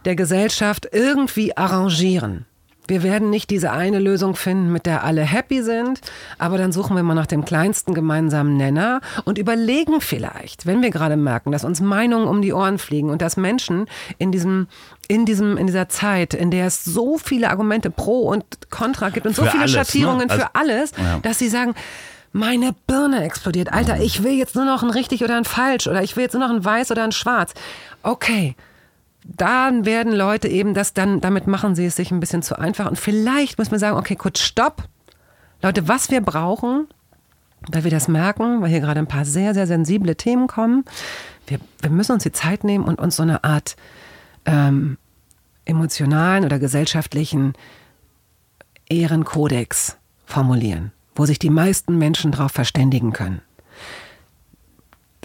der 0.06 0.16
Gesellschaft 0.16 0.88
irgendwie 0.92 1.56
arrangieren. 1.56 2.47
Wir 2.88 3.04
werden 3.04 3.30
nicht 3.30 3.50
diese 3.50 3.72
eine 3.72 4.00
Lösung 4.00 4.36
finden, 4.36 4.72
mit 4.72 4.86
der 4.86 5.04
alle 5.04 5.22
happy 5.24 5.62
sind, 5.62 6.00
aber 6.38 6.58
dann 6.58 6.72
suchen 6.72 6.96
wir 6.96 7.04
mal 7.04 7.14
nach 7.16 7.26
dem 7.28 7.44
kleinsten 7.46 7.94
gemeinsamen 7.94 8.56
Nenner 8.56 9.02
und 9.26 9.38
überlegen 9.38 10.00
vielleicht, 10.02 10.66
wenn 10.66 10.82
wir 10.82 10.90
gerade 10.90 11.18
merken, 11.18 11.52
dass 11.52 11.64
uns 11.66 11.82
Meinungen 11.82 12.28
um 12.28 12.42
die 12.42 12.54
Ohren 12.54 12.78
fliegen 12.78 13.10
und 13.10 13.22
dass 13.22 13.36
Menschen 13.38 13.86
in 14.18 14.32
diesem 14.32 14.68
in 15.10 15.26
diesem 15.26 15.58
in 15.58 15.68
dieser 15.68 15.90
Zeit, 15.90 16.34
in 16.34 16.52
der 16.52 16.68
es 16.68 16.84
so 16.84 17.18
viele 17.18 17.50
Argumente 17.50 17.90
pro 17.90 18.22
und 18.30 18.44
contra 18.70 19.10
gibt 19.10 19.26
und 19.26 19.36
so 19.36 19.44
Für 19.44 19.52
viele 19.52 19.64
alles, 19.64 19.74
ne? 19.76 19.80
Schattierungen 19.86 20.30
Also- 20.30 20.44
für 20.44 20.56
alles, 20.56 20.92
Ja. 20.98 21.20
dass 21.22 21.40
sie 21.40 21.50
sagen, 21.50 21.76
meine 22.34 22.74
Birne 22.88 23.24
explodiert. 23.24 23.72
Alter, 23.74 24.00
ich 24.00 24.24
will 24.24 24.34
jetzt 24.34 24.56
nur 24.56 24.66
noch 24.66 24.84
ein 24.84 24.90
richtig 24.90 25.24
oder 25.24 25.38
ein 25.38 25.46
falsch 25.46 25.88
oder 25.88 26.04
ich 26.04 26.16
will 26.16 26.24
jetzt 26.24 26.34
nur 26.34 26.46
noch 26.48 26.54
ein 26.54 26.64
weiß 26.64 26.92
oder 26.92 27.04
ein 27.04 27.12
schwarz. 27.14 27.54
Okay. 28.04 28.56
Dann 29.30 29.86
werden 29.86 30.14
Leute 30.14 30.48
eben 30.48 30.74
das 30.74 30.94
dann, 30.94 31.20
damit 31.20 31.48
machen 31.48 31.76
sie 31.76 31.86
es 31.86 31.96
sich 31.96 32.12
ein 32.12 32.20
bisschen 32.20 32.42
zu 32.42 32.58
einfach. 32.58 32.88
Und 32.88 32.98
vielleicht 32.98 33.60
müssen 33.60 33.72
wir 33.72 33.80
sagen, 33.80 33.98
okay, 33.98 34.16
kurz, 34.16 34.40
stopp. 34.40 34.88
Leute, 35.62 35.88
was 35.88 36.10
wir 36.10 36.22
brauchen, 36.22 36.88
weil 37.72 37.84
wir 37.84 37.92
das 37.92 38.08
merken, 38.08 38.62
weil 38.62 38.70
hier 38.70 38.80
gerade 38.80 39.00
ein 39.00 39.08
paar 39.08 39.26
sehr, 39.26 39.54
sehr 39.54 39.68
sensible 39.68 40.16
Themen 40.16 40.48
kommen, 40.48 40.86
wir, 41.48 41.60
wir 41.82 41.90
müssen 41.90 42.14
uns 42.14 42.24
die 42.24 42.32
Zeit 42.32 42.64
nehmen 42.64 42.86
und 42.86 43.00
uns 43.00 43.16
so 43.16 43.24
eine 43.24 43.44
Art 43.44 43.76
ähm, 44.46 44.98
emotionalen 45.66 46.46
oder 46.46 46.60
gesellschaftlichen 46.60 47.54
Ehrenkodex 48.90 49.98
formulieren, 50.26 50.92
wo 51.16 51.26
sich 51.26 51.40
die 51.40 51.50
meisten 51.50 51.98
Menschen 51.98 52.32
darauf 52.32 52.52
verständigen 52.52 53.12
können. 53.12 53.42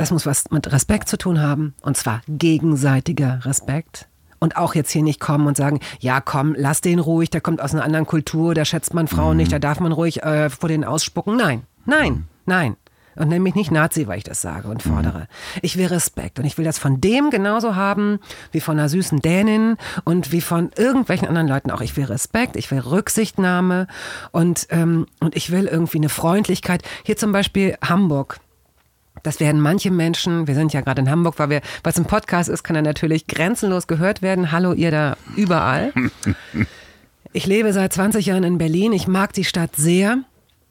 Das 0.03 0.11
muss 0.11 0.27
was 0.27 0.51
mit 0.51 0.73
Respekt 0.73 1.09
zu 1.09 1.17
tun 1.17 1.41
haben, 1.41 1.75
und 1.81 1.97
zwar 1.97 2.23
gegenseitiger 2.27 3.39
Respekt. 3.45 4.09
Und 4.41 4.57
auch 4.57 4.75
jetzt 4.75 4.91
hier 4.91 5.05
nicht 5.05 5.21
kommen 5.21 5.47
und 5.47 5.57
sagen, 5.57 5.79
ja 6.01 6.21
komm, 6.21 6.57
lass 6.59 6.81
den 6.81 6.99
ruhig, 6.99 7.31
der 7.31 7.41
kommt 7.41 7.63
aus 7.63 7.73
einer 7.73 7.85
anderen 7.85 8.07
Kultur, 8.07 8.53
da 8.53 8.65
schätzt 8.65 8.95
man 8.95 9.07
Frauen 9.07 9.37
nicht, 9.37 9.53
da 9.53 9.61
darf 9.61 9.79
man 9.79 9.93
ruhig 9.93 10.25
äh, 10.25 10.51
vor 10.51 10.69
denen 10.69 10.83
ausspucken. 10.83 11.37
Nein, 11.37 11.63
nein, 11.87 12.27
nein. 12.47 12.77
Und 13.15 13.29
nenne 13.29 13.45
mich 13.45 13.55
nicht 13.55 13.71
Nazi, 13.71 14.09
weil 14.09 14.19
ich 14.19 14.25
das 14.25 14.43
sage 14.43 14.67
und 14.67 14.83
fordere. 14.83 15.29
Ich 15.61 15.77
will 15.77 15.87
Respekt. 15.87 16.41
Und 16.41 16.47
ich 16.47 16.59
will 16.59 16.65
das 16.65 16.81
von 16.81 17.01
dem 17.01 17.31
genauso 17.31 17.77
haben, 17.77 18.19
wie 18.51 18.61
von 18.61 18.81
einer 18.81 18.89
süßen 18.89 19.21
Dänin 19.21 19.77
und 20.03 20.33
wie 20.33 20.41
von 20.41 20.73
irgendwelchen 20.77 21.29
anderen 21.29 21.47
Leuten 21.47 21.71
auch. 21.71 21.81
Ich 21.81 21.97
will 21.97 22.07
Respekt, 22.07 22.57
ich 22.57 22.73
will 22.73 22.81
Rücksichtnahme 22.81 23.87
und, 24.33 24.67
ähm, 24.71 25.07
und 25.21 25.37
ich 25.37 25.53
will 25.53 25.67
irgendwie 25.67 25.99
eine 25.99 26.09
Freundlichkeit. 26.09 26.83
Hier 27.05 27.17
zum 27.17 27.31
Beispiel 27.31 27.77
Hamburg. 27.85 28.41
Das 29.23 29.41
werden 29.41 29.61
manche 29.61 29.91
Menschen, 29.91 30.47
wir 30.47 30.55
sind 30.55 30.73
ja 30.73 30.81
gerade 30.81 31.03
in 31.03 31.11
Hamburg, 31.11 31.39
weil 31.39 31.51
wir, 31.51 31.61
was 31.85 31.97
ein 31.97 32.05
Podcast 32.05 32.49
ist, 32.49 32.63
kann 32.65 32.77
er 32.77 32.83
natürlich 32.83 33.27
grenzenlos 33.27 33.87
gehört 33.87 34.23
werden. 34.23 34.53
Hallo 34.53 34.73
ihr 34.73 34.91
da 34.91 35.17
überall. 35.37 35.93
Ich 37.35 37.47
lebe 37.47 37.73
seit 37.73 37.95
20 37.95 38.27
Jahren 38.27 38.45
in 38.45 38.59
Berlin. 38.59 38.93
Ich 38.93 39.09
mag 39.09 39.33
die 39.33 39.45
Stadt 39.45 39.75
sehr 39.75 40.19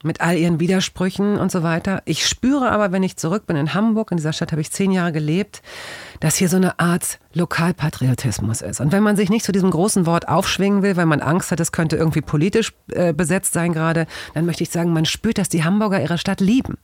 mit 0.04 0.20
all 0.20 0.36
ihren 0.36 0.60
Widersprüchen 0.60 1.36
und 1.36 1.50
so 1.50 1.62
weiter. 1.64 2.02
Ich 2.04 2.26
spüre 2.26 2.70
aber, 2.70 2.92
wenn 2.92 3.02
ich 3.02 3.16
zurück 3.16 3.46
bin 3.46 3.56
in 3.56 3.74
Hamburg, 3.74 4.10
in 4.10 4.16
dieser 4.16 4.32
Stadt 4.32 4.52
habe 4.52 4.60
ich 4.60 4.70
zehn 4.70 4.92
Jahre 4.92 5.12
gelebt, 5.12 5.62
dass 6.20 6.36
hier 6.36 6.48
so 6.48 6.56
eine 6.56 6.78
Art 6.78 7.18
Lokalpatriotismus 7.34 8.60
ist. 8.62 8.80
Und 8.80 8.92
wenn 8.92 9.02
man 9.02 9.16
sich 9.16 9.28
nicht 9.28 9.44
zu 9.44 9.52
diesem 9.52 9.70
großen 9.70 10.06
Wort 10.06 10.28
aufschwingen 10.28 10.82
will, 10.82 10.96
weil 10.96 11.06
man 11.06 11.20
Angst 11.20 11.50
hat, 11.50 11.58
es 11.58 11.72
könnte 11.72 11.96
irgendwie 11.96 12.20
politisch 12.20 12.72
äh, 12.92 13.12
besetzt 13.12 13.52
sein 13.52 13.72
gerade, 13.72 14.06
dann 14.34 14.46
möchte 14.46 14.62
ich 14.62 14.70
sagen, 14.70 14.92
man 14.92 15.04
spürt, 15.04 15.38
dass 15.38 15.48
die 15.48 15.64
Hamburger 15.64 16.00
ihre 16.00 16.18
Stadt 16.18 16.40
lieben. 16.40 16.78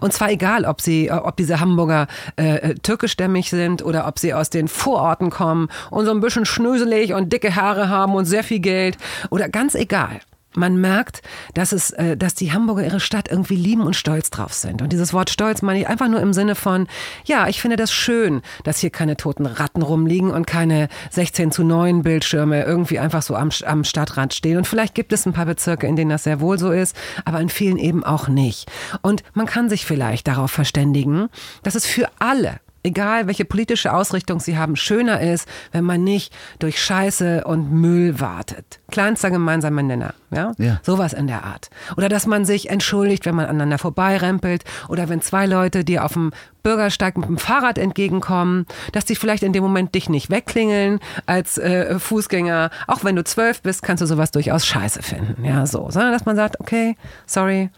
Und 0.00 0.12
zwar 0.12 0.30
egal, 0.30 0.64
ob 0.64 0.80
sie, 0.80 1.06
äh, 1.08 1.12
ob 1.12 1.36
diese 1.36 1.60
Hamburger 1.60 2.06
äh, 2.38 2.56
äh, 2.56 2.74
türkischstämmig 2.74 3.50
sind 3.50 3.84
oder 3.84 4.06
ob 4.06 4.18
sie 4.18 4.34
aus 4.34 4.50
den 4.50 4.68
Vororten 4.68 5.30
kommen 5.30 5.68
und 5.90 6.06
so 6.06 6.10
ein 6.10 6.20
bisschen 6.20 6.44
schnöselig 6.46 7.14
und 7.14 7.32
dicke 7.32 7.56
Haare 7.56 7.88
haben 7.88 8.14
und 8.14 8.24
sehr 8.24 8.44
viel 8.44 8.60
Geld 8.60 8.96
oder 9.30 9.48
ganz 9.48 9.74
egal 9.74 10.20
man 10.56 10.76
merkt, 10.76 11.22
dass 11.54 11.72
es, 11.72 11.90
äh, 11.90 12.16
dass 12.16 12.34
die 12.34 12.52
Hamburger 12.52 12.84
ihre 12.84 13.00
Stadt 13.00 13.28
irgendwie 13.30 13.56
lieben 13.56 13.82
und 13.82 13.94
stolz 13.94 14.30
drauf 14.30 14.52
sind. 14.52 14.82
Und 14.82 14.92
dieses 14.92 15.12
Wort 15.12 15.30
stolz 15.30 15.62
meine 15.62 15.80
ich 15.80 15.88
einfach 15.88 16.08
nur 16.08 16.20
im 16.20 16.32
Sinne 16.32 16.54
von, 16.54 16.86
ja, 17.24 17.48
ich 17.48 17.60
finde 17.60 17.76
das 17.76 17.92
schön, 17.92 18.42
dass 18.64 18.78
hier 18.78 18.90
keine 18.90 19.16
toten 19.16 19.46
Ratten 19.46 19.82
rumliegen 19.82 20.30
und 20.30 20.46
keine 20.46 20.88
16 21.10 21.52
zu 21.52 21.64
9 21.64 22.02
Bildschirme 22.02 22.64
irgendwie 22.64 22.98
einfach 22.98 23.22
so 23.22 23.34
am, 23.36 23.50
am 23.64 23.84
Stadtrand 23.84 24.34
stehen. 24.34 24.56
Und 24.56 24.66
vielleicht 24.66 24.94
gibt 24.94 25.12
es 25.12 25.26
ein 25.26 25.32
paar 25.32 25.46
Bezirke, 25.46 25.86
in 25.86 25.96
denen 25.96 26.10
das 26.10 26.24
sehr 26.24 26.40
wohl 26.40 26.58
so 26.58 26.70
ist, 26.70 26.96
aber 27.24 27.40
in 27.40 27.48
vielen 27.48 27.78
eben 27.78 28.04
auch 28.04 28.28
nicht. 28.28 28.70
Und 29.02 29.22
man 29.34 29.46
kann 29.46 29.68
sich 29.68 29.84
vielleicht 29.86 30.26
darauf 30.26 30.50
verständigen, 30.50 31.28
dass 31.62 31.74
es 31.74 31.86
für 31.86 32.08
alle 32.18 32.60
egal 32.86 33.26
welche 33.26 33.44
politische 33.44 33.92
Ausrichtung 33.92 34.40
sie 34.40 34.56
haben, 34.56 34.76
schöner 34.76 35.20
ist, 35.20 35.48
wenn 35.72 35.84
man 35.84 36.04
nicht 36.04 36.32
durch 36.58 36.82
Scheiße 36.82 37.44
und 37.44 37.72
Müll 37.72 38.20
wartet. 38.20 38.80
Kleinster 38.90 39.30
gemeinsamer 39.30 39.82
Nenner, 39.82 40.14
ja? 40.30 40.52
ja? 40.58 40.80
Sowas 40.82 41.12
in 41.12 41.26
der 41.26 41.44
Art. 41.44 41.68
Oder 41.96 42.08
dass 42.08 42.26
man 42.26 42.44
sich 42.44 42.70
entschuldigt, 42.70 43.26
wenn 43.26 43.34
man 43.34 43.46
aneinander 43.46 43.78
vorbeirempelt 43.78 44.64
oder 44.88 45.08
wenn 45.08 45.20
zwei 45.20 45.46
Leute 45.46 45.84
dir 45.84 46.04
auf 46.04 46.12
dem 46.12 46.30
Bürgersteig 46.62 47.18
mit 47.18 47.28
dem 47.28 47.38
Fahrrad 47.38 47.78
entgegenkommen, 47.78 48.66
dass 48.92 49.04
die 49.04 49.16
vielleicht 49.16 49.42
in 49.42 49.52
dem 49.52 49.62
Moment 49.62 49.94
dich 49.94 50.08
nicht 50.08 50.30
wegklingeln 50.30 51.00
als 51.26 51.58
äh, 51.58 51.98
Fußgänger. 51.98 52.70
Auch 52.86 53.04
wenn 53.04 53.16
du 53.16 53.24
zwölf 53.24 53.62
bist, 53.62 53.82
kannst 53.82 54.02
du 54.02 54.06
sowas 54.06 54.30
durchaus 54.30 54.66
scheiße 54.66 55.02
finden. 55.02 55.44
Ja, 55.44 55.66
so. 55.66 55.90
Sondern 55.90 56.12
dass 56.12 56.24
man 56.24 56.36
sagt, 56.36 56.60
okay, 56.60 56.96
sorry, 57.26 57.70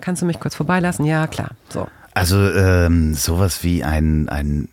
kannst 0.00 0.22
du 0.22 0.26
mich 0.26 0.40
kurz 0.40 0.54
vorbeilassen? 0.54 1.04
Ja, 1.04 1.26
klar. 1.26 1.50
So. 1.68 1.88
Also 2.14 2.36
ähm, 2.50 3.14
sowas 3.14 3.62
wie 3.64 3.84
ein, 3.84 4.28
ein 4.28 4.68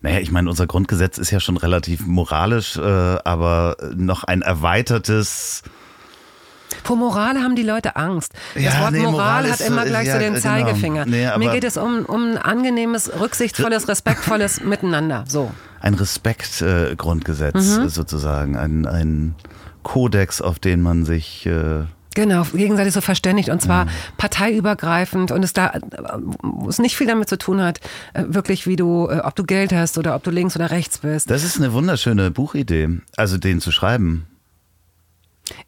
naja, 0.00 0.20
ich 0.20 0.30
meine, 0.30 0.48
unser 0.48 0.66
Grundgesetz 0.66 1.18
ist 1.18 1.30
ja 1.30 1.40
schon 1.40 1.56
relativ 1.56 2.06
moralisch, 2.06 2.76
äh, 2.76 2.80
aber 2.80 3.76
noch 3.94 4.24
ein 4.24 4.42
erweitertes 4.42 5.62
vor 6.84 6.96
Moral 6.96 7.38
haben 7.42 7.56
die 7.56 7.62
Leute 7.62 7.96
Angst. 7.96 8.32
Das 8.54 8.62
ja, 8.62 8.80
Wort 8.80 8.92
nee, 8.92 9.00
Moral, 9.00 9.12
Moral 9.42 9.50
hat 9.50 9.60
immer 9.60 9.84
gleich 9.84 10.06
ja, 10.06 10.14
so 10.14 10.18
den 10.18 10.34
genau. 10.34 10.42
Zeigefinger. 10.42 11.06
Nee, 11.06 11.28
Mir 11.38 11.50
geht 11.50 11.64
es 11.64 11.76
um, 11.76 12.04
um 12.04 12.32
ein 12.32 12.38
angenehmes, 12.38 13.10
rücksichtsvolles, 13.18 13.88
respektvolles 13.88 14.60
Miteinander. 14.64 15.24
So. 15.28 15.50
Ein 15.80 15.94
Respektgrundgesetz 15.94 17.76
äh, 17.76 17.80
mhm. 17.80 17.88
sozusagen, 17.88 18.56
ein, 18.56 18.86
ein 18.86 19.34
Kodex, 19.82 20.40
auf 20.40 20.58
den 20.58 20.82
man 20.82 21.04
sich 21.04 21.46
äh, 21.46 21.84
Genau, 22.18 22.42
gegenseitig 22.52 22.92
so 22.92 23.00
verständigt 23.00 23.48
und 23.48 23.62
zwar 23.62 23.86
ja. 23.86 23.92
parteiübergreifend 24.16 25.30
und 25.30 25.44
es 25.44 25.52
da 25.52 25.70
es 26.68 26.80
nicht 26.80 26.96
viel 26.96 27.06
damit 27.06 27.28
zu 27.28 27.38
tun 27.38 27.62
hat, 27.62 27.78
äh, 28.12 28.24
wirklich 28.26 28.66
wie 28.66 28.74
du, 28.74 29.08
äh, 29.08 29.20
ob 29.20 29.36
du 29.36 29.44
Geld 29.44 29.72
hast 29.72 29.98
oder 29.98 30.16
ob 30.16 30.24
du 30.24 30.32
links 30.32 30.56
oder 30.56 30.72
rechts 30.72 30.98
bist. 30.98 31.30
Das 31.30 31.44
ist 31.44 31.58
eine 31.58 31.72
wunderschöne 31.72 32.32
Buchidee, 32.32 32.88
also 33.16 33.38
den 33.38 33.60
zu 33.60 33.70
schreiben. 33.70 34.26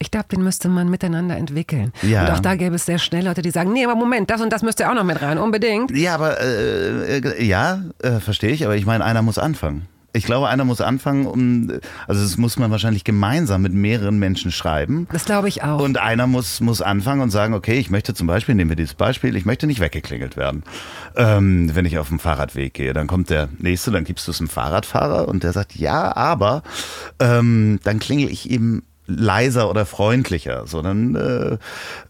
Ich 0.00 0.10
glaube, 0.10 0.26
den 0.26 0.42
müsste 0.42 0.68
man 0.68 0.90
miteinander 0.90 1.36
entwickeln. 1.36 1.92
Ja. 2.02 2.22
Und 2.22 2.30
auch 2.32 2.40
da 2.40 2.56
gäbe 2.56 2.74
es 2.74 2.84
sehr 2.84 2.98
schnell 2.98 3.26
Leute, 3.26 3.42
die 3.42 3.52
sagen, 3.52 3.72
nee, 3.72 3.84
aber 3.84 3.94
Moment, 3.94 4.28
das 4.28 4.40
und 4.40 4.52
das 4.52 4.62
müsste 4.62 4.90
auch 4.90 4.94
noch 4.94 5.04
mit 5.04 5.22
rein, 5.22 5.38
unbedingt. 5.38 5.96
Ja, 5.96 6.16
aber 6.16 6.40
äh, 6.40 7.18
äh 7.18 7.44
ja, 7.44 7.84
äh, 8.02 8.18
verstehe 8.18 8.50
ich, 8.50 8.64
aber 8.64 8.74
ich 8.74 8.86
meine, 8.86 9.04
einer 9.04 9.22
muss 9.22 9.38
anfangen. 9.38 9.86
Ich 10.12 10.24
glaube, 10.24 10.48
einer 10.48 10.64
muss 10.64 10.80
anfangen, 10.80 11.26
um, 11.26 11.70
also 12.08 12.22
das 12.22 12.36
muss 12.36 12.58
man 12.58 12.70
wahrscheinlich 12.70 13.04
gemeinsam 13.04 13.62
mit 13.62 13.72
mehreren 13.72 14.18
Menschen 14.18 14.50
schreiben. 14.50 15.06
Das 15.12 15.24
glaube 15.24 15.48
ich 15.48 15.62
auch. 15.62 15.80
Und 15.80 15.98
einer 15.98 16.26
muss, 16.26 16.60
muss 16.60 16.82
anfangen 16.82 17.20
und 17.20 17.30
sagen, 17.30 17.54
okay, 17.54 17.78
ich 17.78 17.90
möchte 17.90 18.14
zum 18.14 18.26
Beispiel, 18.26 18.54
nehmen 18.54 18.70
wir 18.70 18.76
dieses 18.76 18.94
Beispiel, 18.94 19.36
ich 19.36 19.44
möchte 19.44 19.66
nicht 19.66 19.80
weggeklingelt 19.80 20.36
werden, 20.36 20.64
ähm, 21.16 21.70
wenn 21.74 21.84
ich 21.84 21.98
auf 21.98 22.08
dem 22.08 22.18
Fahrradweg 22.18 22.74
gehe. 22.74 22.92
Dann 22.92 23.06
kommt 23.06 23.30
der 23.30 23.48
Nächste, 23.58 23.90
dann 23.90 24.04
gibst 24.04 24.26
du 24.26 24.32
es 24.32 24.40
einem 24.40 24.48
Fahrradfahrer 24.48 25.28
und 25.28 25.44
der 25.44 25.52
sagt, 25.52 25.76
ja, 25.76 26.16
aber 26.16 26.62
ähm, 27.20 27.78
dann 27.84 28.00
klingel 28.00 28.30
ich 28.30 28.50
ihm 28.50 28.82
leiser 29.06 29.68
oder 29.68 29.86
freundlicher, 29.86 30.66
sondern 30.66 31.14
äh, 31.16 31.58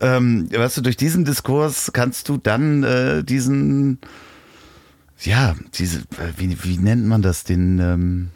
ähm, 0.01 0.49
weißt 0.53 0.79
du, 0.79 0.81
durch 0.83 0.97
diesen 0.97 1.25
Diskurs 1.25 1.93
kannst 1.93 2.29
du 2.29 2.37
dann 2.37 2.83
äh, 2.83 3.25
diesen 3.25 3.99
ja, 5.23 5.55
diese, 5.75 6.01
äh, 6.01 6.33
wie, 6.37 6.57
wie 6.65 6.79
nennt 6.79 7.07
man 7.07 7.23
das, 7.23 7.45
den, 7.45 7.79
ähm, 7.79 8.31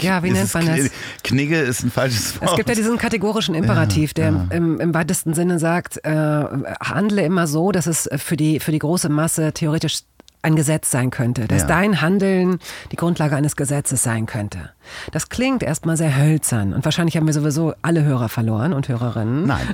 ja, 0.00 0.22
wie 0.22 0.30
nennt 0.30 0.52
man 0.54 0.66
das? 0.66 0.90
Knigge 1.24 1.58
ist 1.60 1.82
ein 1.82 1.90
falsches 1.90 2.40
Wort. 2.40 2.50
Es 2.50 2.56
gibt 2.56 2.68
ja 2.68 2.74
diesen 2.74 2.98
kategorischen 2.98 3.54
Imperativ, 3.54 4.14
der 4.14 4.30
ja. 4.30 4.46
Im, 4.50 4.78
im, 4.78 4.94
weitesten 4.94 5.34
Sinne 5.34 5.58
sagt, 5.58 6.04
äh, 6.04 6.44
handle 6.80 7.22
immer 7.22 7.46
so, 7.46 7.72
dass 7.72 7.86
es 7.86 8.08
für 8.16 8.36
die, 8.36 8.60
für 8.60 8.70
die 8.70 8.78
große 8.78 9.08
Masse 9.08 9.52
theoretisch 9.52 10.02
ein 10.42 10.56
Gesetz 10.56 10.90
sein 10.90 11.10
könnte, 11.10 11.48
dass 11.48 11.62
ja. 11.62 11.68
dein 11.68 12.00
Handeln 12.00 12.58
die 12.92 12.96
Grundlage 12.96 13.36
eines 13.36 13.56
Gesetzes 13.56 14.02
sein 14.02 14.26
könnte. 14.26 14.70
Das 15.12 15.28
klingt 15.28 15.62
erstmal 15.62 15.96
sehr 15.96 16.16
hölzern 16.16 16.72
und 16.72 16.84
wahrscheinlich 16.84 17.16
haben 17.16 17.26
wir 17.26 17.34
sowieso 17.34 17.74
alle 17.82 18.04
Hörer 18.04 18.28
verloren 18.28 18.72
und 18.72 18.88
Hörerinnen. 18.88 19.46
Nein. 19.46 19.66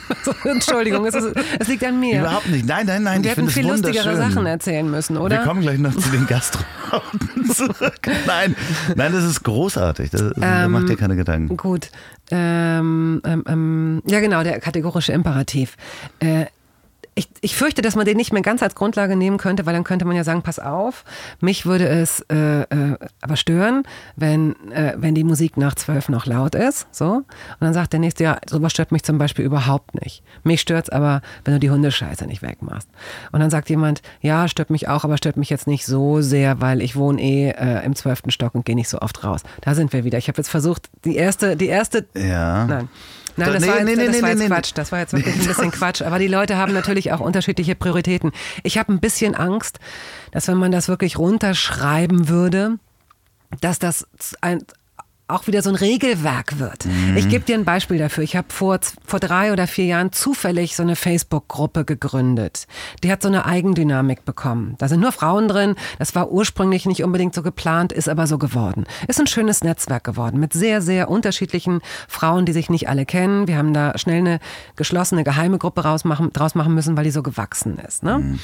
Entschuldigung, 0.44 1.04
es, 1.04 1.14
ist, 1.14 1.36
es, 1.58 1.68
liegt 1.68 1.84
an 1.84 2.00
mir. 2.00 2.20
Überhaupt 2.20 2.48
nicht. 2.48 2.66
Nein, 2.66 2.86
nein, 2.86 3.02
nein. 3.02 3.22
Wir 3.22 3.32
hätten 3.32 3.48
viel 3.48 3.66
lustigere 3.66 4.16
Sachen 4.16 4.46
erzählen 4.46 4.88
müssen, 4.90 5.16
oder? 5.16 5.38
Wir 5.38 5.44
kommen 5.44 5.60
gleich 5.62 5.78
noch 5.78 5.94
zu 5.94 6.08
den 6.10 6.26
Gastronauten 6.26 7.50
zurück. 7.52 8.00
Nein, 8.26 8.56
nein, 8.96 9.12
das 9.12 9.24
ist 9.24 9.42
großartig. 9.42 10.10
Das, 10.10 10.22
ähm, 10.40 10.72
macht 10.72 10.88
dir 10.88 10.96
keine 10.96 11.16
Gedanken. 11.16 11.56
Gut. 11.56 11.90
Ähm, 12.30 13.20
ähm, 13.24 13.44
ähm, 13.46 14.02
ja, 14.06 14.20
genau, 14.20 14.42
der 14.42 14.58
kategorische 14.60 15.12
Imperativ. 15.12 15.76
Äh, 16.20 16.46
ich, 17.14 17.28
ich 17.42 17.56
fürchte, 17.56 17.82
dass 17.82 17.94
man 17.94 18.06
den 18.06 18.16
nicht 18.16 18.32
mehr 18.32 18.40
ganz 18.40 18.62
als 18.62 18.74
Grundlage 18.74 19.16
nehmen 19.16 19.36
könnte, 19.36 19.66
weil 19.66 19.74
dann 19.74 19.84
könnte 19.84 20.06
man 20.06 20.16
ja 20.16 20.24
sagen, 20.24 20.42
pass 20.42 20.58
auf, 20.58 21.04
mich 21.40 21.66
würde 21.66 21.86
es 21.86 22.20
äh, 22.30 22.62
äh, 22.62 22.96
aber 23.20 23.36
stören, 23.36 23.82
wenn, 24.16 24.56
äh, 24.70 24.94
wenn 24.96 25.14
die 25.14 25.24
Musik 25.24 25.58
nach 25.58 25.74
zwölf 25.74 26.08
noch 26.08 26.24
laut 26.24 26.54
ist. 26.54 26.86
So. 26.90 27.16
Und 27.16 27.26
dann 27.60 27.74
sagt 27.74 27.92
der 27.92 28.00
nächste, 28.00 28.24
ja, 28.24 28.38
sowas 28.48 28.72
stört 28.72 28.92
mich 28.92 29.02
zum 29.02 29.18
Beispiel 29.18 29.44
überhaupt 29.44 30.00
nicht. 30.02 30.22
Mich 30.42 30.62
stört 30.62 30.86
es 30.86 30.90
aber, 30.90 31.20
wenn 31.44 31.54
du 31.54 31.60
die 31.60 31.70
Hundescheiße 31.70 32.26
nicht 32.26 32.40
wegmachst. 32.40 32.88
Und 33.30 33.40
dann 33.40 33.50
sagt 33.50 33.68
jemand, 33.68 34.00
ja, 34.22 34.48
stört 34.48 34.70
mich 34.70 34.88
auch, 34.88 35.04
aber 35.04 35.18
stört 35.18 35.36
mich 35.36 35.50
jetzt 35.50 35.66
nicht 35.66 35.84
so 35.84 36.22
sehr, 36.22 36.62
weil 36.62 36.80
ich 36.80 36.96
wohne 36.96 37.20
eh 37.20 37.50
äh, 37.50 37.84
im 37.84 37.94
zwölften 37.94 38.30
Stock 38.30 38.54
und 38.54 38.64
gehe 38.64 38.74
nicht 38.74 38.88
so 38.88 39.00
oft 39.00 39.22
raus. 39.22 39.42
Da 39.60 39.74
sind 39.74 39.92
wir 39.92 40.04
wieder. 40.04 40.16
Ich 40.16 40.28
habe 40.28 40.38
jetzt 40.38 40.48
versucht, 40.48 40.88
die 41.04 41.16
erste, 41.16 41.56
die 41.56 41.66
erste. 41.66 42.06
Ja. 42.16 42.66
Nein. 42.66 42.88
Nein, 43.36 43.52
das, 43.52 43.62
nee, 43.62 43.68
war, 43.68 43.76
jetzt, 43.78 43.86
nee, 43.86 44.06
das 44.06 44.16
nee, 44.16 44.22
war 44.22 44.28
jetzt 44.30 44.46
Quatsch. 44.46 44.72
Das 44.74 44.92
war 44.92 44.98
jetzt 44.98 45.12
wirklich 45.12 45.34
ein 45.34 45.46
bisschen 45.46 45.70
Quatsch. 45.70 46.02
Aber 46.02 46.18
die 46.18 46.28
Leute 46.28 46.56
haben 46.56 46.72
natürlich 46.72 47.12
auch 47.12 47.20
unterschiedliche 47.20 47.74
Prioritäten. 47.74 48.32
Ich 48.62 48.78
habe 48.78 48.92
ein 48.92 49.00
bisschen 49.00 49.34
Angst, 49.34 49.78
dass 50.32 50.48
wenn 50.48 50.58
man 50.58 50.72
das 50.72 50.88
wirklich 50.88 51.18
runterschreiben 51.18 52.28
würde, 52.28 52.78
dass 53.60 53.78
das 53.78 54.06
ein, 54.40 54.64
auch 55.32 55.46
wieder 55.46 55.62
so 55.62 55.70
ein 55.70 55.76
Regelwerk 55.76 56.58
wird. 56.58 56.86
Mhm. 56.86 57.16
Ich 57.16 57.28
gebe 57.28 57.44
dir 57.44 57.56
ein 57.56 57.64
Beispiel 57.64 57.98
dafür. 57.98 58.24
Ich 58.24 58.36
habe 58.36 58.48
vor, 58.50 58.78
vor 59.04 59.20
drei 59.20 59.52
oder 59.52 59.66
vier 59.66 59.86
Jahren 59.86 60.12
zufällig 60.12 60.76
so 60.76 60.82
eine 60.82 60.96
Facebook-Gruppe 60.96 61.84
gegründet. 61.84 62.66
Die 63.02 63.10
hat 63.10 63.22
so 63.22 63.28
eine 63.28 63.46
Eigendynamik 63.46 64.24
bekommen. 64.24 64.74
Da 64.78 64.88
sind 64.88 65.00
nur 65.00 65.12
Frauen 65.12 65.48
drin. 65.48 65.74
Das 65.98 66.14
war 66.14 66.30
ursprünglich 66.30 66.86
nicht 66.86 67.02
unbedingt 67.02 67.34
so 67.34 67.42
geplant, 67.42 67.92
ist 67.92 68.08
aber 68.08 68.26
so 68.26 68.38
geworden. 68.38 68.84
Ist 69.08 69.20
ein 69.20 69.26
schönes 69.26 69.62
Netzwerk 69.64 70.04
geworden 70.04 70.38
mit 70.38 70.52
sehr, 70.52 70.82
sehr 70.82 71.08
unterschiedlichen 71.10 71.80
Frauen, 72.08 72.46
die 72.46 72.52
sich 72.52 72.70
nicht 72.70 72.88
alle 72.88 73.06
kennen. 73.06 73.48
Wir 73.48 73.56
haben 73.56 73.74
da 73.74 73.96
schnell 73.98 74.18
eine 74.18 74.40
geschlossene, 74.76 75.24
geheime 75.24 75.58
Gruppe 75.58 75.82
rausmachen, 75.82 76.32
draus 76.32 76.54
machen 76.54 76.74
müssen, 76.74 76.96
weil 76.96 77.04
die 77.04 77.10
so 77.10 77.22
gewachsen 77.22 77.78
ist. 77.78 78.02
Ne? 78.02 78.18
Mhm. 78.18 78.38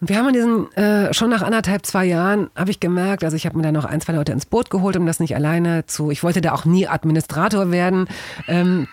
Und 0.00 0.10
wir 0.10 0.18
haben 0.18 0.28
in 0.28 0.34
diesen, 0.34 0.72
äh, 0.74 1.14
schon 1.14 1.30
nach 1.30 1.42
anderthalb, 1.42 1.86
zwei 1.86 2.04
Jahren, 2.04 2.50
habe 2.54 2.70
ich 2.70 2.80
gemerkt, 2.80 3.24
also 3.24 3.36
ich 3.36 3.46
habe 3.46 3.56
mir 3.56 3.62
da 3.62 3.72
noch 3.72 3.84
ein, 3.84 4.00
zwei 4.00 4.12
Leute 4.12 4.32
ins 4.32 4.46
Boot 4.46 4.68
geholt, 4.70 4.96
um 4.96 5.06
das 5.06 5.20
nicht 5.20 5.34
alleine 5.34 5.86
zu, 5.86 6.10
ich 6.10 6.22
wollte 6.22 6.40
da 6.40 6.52
auch 6.52 6.64
nie 6.64 6.86
Administrator 6.86 7.70
werden. 7.70 8.06
Ähm, 8.46 8.88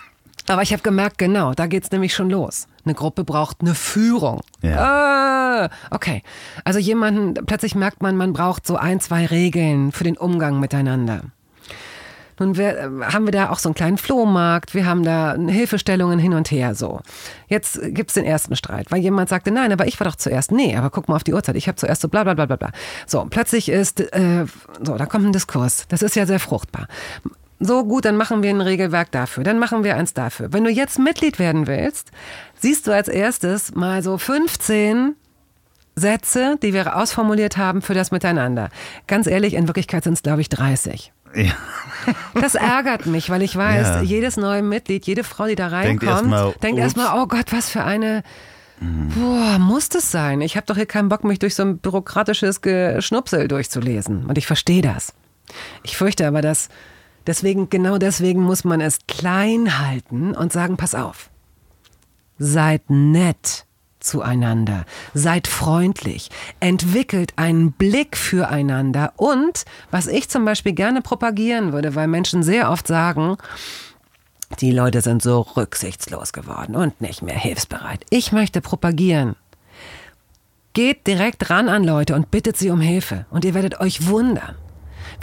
aber 0.47 0.61
ich 0.61 0.73
habe 0.73 0.83
gemerkt, 0.83 1.17
genau, 1.17 1.53
da 1.53 1.67
geht's 1.67 1.91
nämlich 1.91 2.13
schon 2.13 2.29
los. 2.29 2.67
Eine 2.85 2.95
Gruppe 2.95 3.23
braucht 3.23 3.61
eine 3.61 3.75
Führung. 3.75 4.41
Ja. 4.61 4.77
Ah, 4.77 5.69
okay. 5.89 6.21
Also 6.65 6.79
jemanden, 6.79 7.33
plötzlich 7.45 7.75
merkt 7.75 8.01
man, 8.01 8.17
man 8.17 8.33
braucht 8.33 8.67
so 8.67 8.75
ein, 8.75 8.99
zwei 8.99 9.25
Regeln 9.25 9.93
für 9.93 10.03
den 10.03 10.17
Umgang 10.17 10.59
miteinander. 10.59 11.21
Nun 12.43 12.57
wir, 12.57 12.77
äh, 12.77 12.89
haben 13.13 13.25
wir 13.25 13.31
da 13.31 13.49
auch 13.49 13.59
so 13.59 13.69
einen 13.69 13.75
kleinen 13.75 13.97
Flohmarkt, 13.97 14.75
wir 14.75 14.85
haben 14.85 15.03
da 15.03 15.35
Hilfestellungen 15.35 16.19
hin 16.19 16.33
und 16.33 16.51
her 16.51 16.75
so. 16.75 16.99
Jetzt 17.47 17.79
gibt's 17.81 18.15
den 18.15 18.25
ersten 18.25 18.57
Streit, 18.57 18.91
weil 18.91 18.99
jemand 18.99 19.29
sagte, 19.29 19.51
nein, 19.51 19.71
aber 19.71 19.87
ich 19.87 19.97
war 19.99 20.05
doch 20.05 20.15
zuerst. 20.15 20.51
Nee, 20.51 20.75
aber 20.75 20.89
guck 20.89 21.07
mal 21.07 21.15
auf 21.15 21.23
die 21.23 21.33
Uhrzeit, 21.33 21.55
ich 21.55 21.67
habe 21.67 21.77
zuerst 21.77 22.01
so 22.01 22.09
bla 22.09 22.23
bla 22.23 22.33
bla 22.33 22.45
bla 22.45 22.57
bla. 22.57 22.71
So, 23.07 23.25
plötzlich 23.29 23.69
ist, 23.69 24.01
äh, 24.01 24.45
so, 24.83 24.97
da 24.97 25.05
kommt 25.05 25.25
ein 25.25 25.31
Diskurs. 25.31 25.85
Das 25.87 26.01
ist 26.01 26.15
ja 26.15 26.25
sehr 26.25 26.39
fruchtbar. 26.39 26.87
So 27.59 27.85
gut, 27.85 28.03
dann 28.03 28.17
machen 28.17 28.43
wir 28.43 28.49
ein 28.49 28.59
Regelwerk 28.59 29.11
dafür, 29.11 29.45
dann 29.45 29.57
machen 29.57 29.85
wir 29.85 29.95
eins 29.95 30.13
dafür. 30.13 30.51
Wenn 30.51 30.65
du 30.65 30.69
jetzt 30.69 30.99
Mitglied 30.99 31.39
werden 31.39 31.65
willst, 31.65 32.11
siehst 32.59 32.87
du 32.87 32.91
als 32.91 33.07
erstes 33.07 33.73
mal 33.73 34.03
so 34.03 34.17
15 34.17 35.15
Sätze, 35.95 36.57
die 36.61 36.73
wir 36.73 36.97
ausformuliert 36.97 37.55
haben 37.55 37.81
für 37.81 37.93
das 37.93 38.11
Miteinander. 38.11 38.69
Ganz 39.07 39.27
ehrlich, 39.27 39.53
in 39.53 39.67
Wirklichkeit 39.67 40.03
sind 40.03 40.13
es, 40.13 40.23
glaube 40.23 40.41
ich, 40.41 40.49
30. 40.49 41.13
Ja. 41.35 41.51
Das 42.33 42.55
ärgert 42.55 43.05
mich, 43.05 43.29
weil 43.29 43.41
ich 43.41 43.55
weiß, 43.55 43.87
Ja. 43.87 44.01
jedes 44.01 44.35
neue 44.37 44.61
Mitglied, 44.61 45.05
jede 45.07 45.23
Frau, 45.23 45.45
die 45.45 45.55
da 45.55 45.69
Denkt 45.69 46.03
reinkommt, 46.03 46.11
erst 46.11 46.25
mal, 46.25 46.53
denkt 46.61 46.79
erstmal, 46.79 47.19
oh 47.21 47.27
Gott, 47.27 47.51
was 47.51 47.69
für 47.69 47.83
eine. 47.83 48.23
Boah, 48.81 49.59
muss 49.59 49.87
das 49.87 50.11
sein? 50.11 50.41
Ich 50.41 50.57
habe 50.57 50.65
doch 50.65 50.75
hier 50.75 50.85
keinen 50.85 51.07
Bock, 51.07 51.23
mich 51.23 51.39
durch 51.39 51.55
so 51.55 51.63
ein 51.63 51.77
bürokratisches 51.77 52.59
Geschnupsel 52.61 53.47
durchzulesen. 53.47 54.25
Und 54.25 54.37
ich 54.37 54.45
verstehe 54.45 54.81
das. 54.81 55.13
Ich 55.83 55.95
fürchte 55.95 56.27
aber, 56.27 56.41
dass 56.41 56.67
deswegen, 57.25 57.69
genau 57.69 57.97
deswegen 57.97 58.41
muss 58.41 58.65
man 58.65 58.81
es 58.81 58.99
klein 59.07 59.79
halten 59.79 60.35
und 60.35 60.51
sagen, 60.51 60.75
pass 60.75 60.95
auf. 60.95 61.29
Seid 62.37 62.89
nett 62.89 63.65
zueinander, 64.03 64.85
seid 65.13 65.47
freundlich, 65.47 66.29
entwickelt 66.59 67.33
einen 67.35 67.71
Blick 67.71 68.17
füreinander. 68.17 69.13
Und, 69.15 69.65
was 69.91 70.07
ich 70.07 70.29
zum 70.29 70.45
Beispiel 70.45 70.73
gerne 70.73 71.01
propagieren 71.01 71.73
würde, 71.73 71.95
weil 71.95 72.07
Menschen 72.07 72.43
sehr 72.43 72.69
oft 72.69 72.87
sagen, 72.87 73.37
die 74.59 74.71
Leute 74.71 75.01
sind 75.01 75.23
so 75.23 75.41
rücksichtslos 75.41 76.33
geworden 76.33 76.75
und 76.75 77.01
nicht 77.01 77.21
mehr 77.21 77.37
hilfsbereit. 77.37 78.05
Ich 78.09 78.31
möchte 78.31 78.61
propagieren. 78.61 79.35
Geht 80.73 81.07
direkt 81.07 81.49
ran 81.49 81.69
an 81.69 81.83
Leute 81.83 82.15
und 82.15 82.31
bittet 82.31 82.57
sie 82.57 82.69
um 82.69 82.81
Hilfe. 82.81 83.25
Und 83.29 83.45
ihr 83.45 83.53
werdet 83.53 83.79
euch 83.79 84.07
wundern 84.07 84.55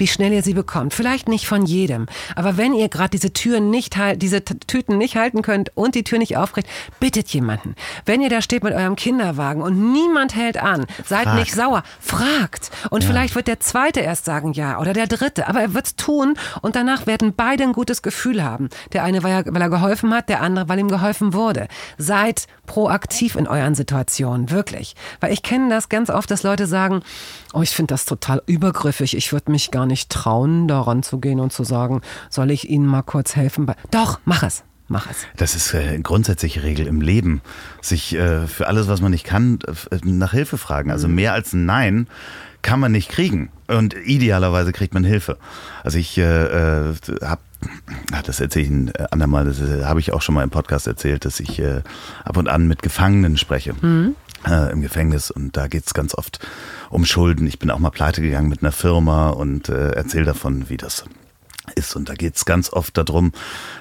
wie 0.01 0.07
schnell 0.07 0.33
ihr 0.33 0.43
sie 0.43 0.55
bekommt. 0.55 0.95
Vielleicht 0.95 1.29
nicht 1.29 1.47
von 1.47 1.65
jedem, 1.65 2.07
aber 2.35 2.57
wenn 2.57 2.75
ihr 2.75 2.89
gerade 2.89 3.11
diese 3.11 3.33
Türen 3.33 3.71
nicht 3.71 3.97
halt, 3.97 4.23
diese 4.23 4.45
Tüten 4.45 4.99
nicht 4.99 5.17
halten 5.17 5.43
könnt 5.43 5.77
und 5.77 5.95
die 5.95 6.05
Tür 6.05 6.19
nicht 6.19 6.37
aufkriegt, 6.37 6.69
bittet 6.99 7.29
jemanden. 7.29 7.75
Wenn 8.07 8.21
ihr 8.21 8.31
da 8.31 8.43
steht 8.43 8.65
mit 8.65 8.75
eurem 8.75 8.97
Kinderwagen 8.97 9.63
und 9.63 9.93
niemand 9.93 10.35
hält 10.35 10.61
an, 10.61 10.87
seid 11.05 11.25
Fragt. 11.25 11.39
nicht 11.39 11.55
sauer, 11.55 11.83
fragt. 12.01 12.71
Und 12.91 13.05
vielleicht 13.05 13.35
wird 13.35 13.47
der 13.47 13.61
zweite 13.61 14.01
erst 14.01 14.25
sagen 14.25 14.53
ja 14.53 14.81
oder 14.81 14.93
der 14.93 15.07
dritte, 15.07 15.47
aber 15.47 15.61
er 15.61 15.75
wird's 15.75 15.97
tun 15.97 16.35
und 16.63 16.77
danach 16.77 17.07
werden 17.07 17.35
beide 17.37 17.65
ein 17.65 17.73
gutes 17.73 18.03
Gefühl 18.03 18.43
haben. 18.43 18.71
Der 18.93 19.05
eine, 19.05 19.23
weil 19.23 19.33
er, 19.33 19.55
weil 19.55 19.63
er 19.63 19.71
geholfen 19.71 20.13
hat, 20.15 20.29
der 20.29 20.41
andere, 20.41 20.69
weil 20.69 20.79
ihm 20.79 20.89
geholfen 20.89 21.35
wurde. 21.35 21.69
Seid 21.99 22.47
proaktiv 22.67 23.35
in 23.35 23.47
euren 23.47 23.75
Situationen, 23.75 24.51
wirklich. 24.51 24.95
Weil 25.21 25.33
ich 25.33 25.43
kenne 25.43 25.69
das 25.69 25.89
ganz 25.89 26.09
oft, 26.09 26.31
dass 26.31 26.43
Leute 26.43 26.67
sagen, 26.67 27.03
oh, 27.53 27.63
ich 27.63 27.71
finde 27.71 27.93
das 27.95 28.05
total 28.05 28.43
übergriffig, 28.47 29.17
ich 29.17 29.33
würde 29.33 29.51
mich 29.51 29.71
gar 29.71 29.87
nicht 29.87 29.90
trauen, 30.09 30.69
daran 30.69 31.03
zu 31.03 31.19
gehen 31.19 31.41
und 31.41 31.53
zu 31.53 31.65
sagen, 31.65 32.01
soll 32.29 32.51
ich 32.51 32.69
Ihnen 32.69 32.87
mal 32.87 33.03
kurz 33.03 33.37
helfen? 33.37 33.71
Doch, 33.91 34.21
mach 34.25 34.43
es, 34.43 34.65
mach 34.89 35.11
es. 35.11 35.27
Das 35.37 35.55
ist 35.55 35.75
äh, 35.75 35.79
eine 35.79 36.03
grundsätzliche 36.03 36.63
Regel 36.63 36.87
im 36.87 37.01
Leben. 37.01 37.43
Sich 37.81 38.15
äh, 38.15 38.47
für 38.47 38.67
alles, 38.67 38.89
was 38.89 39.01
man 39.01 39.13
nicht 39.13 39.25
kann, 39.25 39.59
äh, 39.91 39.99
nach 40.05 40.33
Hilfe 40.33 40.59
fragen. 40.59 40.91
Also 40.91 41.09
mehr 41.09 41.33
als 41.33 41.53
ein 41.53 41.67
Nein 41.67 42.07
kann 42.63 42.81
man 42.81 42.93
nicht 42.93 43.09
kriegen. 43.09 43.51
Und 43.69 43.95
idealerweise 43.95 44.73
kriegt 44.73 44.95
man 44.95 45.05
Hilfe. 45.05 45.39
Also 45.83 45.99
ich 45.99 46.19
äh, 46.19 46.91
äh, 46.91 46.95
habe 47.23 47.41
das 48.25 48.41
erzähle 48.41 48.65
ich 48.65 48.71
ein 48.71 48.89
äh, 48.95 49.07
andermal, 49.11 49.45
das 49.45 49.61
äh, 49.61 49.85
habe 49.85 50.01
ich 50.01 50.13
auch 50.13 50.23
schon 50.23 50.35
mal 50.35 50.43
im 50.43 50.51
Podcast 50.51 50.87
erzählt, 50.87 51.25
dass 51.25 51.41
ich 51.41 51.59
äh, 51.59 51.83
ab 52.25 52.37
und 52.37 52.49
an 52.49 52.67
mit 52.67 52.83
Gefangenen 52.83 53.37
spreche 53.37 53.75
äh, 54.47 54.73
im 54.73 54.81
Gefängnis 54.83 55.31
und 55.31 55.57
da 55.57 55.67
geht's 55.69 55.95
ganz 55.95 56.15
oft 56.15 56.39
um 56.91 57.05
Schulden. 57.05 57.47
Ich 57.47 57.59
bin 57.59 57.71
auch 57.71 57.79
mal 57.79 57.91
pleite 57.91 58.23
gegangen 58.23 58.49
mit 58.49 58.63
einer 58.63 58.73
Firma 58.73 59.31
und 59.31 59.69
äh, 59.69 59.91
erzähle 59.91 60.25
davon, 60.27 60.69
wie 60.69 60.77
das 60.77 61.05
ist. 61.75 61.95
Und 61.97 62.09
da 62.09 62.15
geht's 62.15 62.45
ganz 62.45 62.73
oft 62.73 62.97
darum, 62.97 63.33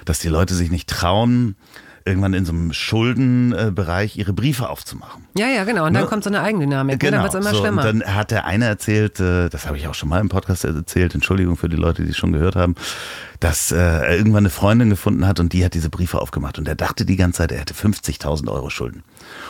dass 0.04 0.18
die 0.20 0.28
Leute 0.28 0.54
sich 0.54 0.70
nicht 0.70 0.88
trauen, 0.88 1.56
irgendwann 2.04 2.32
in 2.34 2.44
so 2.46 2.52
einem 2.52 2.72
Schuldenbereich 2.72 4.16
ihre 4.16 4.32
Briefe 4.32 4.68
aufzumachen. 4.68 5.26
Ja, 5.36 5.48
ja, 5.48 5.64
genau. 5.64 5.86
Und 5.86 5.92
dann 5.94 6.04
Ne? 6.04 6.08
kommt 6.08 6.24
so 6.24 6.30
eine 6.30 6.40
Eigendynamik. 6.40 6.98
Genau, 6.98 7.16
dann 7.18 7.22
wird's 7.24 7.34
immer 7.34 7.50
so, 7.54 7.60
schlimmer. 7.60 7.82
Und 7.88 8.02
dann 8.02 8.14
hat 8.14 8.30
der 8.30 8.46
eine 8.46 8.64
erzählt, 8.66 9.20
äh, 9.20 9.48
das 9.48 9.66
habe 9.66 9.76
ich 9.76 9.86
auch 9.86 9.94
schon 9.94 10.08
mal 10.08 10.20
im 10.20 10.28
Podcast 10.28 10.64
erzählt, 10.64 11.14
Entschuldigung 11.14 11.56
für 11.56 11.68
die 11.68 11.76
Leute, 11.76 12.02
die 12.02 12.10
es 12.10 12.16
schon 12.16 12.32
gehört 12.32 12.56
haben, 12.56 12.74
dass 13.38 13.70
äh, 13.70 13.76
er 13.76 14.16
irgendwann 14.16 14.42
eine 14.44 14.50
Freundin 14.50 14.90
gefunden 14.90 15.26
hat 15.26 15.40
und 15.40 15.52
die 15.52 15.64
hat 15.64 15.74
diese 15.74 15.90
Briefe 15.90 16.20
aufgemacht. 16.20 16.58
Und 16.58 16.68
er 16.68 16.74
dachte 16.74 17.04
die 17.04 17.16
ganze 17.16 17.38
Zeit, 17.38 17.52
er 17.52 17.58
hätte 17.60 17.74
50.000 17.74 18.50
Euro 18.50 18.70
Schulden. 18.70 19.02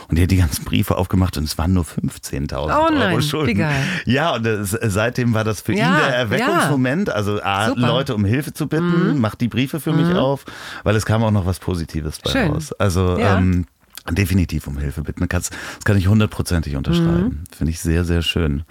Und 0.07 0.17
die 0.17 0.23
hat 0.23 0.31
die 0.31 0.37
ganzen 0.37 0.65
Briefe 0.65 0.97
aufgemacht 0.97 1.37
und 1.37 1.43
es 1.45 1.57
waren 1.57 1.73
nur 1.73 1.83
15.000 1.85 2.53
Oh 2.55 2.89
nein, 2.93 3.11
Euro 3.13 3.21
Schulden. 3.21 3.47
wie 3.47 3.53
geil. 3.53 3.83
Ja, 4.05 4.35
und 4.35 4.43
das, 4.45 4.71
seitdem 4.81 5.33
war 5.33 5.43
das 5.43 5.61
für 5.61 5.73
Ja, 5.73 5.87
ihn 5.89 5.95
der 5.97 6.15
Erweckungsmoment. 6.15 7.09
Also 7.09 7.41
A. 7.41 7.69
Mhm. 7.73 7.81
Leute 7.81 8.15
um 8.15 8.25
Hilfe 8.25 8.53
zu 8.53 8.67
bitten, 8.67 9.19
macht 9.19 9.41
die 9.41 9.47
Briefe 9.47 9.79
für 9.79 9.93
mich 9.93 10.13
auf, 10.15 10.45
weil 10.83 10.95
es 10.95 11.05
kam 11.05 11.23
auch 11.23 11.31
noch 11.31 11.45
was 11.45 11.59
Positives 11.59 12.19
bei 12.19 12.31
Schön. 12.31 12.51
raus. 12.51 12.71
Also 12.73 13.17
Ja. 13.17 13.37
ähm, 13.37 13.65
definitiv 14.09 14.67
um 14.67 14.77
Hilfe 14.77 15.01
bitten. 15.03 15.27
Das, 15.29 15.49
kann 15.83 15.97
ich 15.97 16.07
hundertprozentig 16.07 16.75
unterschreiben. 16.75 17.43
Finde 17.55 17.71
ich 17.71 17.79
sehr, 17.79 18.03
sehr 18.03 18.21
schön. 18.23 18.63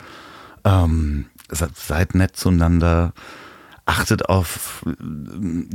Ähm, 0.64 1.26
se- 1.50 1.68
seid 1.74 2.14
nett 2.14 2.36
zueinander. 2.36 3.12
Achtet 3.91 4.28
auf, 4.28 4.84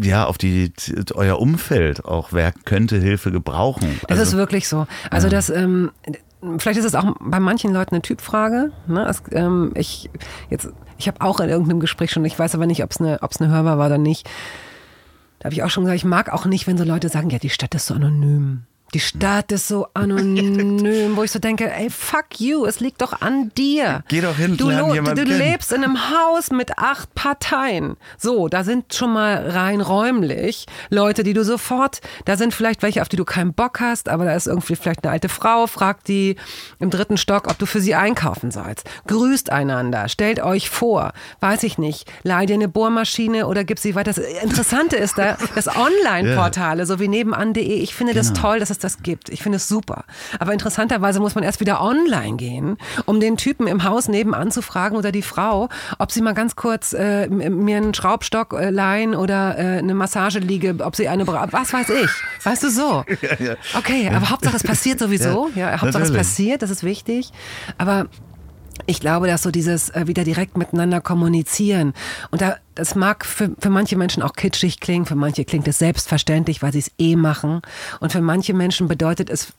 ja, 0.02 0.24
auf 0.26 0.38
die, 0.38 0.72
euer 1.16 1.38
Umfeld 1.38 2.06
auch. 2.06 2.30
Wer 2.32 2.54
könnte 2.54 2.98
Hilfe 2.98 3.30
gebrauchen? 3.30 4.00
Das 4.08 4.20
Also- 4.20 4.32
ist 4.32 4.38
wirklich 4.38 4.70
so. 4.70 4.88
Also 5.12 5.28
das, 5.28 5.50
ähm, 5.50 5.92
vielleicht 6.60 6.80
ist 6.80 6.86
es 6.86 6.96
auch 6.96 7.14
bei 7.20 7.42
manchen 7.42 7.74
Leuten 7.74 7.94
eine 7.94 8.02
Typfrage. 8.02 8.72
Ne? 8.88 9.06
Es, 9.06 9.22
ähm, 9.32 9.74
ich 9.76 10.10
jetzt, 10.50 10.70
ich 10.98 11.10
habe 11.10 11.20
auch 11.20 11.42
in 11.42 11.50
irgendeinem 11.50 11.82
Gespräch 11.82 12.12
schon, 12.12 12.24
ich 12.24 12.40
weiß 12.40 12.56
aber 12.56 12.68
nicht, 12.68 12.82
ob 12.86 12.92
es 12.92 13.02
eine, 13.02 13.20
ob's 13.22 13.42
eine 13.42 13.52
hörbar 13.52 13.78
war 13.78 13.88
oder 13.88 13.98
nicht. 13.98 14.30
Da 15.40 15.48
habe 15.48 15.54
ich 15.56 15.64
auch 15.64 15.70
schon 15.70 15.84
gesagt, 15.84 15.98
ich 15.98 16.06
mag 16.06 16.32
auch 16.32 16.46
nicht, 16.46 16.68
wenn 16.68 16.78
so 16.78 16.86
Leute 16.86 17.10
sagen, 17.10 17.30
ja, 17.32 17.38
die 17.40 17.50
Stadt 17.50 17.76
ist 17.76 17.88
so 17.88 17.96
anonym. 17.96 18.64
Die 18.94 19.00
Stadt 19.02 19.52
ist 19.52 19.68
so 19.68 19.88
anonym, 19.94 21.18
wo 21.18 21.24
ich 21.24 21.32
so 21.32 21.40
denke, 21.40 21.70
ey, 21.70 21.90
fuck 21.90 22.40
you, 22.40 22.66
es 22.66 22.80
liegt 22.80 23.02
doch 23.02 23.20
an 23.22 23.52
dir. 23.58 24.04
Geh 24.08 24.22
doch 24.22 24.38
hin, 24.38 24.56
du, 24.56 24.70
lern 24.70 24.94
jemanden 24.94 25.26
du, 25.26 25.32
du 25.32 25.38
lebst 25.38 25.74
in 25.74 25.84
einem 25.84 25.98
Haus 26.12 26.50
mit 26.52 26.78
acht 26.78 27.14
Parteien. 27.14 27.98
So, 28.18 28.48
da 28.48 28.64
sind 28.64 28.94
schon 28.94 29.12
mal 29.12 29.50
rein 29.50 29.82
räumlich 29.82 30.66
Leute, 30.90 31.24
die 31.24 31.34
du 31.34 31.44
sofort, 31.44 32.00
da 32.24 32.38
sind 32.38 32.54
vielleicht 32.54 32.84
welche, 32.84 33.02
auf 33.02 33.10
die 33.10 33.18
du 33.18 33.26
keinen 33.26 33.54
Bock 33.54 33.82
hast, 33.82 34.08
aber 34.08 34.24
da 34.24 34.34
ist 34.34 34.48
irgendwie 34.48 34.76
vielleicht 34.78 35.04
eine 35.04 35.12
alte 35.12 35.28
Frau, 35.30 35.68
fragt 35.68 36.08
die 36.08 36.38
im 36.80 36.90
dritten 36.90 37.18
Stock, 37.18 37.48
ob 37.50 37.58
du 37.60 37.66
für 37.66 37.82
sie 37.82 37.96
einkaufen 37.96 38.52
sollst. 38.52 38.88
Grüßt 39.08 39.50
einander, 39.52 40.08
stellt 40.08 40.40
euch 40.42 40.70
vor, 40.70 41.12
weiß 41.42 41.64
ich 41.64 41.78
nicht, 41.78 42.10
leih 42.24 42.46
dir 42.46 42.54
eine 42.54 42.70
Bohrmaschine 42.70 43.48
oder 43.48 43.64
gib 43.66 43.80
sie 43.80 43.96
weiter. 43.96 44.14
Das 44.14 44.20
Interessante 44.20 44.96
ist 44.96 45.18
da, 45.18 45.38
das 45.54 45.68
Online-Portale, 45.76 46.86
so 46.86 47.00
wie 47.00 47.08
nebenan.de, 47.10 47.62
ich 47.62 47.94
finde 47.94 48.14
das 48.14 48.30
Genau. 48.30 48.42
toll, 48.42 48.60
dass 48.60 48.70
es 48.76 48.80
das 48.80 49.02
gibt. 49.04 49.30
Ich 49.30 49.42
finde 49.44 49.58
es 49.58 49.68
super. 49.68 50.06
Aber 50.40 50.54
interessanterweise 50.54 51.20
muss 51.20 51.36
man 51.36 51.44
erst 51.44 51.60
wieder 51.60 51.82
online 51.82 52.38
gehen, 52.38 52.78
um 53.06 53.20
den 53.20 53.38
Typen 53.38 53.68
im 53.68 53.84
Haus 53.84 54.08
nebenan 54.08 54.52
zu 54.52 54.62
fragen 54.62 54.96
oder 54.96 55.12
die 55.12 55.22
Frau, 55.22 55.70
ob 56.00 56.12
sie 56.12 56.22
mal 56.22 56.34
ganz 56.34 56.56
kurz 56.56 56.94
äh, 56.94 57.28
mir 57.28 57.78
einen 57.78 57.94
Schraubstock 57.94 58.54
äh, 58.54 58.70
leihen 58.70 59.16
oder 59.16 59.58
äh, 59.58 59.78
eine 59.80 59.94
Massageliege, 59.96 60.76
ob 60.84 60.96
sie 60.96 61.08
eine, 61.08 61.26
bra- 61.26 61.48
was 61.52 61.74
weiß 61.74 61.90
ich. 61.90 62.10
Weißt 62.46 62.64
du 62.64 62.70
so? 62.70 63.04
Okay, 63.78 64.10
aber 64.14 64.30
Hauptsache 64.30 64.56
es 64.56 64.64
passiert 64.64 65.00
sowieso. 65.06 65.50
Ja, 65.56 65.72
Hauptsache 65.72 65.88
es 65.88 65.94
natürlich. 66.10 66.18
passiert, 66.18 66.62
das 66.62 66.70
ist 66.70 66.84
wichtig. 66.84 67.32
Aber 67.78 68.08
ich 68.86 69.00
glaube, 69.00 69.28
dass 69.28 69.44
so 69.44 69.52
dieses 69.52 69.90
äh, 69.90 70.08
wieder 70.08 70.24
direkt 70.24 70.58
miteinander 70.58 71.02
kommunizieren 71.02 71.94
und 72.32 72.42
da 72.42 72.58
das 72.76 72.96
mag 72.96 73.26
für, 73.26 73.52
für 73.58 73.70
manche 73.70 73.96
Menschen 73.96 74.22
auch 74.22 74.34
kitschig 74.34 74.80
klingen, 74.80 75.06
für 75.06 75.16
manche 75.16 75.46
klingt 75.46 75.68
es 75.68 75.80
selbstverständlich, 75.80 76.62
weil 76.62 76.74
sie 76.74 76.80
es 76.80 76.92
eh 76.98 77.16
machen 77.16 77.62
und 78.00 78.12
für 78.12 78.22
manche 78.22 78.54
Menschen 78.54 78.88
bedeutet 78.88 79.30
es 79.30 79.54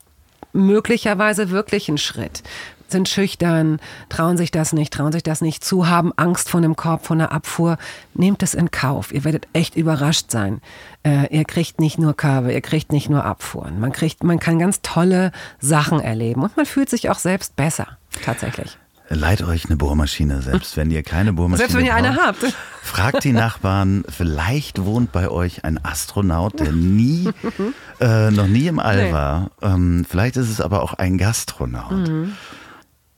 möglicherweise 0.57 1.51
wirklich 1.51 1.89
einen 1.89 1.99
Schritt. 1.99 2.43
Sind 2.89 3.09
schüchtern, 3.09 3.81
trauen 4.09 4.37
sich 4.37 4.53
das 4.53 4.73
nicht, 4.73 4.93
trauen 4.93 5.11
sich 5.11 5.25
das 5.25 5.41
nicht 5.41 5.65
zu, 5.65 5.89
haben 5.89 6.13
Angst 6.17 6.49
vor 6.49 6.59
einem 6.59 6.77
Korb, 6.77 7.05
vor 7.05 7.17
einer 7.17 7.33
Abfuhr. 7.33 7.79
Nehmt 8.15 8.45
es 8.45 8.55
in 8.55 8.71
Kauf. 8.71 9.13
Ihr 9.13 9.25
werdet 9.25 9.49
echt 9.53 9.75
überrascht 9.75 10.31
sein. 10.31 10.61
Äh, 11.05 11.37
ihr 11.37 11.45
kriegt 11.45 11.81
nicht 11.81 11.99
nur 11.99 12.15
Körbe, 12.15 12.53
ihr 12.53 12.61
kriegt 12.61 12.93
nicht 12.93 13.11
nur 13.11 13.25
Abfuhren. 13.25 13.81
Man 13.81 13.93
kriegt, 13.93 14.23
man 14.23 14.39
kann 14.39 14.61
ganz 14.61 14.83
tolle 14.83 15.33
Sachen 15.59 15.99
erleben 15.99 16.43
und 16.43 16.57
man 16.57 16.65
fühlt 16.67 16.89
sich 16.89 17.11
auch 17.11 17.19
selbst 17.19 17.57
besser. 17.57 17.99
Tatsächlich. 18.25 18.79
Leiht 19.09 19.43
euch 19.43 19.67
eine 19.67 19.77
Bohrmaschine, 19.77 20.43
selbst 20.43 20.77
wenn 20.77 20.91
ihr 20.91 21.03
keine 21.05 21.33
Bohrmaschine 21.33 21.69
Selbst 21.69 21.77
wenn 21.77 21.87
ihr 21.87 21.95
eine 21.95 22.17
habt. 22.17 22.45
Fragt 22.83 23.23
die 23.25 23.33
Nachbarn, 23.33 24.05
vielleicht 24.09 24.85
wohnt 24.85 25.13
bei 25.13 25.29
euch 25.29 25.65
ein 25.65 25.79
Astronaut, 25.85 26.59
der 26.59 26.73
nie, 26.73 27.31
äh, 28.01 28.31
noch 28.33 28.49
nie 28.49 28.67
im 28.67 28.79
All 28.81 29.07
Nee. 29.07 29.13
war. 29.13 29.51
Ähm, 29.63 30.05
vielleicht 30.09 30.37
ist 30.37 30.51
es 30.51 30.61
aber 30.61 30.83
auch 30.83 30.95
ein 30.95 31.19
Gastronaut. 31.19 32.09
Mhm. 32.09 32.33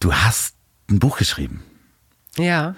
Du 0.01 0.13
hast 0.13 0.55
ein 0.91 0.99
Buch 0.99 1.17
geschrieben. 1.19 1.63
Ja, 2.37 2.75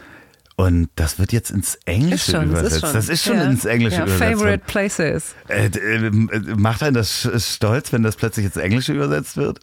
Und 0.56 0.88
das 0.94 1.18
wird 1.18 1.32
jetzt 1.32 1.50
ins 1.50 1.74
Englische 1.86 2.14
ist 2.14 2.30
schon. 2.32 2.52
Das 2.52 2.60
übersetzt. 2.60 2.74
ist 2.74 2.80
schon, 2.80 2.92
Das 2.94 3.08
ist 3.08 3.24
schon 3.24 3.36
ja. 3.36 3.44
ins 3.44 3.64
Englische 3.64 3.96
ja, 3.96 4.02
übersetzt. 4.04 4.32
Favorite 4.32 4.62
Places. 4.66 5.34
Äh, 5.48 5.66
äh, 5.66 6.10
macht 6.56 6.82
einen 6.82 6.94
das 6.94 7.28
stolz, 7.38 7.92
wenn 7.92 8.02
das 8.04 8.16
plötzlich 8.16 8.46
ins 8.46 8.56
Englische 8.56 8.92
übersetzt 8.92 9.36
wird? 9.36 9.60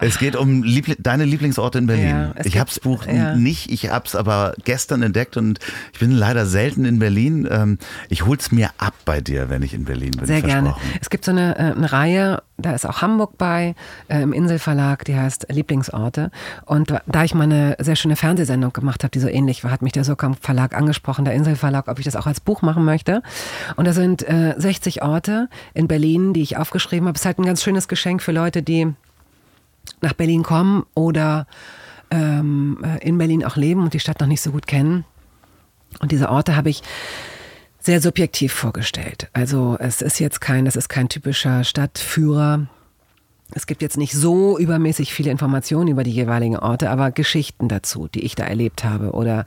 Es 0.00 0.18
geht 0.18 0.36
um 0.36 0.62
Liebli 0.62 0.96
deine 0.98 1.24
Lieblingsorte 1.24 1.78
in 1.78 1.86
Berlin. 1.86 2.08
Ja, 2.08 2.34
ich 2.44 2.58
habe 2.58 2.68
das 2.68 2.80
Buch 2.80 3.06
ja. 3.06 3.34
nicht, 3.34 3.70
ich 3.70 3.90
habe 3.90 4.06
es 4.06 4.14
aber 4.14 4.54
gestern 4.64 5.02
entdeckt 5.02 5.36
und 5.36 5.58
ich 5.92 5.98
bin 5.98 6.12
leider 6.12 6.46
selten 6.46 6.84
in 6.84 6.98
Berlin. 6.98 7.48
Ähm, 7.50 7.78
ich 8.08 8.24
hol's 8.26 8.52
mir 8.52 8.70
ab 8.78 8.94
bei 9.04 9.20
dir, 9.20 9.50
wenn 9.50 9.62
ich 9.62 9.74
in 9.74 9.84
Berlin 9.84 10.12
bin. 10.12 10.26
Sehr 10.26 10.42
gerne. 10.42 10.74
Es 11.00 11.10
gibt 11.10 11.24
so 11.24 11.30
eine, 11.30 11.56
äh, 11.56 11.72
eine 11.72 11.92
Reihe, 11.92 12.42
da 12.56 12.72
ist 12.72 12.86
auch 12.86 13.02
Hamburg 13.02 13.38
bei, 13.38 13.74
äh, 14.08 14.22
im 14.22 14.32
Inselverlag, 14.32 15.04
die 15.04 15.16
heißt 15.16 15.46
Lieblingsorte. 15.50 16.30
Und 16.66 16.90
da- 17.06 17.24
ich 17.24 17.34
mal 17.34 17.44
eine 17.44 17.76
sehr 17.78 17.96
schöne 17.96 18.16
Fernsehsendung 18.16 18.72
gemacht 18.72 19.02
habe, 19.04 19.10
die 19.10 19.18
so 19.20 19.28
ähnlich 19.28 19.64
war, 19.64 19.70
hat 19.70 19.82
mich 19.82 19.92
der 19.92 20.04
Sokam 20.04 20.34
Verlag 20.34 20.74
angesprochen, 20.74 21.24
der 21.24 21.34
Inselverlag, 21.34 21.88
ob 21.88 21.98
ich 21.98 22.04
das 22.04 22.16
auch 22.16 22.26
als 22.26 22.40
Buch 22.40 22.62
machen 22.62 22.84
möchte. 22.84 23.22
Und 23.76 23.86
da 23.86 23.92
sind 23.92 24.26
äh, 24.28 24.54
60 24.56 25.02
Orte 25.02 25.48
in 25.74 25.88
Berlin, 25.88 26.32
die 26.32 26.42
ich 26.42 26.56
aufgeschrieben 26.56 27.08
habe. 27.08 27.16
Es 27.16 27.22
ist 27.22 27.26
halt 27.26 27.38
ein 27.38 27.44
ganz 27.44 27.62
schönes 27.62 27.88
Geschenk 27.88 28.22
für 28.22 28.32
Leute, 28.32 28.62
die 28.62 28.94
nach 30.00 30.12
Berlin 30.12 30.42
kommen 30.42 30.84
oder 30.94 31.46
ähm, 32.10 32.78
äh, 32.84 33.06
in 33.06 33.18
Berlin 33.18 33.44
auch 33.44 33.56
leben 33.56 33.82
und 33.82 33.94
die 33.94 34.00
Stadt 34.00 34.20
noch 34.20 34.28
nicht 34.28 34.42
so 34.42 34.52
gut 34.52 34.66
kennen. 34.66 35.04
Und 36.00 36.12
diese 36.12 36.28
Orte 36.28 36.56
habe 36.56 36.70
ich 36.70 36.82
sehr 37.80 38.00
subjektiv 38.00 38.52
vorgestellt. 38.52 39.28
Also 39.32 39.76
es 39.80 40.02
ist 40.02 40.18
jetzt 40.18 40.40
kein, 40.40 40.66
es 40.66 40.76
ist 40.76 40.88
kein 40.88 41.08
typischer 41.08 41.64
Stadtführer. 41.64 42.66
Es 43.54 43.66
gibt 43.66 43.80
jetzt 43.80 43.96
nicht 43.96 44.12
so 44.12 44.58
übermäßig 44.58 45.14
viele 45.14 45.30
Informationen 45.30 45.88
über 45.88 46.02
die 46.02 46.10
jeweiligen 46.10 46.58
Orte, 46.58 46.90
aber 46.90 47.10
Geschichten 47.10 47.68
dazu, 47.68 48.08
die 48.08 48.20
ich 48.20 48.34
da 48.34 48.44
erlebt 48.44 48.84
habe 48.84 49.12
oder 49.12 49.46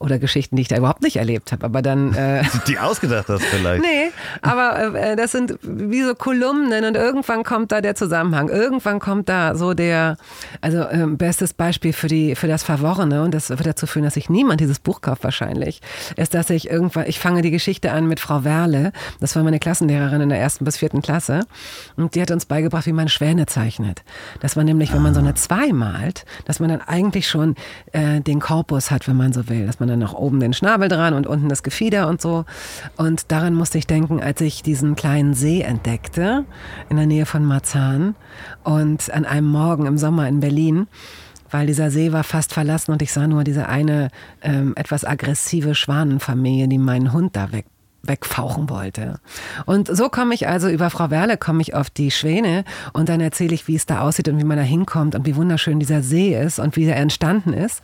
oder 0.00 0.18
Geschichten, 0.18 0.56
die 0.56 0.62
ich 0.62 0.68
da 0.68 0.78
überhaupt 0.78 1.02
nicht 1.02 1.16
erlebt 1.16 1.52
habe. 1.52 1.64
Aber 1.64 1.82
dann 1.82 2.14
äh, 2.14 2.42
Die 2.66 2.78
ausgedacht 2.78 3.28
hast 3.28 3.44
vielleicht. 3.44 3.82
Nee, 3.82 4.10
aber 4.40 4.94
äh, 4.94 5.14
das 5.14 5.30
sind 5.30 5.58
wie 5.62 6.02
so 6.02 6.14
Kolumnen 6.14 6.86
und 6.86 6.96
irgendwann 6.96 7.44
kommt 7.44 7.70
da 7.70 7.82
der 7.82 7.94
Zusammenhang. 7.94 8.48
Irgendwann 8.48 8.98
kommt 8.98 9.28
da 9.28 9.54
so 9.54 9.74
der, 9.74 10.16
also 10.62 10.88
ähm, 10.88 11.18
bestes 11.18 11.52
Beispiel 11.52 11.92
für 11.92 12.08
die 12.08 12.34
für 12.34 12.48
das 12.48 12.62
Verworrene 12.62 13.22
und 13.22 13.34
das 13.34 13.50
wird 13.50 13.66
dazu 13.66 13.86
führen, 13.86 14.04
dass 14.04 14.14
sich 14.14 14.30
niemand 14.30 14.60
dieses 14.60 14.78
Buch 14.78 15.02
kauft 15.02 15.22
wahrscheinlich, 15.22 15.82
ist, 16.16 16.32
dass 16.32 16.48
ich 16.48 16.70
irgendwann, 16.70 17.06
ich 17.06 17.20
fange 17.20 17.42
die 17.42 17.50
Geschichte 17.50 17.92
an 17.92 18.06
mit 18.06 18.20
Frau 18.20 18.42
Werle, 18.42 18.92
das 19.20 19.36
war 19.36 19.42
meine 19.42 19.58
Klassenlehrerin 19.58 20.22
in 20.22 20.30
der 20.30 20.40
ersten 20.40 20.64
bis 20.64 20.78
vierten 20.78 21.02
Klasse 21.02 21.44
und 21.96 22.14
die 22.14 22.22
hat 22.22 22.30
uns 22.30 22.46
beigebracht, 22.46 22.86
wie 22.86 22.92
man 22.94 23.08
Schwäne 23.08 23.44
zeichnet. 23.44 24.02
Das 24.40 24.56
war 24.56 24.64
nämlich, 24.64 24.94
wenn 24.94 25.02
man 25.02 25.12
so 25.12 25.20
eine 25.20 25.34
zwei 25.34 25.74
malt, 25.74 26.24
dass 26.46 26.58
man 26.58 26.70
dann 26.70 26.80
eigentlich 26.80 27.28
schon 27.28 27.54
äh, 27.92 28.20
den 28.22 28.40
Korpus 28.40 28.90
hat, 28.90 29.06
wenn 29.06 29.16
man 29.16 29.34
so 29.34 29.46
will, 29.50 29.66
dass 29.66 29.78
man 29.78 29.89
dann 29.90 29.98
noch 29.98 30.14
oben 30.14 30.40
den 30.40 30.52
Schnabel 30.52 30.88
dran 30.88 31.14
und 31.14 31.26
unten 31.26 31.48
das 31.48 31.62
Gefieder 31.62 32.08
und 32.08 32.20
so. 32.20 32.44
Und 32.96 33.30
daran 33.30 33.54
musste 33.54 33.78
ich 33.78 33.86
denken, 33.86 34.22
als 34.22 34.40
ich 34.40 34.62
diesen 34.62 34.96
kleinen 34.96 35.34
See 35.34 35.60
entdeckte 35.60 36.44
in 36.88 36.96
der 36.96 37.06
Nähe 37.06 37.26
von 37.26 37.44
Marzahn 37.44 38.14
und 38.64 39.12
an 39.12 39.24
einem 39.24 39.48
Morgen 39.48 39.86
im 39.86 39.98
Sommer 39.98 40.28
in 40.28 40.40
Berlin 40.40 40.86
weil 41.52 41.66
dieser 41.66 41.90
See 41.90 42.12
war 42.12 42.22
fast 42.22 42.52
verlassen 42.52 42.92
und 42.92 43.02
ich 43.02 43.12
sah 43.12 43.26
nur 43.26 43.42
diese 43.42 43.68
eine 43.68 44.10
ähm, 44.40 44.72
etwas 44.76 45.04
aggressive 45.04 45.74
Schwanenfamilie, 45.74 46.68
die 46.68 46.78
meinen 46.78 47.12
Hund 47.12 47.34
da 47.34 47.50
weg 47.50 47.66
wegfauchen 48.02 48.70
wollte. 48.70 49.20
Und 49.66 49.94
so 49.94 50.08
komme 50.08 50.34
ich 50.34 50.48
also 50.48 50.68
über 50.68 50.90
Frau 50.90 51.10
Werle 51.10 51.36
komme 51.36 51.62
ich 51.62 51.74
auf 51.74 51.90
die 51.90 52.10
Schwäne 52.10 52.64
und 52.92 53.08
dann 53.08 53.20
erzähle 53.20 53.54
ich, 53.54 53.68
wie 53.68 53.76
es 53.76 53.86
da 53.86 54.00
aussieht 54.00 54.28
und 54.28 54.38
wie 54.38 54.44
man 54.44 54.56
da 54.56 54.62
hinkommt 54.62 55.14
und 55.14 55.26
wie 55.26 55.36
wunderschön 55.36 55.80
dieser 55.80 56.02
See 56.02 56.38
ist 56.38 56.58
und 56.58 56.76
wie 56.76 56.84
er 56.84 56.96
entstanden 56.96 57.52
ist. 57.52 57.82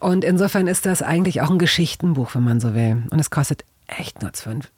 Und 0.00 0.24
insofern 0.24 0.66
ist 0.66 0.86
das 0.86 1.02
eigentlich 1.02 1.40
auch 1.42 1.50
ein 1.50 1.58
Geschichtenbuch, 1.58 2.34
wenn 2.34 2.44
man 2.44 2.60
so 2.60 2.74
will. 2.74 3.02
Und 3.10 3.18
es 3.18 3.30
kostet 3.30 3.64
echt 3.86 4.22
nur 4.22 4.32
12, 4.32 4.70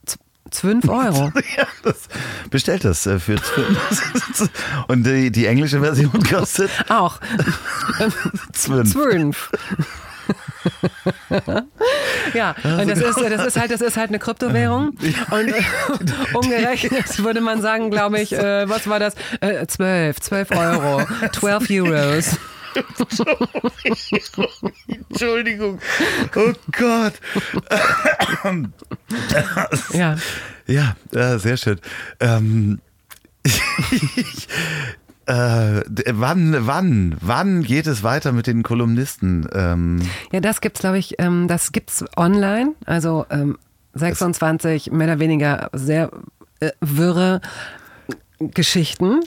12 0.51 0.84
Euro. 0.88 1.32
Ja, 1.57 1.66
das, 1.82 2.09
bestellt 2.51 2.84
das 2.84 3.07
äh, 3.07 3.18
für 3.18 3.36
zwölf. 3.36 4.51
Und 4.88 5.05
die, 5.05 5.30
die 5.30 5.47
englische 5.47 5.80
Version 5.80 6.22
kostet 6.24 6.70
Auch. 6.88 7.20
zwölf. 8.53 8.91
12. 8.91 9.51
ja, 12.35 12.55
und 12.64 12.89
das 12.89 12.99
ist, 13.01 13.18
das 13.18 13.47
ist 13.47 13.59
halt, 13.59 13.71
das 13.71 13.81
ist 13.81 13.97
halt 13.97 14.11
eine 14.11 14.18
Kryptowährung. 14.18 14.97
Und 15.31 15.49
äh, 15.49 15.62
umgerechnet 16.35 17.23
würde 17.23 17.41
man 17.41 17.61
sagen, 17.62 17.91
glaube 17.91 18.21
ich, 18.21 18.33
äh, 18.33 18.68
was 18.68 18.89
war 18.89 18.99
das? 18.99 19.14
Äh, 19.41 19.66
12, 19.66 20.21
12 20.21 20.51
Euro, 20.53 21.03
12 21.33 21.71
Euros. 21.71 22.37
Entschuldigung. 25.11 25.81
Oh 26.37 26.53
Gott. 26.73 27.14
Ja. 29.93 30.16
Ja, 30.66 30.97
äh, 31.12 31.39
sehr 31.39 31.57
schön. 31.57 31.81
Ähm, 32.21 32.81
äh, 35.31 35.83
wann, 36.12 36.57
wann, 36.66 37.16
wann 37.20 37.62
geht 37.62 37.87
es 37.87 38.03
weiter 38.03 38.33
mit 38.33 38.47
den 38.47 38.62
Kolumnisten? 38.62 39.49
Ähm, 39.53 40.01
Ja, 40.33 40.41
das 40.41 40.61
gibt's, 40.61 40.81
glaube 40.81 40.99
ich, 40.99 41.14
ähm, 41.18 41.47
das 41.49 41.72
gibt's 41.72 42.05
online. 42.16 42.74
Also 42.87 43.26
ähm, 43.31 43.59
26 43.95 44.91
mehr 44.93 45.07
oder 45.07 45.18
weniger 45.20 45.70
sehr 45.72 46.11
äh, 46.61 46.70
wirre 46.81 47.41
Geschichten. 48.39 49.20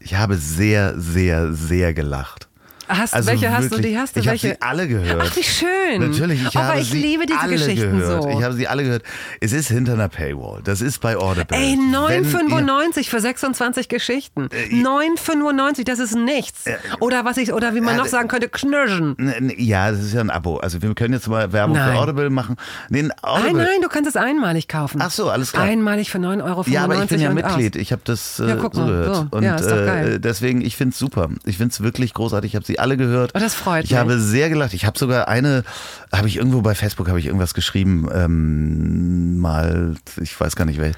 ich 0.00 0.14
habe 0.16 0.36
sehr, 0.36 0.98
sehr, 1.00 1.52
sehr 1.52 1.94
gelacht. 1.94 2.48
Hast, 2.88 3.14
Also 3.14 3.30
welche 3.30 3.50
hast 3.50 3.66
du? 3.66 3.70
wirklich, 3.72 3.92
Die 3.92 3.98
hast 3.98 4.16
du 4.16 4.20
ich 4.20 4.26
habe 4.26 4.32
welche? 4.32 4.48
sie 4.48 4.62
alle 4.62 4.88
gehört. 4.88 5.22
Ach, 5.26 5.36
wie 5.36 5.42
schön. 5.42 6.10
Natürlich, 6.10 6.42
ich 6.46 6.56
Aber 6.56 6.66
habe 6.68 6.80
ich 6.80 6.90
sie 6.90 7.00
liebe 7.00 7.26
diese 7.26 7.38
alle 7.40 7.52
Geschichten 7.52 7.98
gehört. 7.98 8.22
so. 8.24 8.28
Ich 8.30 8.42
habe 8.42 8.54
sie 8.54 8.68
alle 8.68 8.84
gehört. 8.84 9.02
Es 9.40 9.52
ist 9.52 9.68
hinter 9.68 9.94
einer 9.94 10.08
Paywall. 10.08 10.60
Das 10.62 10.80
ist 10.80 11.00
bei 11.00 11.16
Audible. 11.16 11.56
Ey, 11.56 11.76
Wenn 11.78 11.90
ihr- 11.92 11.98
9,95 11.98 13.08
für 13.10 13.20
26 13.20 13.88
Geschichten. 13.88 14.48
Äh, 14.52 14.74
9,95, 14.74 15.84
das 15.84 15.98
ist 15.98 16.14
nichts. 16.16 16.64
Oder 17.00 17.24
was 17.24 17.36
ich, 17.36 17.52
oder 17.52 17.74
wie 17.74 17.80
man 17.80 17.96
Ja, 17.96 18.02
noch 18.02 18.08
sagen 18.08 18.28
könnte, 18.28 18.48
knirschen. 18.48 19.16
Ja, 19.56 19.90
das 19.90 20.00
ist 20.00 20.14
ja 20.14 20.20
ein 20.20 20.30
Abo. 20.30 20.56
Also 20.58 20.82
wir 20.82 20.94
können 20.94 21.14
jetzt 21.14 21.28
mal 21.28 21.52
Werbung 21.52 21.76
Nein. 21.76 21.92
für 21.92 21.98
Audible 21.98 22.30
machen. 22.30 22.56
Nee, 22.90 23.00
ein 23.00 23.12
Audible. 23.22 23.52
Nein, 23.52 23.66
nein, 23.66 23.80
du 23.82 23.88
kannst 23.88 24.08
es 24.08 24.16
einmalig 24.16 24.68
kaufen. 24.68 25.00
Ach 25.02 25.10
so, 25.10 25.30
alles 25.30 25.52
klar. 25.52 25.64
Einmalig 25.64 26.10
für 26.10 26.18
9,95 26.18 26.44
Euro. 26.44 26.64
Ja, 26.68 26.84
aber 26.84 27.02
ich 27.02 27.08
bin 27.08 27.20
ja 27.20 27.30
Mitglied. 27.32 27.76
aus. 27.76 27.80
Ich 27.82 27.92
habe 27.92 28.02
das 28.04 28.38
äh, 28.40 28.48
Ja, 28.48 28.56
guck 28.56 28.74
so 28.74 28.80
mal, 28.82 28.86
gehört. 28.88 29.14
so. 29.16 29.26
Und 29.30 29.42
Ja, 29.42 29.56
ist 29.56 29.70
doch 29.70 29.76
äh, 29.76 29.86
geil. 29.86 30.20
deswegen, 30.20 30.60
ich 30.60 30.76
finde 30.76 30.92
es 30.92 30.98
super. 30.98 31.28
Ich 31.44 31.56
finde 31.56 31.72
es 31.72 31.82
wirklich 31.82 32.14
großartig. 32.14 32.52
Ich 32.52 32.56
habe 32.56 32.64
sie 32.66 32.73
alle 32.80 32.96
gehört. 32.96 33.32
Oh, 33.34 33.38
das 33.38 33.54
freut 33.54 33.84
ich 33.84 33.90
mich. 33.90 33.98
habe 33.98 34.18
sehr 34.18 34.48
gelacht. 34.48 34.74
Ich 34.74 34.84
habe 34.86 34.98
sogar 34.98 35.28
eine, 35.28 35.64
habe 36.12 36.28
ich 36.28 36.36
irgendwo 36.36 36.60
bei 36.62 36.74
Facebook, 36.74 37.08
habe 37.08 37.18
ich 37.18 37.26
irgendwas 37.26 37.54
geschrieben, 37.54 38.08
ähm, 38.12 39.38
mal, 39.38 39.94
ich 40.20 40.38
weiß 40.38 40.56
gar 40.56 40.64
nicht, 40.64 40.80
wel, 40.80 40.92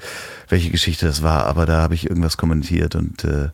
welche 0.49 0.69
Geschichte 0.69 1.05
das 1.05 1.23
war, 1.23 1.45
aber 1.45 1.65
da 1.65 1.81
habe 1.81 1.95
ich 1.95 2.09
irgendwas 2.09 2.37
kommentiert 2.37 2.95
und 2.95 3.23
äh, 3.23 3.49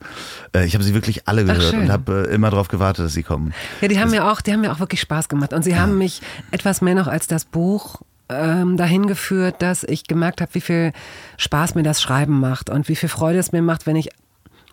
äh, 0.55 0.65
ich 0.65 0.73
habe 0.73 0.83
sie 0.83 0.93
wirklich 0.93 1.27
alle 1.27 1.45
gehört 1.45 1.63
schön. 1.71 1.81
und 1.81 1.91
habe 1.91 2.27
äh, 2.29 2.33
immer 2.33 2.49
darauf 2.49 2.67
gewartet, 2.67 3.05
dass 3.05 3.13
sie 3.13 3.23
kommen. 3.23 3.53
Ja, 3.81 3.87
die 3.87 3.99
haben 3.99 4.11
mir 4.11 4.29
auch, 4.31 4.41
die 4.41 4.51
haben 4.53 4.61
mir 4.61 4.71
auch 4.71 4.79
wirklich 4.79 5.01
Spaß 5.01 5.29
gemacht. 5.29 5.53
Und 5.53 5.63
sie 5.63 5.77
haben 5.77 5.97
mich 5.97 6.21
etwas 6.51 6.81
mehr 6.81 6.95
noch 6.95 7.07
als 7.07 7.27
das 7.27 7.45
Buch 7.45 8.01
ähm, 8.29 8.77
dahin 8.77 9.07
geführt, 9.07 9.55
dass 9.59 9.83
ich 9.83 10.05
gemerkt 10.05 10.41
habe, 10.41 10.53
wie 10.53 10.61
viel 10.61 10.93
Spaß 11.37 11.75
mir 11.75 11.83
das 11.83 12.01
Schreiben 12.01 12.39
macht 12.39 12.69
und 12.69 12.87
wie 12.87 12.95
viel 12.95 13.09
Freude 13.09 13.39
es 13.39 13.51
mir 13.51 13.61
macht, 13.61 13.85
wenn 13.85 13.95
ich 13.95 14.09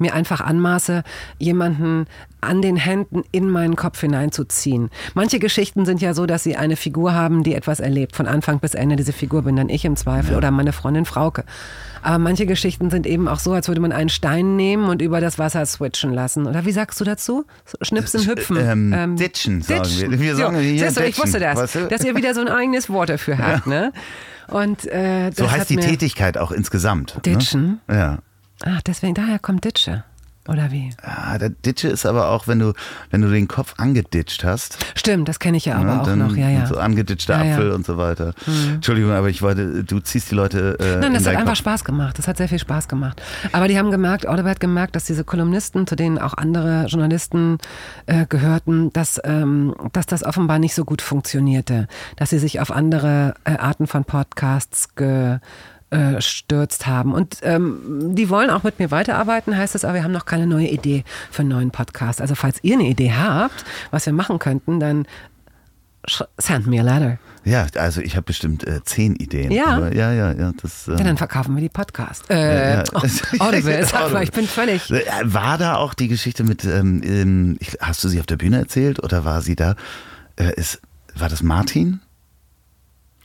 mir 0.01 0.15
einfach 0.15 0.41
anmaße, 0.41 1.03
jemanden 1.39 2.07
an 2.41 2.63
den 2.63 2.77
Händen 2.77 3.23
in 3.33 3.51
meinen 3.51 3.77
Kopf 3.77 4.01
hineinzuziehen. 4.01 4.91
Manche 5.15 5.39
Geschichten 5.39 5.85
sind 5.85 6.01
ja 6.01 6.15
so, 6.15 6.27
dass 6.27 6.43
sie 6.43 6.57
eine 6.57 6.77
Figur 6.77 7.13
haben, 7.13 7.43
die 7.43 7.55
etwas 7.55 7.81
erlebt, 7.81 8.17
von 8.17 8.27
Anfang 8.27 8.61
bis 8.61 8.75
Ende. 8.75 8.97
Diese 8.97 9.13
Figur 9.13 9.43
bin 9.43 9.57
dann 9.57 9.69
ich 9.69 9.85
im 9.85 9.97
Zweifel 9.97 10.37
oder 10.37 10.51
meine 10.51 10.73
Freundin 10.73 11.05
Frauke. 11.05 11.45
Aber 12.03 12.19
manche 12.19 12.47
Geschichten 12.47 12.89
sind 12.91 13.07
eben 13.07 13.29
auch 13.29 13.39
so, 13.39 13.53
als 13.53 13.69
würde 13.69 13.81
man 13.81 13.93
einen 13.93 14.09
Stein 14.09 14.57
nehmen 14.57 14.89
und 14.89 15.03
über 15.03 15.21
das 15.21 15.39
Wasser 15.39 15.67
switchen 15.67 16.15
lassen. 16.15 16.47
Oder 16.47 16.65
wie 16.65 16.73
sagst 16.73 16.99
du 17.01 17.05
dazu? 17.05 17.45
Schnipsen, 17.83 18.27
hüpfen. 18.27 18.93
Ähm, 18.93 19.17
ditchen, 19.17 19.61
sagen 19.61 19.85
wir. 19.85 20.19
Wir 20.19 20.37
sagen 20.37 20.57
so, 20.57 20.63
hier 20.63 20.85
siehst 20.87 20.97
du, 20.99 21.05
ich 21.05 21.19
wusste 21.19 21.41
das, 21.41 21.59
weißt 21.59 21.75
du? 21.75 21.89
dass 21.89 22.03
ihr 22.03 22.17
wieder 22.17 22.35
so 22.35 22.41
ein 22.41 22.49
eigenes 22.49 22.89
Wort 22.89 23.11
dafür 23.11 23.37
habt. 23.39 23.67
Ne? 23.67 23.93
Und, 24.49 24.87
äh, 24.87 25.31
So 25.35 25.51
heißt 25.51 25.69
die 25.71 25.77
Tätigkeit 25.77 26.39
auch 26.39 26.53
insgesamt. 26.53 27.19
Ditchen? 27.25 27.81
Ne? 27.87 27.97
Ja. 27.97 28.19
Ah, 28.65 28.81
deswegen, 28.87 29.15
daher 29.15 29.39
kommt 29.39 29.65
Ditsche. 29.65 30.05
Oder 30.49 30.73
wie? 30.73 30.91
Ja, 31.07 31.37
der 31.39 31.51
Ditsche 31.51 31.89
ist 31.89 32.07
aber 32.07 32.31
auch, 32.31 32.49
wenn 32.49 32.59
du, 32.59 32.73
wenn 33.11 33.21
du 33.21 33.31
den 33.31 33.47
Kopf 33.47 33.75
angeditscht 33.77 34.43
hast. 34.43 34.79
Stimmt, 34.97 35.29
das 35.29 35.39
kenne 35.39 35.59
ich 35.59 35.67
ja 35.67 35.77
aber 35.77 35.85
ne, 35.85 36.01
auch 36.01 36.17
noch, 36.17 36.35
ja, 36.35 36.49
ja. 36.49 36.67
So 36.67 36.79
angeditschter 36.79 37.37
Ja, 37.37 37.45
ja. 37.45 37.55
Apfel 37.55 37.73
und 37.73 37.85
so 37.85 37.99
weiter. 37.99 38.33
Entschuldigung, 38.73 39.13
aber 39.13 39.29
ich 39.29 39.43
wollte, 39.43 39.85
du 39.85 40.01
ziehst 40.01 40.31
die 40.31 40.35
Leute. 40.35 40.79
Äh, 40.81 40.97
Nein, 40.97 41.05
in 41.05 41.15
das 41.15 41.27
hat 41.27 41.35
einfach 41.37 41.51
Kopf. 41.51 41.59
Spaß 41.59 41.85
gemacht. 41.85 42.19
Das 42.19 42.27
hat 42.27 42.39
sehr 42.39 42.49
viel 42.49 42.59
Spaß 42.59 42.89
gemacht. 42.89 43.21
Aber 43.53 43.69
die 43.69 43.79
haben 43.79 43.91
gemerkt, 43.91 44.27
Audible 44.27 44.51
hat 44.51 44.61
gemerkt, 44.61 44.97
dass 44.97 45.05
diese 45.05 45.25
Kolumnisten, 45.25 45.87
zu 45.87 45.95
denen 45.95 46.19
auch 46.19 46.35
andere 46.35 46.87
Journalisten 46.87 47.59
äh, 48.07 48.25
gehörten, 48.27 48.93
dass, 48.95 49.21
ähm, 49.23 49.75
dass 49.93 50.07
das 50.07 50.25
offenbar 50.25 50.59
nicht 50.59 50.75
so 50.75 50.85
gut 50.85 51.03
funktionierte. 51.03 51.87
Dass 52.17 52.31
sie 52.31 52.39
sich 52.39 52.61
auf 52.61 52.73
andere 52.73 53.35
äh, 53.45 53.53
Arten 53.59 53.87
von 53.87 54.05
Podcasts 54.05 54.95
ge 54.97 55.39
äh, 55.91 56.21
stürzt 56.21 56.87
haben. 56.87 57.13
Und 57.13 57.39
ähm, 57.43 58.15
die 58.15 58.29
wollen 58.31 58.51
auch 58.51 58.63
mit 58.63 58.79
mir 58.79 58.91
weiterarbeiten, 58.91 59.57
heißt 59.57 59.75
es, 59.75 59.85
aber 59.85 59.95
wir 59.95 60.05
haben 60.05 60.13
noch 60.13 60.27
keine 60.27 60.47
neue 60.47 60.69
Idee 60.69 61.05
für 61.31 61.41
einen 61.43 61.51
neuen 61.51 61.71
Podcast. 61.71 62.21
Also 62.21 62.35
falls 62.35 62.59
ihr 62.63 62.75
eine 62.75 62.89
Idee 62.89 63.13
habt, 63.13 63.65
was 63.91 64.07
wir 64.07 64.13
machen 64.13 64.39
könnten, 64.39 64.81
dann 64.81 65.07
send 66.39 66.67
me 66.67 66.81
a 66.81 66.83
letter. 66.83 67.19
Ja, 67.45 67.67
also 67.77 68.01
ich 68.01 68.17
habe 68.17 68.25
bestimmt 68.25 68.67
äh, 68.67 68.83
zehn 68.85 69.17
Ideen. 69.17 69.51
Ja. 69.51 69.67
Aber, 69.77 69.95
ja, 69.95 70.13
ja, 70.13 70.33
ja. 70.33 70.53
Das, 70.63 70.89
ähm, 70.89 70.99
Ja, 70.99 71.05
dann 71.05 71.17
verkaufen 71.17 71.55
wir 71.55 71.63
die 71.63 71.69
Podcast. 71.69 72.31
Äh, 72.31 72.75
Ja, 72.75 72.77
ja. 72.83 72.85
Oh, 72.95 73.45
Audible, 73.45 73.85
sag 73.85 73.93
mal, 73.93 74.05
Audible. 74.07 74.23
ich 74.25 74.33
bin 74.33 74.47
völlig. 74.47 74.91
Äh, 74.91 75.03
War 75.25 75.59
da 75.59 75.77
auch 75.77 75.95
die 75.95 76.09
Geschichte 76.09 76.45
mit, 76.45 76.65
ähm, 76.65 77.59
hast 77.81 78.05
du 78.05 78.09
sie 78.09 78.21
auf 78.21 78.27
der 78.27 78.37
Bühne 78.37 78.59
erzählt 78.59 79.03
oder 79.03 79.25
war 79.25 79.41
sie 79.43 79.57
da? 79.57 79.75
Äh, 80.37 80.55
ist, 80.55 80.81
war 81.15 81.29
das 81.29 81.43
Martin? 81.43 82.01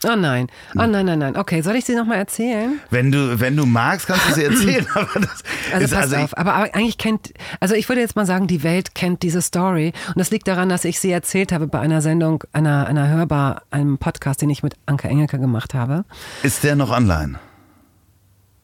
Oh 0.08 0.14
nein, 0.16 0.46
oh 0.76 0.86
nein, 0.86 1.04
nein, 1.06 1.18
nein. 1.18 1.36
Okay, 1.36 1.60
soll 1.62 1.74
ich 1.76 1.84
sie 1.84 1.94
nochmal 1.96 2.18
erzählen? 2.18 2.78
Wenn 2.90 3.10
du, 3.10 3.40
wenn 3.40 3.56
du 3.56 3.66
magst, 3.66 4.06
kannst 4.06 4.28
du 4.28 4.34
sie 4.34 4.44
erzählen. 4.44 4.86
aber 4.94 5.08
das 5.20 5.42
Also 5.72 5.84
ist, 5.84 5.94
pass 5.94 6.12
ich- 6.12 6.18
auf, 6.18 6.36
aber, 6.38 6.54
aber 6.54 6.74
eigentlich 6.74 6.98
kennt, 6.98 7.32
also 7.60 7.74
ich 7.74 7.88
würde 7.88 8.00
jetzt 8.02 8.14
mal 8.16 8.26
sagen, 8.26 8.46
die 8.46 8.62
Welt 8.62 8.94
kennt 8.94 9.22
diese 9.22 9.42
Story 9.42 9.92
und 10.08 10.18
das 10.18 10.30
liegt 10.30 10.46
daran, 10.48 10.68
dass 10.68 10.84
ich 10.84 11.00
sie 11.00 11.10
erzählt 11.10 11.50
habe 11.52 11.66
bei 11.66 11.80
einer 11.80 12.02
Sendung, 12.02 12.44
einer, 12.52 12.86
einer 12.86 13.08
Hörbar, 13.08 13.62
einem 13.70 13.98
Podcast, 13.98 14.42
den 14.42 14.50
ich 14.50 14.62
mit 14.62 14.74
Anke 14.86 15.08
Engelke 15.08 15.38
gemacht 15.38 15.74
habe. 15.74 16.04
Ist 16.42 16.62
der 16.64 16.76
noch 16.76 16.90
online? 16.90 17.38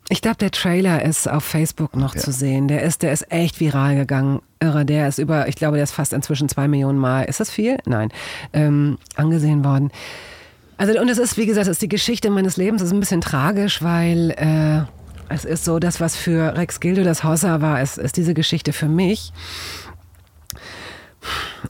Ich 0.08 0.20
glaube, 0.20 0.36
der 0.36 0.50
Trailer 0.50 1.02
ist 1.02 1.26
auf 1.30 1.42
Facebook 1.42 1.96
noch 1.96 2.14
zu 2.14 2.32
sehen. 2.32 2.68
Der 2.68 2.82
ist, 2.82 3.02
der 3.02 3.12
ist 3.12 3.32
echt 3.32 3.60
viral 3.60 3.94
gegangen. 3.96 4.42
Irre, 4.60 4.84
der 4.84 5.08
ist 5.08 5.18
über, 5.18 5.48
ich 5.48 5.56
glaube, 5.56 5.76
der 5.76 5.84
ist 5.84 5.92
fast 5.92 6.12
inzwischen 6.12 6.48
zwei 6.50 6.68
Millionen 6.68 6.98
Mal. 6.98 7.22
Ist 7.24 7.40
das 7.40 7.50
viel? 7.50 7.78
Nein. 7.86 8.10
Ähm, 8.52 8.98
angesehen 9.16 9.64
worden. 9.64 9.90
Also, 10.82 11.00
und 11.00 11.08
es 11.08 11.18
ist, 11.18 11.36
wie 11.36 11.46
gesagt, 11.46 11.68
es 11.68 11.74
ist 11.74 11.82
die 11.82 11.88
Geschichte 11.88 12.28
meines 12.28 12.56
Lebens. 12.56 12.82
Es 12.82 12.88
ist 12.88 12.92
ein 12.92 12.98
bisschen 12.98 13.20
tragisch, 13.20 13.82
weil 13.82 14.32
äh, 14.32 14.82
es 15.32 15.44
ist 15.44 15.64
so, 15.64 15.78
das, 15.78 16.00
was 16.00 16.16
für 16.16 16.56
Rex 16.56 16.80
Gildo 16.80 17.04
das 17.04 17.22
Hossa 17.22 17.60
war, 17.60 17.80
ist, 17.80 17.98
ist 17.98 18.16
diese 18.16 18.34
Geschichte 18.34 18.72
für 18.72 18.88
mich. 18.88 19.32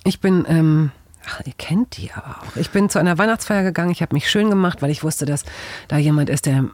Ich 0.05 0.21
bin, 0.21 0.47
ähm, 0.49 0.93
ach, 1.27 1.43
ihr 1.45 1.53
kennt 1.59 1.99
die 1.99 2.11
aber 2.15 2.39
auch. 2.41 2.57
Ich 2.57 2.71
bin 2.71 2.89
zu 2.89 2.99
einer 2.99 3.19
Weihnachtsfeier 3.19 3.63
gegangen. 3.65 3.91
Ich 3.91 4.01
habe 4.01 4.15
mich 4.15 4.31
schön 4.31 4.49
gemacht, 4.49 4.81
weil 4.81 4.91
ich 4.91 5.05
wusste, 5.05 5.27
dass 5.27 5.45
da 5.89 5.99
jemand 5.99 6.31
ist, 6.31 6.47
der 6.47 6.71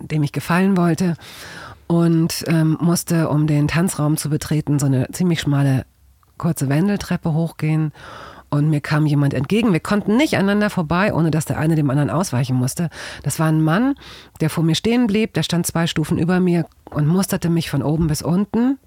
dem 0.00 0.22
ich 0.22 0.32
gefallen 0.32 0.78
wollte 0.78 1.18
und 1.86 2.46
ähm, 2.46 2.78
musste, 2.80 3.28
um 3.28 3.46
den 3.46 3.68
Tanzraum 3.68 4.16
zu 4.16 4.30
betreten, 4.30 4.78
so 4.78 4.86
eine 4.86 5.08
ziemlich 5.12 5.42
schmale, 5.42 5.84
kurze 6.38 6.70
Wendeltreppe 6.70 7.34
hochgehen. 7.34 7.92
Und 8.52 8.68
mir 8.68 8.82
kam 8.82 9.06
jemand 9.06 9.32
entgegen. 9.32 9.72
Wir 9.72 9.80
konnten 9.80 10.18
nicht 10.18 10.36
aneinander 10.36 10.68
vorbei, 10.68 11.14
ohne 11.14 11.30
dass 11.30 11.46
der 11.46 11.56
eine 11.56 11.74
dem 11.74 11.88
anderen 11.88 12.10
ausweichen 12.10 12.54
musste. 12.54 12.90
Das 13.22 13.38
war 13.38 13.46
ein 13.46 13.62
Mann, 13.62 13.94
der 14.42 14.50
vor 14.50 14.62
mir 14.62 14.74
stehen 14.74 15.06
blieb. 15.06 15.32
Der 15.32 15.42
stand 15.42 15.66
zwei 15.66 15.86
Stufen 15.86 16.18
über 16.18 16.38
mir 16.38 16.66
und 16.90 17.06
musterte 17.06 17.48
mich 17.48 17.70
von 17.70 17.82
oben 17.82 18.08
bis 18.08 18.20
unten. 18.20 18.78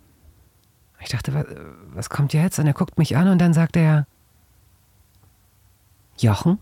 Ich 0.99 1.09
dachte, 1.09 1.33
was, 1.33 1.45
was 1.95 2.09
kommt 2.11 2.33
jetzt? 2.33 2.59
Und 2.59 2.67
er 2.67 2.73
guckt 2.73 2.99
mich 2.99 3.17
an 3.17 3.27
und 3.27 3.39
dann 3.39 3.53
sagt 3.53 3.75
er, 3.75 4.05
Jochen? 6.19 6.59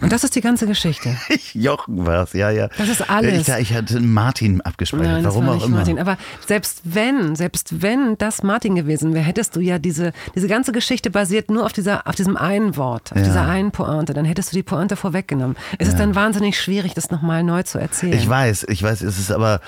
Und 0.00 0.12
das 0.12 0.24
ist 0.24 0.34
die 0.34 0.40
ganze 0.40 0.66
Geschichte. 0.66 1.16
Jochen 1.52 2.06
war 2.06 2.24
es, 2.24 2.32
ja, 2.32 2.50
ja. 2.50 2.68
Das 2.78 2.88
ist 2.88 3.08
alles. 3.08 3.48
Ich, 3.48 3.54
ich 3.54 3.74
hatte 3.74 4.00
Martin 4.00 4.60
abgespeichert, 4.60 5.06
Nein, 5.06 5.24
warum 5.24 5.46
war 5.46 5.56
auch 5.56 5.64
immer. 5.64 5.76
Martin. 5.78 5.98
Aber 5.98 6.16
selbst 6.46 6.80
wenn, 6.84 7.34
selbst 7.36 7.82
wenn 7.82 8.16
das 8.18 8.42
Martin 8.42 8.74
gewesen 8.74 9.14
wäre, 9.14 9.24
hättest 9.24 9.56
du 9.56 9.60
ja 9.60 9.78
diese, 9.78 10.12
diese 10.34 10.48
ganze 10.48 10.72
Geschichte 10.72 11.10
basiert 11.10 11.50
nur 11.50 11.64
auf 11.64 11.72
dieser, 11.72 12.06
auf 12.06 12.14
diesem 12.14 12.36
einen 12.36 12.76
Wort, 12.76 13.12
auf 13.12 13.18
Ja. 13.18 13.24
dieser 13.24 13.46
einen 13.46 13.70
Pointe. 13.70 14.14
Dann 14.14 14.24
hättest 14.24 14.52
du 14.52 14.56
die 14.56 14.62
Pointe 14.62 14.96
vorweggenommen. 14.96 15.56
Es 15.78 15.88
ist 15.88 15.98
dann 15.98 16.14
wahnsinnig 16.14 16.58
schwierig, 16.60 16.94
das 16.94 17.10
nochmal 17.10 17.42
neu 17.42 17.62
zu 17.62 17.78
erzählen. 17.78 18.12
Ich 18.14 18.28
weiß, 18.28 18.66
ich 18.68 18.82
weiß, 18.82 19.02
es 19.02 19.18
ist 19.18 19.30
aber. 19.32 19.60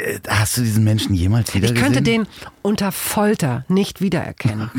Äh, 0.00 0.20
Hast 0.28 0.56
du 0.56 0.62
diesen 0.62 0.84
Menschen 0.84 1.14
jemals 1.14 1.54
wieder 1.54 1.68
Ich 1.68 1.74
könnte 1.74 2.02
den 2.02 2.26
unter 2.62 2.92
Folter 2.92 3.64
nicht 3.68 4.00
wiedererkennen. 4.00 4.70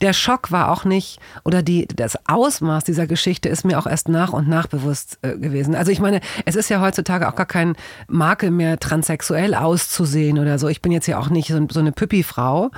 Der 0.00 0.12
Schock 0.12 0.50
war 0.50 0.70
auch 0.70 0.84
nicht, 0.84 1.18
oder 1.44 1.62
die, 1.62 1.86
das 1.86 2.18
Ausmaß 2.26 2.84
dieser 2.84 3.06
Geschichte 3.06 3.48
ist 3.48 3.64
mir 3.64 3.78
auch 3.78 3.86
erst 3.86 4.08
nach 4.08 4.32
und 4.32 4.48
nach 4.48 4.66
bewusst 4.66 5.18
äh, 5.22 5.36
gewesen. 5.36 5.74
Also 5.74 5.90
ich 5.90 6.00
meine, 6.00 6.20
es 6.44 6.56
ist 6.56 6.68
ja 6.68 6.80
heutzutage 6.80 7.28
auch 7.28 7.36
gar 7.36 7.46
kein 7.46 7.74
Makel 8.08 8.50
mehr, 8.50 8.78
transsexuell 8.78 9.54
auszusehen 9.54 10.38
oder 10.38 10.58
so. 10.58 10.68
Ich 10.68 10.82
bin 10.82 10.92
jetzt 10.92 11.06
ja 11.06 11.18
auch 11.18 11.30
nicht 11.30 11.48
so, 11.48 11.66
so 11.70 11.80
eine 11.80 11.92
Püppi-Frau. 11.92 12.70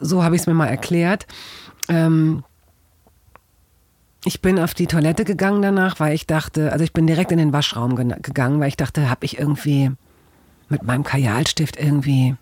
So 0.00 0.24
habe 0.24 0.34
ich 0.34 0.42
es 0.42 0.46
mir 0.46 0.54
mal 0.54 0.66
erklärt. 0.66 1.26
Ähm, 1.88 2.44
ich 4.24 4.42
bin 4.42 4.58
auf 4.58 4.74
die 4.74 4.88
Toilette 4.88 5.24
gegangen 5.24 5.62
danach, 5.62 6.00
weil 6.00 6.12
ich 6.12 6.26
dachte, 6.26 6.72
also 6.72 6.82
ich 6.84 6.92
bin 6.92 7.06
direkt 7.06 7.30
in 7.30 7.38
den 7.38 7.52
Waschraum 7.52 7.94
gegangen, 7.94 8.58
weil 8.58 8.68
ich 8.68 8.76
dachte, 8.76 9.08
habe 9.08 9.24
ich 9.24 9.38
irgendwie 9.38 9.92
mit 10.68 10.82
meinem 10.82 11.04
Kajalstift 11.04 11.76
irgendwie 11.78 12.36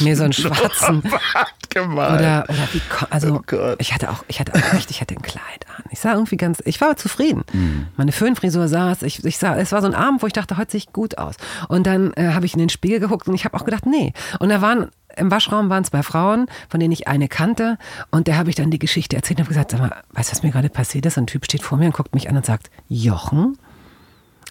mir 0.00 0.16
so 0.16 0.24
einen 0.24 0.32
schwarzen 0.34 1.02
Gemalt. 1.70 2.20
oder 2.20 2.44
oder 2.48 2.68
wie 2.72 2.80
also 3.10 3.42
Oh 3.52 3.74
ich 3.78 3.92
hatte 3.92 4.10
auch 4.10 4.24
ich 4.28 4.40
hatte 4.40 4.54
auch 4.54 4.74
echt 4.74 4.90
ich 4.90 5.00
hatte 5.00 5.14
ein 5.14 5.22
Kleid 5.22 5.66
an. 5.76 5.84
Ich 5.90 6.00
sah 6.00 6.12
irgendwie 6.12 6.36
ganz 6.36 6.62
ich 6.64 6.80
war 6.80 6.96
zufrieden. 6.96 7.42
Mhm. 7.52 7.88
Meine 7.96 8.12
Föhnfrisur 8.12 8.68
saß, 8.68 9.02
ich, 9.02 9.24
ich 9.24 9.38
sah 9.38 9.56
es 9.56 9.72
war 9.72 9.80
so 9.80 9.88
ein 9.88 9.94
Abend, 9.94 10.22
wo 10.22 10.26
ich 10.26 10.32
dachte, 10.32 10.56
heute 10.56 10.72
sehe 10.72 10.78
ich 10.78 10.92
gut 10.92 11.18
aus. 11.18 11.36
Und 11.68 11.86
dann 11.86 12.12
äh, 12.14 12.32
habe 12.32 12.46
ich 12.46 12.54
in 12.54 12.60
den 12.60 12.68
Spiegel 12.68 13.00
geguckt 13.00 13.28
und 13.28 13.34
ich 13.34 13.44
habe 13.44 13.56
auch 13.56 13.64
gedacht, 13.64 13.86
nee. 13.86 14.12
Und 14.38 14.48
da 14.50 14.60
waren 14.62 14.90
im 15.16 15.30
Waschraum 15.30 15.68
waren 15.70 15.84
zwei 15.84 16.02
Frauen, 16.02 16.46
von 16.68 16.80
denen 16.80 16.92
ich 16.92 17.06
eine 17.06 17.28
kannte. 17.28 17.78
Und 18.10 18.26
der 18.26 18.36
habe 18.36 18.50
ich 18.50 18.56
dann 18.56 18.70
die 18.70 18.78
Geschichte 18.80 19.14
erzählt 19.16 19.38
und 19.38 19.44
habe 19.44 19.54
gesagt, 19.54 19.70
sag 19.70 19.80
mal, 19.80 19.92
weißt 20.12 20.30
du, 20.30 20.32
was 20.36 20.42
mir 20.42 20.50
gerade 20.50 20.68
passiert 20.68 21.06
ist? 21.06 21.18
Ein 21.18 21.26
Typ 21.28 21.44
steht 21.44 21.62
vor 21.62 21.78
mir 21.78 21.86
und 21.86 21.94
guckt 21.94 22.14
mich 22.14 22.28
an 22.28 22.36
und 22.36 22.44
sagt, 22.46 22.70
Jochen? 22.88 23.56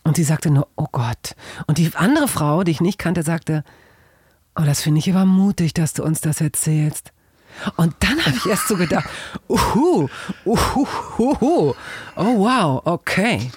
Und 0.03 0.15
sie 0.15 0.23
sagte 0.23 0.51
nur, 0.51 0.67
oh 0.75 0.87
Gott. 0.91 1.35
Und 1.67 1.77
die 1.77 1.91
andere 1.95 2.27
Frau, 2.27 2.63
die 2.63 2.71
ich 2.71 2.81
nicht 2.81 2.99
kannte, 2.99 3.23
sagte, 3.23 3.63
oh, 4.55 4.63
das 4.63 4.81
finde 4.81 4.99
ich 4.99 5.09
aber 5.09 5.25
mutig, 5.25 5.73
dass 5.73 5.93
du 5.93 6.03
uns 6.03 6.21
das 6.21 6.41
erzählst. 6.41 7.11
Und 7.77 7.95
dann 7.99 8.19
habe 8.25 8.35
ich 8.35 8.45
erst 8.47 8.67
so 8.67 8.75
gedacht, 8.75 9.07
uhu, 9.47 10.07
uhu, 10.45 10.87
uhu. 11.17 11.73
oh 12.15 12.37
wow, 12.37 12.81
okay, 12.85 13.51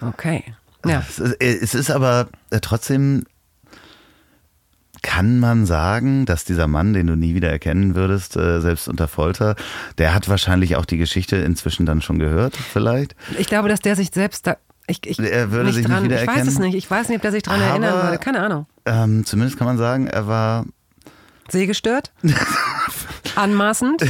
okay. 0.00 0.54
Ja, 0.86 1.02
Es 1.08 1.74
ist, 1.74 1.88
äh, 1.88 1.92
aber 1.92 2.28
äh, 2.50 2.60
trotzdem, 2.60 3.24
kann 5.02 5.38
man 5.38 5.66
sagen, 5.66 6.24
dass 6.24 6.44
dieser 6.44 6.66
Mann, 6.66 6.94
den 6.94 7.06
du 7.06 7.14
nie 7.14 7.34
wieder 7.34 7.50
erkennen 7.50 7.94
würdest, 7.94 8.36
äh, 8.36 8.60
selbst 8.60 8.88
unter 8.88 9.06
Folter, 9.06 9.54
der 9.98 10.14
hat 10.14 10.30
wahrscheinlich 10.30 10.76
auch 10.76 10.86
die 10.86 10.96
Geschichte 10.96 11.36
inzwischen 11.36 11.84
dann 11.84 12.00
schon 12.00 12.18
gehört, 12.18 12.56
vielleicht? 12.56 13.14
ich 13.38 13.46
glaube, 13.46 13.68
dass 13.68 13.80
der 13.80 13.96
sich 13.96 14.10
selbst 14.12 14.46
da, 14.46 14.56
ich, 14.86 15.06
ich, 15.06 15.18
Er 15.18 15.50
würde 15.50 15.66
nicht 15.66 15.74
sich 15.76 15.88
nicht 15.88 15.96
dran, 15.96 16.10
ich 16.10 16.26
weiß 16.26 16.46
es 16.46 16.58
nicht, 16.58 16.74
ich 16.74 16.90
weiß 16.90 17.08
nicht, 17.08 17.16
ob 17.16 17.22
der 17.22 17.32
sich 17.32 17.46
Aber- 17.48 17.62
erinnern 17.62 18.02
würde, 18.04 18.18
keine 18.18 18.40
Ahnung. 18.40 18.66
Ähm, 18.86 19.24
zumindest 19.24 19.56
kann 19.58 19.66
man 19.66 19.78
sagen, 19.78 20.06
er 20.06 20.26
war, 20.26 20.66
Sehgestört? 21.50 22.10
Anmaßend? 23.36 24.02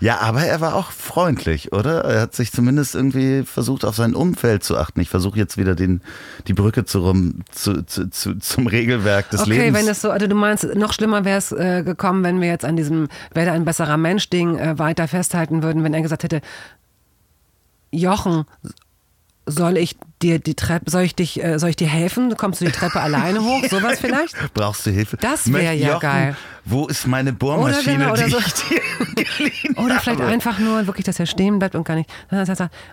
ja, 0.00 0.20
aber 0.20 0.42
er 0.44 0.60
war 0.62 0.74
auch 0.74 0.90
freundlich, 0.90 1.72
oder? 1.72 2.04
Er 2.04 2.20
hat 2.22 2.34
sich 2.34 2.50
zumindest 2.52 2.94
irgendwie 2.94 3.42
versucht, 3.42 3.84
auf 3.84 3.96
sein 3.96 4.14
Umfeld 4.14 4.64
zu 4.64 4.78
achten. 4.78 5.00
Ich 5.00 5.10
versuche 5.10 5.36
jetzt 5.38 5.58
wieder 5.58 5.74
den, 5.74 6.00
die 6.46 6.54
Brücke 6.54 6.84
zu, 6.86 7.00
rum, 7.00 7.40
zu, 7.50 7.82
zu, 7.84 8.08
zu, 8.08 8.38
zum 8.38 8.66
Regelwerk 8.68 9.28
des 9.30 9.42
Okay, 9.42 9.50
Lebens. 9.64 9.78
wenn 9.78 9.88
es 9.88 10.00
so, 10.00 10.10
also 10.10 10.26
du 10.28 10.34
meinst, 10.34 10.64
noch 10.76 10.92
schlimmer 10.94 11.24
wäre 11.26 11.38
es 11.38 11.52
äh, 11.52 11.82
gekommen, 11.82 12.22
wenn 12.24 12.40
wir 12.40 12.48
jetzt 12.48 12.64
an 12.64 12.76
diesem 12.76 13.08
Werde 13.34 13.52
ein 13.52 13.64
besserer 13.66 13.96
Mensch-Ding 13.96 14.56
äh, 14.58 14.78
weiter 14.78 15.08
festhalten 15.08 15.62
würden, 15.62 15.82
wenn 15.84 15.92
er 15.92 16.02
gesagt 16.02 16.22
hätte, 16.22 16.40
Jochen, 17.90 18.44
soll 19.46 19.76
ich 19.76 19.96
dir 20.22 20.38
die 20.38 20.54
Treppe, 20.54 20.90
soll 20.90 21.02
ich 21.02 21.14
dich, 21.14 21.42
äh, 21.44 21.58
soll 21.58 21.70
ich 21.70 21.76
dir 21.76 21.86
helfen? 21.88 22.36
Kommst 22.36 22.60
du 22.60 22.64
die 22.64 22.72
Treppe 22.72 23.00
alleine 23.00 23.40
hoch? 23.42 23.62
Sowas 23.70 24.00
vielleicht? 24.00 24.34
Brauchst 24.54 24.86
du 24.86 24.90
Hilfe? 24.90 25.16
Das 25.18 25.52
wär 25.52 25.60
Möcht- 25.72 25.80
ja 25.80 25.88
Jochen, 25.88 26.00
geil. 26.00 26.36
Wo 26.64 26.86
ist 26.88 27.06
meine 27.06 27.32
Bohrmaschine, 27.32 27.98
genau, 27.98 28.12
oder 28.12 28.24
die 28.24 28.30
so. 28.32 28.38
ich 28.38 28.52
dir 28.54 29.24
geliehen 29.24 29.76
Oder 29.78 30.00
vielleicht 30.00 30.20
habe? 30.20 30.32
einfach 30.32 30.58
nur 30.58 30.86
wirklich, 30.88 31.04
dass 31.06 31.20
er 31.20 31.26
stehen 31.26 31.60
bleibt 31.60 31.76
und 31.76 31.84
gar 31.84 31.94
nicht. 31.94 32.10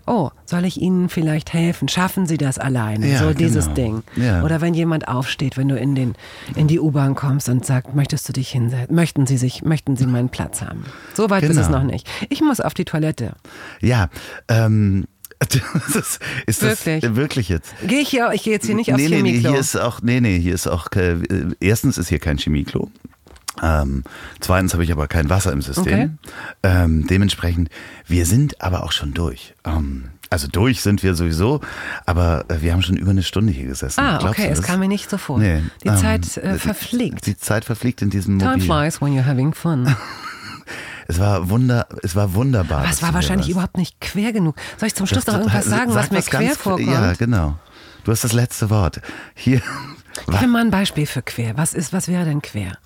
Oh, 0.06 0.30
soll 0.46 0.66
ich 0.66 0.80
Ihnen 0.80 1.10
vielleicht 1.10 1.54
helfen? 1.54 1.88
Schaffen 1.88 2.28
Sie 2.28 2.38
das 2.38 2.60
alleine? 2.60 3.08
Ja, 3.12 3.18
so 3.20 3.34
dieses 3.34 3.66
genau. 3.74 3.76
Ding. 3.76 4.04
Ja. 4.24 4.44
Oder 4.44 4.62
wenn 4.62 4.76
jemand 4.76 5.08
aufsteht, 5.08 5.58
wenn 5.58 5.70
du 5.70 5.76
in, 5.78 5.96
den, 5.96 6.14
in 6.56 6.68
die 6.68 6.80
U-Bahn 6.80 7.16
kommst 7.16 7.50
und 7.50 7.66
sagt, 7.66 7.96
möchtest 7.96 8.30
du 8.30 8.34
dich 8.34 8.50
hinsetzen? 8.52 8.94
Möchten 8.96 9.26
Sie 9.26 9.38
sich, 9.38 9.64
möchten 9.64 9.96
Sie 9.96 10.06
meinen 10.06 10.30
Platz 10.30 10.62
haben? 10.62 10.86
So 11.16 11.32
weit 11.32 11.42
ist 11.44 11.58
es 11.58 11.66
Genau. 11.68 11.80
noch 11.80 11.86
nicht. 11.86 12.08
Ich 12.30 12.42
muss 12.42 12.60
auf 12.60 12.76
die 12.76 12.86
Toilette. 12.86 13.34
Ja, 13.82 14.10
ähm, 14.50 15.06
Das 15.94 16.20
ist, 16.45 16.61
Wirklich? 16.61 17.02
das 17.02 17.15
wirklich 17.15 17.49
jetzt? 17.49 17.74
Gehe 17.86 17.99
ich 18.02 18.10
hier, 18.10 18.32
ich 18.34 18.44
gehe 18.44 18.53
jetzt 18.53 18.65
hier 18.65 18.76
nicht 18.76 18.91
aufs 18.94 19.02
nee, 19.02 19.10
nee, 19.10 19.22
nee, 19.22 19.30
Chemieklo. 19.32 19.52
hier 19.52 19.60
ist 19.60 19.76
auch, 19.76 20.02
nee, 20.02 20.20
nee, 20.22 20.40
hier 20.40 20.53
ist 20.53 20.68
auch, 20.68 20.88
äh, 20.95 21.18
erstens 21.60 21.98
ist 21.98 22.10
hier 22.10 22.20
kein 22.20 22.38
Chemieklo. 22.38 22.90
Ähm, 23.61 24.03
zweitens 24.40 24.74
habe 24.74 24.84
ich 24.84 24.91
aber 24.91 25.07
kein 25.07 25.30
Wasser 25.30 25.52
im 25.52 25.61
System. 25.61 26.18
Ähm, 26.64 27.06
dementsprechend, 27.07 27.70
wir 28.07 28.26
sind 28.26 28.60
aber 28.61 28.84
auch 28.84 28.91
schon 28.91 29.14
durch. 29.14 29.53
Ähm, 29.64 30.06
also 30.32 30.48
durch 30.48 30.82
sind 30.82 31.03
wir 31.03 31.14
sowieso, 31.14 31.61
aber 32.07 32.45
äh, 32.49 32.61
wir 32.61 32.74
haben 32.74 32.82
schon 32.82 32.98
über 32.98 33.11
eine 33.11 33.22
Stunde 33.22 33.53
hier 33.53 33.68
gesessen. 33.68 33.99
ah, 33.99 34.18
Glaubst 34.18 34.40
okay, 34.40 34.49
es 34.52 34.64
kam 34.64 34.80
mir 34.80 34.88
nicht 34.88 35.07
so 35.07 35.20
vor. 35.20 35.38
Nee, 35.38 35.61
die 35.84 35.90
ähm, 35.90 35.98
Zeit 35.98 36.38
äh, 36.38 36.53
die- 36.53 36.60
verfliegt. 36.60 37.28
Die 37.28 37.38
Zeit 37.38 37.65
verfliegt 37.65 38.02
in 38.02 38.10
diesem 38.10 38.40
Time 38.40 38.53
Mobil. 38.53 38.65
flies 38.65 38.99
when 39.02 39.14
you're 39.14 39.26
having 39.28 39.53
fun. 39.53 39.95
Es 41.08 41.20
war 41.20 41.50
wunder, 41.50 41.88
es 42.02 42.16
war 42.16 42.34
wunderbar. 42.34 42.80
Aber 42.80 42.90
es 42.90 43.02
war 43.02 43.14
wahrscheinlich 43.14 43.50
überhaupt 43.50 43.78
nicht 43.78 44.00
quer 44.02 44.32
genug. 44.34 44.56
Soll 44.78 44.88
ich 44.88 44.96
zum 44.96 45.06
Schluss 45.08 45.26
Das- 45.26 45.34
noch 45.36 45.42
irgendwas 45.42 45.66
sag 45.66 45.78
sagen, 45.80 45.94
was 45.96 46.12
mir 46.12 46.18
was 46.20 46.26
quer 46.28 46.56
vorkommt? 46.56 46.88
Ja, 46.88 47.14
genau. 47.14 47.58
Du 48.04 48.12
hast 48.12 48.24
das 48.24 48.34
letzte 48.34 48.70
Wort. 48.70 49.02
Hier. 49.36 49.62
Gib 50.28 50.42
mir 50.42 50.48
mal 50.48 50.62
ein 50.62 50.72
Beispiel 50.72 51.06
für 51.08 51.22
quer. 51.22 51.58
Was 51.58 51.74
ist, 51.74 51.92
was 51.94 52.08
wäre 52.08 52.26
denn 52.26 52.42
quer? 52.42 52.78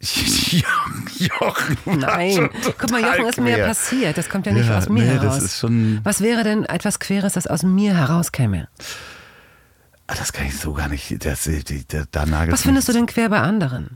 Jochen. 1.18 1.76
Nein. 1.84 2.48
Guck 2.78 2.90
mal, 2.90 3.02
Jochen 3.02 3.26
ist 3.26 3.38
mir 3.40 3.54
quer. 3.56 3.66
passiert. 3.66 4.16
Das 4.18 4.28
kommt 4.30 4.46
ja 4.46 4.52
nicht 4.52 4.68
Ja, 4.68 4.78
aus 4.78 4.88
mir 4.88 5.02
nee, 5.04 5.10
heraus. 5.10 5.64
Was 6.04 6.20
wäre 6.22 6.42
denn 6.42 6.64
etwas 6.64 6.98
Queres, 7.00 7.34
das 7.34 7.46
aus 7.46 7.62
mir 7.62 7.94
herauskäme? 7.96 8.68
Ah, 10.10 10.16
Das 10.18 10.32
kann 10.32 10.46
ich 10.48 10.58
so 10.58 10.72
gar 10.72 10.88
nicht. 10.88 11.24
Das, 11.24 11.44
die, 11.44 11.62
die, 11.62 11.84
da 12.10 12.26
nagelt 12.26 12.52
Was 12.52 12.62
findest 12.62 12.88
du 12.88 12.92
denn 12.92 13.06
quer 13.06 13.28
bei 13.28 13.38
anderen? 13.38 13.90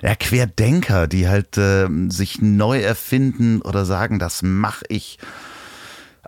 Ja, 0.00 0.14
Querdenker, 0.14 1.06
die 1.06 1.28
halt 1.28 1.58
ähm, 1.58 2.10
sich 2.10 2.40
neu 2.40 2.80
erfinden 2.80 3.60
oder 3.60 3.84
sagen, 3.84 4.18
das 4.18 4.42
mache 4.42 4.86
ich. 4.88 5.18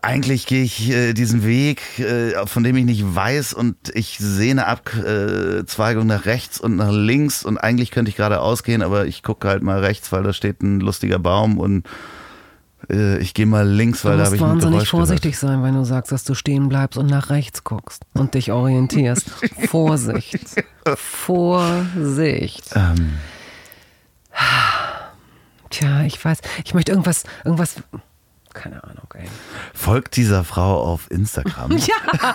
Eigentlich 0.02 0.46
gehe 0.46 0.62
ich 0.62 0.90
äh, 0.90 1.14
diesen 1.14 1.44
Weg, 1.46 1.98
äh, 1.98 2.46
von 2.46 2.64
dem 2.64 2.76
ich 2.76 2.84
nicht 2.84 3.14
weiß 3.14 3.54
und 3.54 3.76
ich 3.94 4.18
sehe 4.18 4.50
eine 4.50 4.66
Abzweigung 4.66 6.06
nach 6.06 6.26
rechts 6.26 6.60
und 6.60 6.76
nach 6.76 6.90
links 6.92 7.42
und 7.42 7.56
eigentlich 7.56 7.90
könnte 7.90 8.10
ich 8.10 8.16
geradeaus 8.16 8.62
gehen, 8.62 8.82
aber 8.82 9.06
ich 9.06 9.22
gucke 9.22 9.48
halt 9.48 9.62
mal 9.62 9.80
rechts, 9.80 10.12
weil 10.12 10.22
da 10.22 10.34
steht 10.34 10.62
ein 10.62 10.80
lustiger 10.80 11.18
Baum 11.18 11.58
und 11.58 11.86
äh, 12.88 13.18
ich 13.18 13.34
gehe 13.34 13.46
mal 13.46 13.68
links, 13.68 14.02
Du 14.02 14.08
weil 14.08 14.16
da 14.16 14.24
musst 14.24 14.26
habe 14.28 14.36
ich 14.36 14.42
ein 14.42 14.48
wahnsinnig 14.50 14.74
Geräusch 14.78 14.90
vorsichtig 14.90 15.38
sein, 15.38 15.62
wenn 15.62 15.74
du 15.74 15.84
sagst, 15.84 16.12
dass 16.12 16.24
du 16.24 16.34
stehen 16.34 16.68
bleibst 16.68 16.96
und 16.98 17.06
nach 17.06 17.30
rechts 17.30 17.64
guckst 17.64 18.04
und 18.14 18.34
dich 18.34 18.52
orientierst. 18.52 19.30
Vorsicht. 19.68 20.46
Vorsicht. 20.96 22.70
gehört. 22.70 22.96
Ähm, 22.98 23.12
Tja, 25.70 26.02
ich 26.02 26.22
weiß, 26.24 26.38
ich 26.64 26.74
möchte 26.74 26.90
irgendwas, 26.92 27.22
irgendwas, 27.44 27.76
keine 28.52 28.82
Ahnung, 28.82 29.06
ey. 29.14 29.28
folgt 29.72 30.16
dieser 30.16 30.42
Frau 30.42 30.82
auf 30.82 31.08
Instagram. 31.10 31.70
Ja, 31.76 31.94
ja, 32.18 32.32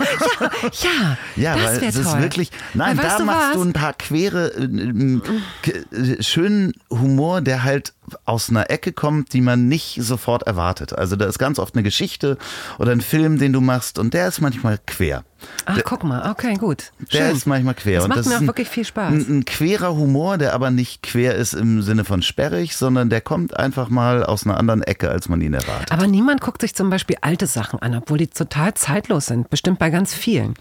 ja. 0.72 1.16
Ja, 1.36 1.54
das 1.56 1.80
weil 1.82 1.88
es 1.88 1.96
ist 1.96 2.18
wirklich. 2.18 2.50
Nein, 2.72 2.96
Weil, 2.96 3.04
da 3.04 3.18
du 3.18 3.24
machst 3.24 3.48
was? 3.48 3.54
du 3.56 3.62
ein 3.62 3.72
paar 3.74 3.92
quere, 3.92 4.46
äh, 4.54 5.20
k- 5.62 5.84
äh, 5.94 6.22
schönen 6.22 6.72
Humor, 6.90 7.42
der 7.42 7.62
halt 7.64 7.92
aus 8.24 8.50
einer 8.50 8.70
Ecke 8.70 8.92
kommt, 8.92 9.32
die 9.32 9.40
man 9.40 9.68
nicht 9.68 9.98
sofort 10.02 10.42
erwartet. 10.44 10.92
Also 10.92 11.16
da 11.16 11.26
ist 11.26 11.38
ganz 11.38 11.58
oft 11.58 11.74
eine 11.74 11.82
Geschichte 11.82 12.38
oder 12.78 12.92
ein 12.92 13.00
Film, 13.00 13.38
den 13.38 13.52
du 13.52 13.60
machst 13.60 13.98
und 13.98 14.14
der 14.14 14.28
ist 14.28 14.40
manchmal 14.40 14.78
quer. 14.86 15.24
Ach, 15.66 15.78
guck 15.84 16.04
mal, 16.04 16.30
okay, 16.30 16.54
gut. 16.54 16.92
Der 17.12 17.18
Schön. 17.18 17.36
ist 17.36 17.46
manchmal 17.46 17.74
quer. 17.74 18.00
Das 18.00 18.08
macht 18.08 18.18
das 18.20 18.26
mir 18.26 18.38
auch 18.38 18.42
wirklich 18.42 18.68
viel 18.68 18.84
Spaß. 18.84 19.12
Ein, 19.12 19.26
ein 19.28 19.44
querer 19.44 19.94
Humor, 19.94 20.38
der 20.38 20.54
aber 20.54 20.70
nicht 20.70 21.02
quer 21.02 21.34
ist 21.34 21.54
im 21.54 21.82
Sinne 21.82 22.04
von 22.04 22.22
sperrig, 22.22 22.76
sondern 22.76 23.10
der 23.10 23.20
kommt 23.20 23.56
einfach 23.56 23.88
mal 23.88 24.24
aus 24.24 24.44
einer 24.44 24.56
anderen 24.56 24.82
Ecke, 24.82 25.10
als 25.10 25.28
man 25.28 25.40
ihn 25.40 25.54
erwartet. 25.54 25.92
Aber 25.92 26.06
niemand 26.06 26.40
guckt 26.40 26.60
sich 26.60 26.74
zum 26.74 26.90
Beispiel 26.90 27.16
alte 27.20 27.46
Sachen 27.46 27.80
an, 27.80 27.94
obwohl 27.94 28.18
die 28.18 28.28
total 28.28 28.74
zeitlos 28.74 29.26
sind. 29.26 29.50
Bestimmt 29.50 29.78
bei 29.78 29.90
ganz 29.90 30.14
vielen. 30.14 30.54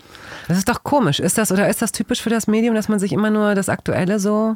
Das 0.48 0.58
ist 0.58 0.70
doch 0.70 0.84
komisch. 0.84 1.20
Ist 1.20 1.38
das 1.38 1.52
oder 1.52 1.70
ist 1.70 1.82
das 1.82 1.92
typisch 1.92 2.22
für 2.22 2.30
das 2.30 2.48
Medium, 2.48 2.76
dass 2.76 2.90
man 2.90 3.00
sich 3.00 3.14
immer 3.14 3.30
nur 3.30 3.56
das 3.56 3.70
Aktuelle 3.70 4.20
so. 4.20 4.56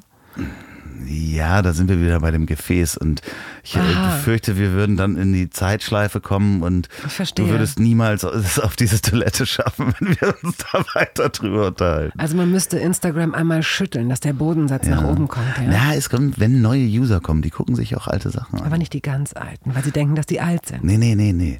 Ja, 1.07 1.61
da 1.61 1.73
sind 1.73 1.89
wir 1.89 1.99
wieder 2.01 2.19
bei 2.19 2.31
dem 2.31 2.45
Gefäß 2.45 2.97
und 2.97 3.21
ich 3.63 3.75
äh, 3.75 3.79
Ah. 3.79 4.15
befürchte, 4.15 4.57
wir 4.57 4.73
würden 4.73 4.97
dann 4.97 5.17
in 5.17 5.33
die 5.33 5.49
Zeitschleife 5.49 6.19
kommen 6.21 6.61
und 6.63 6.89
du 7.35 7.47
würdest 7.49 7.79
niemals 7.79 8.23
es 8.23 8.59
auf 8.59 8.75
diese 8.75 9.01
Toilette 9.01 9.45
schaffen, 9.45 9.93
wenn 9.99 10.19
wir 10.19 10.35
uns 10.43 10.57
da 10.71 10.83
weiter 10.93 11.29
drüber 11.29 11.67
unterhalten. 11.67 12.19
Also 12.19 12.35
man 12.35 12.51
müsste 12.51 12.77
Instagram 12.79 13.33
einmal 13.33 13.63
schütteln, 13.63 14.09
dass 14.09 14.19
der 14.19 14.33
Bodensatz 14.33 14.87
nach 14.87 15.03
oben 15.03 15.27
kommt. 15.27 15.45
Ja? 15.57 15.63
Na, 15.67 15.95
es 15.95 16.09
kommt, 16.09 16.39
wenn 16.39 16.61
neue 16.61 16.85
User 16.85 17.19
kommen, 17.19 17.41
die 17.41 17.49
gucken 17.49 17.75
sich 17.75 17.95
auch 17.95 18.07
alte 18.07 18.29
Sachen 18.29 18.59
an. 18.59 18.65
Aber 18.65 18.77
nicht 18.77 18.93
die 18.93 19.01
ganz 19.01 19.33
alten, 19.33 19.73
weil 19.75 19.83
sie 19.83 19.91
denken, 19.91 20.15
dass 20.15 20.25
die 20.25 20.41
alt 20.41 20.65
sind. 20.65 20.83
Nee, 20.83 20.97
nee, 20.97 21.15
nee, 21.15 21.33
nee. 21.33 21.59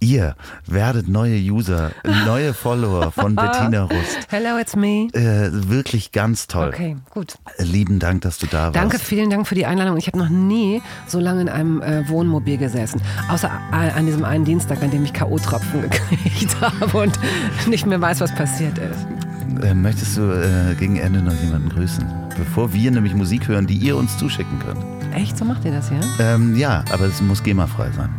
Ihr 0.00 0.36
werdet 0.66 1.08
neue 1.08 1.36
User, 1.38 1.90
neue 2.26 2.54
Follower 2.54 3.10
von 3.12 3.34
Bettina 3.36 3.84
Rust. 3.84 4.18
Hello, 4.28 4.58
it's 4.58 4.76
me. 4.76 5.08
Äh, 5.12 5.50
wirklich 5.68 6.12
ganz 6.12 6.46
toll. 6.46 6.68
Okay, 6.68 6.96
gut. 7.10 7.34
Lieben 7.58 7.98
Dank, 7.98 8.22
dass 8.22 8.38
du 8.38 8.46
da 8.46 8.66
warst. 8.66 8.75
Danke, 8.76 8.98
vielen 8.98 9.30
Dank 9.30 9.48
für 9.48 9.54
die 9.54 9.64
Einladung. 9.64 9.96
Ich 9.96 10.06
habe 10.06 10.18
noch 10.18 10.28
nie 10.28 10.82
so 11.06 11.18
lange 11.18 11.40
in 11.40 11.48
einem 11.48 11.80
äh, 11.80 12.06
Wohnmobil 12.10 12.58
gesessen. 12.58 13.00
Außer 13.28 13.50
an 13.70 14.04
diesem 14.04 14.24
einen 14.24 14.44
Dienstag, 14.44 14.82
an 14.82 14.90
dem 14.90 15.02
ich 15.02 15.14
K.O.-Tropfen 15.14 15.80
gekriegt 15.88 16.60
habe 16.60 16.98
und 16.98 17.18
nicht 17.66 17.86
mehr 17.86 18.00
weiß, 18.00 18.20
was 18.20 18.34
passiert 18.34 18.76
ist. 18.76 19.64
Äh, 19.64 19.72
möchtest 19.72 20.18
du 20.18 20.30
äh, 20.30 20.74
gegen 20.74 20.96
Ende 20.96 21.22
noch 21.22 21.32
jemanden 21.42 21.70
grüßen? 21.70 22.04
Bevor 22.36 22.74
wir 22.74 22.90
nämlich 22.90 23.14
Musik 23.14 23.48
hören, 23.48 23.66
die 23.66 23.76
ihr 23.78 23.96
uns 23.96 24.18
zuschicken 24.18 24.58
könnt. 24.58 24.84
Echt, 25.14 25.38
so 25.38 25.46
macht 25.46 25.64
ihr 25.64 25.72
das, 25.72 25.88
ja? 25.88 26.00
Ähm, 26.18 26.54
ja, 26.54 26.84
aber 26.92 27.06
es 27.06 27.22
muss 27.22 27.42
GEMA-frei 27.42 27.90
sein. 27.92 28.10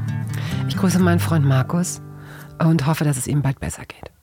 Ich 0.68 0.76
grüße 0.76 0.98
meinen 0.98 1.20
Freund 1.20 1.46
Markus 1.46 2.02
und 2.58 2.88
hoffe, 2.88 3.04
dass 3.04 3.18
es 3.18 3.28
ihm 3.28 3.44
bald 3.44 3.60
besser 3.60 3.84
geht. 3.86 4.17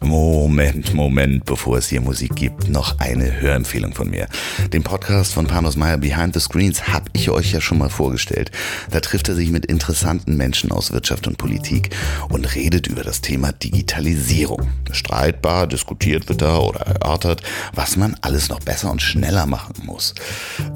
Moment, 0.00 0.94
Moment, 0.94 1.44
bevor 1.44 1.78
es 1.78 1.88
hier 1.88 2.00
Musik 2.00 2.36
gibt, 2.36 2.68
noch 2.68 3.00
eine 3.00 3.40
Hörempfehlung 3.40 3.94
von 3.94 4.08
mir. 4.08 4.28
Den 4.72 4.84
Podcast 4.84 5.34
von 5.34 5.48
Panos 5.48 5.76
Meyer 5.76 5.98
Behind 5.98 6.32
the 6.32 6.40
Screens 6.40 6.86
habe 6.86 7.10
ich 7.14 7.30
euch 7.30 7.52
ja 7.52 7.60
schon 7.60 7.78
mal 7.78 7.90
vorgestellt. 7.90 8.52
Da 8.90 9.00
trifft 9.00 9.28
er 9.28 9.34
sich 9.34 9.50
mit 9.50 9.66
interessanten 9.66 10.36
Menschen 10.36 10.70
aus 10.70 10.92
Wirtschaft 10.92 11.26
und 11.26 11.36
Politik 11.36 11.90
und 12.28 12.54
redet 12.54 12.86
über 12.86 13.02
das 13.02 13.22
Thema 13.22 13.50
Digitalisierung. 13.50 14.68
Streitbar 14.92 15.66
diskutiert 15.66 16.28
wird 16.28 16.42
da 16.42 16.58
oder 16.58 16.80
erörtert, 16.80 17.42
was 17.74 17.96
man 17.96 18.16
alles 18.20 18.48
noch 18.50 18.60
besser 18.60 18.92
und 18.92 19.02
schneller 19.02 19.46
machen 19.46 19.74
muss. 19.84 20.14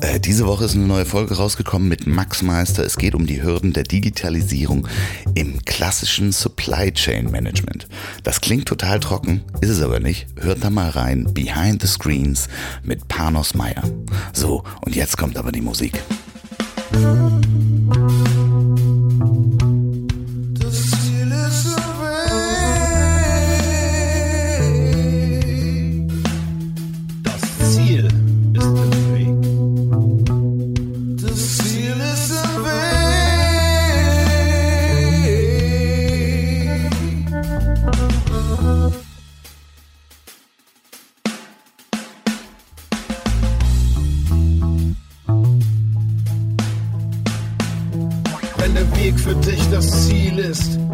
Äh, 0.01 0.19
diese 0.19 0.47
Woche 0.47 0.65
ist 0.65 0.74
eine 0.74 0.86
neue 0.86 1.07
Folge 1.07 1.36
rausgekommen 1.36 1.89
mit 1.89 2.09
Max 2.09 2.43
Meister. 2.43 2.85
Es 2.85 2.97
geht 2.97 3.15
um 3.15 3.27
die 3.27 3.40
Hürden 3.40 3.73
der 3.73 3.85
Digitalisierung 3.85 4.89
im 5.35 5.65
klassischen 5.65 6.32
Supply 6.32 6.93
Chain 6.93 7.31
Management. 7.31 7.86
Das 8.24 8.40
klingt 8.40 8.66
total 8.66 8.99
trocken, 8.99 9.11
ist 9.60 9.70
es 9.70 9.82
aber 9.82 10.01
nicht. 10.01 10.26
Hört 10.40 10.64
da 10.64 10.70
mal 10.70 10.90
rein. 10.90 11.28
Behind 11.32 11.80
the 11.82 11.89
Screens 11.89 12.48
mit 12.82 13.09
Panos 13.09 13.55
Meyer. 13.55 13.82
So, 14.32 14.62
und 14.84 14.94
jetzt 14.94 15.16
kommt 15.18 15.36
aber 15.36 15.52
die 15.52 15.60
Musik. 15.60 16.02
Das 16.93 18.31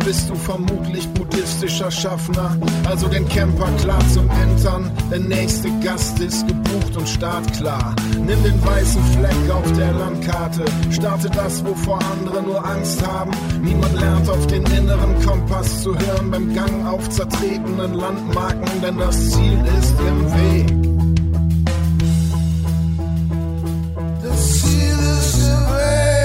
bist 0.08 0.30
du 0.30 0.34
vermutlich 0.36 1.06
buddhistischer 1.08 1.90
Schaffner. 1.90 2.56
Also 2.88 3.08
den 3.08 3.28
Camper 3.28 3.70
klar 3.82 4.02
zum 4.14 4.26
Entern. 4.30 4.90
Der 5.10 5.18
nächste 5.18 5.68
Gast 5.80 6.18
ist 6.20 6.48
gebucht 6.48 6.96
und 6.96 7.06
startklar. 7.06 7.94
Nimm 8.14 8.42
den 8.42 8.64
weißen 8.64 9.02
Fleck 9.12 9.50
auf 9.52 9.70
der 9.74 9.92
Landkarte. 9.92 10.64
Starte 10.90 11.28
das, 11.28 11.62
wovor 11.62 11.98
andere 12.12 12.42
nur 12.42 12.64
Angst 12.64 13.06
haben. 13.06 13.32
Niemand 13.60 14.00
lernt 14.00 14.30
auf 14.30 14.46
den 14.46 14.64
inneren 14.64 15.14
Kompass 15.26 15.82
zu 15.82 15.90
hören 15.94 16.30
beim 16.30 16.54
Gang 16.54 16.86
auf 16.86 17.06
zertretenen 17.10 17.92
Landmarken, 17.92 18.80
denn 18.80 18.96
das 18.96 19.30
Ziel 19.32 19.62
ist 19.78 19.94
im 20.08 20.24
Weg. 20.32 20.68
Das 24.22 24.60
Ziel 24.60 24.98
ist 25.18 25.34
im 25.34 25.74
Weg. 25.74 26.17